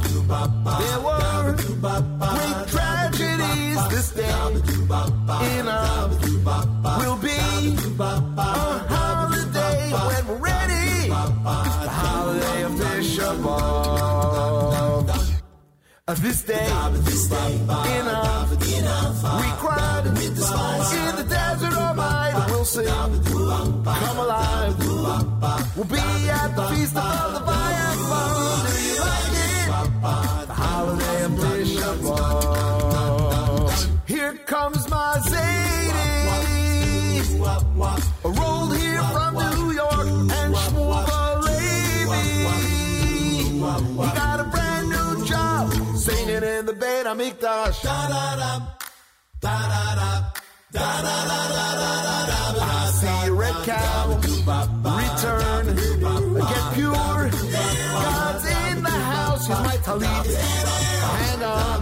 there 0.79 1.01
were 1.01 1.57
great 1.57 2.59
tragedies. 2.69 3.79
This 3.91 4.13
day, 4.13 4.31
in 5.59 5.69
our, 5.69 6.09
will 6.99 7.17
be 7.17 7.39
Uh, 16.11 16.15
This 16.15 16.43
day, 16.43 16.67
in 16.67 16.67
our, 16.67 18.49
we 18.51 19.49
cried 19.63 20.05
with 20.07 20.35
the 20.35 20.43
spice 20.43 20.93
in 20.93 21.15
the 21.15 21.23
desert 21.23 21.73
of 21.73 21.97
light. 21.97 22.47
We'll 22.51 22.65
sing, 22.65 22.87
come 22.89 24.19
alive. 24.19 24.75
We'll 25.77 25.85
be 25.85 25.99
at 26.29 26.57
the 26.57 26.67
feast 26.71 26.97
of 26.97 27.33
the 27.35 27.41
fire. 27.47 27.95
Do 28.67 28.75
you 28.89 28.99
like 29.07 29.35
it? 29.47 29.67
The 30.49 30.55
holiday 30.67 31.19
of 31.25 31.31
B'Av. 32.03 32.89
Here 34.09 34.35
comes 34.47 34.89
my 34.91 35.17
Zadie. 35.31 36.11
Rolled 38.25 38.73
here 38.77 38.80
da. 47.41 47.73
I 52.63 52.91
see 53.01 53.31
red 53.31 53.55
cow 53.65 54.21
return, 55.01 55.67
get 55.75 56.75
pure. 56.75 57.31
God's 58.05 58.45
in 58.45 58.83
the 58.83 58.91
house, 58.91 59.47
he's 59.47 59.59
my 59.59 59.77
talit. 59.79 60.27
Hang 61.21 61.43
on, 61.43 61.81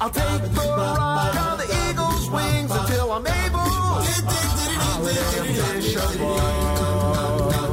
I'll 0.00 0.10
take 0.10 0.42
the 0.42 0.60
ride 0.60 1.36
on 1.36 1.58
the 1.58 1.66
eagle's 1.90 2.30
wings 2.30 2.70
until 2.70 3.12
I'm 3.12 3.26
able. 3.26 3.64
Tisha 5.84 7.63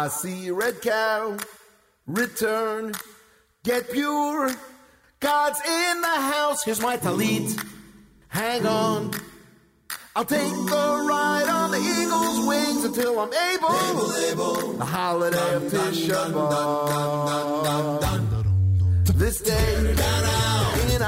I 0.00 0.08
see 0.08 0.50
red 0.50 0.80
cow 0.80 1.36
return, 2.06 2.94
get 3.64 3.92
pure. 3.92 4.50
God's 5.20 5.60
in 5.60 6.00
the 6.00 6.06
house. 6.06 6.64
Here's 6.64 6.80
my 6.80 6.96
talit. 6.96 7.62
Hang 8.28 8.64
on. 8.64 9.10
I'll 10.16 10.24
take 10.24 10.40
the 10.40 11.04
ride 11.06 11.48
on 11.50 11.70
the 11.72 11.76
eagle's 11.76 12.46
wings 12.48 12.84
until 12.84 13.20
I'm 13.20 13.34
able. 13.52 13.68
The 14.78 14.86
holiday 14.86 15.54
of 15.56 15.64
Tisha 15.64 16.32
This 19.18 19.42
day, 19.42 19.76
in 20.94 21.02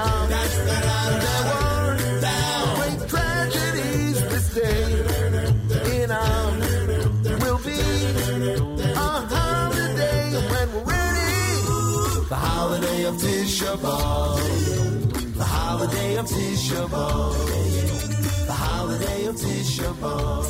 The 13.72 15.44
holiday 15.44 16.16
of 16.16 16.26
Tisha 16.26 16.86
B'Av. 16.88 18.46
The 18.46 18.52
holiday 18.52 19.24
of 19.24 19.36
Tisha 19.36 19.94
B'Av. 19.94 20.44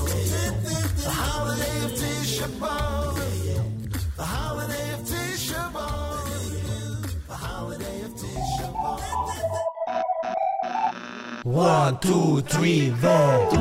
The 1.05 1.10
holiday 1.10 1.84
of 1.84 1.92
Tisha 1.92 2.49
B'Av. 2.59 3.15
The 4.17 4.25
holiday 4.25 4.94
of 4.94 5.01
Tisha 5.02 5.73
B'Av. 5.73 6.25
The 7.28 7.34
holiday 7.34 8.02
of 8.02 8.10
Tisha 8.10 8.73
B'Av. 8.75 9.12
One, 11.44 11.99
two, 12.01 12.41
three, 12.41 12.91
then. 12.91 13.52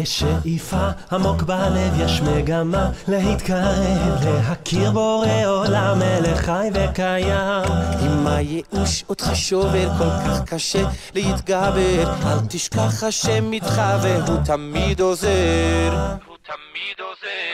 יש 0.00 0.20
שאיפה 0.20 0.88
עמוק 1.12 1.42
בלב, 1.42 2.00
יש 2.00 2.20
מגמה 2.20 2.90
להתקרב, 3.08 4.24
להכיר 4.24 4.90
בורא 4.90 5.46
עולם, 5.46 5.98
מלך 5.98 6.38
חי 6.38 6.68
וקיים. 6.74 7.64
אם 8.02 8.26
הייאוש 8.26 9.04
אותך 9.08 9.30
שובר 9.34 9.88
כל 9.98 10.10
כך 10.24 10.44
קשה 10.44 10.82
להתגבר, 11.14 12.12
אל 12.26 12.38
תשכח 12.48 13.04
השם 13.04 13.52
איתך 13.52 13.82
והוא 14.02 14.38
תמיד 14.44 15.00
עוזר. 15.00 16.16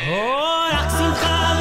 או, 0.08 0.40
רק 0.72 0.90
שמחה 0.98 1.55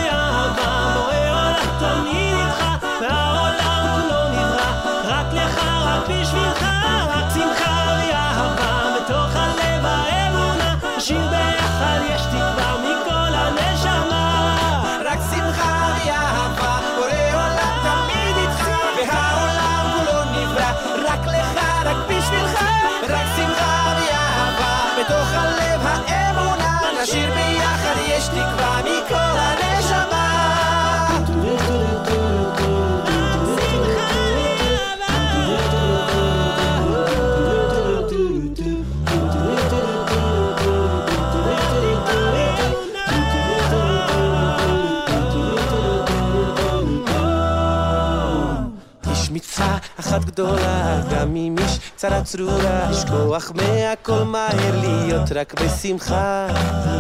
אחת 50.16 50.26
גדולה, 50.26 51.02
גם 51.11 51.35
אם 51.35 51.56
יש 51.61 51.80
צרה 51.95 52.24
צרורה, 52.24 52.88
יש 52.92 53.06
כוח 53.06 53.52
מהכל 53.56 54.24
מהר 54.24 54.80
להיות 54.82 55.32
רק 55.35 55.61
בשמחה. 55.61 56.48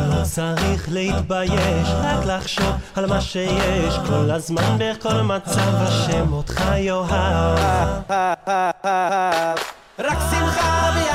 לא 0.09 0.23
צריך 0.23 0.87
להתבייש, 0.91 1.89
רק 2.03 2.25
לחשוב 2.25 2.73
על 2.95 3.05
מה 3.05 3.21
שיש, 3.21 3.95
כל 4.07 4.31
הזמן 4.31 4.77
בכל 4.79 5.21
מצב, 5.21 5.75
השם 5.75 6.33
אותך 6.33 6.63
יאהב. 6.77 8.01
רק 9.99 10.17
שמחה 10.31 10.91
ויחד. 10.95 11.14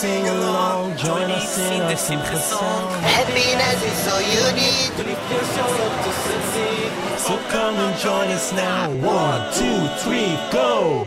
sing 0.00 0.26
along, 0.28 0.96
join 0.96 1.30
us 1.30 1.58
in 1.58 1.82
our 1.82 1.94
simcha 1.94 2.38
song. 2.38 2.90
Happiness 3.02 3.80
is 3.84 4.08
all 4.10 4.22
you 4.34 4.44
need 4.56 4.88
to 4.96 5.02
lift 5.04 5.30
your 5.30 5.44
soul 5.54 5.74
up 5.86 5.94
to 6.04 6.12
succeed. 6.24 6.90
So 7.18 7.36
come 7.50 7.74
and 7.74 7.98
join 7.98 8.28
us 8.30 8.50
now. 8.54 8.88
One, 9.18 9.42
two, 9.52 9.80
three, 10.02 10.32
go. 10.50 11.06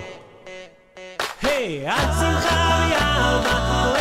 Hey, 1.41 1.87
at 1.87 2.07
simcha 2.19 3.92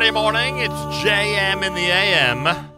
Friday 0.00 0.14
morning, 0.14 0.56
it's 0.56 0.72
JM 0.72 1.62
in 1.62 1.74
the 1.74 1.82
AM. 1.82 2.70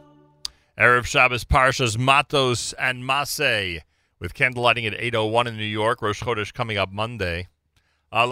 Erev 0.76 1.04
Shabbos 1.04 1.44
Parshas 1.44 1.96
Matos 1.96 2.72
and 2.72 3.04
Masei 3.04 3.82
with 4.18 4.34
candlelighting 4.34 4.88
at 4.88 4.98
8.01 4.98 5.46
in 5.46 5.56
New 5.56 5.62
York. 5.62 6.02
Rosh 6.02 6.20
Chodesh 6.20 6.52
coming 6.52 6.78
up 6.78 6.90
Monday. 6.90 7.46
Uh, 8.10 8.26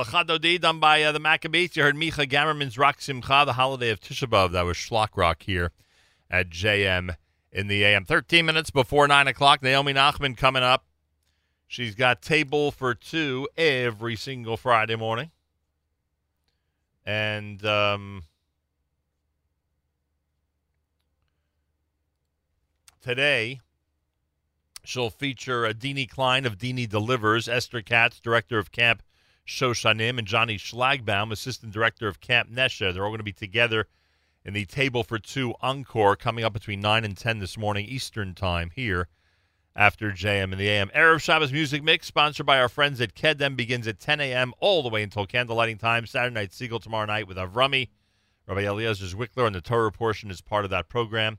done 0.58 0.80
by 0.80 1.04
uh, 1.04 1.12
the 1.12 1.20
Maccabees. 1.20 1.76
You 1.76 1.84
heard 1.84 1.94
Micha 1.94 2.28
Gamerman's 2.28 2.76
Rock 2.76 3.00
Simcha, 3.00 3.44
the 3.46 3.52
holiday 3.52 3.90
of 3.90 4.00
Tisha 4.00 4.28
B'Av. 4.28 4.50
That 4.50 4.62
was 4.62 4.76
Shlock 4.76 5.10
Rock 5.14 5.44
here 5.44 5.70
at 6.28 6.50
JM 6.50 7.14
in 7.52 7.68
the 7.68 7.84
AM. 7.84 8.04
13 8.04 8.44
minutes 8.44 8.70
before 8.70 9.06
9 9.06 9.28
o'clock. 9.28 9.62
Naomi 9.62 9.94
Nachman 9.94 10.36
coming 10.36 10.64
up. 10.64 10.84
She's 11.68 11.94
got 11.94 12.22
table 12.22 12.72
for 12.72 12.96
two 12.96 13.48
every 13.56 14.16
single 14.16 14.56
Friday 14.56 14.96
morning. 14.96 15.30
And 17.06 17.64
um, 17.64 18.24
today, 23.00 23.60
she'll 24.84 25.10
feature 25.10 25.66
uh, 25.66 25.72
Deanie 25.72 26.08
Klein 26.08 26.46
of 26.46 26.58
Deanie 26.58 26.88
Delivers, 26.88 27.48
Esther 27.48 27.82
Katz, 27.82 28.20
director 28.20 28.58
of 28.58 28.72
Camp 28.72 29.02
Shoshanim, 29.46 30.18
and 30.18 30.26
Johnny 30.26 30.56
Schlagbaum, 30.56 31.32
assistant 31.32 31.72
director 31.72 32.08
of 32.08 32.20
Camp 32.20 32.50
Nesha. 32.50 32.92
They're 32.92 33.04
all 33.04 33.10
going 33.10 33.18
to 33.18 33.24
be 33.24 33.32
together 33.32 33.86
in 34.44 34.54
the 34.54 34.64
Table 34.64 35.02
for 35.04 35.18
Two 35.18 35.54
Encore 35.60 36.16
coming 36.16 36.44
up 36.44 36.52
between 36.52 36.80
9 36.80 37.04
and 37.04 37.16
10 37.16 37.38
this 37.38 37.58
morning 37.58 37.86
Eastern 37.86 38.34
Time 38.34 38.70
here 38.74 39.08
after 39.76 40.10
JM 40.10 40.52
and 40.52 40.58
the 40.58 40.68
AM. 40.68 40.88
Erev 40.90 41.20
Shabbos 41.20 41.52
Music 41.52 41.82
Mix, 41.82 42.06
sponsored 42.06 42.46
by 42.46 42.58
our 42.58 42.68
friends 42.68 43.00
at 43.00 43.14
Kedem, 43.14 43.56
begins 43.56 43.86
at 43.86 44.00
10 44.00 44.20
a.m. 44.20 44.52
all 44.60 44.82
the 44.82 44.88
way 44.88 45.02
until 45.02 45.26
candlelighting 45.26 45.78
time. 45.78 46.06
Saturday 46.06 46.34
night, 46.34 46.50
Segal 46.50 46.82
tomorrow 46.82 47.06
night 47.06 47.28
with 47.28 47.36
Avrami. 47.36 47.88
Rabbi 48.46 48.62
Eliezer 48.62 49.04
Zwickler 49.04 49.46
and 49.46 49.54
the 49.54 49.60
Torah 49.60 49.92
portion 49.92 50.30
is 50.30 50.40
part 50.40 50.64
of 50.64 50.70
that 50.70 50.88
program. 50.88 51.38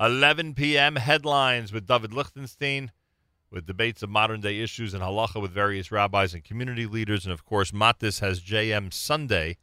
11 0.00 0.54
p.m. 0.54 0.96
headlines 0.96 1.72
with 1.72 1.86
David 1.86 2.12
Lichtenstein, 2.12 2.92
with 3.50 3.66
debates 3.66 4.02
of 4.02 4.10
modern 4.10 4.40
day 4.40 4.60
issues 4.60 4.94
and 4.94 5.02
halacha 5.02 5.40
with 5.40 5.50
various 5.50 5.92
rabbis 5.92 6.32
and 6.32 6.42
community 6.42 6.86
leaders. 6.86 7.24
And 7.26 7.32
of 7.32 7.44
course, 7.44 7.70
Matis 7.70 8.20
has 8.20 8.40
JM 8.40 8.92
Sunday. 8.92 9.58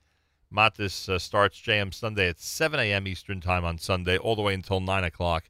Matis 0.54 1.10
uh, 1.10 1.18
starts 1.20 1.60
JM 1.60 1.94
Sunday 1.94 2.30
at 2.30 2.40
7 2.40 2.80
a.m. 2.80 3.08
Eastern 3.08 3.42
Time 3.42 3.66
on 3.66 3.78
Sunday, 3.78 4.18
all 4.18 4.36
the 4.36 4.42
way 4.42 4.54
until 4.54 4.80
9 4.80 5.04
o'clock. 5.04 5.50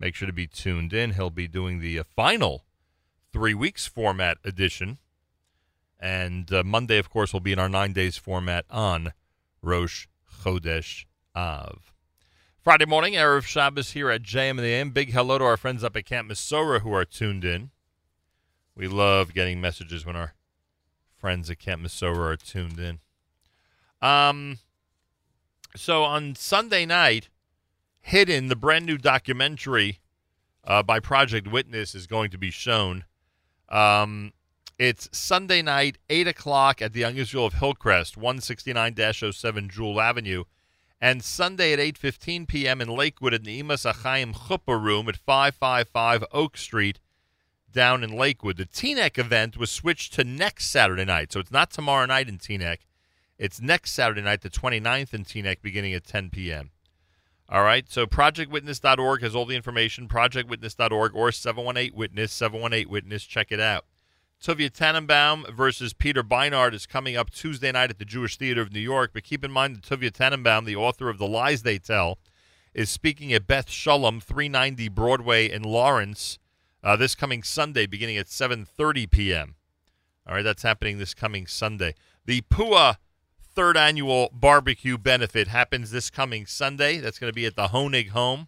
Make 0.00 0.14
sure 0.14 0.26
to 0.26 0.32
be 0.32 0.46
tuned 0.46 0.92
in. 0.92 1.12
He'll 1.12 1.30
be 1.30 1.48
doing 1.48 1.80
the 1.80 1.98
uh, 1.98 2.04
final 2.04 2.64
three 3.32 3.54
weeks 3.54 3.86
format 3.86 4.38
edition. 4.44 4.98
And 6.00 6.52
uh, 6.52 6.62
Monday, 6.64 6.98
of 6.98 7.10
course, 7.10 7.32
will 7.32 7.40
be 7.40 7.52
in 7.52 7.58
our 7.58 7.68
nine 7.68 7.92
days 7.92 8.16
format 8.16 8.64
on 8.70 9.12
Rosh 9.62 10.06
Chodesh 10.42 11.04
Av. 11.34 11.92
Friday 12.68 12.84
morning, 12.84 13.14
Erev 13.14 13.44
Shabbos 13.44 13.92
here 13.92 14.10
at 14.10 14.22
JM 14.22 14.50
and 14.50 14.58
the 14.58 14.64
AM. 14.64 14.90
Big 14.90 15.14
hello 15.14 15.38
to 15.38 15.44
our 15.44 15.56
friends 15.56 15.82
up 15.82 15.96
at 15.96 16.04
Camp 16.04 16.30
Mesorah 16.30 16.82
who 16.82 16.92
are 16.92 17.06
tuned 17.06 17.42
in. 17.42 17.70
We 18.76 18.86
love 18.86 19.32
getting 19.32 19.58
messages 19.58 20.04
when 20.04 20.16
our 20.16 20.34
friends 21.16 21.48
at 21.48 21.58
Camp 21.58 21.80
Mesorah 21.80 22.32
are 22.32 22.36
tuned 22.36 22.78
in. 22.78 22.98
Um, 24.02 24.58
so 25.76 26.04
on 26.04 26.34
Sunday 26.34 26.84
night, 26.84 27.30
Hidden, 28.02 28.48
the 28.48 28.54
brand 28.54 28.84
new 28.84 28.98
documentary 28.98 30.00
uh, 30.62 30.82
by 30.82 31.00
Project 31.00 31.50
Witness, 31.50 31.94
is 31.94 32.06
going 32.06 32.28
to 32.32 32.38
be 32.38 32.50
shown. 32.50 33.06
Um, 33.70 34.34
it's 34.78 35.08
Sunday 35.10 35.62
night, 35.62 35.96
8 36.10 36.28
o'clock 36.28 36.82
at 36.82 36.92
the 36.92 37.00
Young 37.00 37.16
Israel 37.16 37.46
of 37.46 37.54
Hillcrest, 37.54 38.20
169-07 38.20 39.70
Jewel 39.70 40.02
Avenue, 40.02 40.44
and 41.00 41.22
Sunday 41.22 41.72
at 41.72 41.78
8.15 41.78 42.48
p.m. 42.48 42.80
in 42.80 42.88
Lakewood 42.88 43.34
at 43.34 43.44
the 43.44 43.62
Imas 43.62 43.90
Achayim 43.90 44.34
Chuppah 44.34 44.82
Room 44.82 45.08
at 45.08 45.16
555 45.16 46.24
Oak 46.32 46.56
Street 46.56 46.98
down 47.72 48.02
in 48.02 48.10
Lakewood. 48.10 48.56
The 48.56 48.66
Teaneck 48.66 49.18
event 49.18 49.56
was 49.56 49.70
switched 49.70 50.14
to 50.14 50.24
next 50.24 50.70
Saturday 50.70 51.04
night, 51.04 51.32
so 51.32 51.40
it's 51.40 51.52
not 51.52 51.70
tomorrow 51.70 52.06
night 52.06 52.28
in 52.28 52.38
Teaneck. 52.38 52.78
It's 53.38 53.60
next 53.60 53.92
Saturday 53.92 54.22
night, 54.22 54.40
the 54.40 54.50
29th 54.50 55.14
in 55.14 55.24
Teaneck, 55.24 55.62
beginning 55.62 55.94
at 55.94 56.04
10 56.04 56.30
p.m. 56.30 56.70
All 57.48 57.62
right, 57.62 57.88
so 57.88 58.04
projectwitness.org 58.04 59.22
has 59.22 59.34
all 59.34 59.46
the 59.46 59.56
information, 59.56 60.08
projectwitness.org 60.08 61.14
or 61.14 61.32
718 61.32 61.96
Witness, 61.96 62.32
718 62.32 62.90
Witness. 62.90 63.24
Check 63.24 63.52
it 63.52 63.60
out. 63.60 63.84
Tuvia 64.42 64.70
Tenenbom 64.70 65.52
versus 65.52 65.92
Peter 65.92 66.22
Beinart 66.22 66.72
is 66.72 66.86
coming 66.86 67.16
up 67.16 67.30
Tuesday 67.30 67.72
night 67.72 67.90
at 67.90 67.98
the 67.98 68.04
Jewish 68.04 68.36
Theater 68.36 68.62
of 68.62 68.72
New 68.72 68.80
York. 68.80 69.10
But 69.12 69.24
keep 69.24 69.44
in 69.44 69.50
mind 69.50 69.76
that 69.76 69.82
Tuvia 69.82 70.12
Tenenbom, 70.12 70.64
the 70.64 70.76
author 70.76 71.08
of 71.08 71.18
The 71.18 71.26
Lies 71.26 71.62
They 71.62 71.78
Tell, 71.78 72.18
is 72.72 72.88
speaking 72.88 73.32
at 73.32 73.48
Beth 73.48 73.68
Shalom, 73.68 74.20
390 74.20 74.88
Broadway 74.90 75.50
in 75.50 75.64
Lawrence, 75.64 76.38
uh, 76.84 76.94
this 76.94 77.16
coming 77.16 77.42
Sunday, 77.42 77.86
beginning 77.86 78.16
at 78.16 78.26
7:30 78.26 79.10
p.m. 79.10 79.56
All 80.24 80.36
right, 80.36 80.42
that's 80.42 80.62
happening 80.62 80.98
this 80.98 81.14
coming 81.14 81.48
Sunday. 81.48 81.94
The 82.24 82.42
Pua 82.42 82.98
third 83.42 83.76
annual 83.76 84.30
barbecue 84.32 84.96
benefit 84.96 85.48
happens 85.48 85.90
this 85.90 86.10
coming 86.10 86.46
Sunday. 86.46 86.98
That's 86.98 87.18
going 87.18 87.30
to 87.30 87.34
be 87.34 87.46
at 87.46 87.56
the 87.56 87.68
Honig 87.68 88.10
Home 88.10 88.46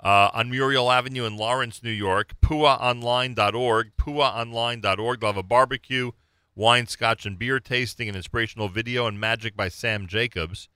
uh, 0.00 0.30
on 0.32 0.50
Muriel 0.50 0.90
Avenue 0.90 1.24
in 1.24 1.36
Lawrence, 1.36 1.82
New 1.82 1.90
York. 1.90 2.34
PuaOnline.org. 2.40 3.92
PuaOnline.org. 3.96 5.20
They'll 5.20 5.28
have 5.28 5.36
a 5.36 5.42
barbecue, 5.42 6.12
wine, 6.54 6.86
scotch, 6.86 7.26
and 7.26 7.38
beer 7.38 7.58
tasting, 7.60 8.08
an 8.08 8.16
inspirational 8.16 8.68
video, 8.68 9.06
and 9.06 9.18
magic 9.18 9.56
by 9.56 9.68
Sam 9.68 10.06
Jacobs. 10.06 10.68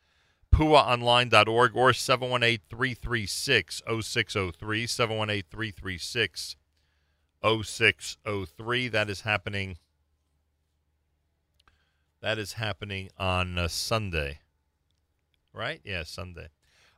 PuaOnline.org 0.52 1.76
or 1.76 1.92
718 1.92 2.58
336 2.68 3.82
0603. 3.86 4.86
718 4.86 5.44
336 5.50 6.56
0603. 7.42 8.88
That 8.88 9.08
is 9.08 9.20
happening. 9.22 9.78
That 12.20 12.38
is 12.38 12.54
happening 12.54 13.10
on 13.18 13.58
uh, 13.58 13.68
Sunday. 13.68 14.40
Right? 15.52 15.80
Yeah, 15.84 16.02
Sunday. 16.04 16.48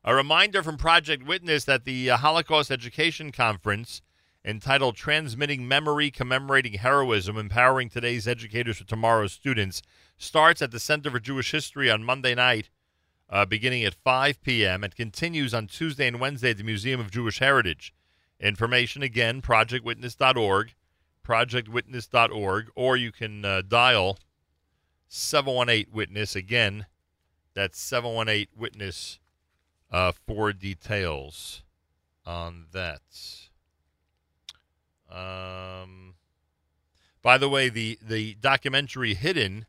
A 0.07 0.15
reminder 0.15 0.63
from 0.63 0.77
Project 0.77 1.27
Witness 1.27 1.65
that 1.65 1.87
the 1.87 2.11
uh, 2.11 2.19
Holocaust 2.19 2.71
Education 2.71 3.33
Conference, 3.33 4.03
entitled 4.45 4.97
Transmitting 4.97 5.67
Memory, 5.67 6.11
Commemorating 6.11 6.75
Heroism, 6.75 7.39
Empowering 7.39 7.89
Today's 7.89 8.29
Educators 8.29 8.77
for 8.77 8.85
Tomorrow's 8.85 9.33
Students, 9.33 9.81
starts 10.19 10.61
at 10.61 10.73
the 10.73 10.79
Center 10.79 11.11
for 11.11 11.21
Jewish 11.21 11.53
History 11.53 11.91
on 11.91 12.05
Monday 12.05 12.35
night, 12.35 12.69
uh, 13.31 13.47
beginning 13.47 13.83
at 13.83 13.95
5 13.95 14.43
p.m., 14.43 14.85
and 14.85 14.95
continues 14.95 15.55
on 15.55 15.69
Tuesday 15.69 16.07
and 16.07 16.21
Wednesday 16.21 16.51
at 16.51 16.59
the 16.59 16.65
Museum 16.65 17.01
of 17.01 17.11
Jewish 17.11 17.39
Heritage. 17.39 17.95
Information 18.39 19.03
again, 19.03 19.41
projectwitness.org, 19.41 20.75
projectwitness.org, 21.27 22.71
or 22.75 22.97
you 22.99 23.11
can 23.11 23.43
uh, 23.47 23.63
dial 23.67 24.19
718 25.09 25.95
Witness. 25.95 26.37
Again, 26.37 26.85
that's 27.55 27.81
718 27.81 28.49
Witness 28.55 29.19
uh, 29.91 30.13
for 30.27 30.53
details 30.53 31.63
on 32.27 32.67
that. 32.73 33.01
Um, 35.11 36.15
by 37.23 37.39
the 37.39 37.49
way, 37.49 37.69
the, 37.69 37.99
the 38.07 38.35
documentary 38.35 39.15
Hidden, 39.15 39.67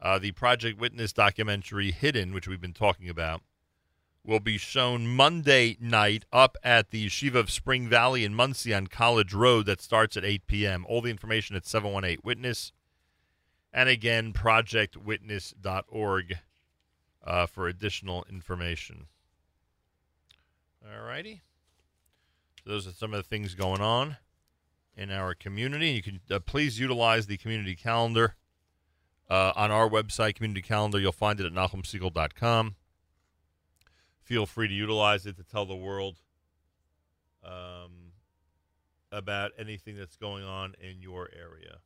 uh, 0.00 0.18
the 0.18 0.32
Project 0.32 0.78
Witness 0.78 1.12
documentary 1.12 1.92
Hidden, 1.92 2.34
which 2.34 2.48
we've 2.48 2.60
been 2.60 2.72
talking 2.72 3.08
about, 3.08 3.42
will 4.24 4.40
be 4.40 4.58
shown 4.58 5.06
Monday 5.06 5.76
night 5.80 6.24
up 6.32 6.56
at 6.64 6.90
the 6.90 7.06
Yeshiva 7.06 7.36
of 7.36 7.50
Spring 7.50 7.88
Valley 7.88 8.24
in 8.24 8.34
Monsey 8.34 8.74
on 8.74 8.86
College 8.86 9.34
Road. 9.34 9.66
That 9.66 9.82
starts 9.82 10.16
at 10.16 10.24
8 10.24 10.46
p.m. 10.46 10.86
All 10.88 11.02
the 11.02 11.10
information 11.10 11.56
at 11.56 11.66
718 11.66 12.20
Witness. 12.24 12.72
And 13.72 13.88
again, 13.88 14.32
projectwitness.org 14.32 16.38
uh, 17.26 17.46
for 17.46 17.68
additional 17.68 18.26
information. 18.30 19.06
All 20.84 21.02
righty. 21.02 21.42
So 22.62 22.70
those 22.70 22.86
are 22.86 22.92
some 22.92 23.14
of 23.14 23.18
the 23.18 23.28
things 23.28 23.54
going 23.54 23.80
on 23.80 24.18
in 24.96 25.10
our 25.10 25.34
community. 25.34 25.90
You 25.90 26.02
can 26.02 26.20
uh, 26.30 26.40
please 26.40 26.78
utilize 26.78 27.26
the 27.26 27.36
community 27.38 27.74
calendar 27.74 28.36
uh, 29.30 29.52
on 29.56 29.70
our 29.70 29.88
website, 29.88 30.34
community 30.34 30.62
calendar. 30.62 31.00
You'll 31.00 31.12
find 31.12 31.40
it 31.40 31.46
at 31.46 31.52
NachumSegal.com. 31.52 32.76
Feel 34.22 34.46
free 34.46 34.68
to 34.68 34.74
utilize 34.74 35.26
it 35.26 35.36
to 35.36 35.42
tell 35.42 35.66
the 35.66 35.74
world 35.74 36.16
um, 37.44 38.12
about 39.10 39.52
anything 39.58 39.96
that's 39.96 40.16
going 40.16 40.44
on 40.44 40.74
in 40.80 41.00
your 41.00 41.30
area. 41.34 41.78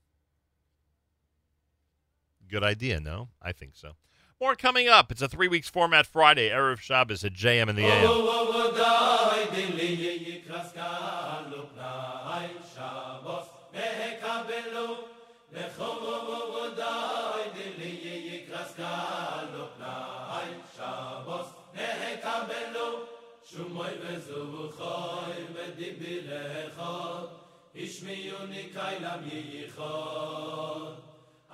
Good 2.48 2.64
idea, 2.64 2.98
no? 3.00 3.28
I 3.42 3.52
think 3.52 3.72
so. 3.74 3.92
More 4.40 4.54
coming 4.54 4.88
up. 4.88 5.10
It's 5.10 5.20
a 5.20 5.28
three 5.28 5.48
weeks 5.48 5.68
format 5.68 6.06
Friday, 6.06 6.50
Erev 6.50 6.78
Shabbos 6.78 7.24
at 7.24 7.32
JM 7.32 7.68
in 7.68 7.74
the 7.74 7.86
AM. 7.86 8.06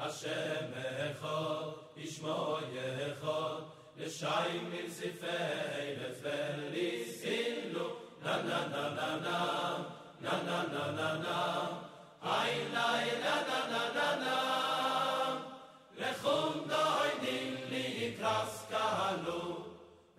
השם 0.06 0.66
אחד, 1.10 1.66
ישמו 1.96 2.58
יחד, 2.72 3.62
לשי 3.96 4.58
מלספי 4.70 5.26
נצבל 6.00 6.60
ניסים 6.72 7.72
נה 8.24 8.42
נה 8.42 8.66
נה 8.68 8.90
נה 8.90 9.16
נה, 9.16 9.76
נה 10.20 10.42
נה 10.46 10.62
נה 10.72 10.92
נה 10.92 11.14
נה, 11.14 11.66
היי 12.22 12.64
לי 12.64 13.20
נה 13.22 13.42
נה 13.48 13.60
נה 13.70 13.92
נה 13.94 14.16
נה, 14.16 15.36
לחום 15.98 16.68
דוי 16.68 17.08
דין 17.20 17.56
לי 17.70 17.94
יקרס 17.98 18.66
קהלו, 18.70 19.64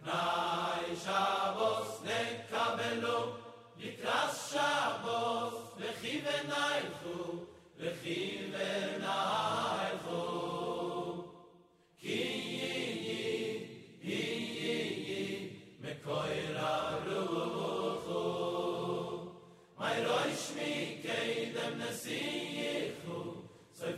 נאי 0.06 0.96
שבוס 0.96 2.02
נקבלו, 2.04 3.36
יקרס 3.78 4.54
שבוס, 4.54 5.54
וכי 5.78 6.22
ונאי 6.24 6.80
לכו, 6.80 7.34
וכי 7.78 8.48
ונאי 8.52 9.05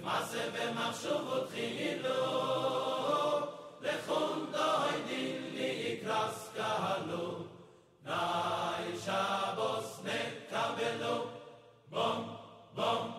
מסה 0.07 0.49
במחשוב 0.53 1.27
ותחילו 1.27 2.11
לכון 3.81 4.51
דוי 4.51 5.01
דין 5.07 5.41
להיקרס 5.53 6.49
קהלו 6.55 7.43
נאי 8.05 8.97
שבוס 9.05 9.99
נקבלו 10.03 11.25
בום 11.89 12.35
בום 12.75 13.16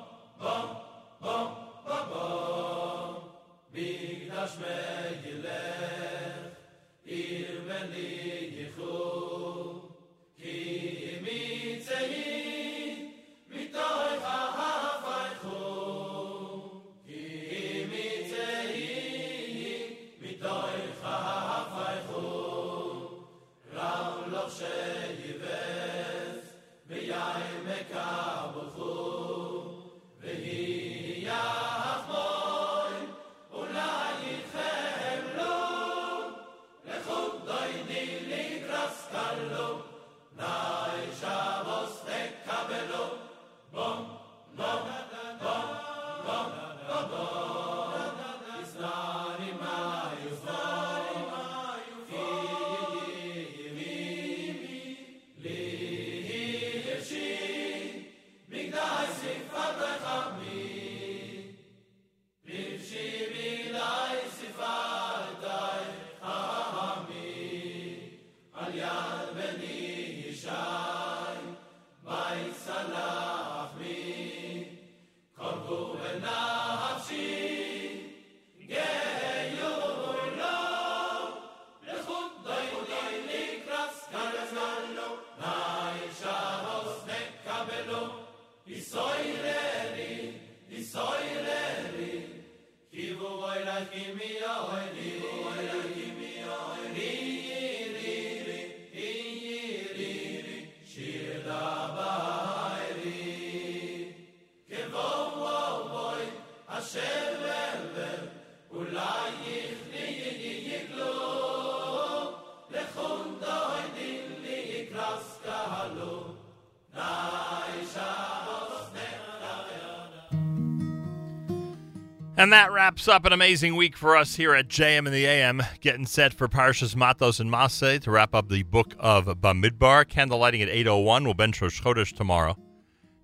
And 122.38 122.52
that 122.52 122.70
wraps 122.70 123.08
up 123.08 123.24
an 123.24 123.32
amazing 123.32 123.74
week 123.74 123.96
for 123.96 124.16
us 124.16 124.36
here 124.36 124.54
at 124.54 124.68
JM 124.68 125.08
in 125.08 125.12
the 125.12 125.26
AM, 125.26 125.60
getting 125.80 126.06
set 126.06 126.32
for 126.32 126.46
Parshas 126.46 126.94
Matos 126.94 127.40
and 127.40 127.50
Masei 127.50 128.00
to 128.02 128.12
wrap 128.12 128.32
up 128.32 128.48
the 128.48 128.62
book 128.62 128.94
of 129.00 129.24
Bamidbar. 129.26 130.04
Candlelighting 130.04 130.62
at 130.62 130.68
8.01. 130.68 131.24
We'll 131.24 131.34
bench 131.34 131.60
Rosh 131.60 131.82
Chodesh 131.82 132.14
tomorrow. 132.14 132.56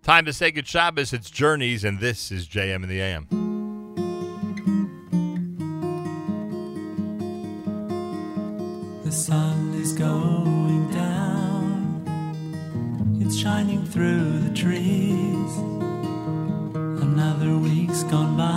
Time 0.03 0.25
to 0.25 0.33
say 0.33 0.51
good 0.51 0.67
Shabbos. 0.67 1.13
It's 1.13 1.31
Journeys, 1.31 1.85
and 1.85 2.01
this 2.01 2.33
is 2.33 2.49
JM 2.49 2.83
in 2.83 2.89
the 2.89 3.01
AM. 3.01 3.29
The 9.05 9.13
sun 9.13 9.75
is 9.75 9.93
going 9.93 10.91
down. 10.91 12.03
It's 13.21 13.39
shining 13.39 13.85
through 13.85 14.41
the 14.41 14.53
trees. 14.57 15.57
Another 17.01 17.57
week's 17.57 18.03
gone 18.03 18.37
by. 18.37 18.54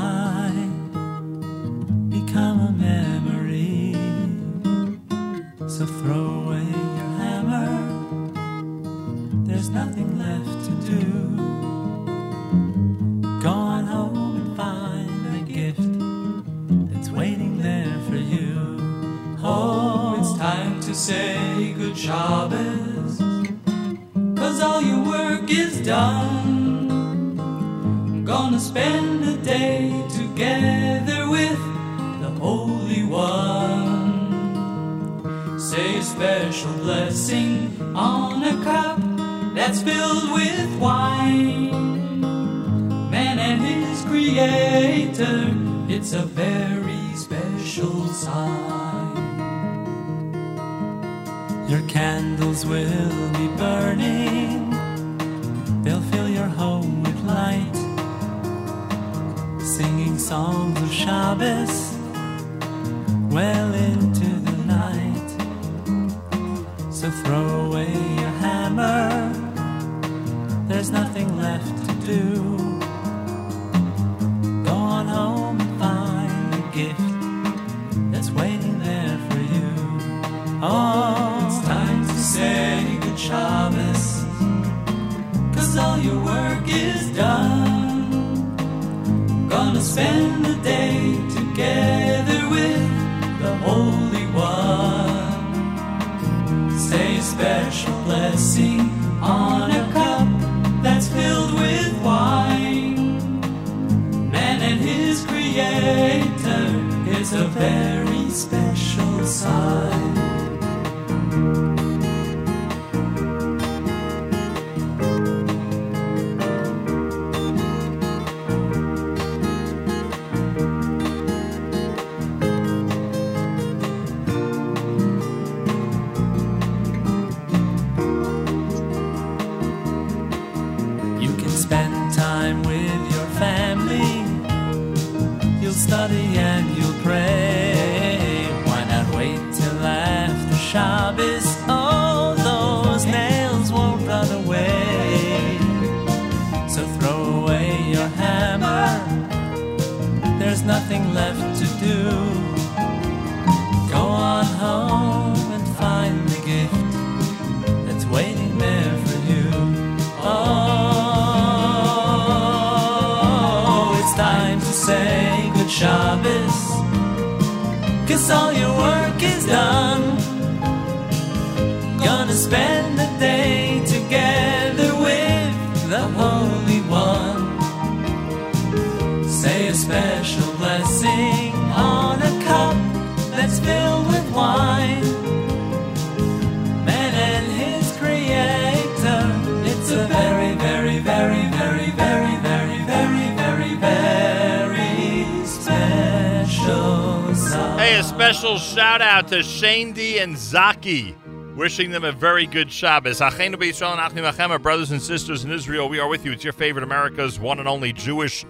And 200.28 200.38
Zaki. 200.38 201.16
Wishing 201.56 201.90
them 201.90 202.04
a 202.04 202.12
very 202.12 202.46
good 202.48 202.70
Shabbos. 202.70 203.22
Achenu 203.22 203.56
b'Yisrael 203.56 203.98
and 203.98 204.26
Achim 204.26 204.62
brothers 204.62 204.92
and 204.92 205.02
sisters 205.02 205.46
in 205.46 205.52
Israel. 205.52 205.88
We 205.88 206.00
are 206.00 206.08
with 206.10 206.26
you. 206.26 206.34
It's 206.34 206.44
your 206.44 206.52
favorite 206.52 206.84
America's 206.84 207.40
one 207.40 207.60
and 207.60 207.68
only 207.68 207.94
Jewish 207.94 208.44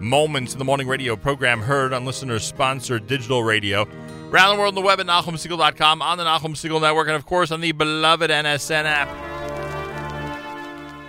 Moments 0.00 0.54
in 0.54 0.58
the 0.58 0.64
Morning 0.64 0.88
radio 0.88 1.14
program 1.14 1.60
heard 1.60 1.92
on 1.92 2.04
listener-sponsored 2.04 3.06
digital 3.06 3.44
radio. 3.44 3.86
Around 4.32 4.56
the 4.56 4.60
world 4.60 4.76
on 4.76 4.82
the 4.82 4.86
web 4.86 4.98
at 4.98 5.06
NachumSegal.com, 5.06 6.02
on 6.02 6.18
the 6.18 6.24
Nachum 6.24 6.56
Segal 6.56 6.80
Network, 6.80 7.06
and 7.06 7.14
of 7.14 7.26
course 7.26 7.52
on 7.52 7.60
the 7.60 7.70
beloved 7.70 8.28
NSN 8.28 8.86
app. 8.86 9.08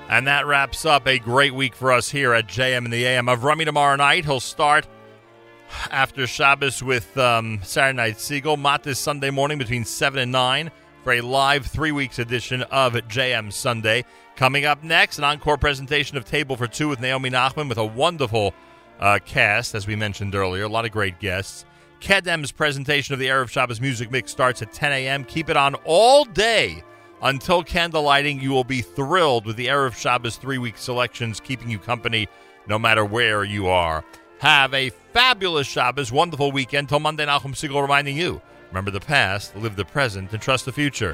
And 0.08 0.28
that 0.28 0.46
wraps 0.46 0.86
up 0.86 1.08
a 1.08 1.18
great 1.18 1.56
week 1.56 1.74
for 1.74 1.92
us 1.92 2.12
here 2.12 2.32
at 2.36 2.46
JM 2.46 2.86
in 2.86 2.92
the 2.92 3.06
AM. 3.06 3.26
Avrami 3.26 3.66
tomorrow 3.66 3.96
night, 3.96 4.26
he'll 4.26 4.40
start 4.40 4.88
after 5.90 6.28
Shabbos 6.28 6.84
with 6.84 7.18
um, 7.18 7.60
Saturday 7.64 7.96
Night 7.96 8.16
Segal. 8.16 8.58
Matis 8.58 8.98
Sunday 8.98 9.30
morning 9.30 9.58
between 9.58 9.86
7 9.86 10.20
and 10.20 10.32
9 10.32 10.72
for 11.04 11.14
a 11.14 11.22
live 11.22 11.66
three 11.66 11.92
weeks 11.92 12.20
edition 12.20 12.62
of 12.64 12.94
JM 12.94 13.52
Sunday. 13.52 14.06
Coming 14.36 14.66
up 14.66 14.84
next, 14.84 15.18
an 15.18 15.24
encore 15.24 15.58
presentation 15.58 16.18
of 16.18 16.26
Table 16.26 16.56
for 16.56 16.68
Two 16.68 16.88
with 16.88 17.00
Naomi 17.00 17.30
Nachman 17.30 17.68
with 17.70 17.78
a 17.78 17.86
wonderful 17.86 18.54
uh, 19.00 19.20
cast, 19.26 19.76
as 19.76 19.88
we 19.88 19.96
mentioned 19.96 20.36
earlier. 20.36 20.64
A 20.64 20.70
lot 20.70 20.86
of 20.86 20.92
great 20.92 21.20
guests. 21.20 21.66
Kedem's 22.00 22.52
presentation 22.52 23.14
of 23.14 23.20
the 23.20 23.28
Erev 23.28 23.50
Shabbos 23.50 23.80
music 23.80 24.12
mix 24.12 24.32
starts 24.32 24.62
at 24.62 24.74
10 24.74 24.92
a.m. 24.92 25.24
Keep 25.24 25.50
it 25.50 25.58
on 25.58 25.76
all 25.86 26.26
day 26.26 26.84
until 27.22 27.64
candlelighting. 27.64 28.42
You 28.42 28.52
will 28.52 28.64
be 28.64 28.82
thrilled 28.82 29.46
with 29.46 29.56
the 29.56 29.68
Erev 29.68 29.96
Shabbos 29.96 30.38
three 30.38 30.58
week 30.58 30.78
selections, 30.78 31.40
keeping 31.40 31.70
you 31.70 31.80
company 31.80 32.28
no 32.68 32.80
matter 32.80 33.06
where 33.06 33.44
you 33.44 33.68
are. 33.68 34.04
Have 34.42 34.74
a 34.74 34.90
fabulous 35.14 35.68
Shabbos, 35.68 36.12
wonderful 36.12 36.52
weekend. 36.52 36.90
Till 36.90 37.00
Monday, 37.00 37.28
Nachum 37.28 37.54
Segal 37.54 37.80
reminding 37.80 38.18
you 38.18 38.42
remember 38.70 38.90
the 38.90 39.00
past, 39.00 39.56
live 39.56 39.76
the 39.76 39.86
present, 39.86 40.34
and 40.34 40.42
trust 40.42 40.66
the 40.66 40.72
future. 40.72 41.14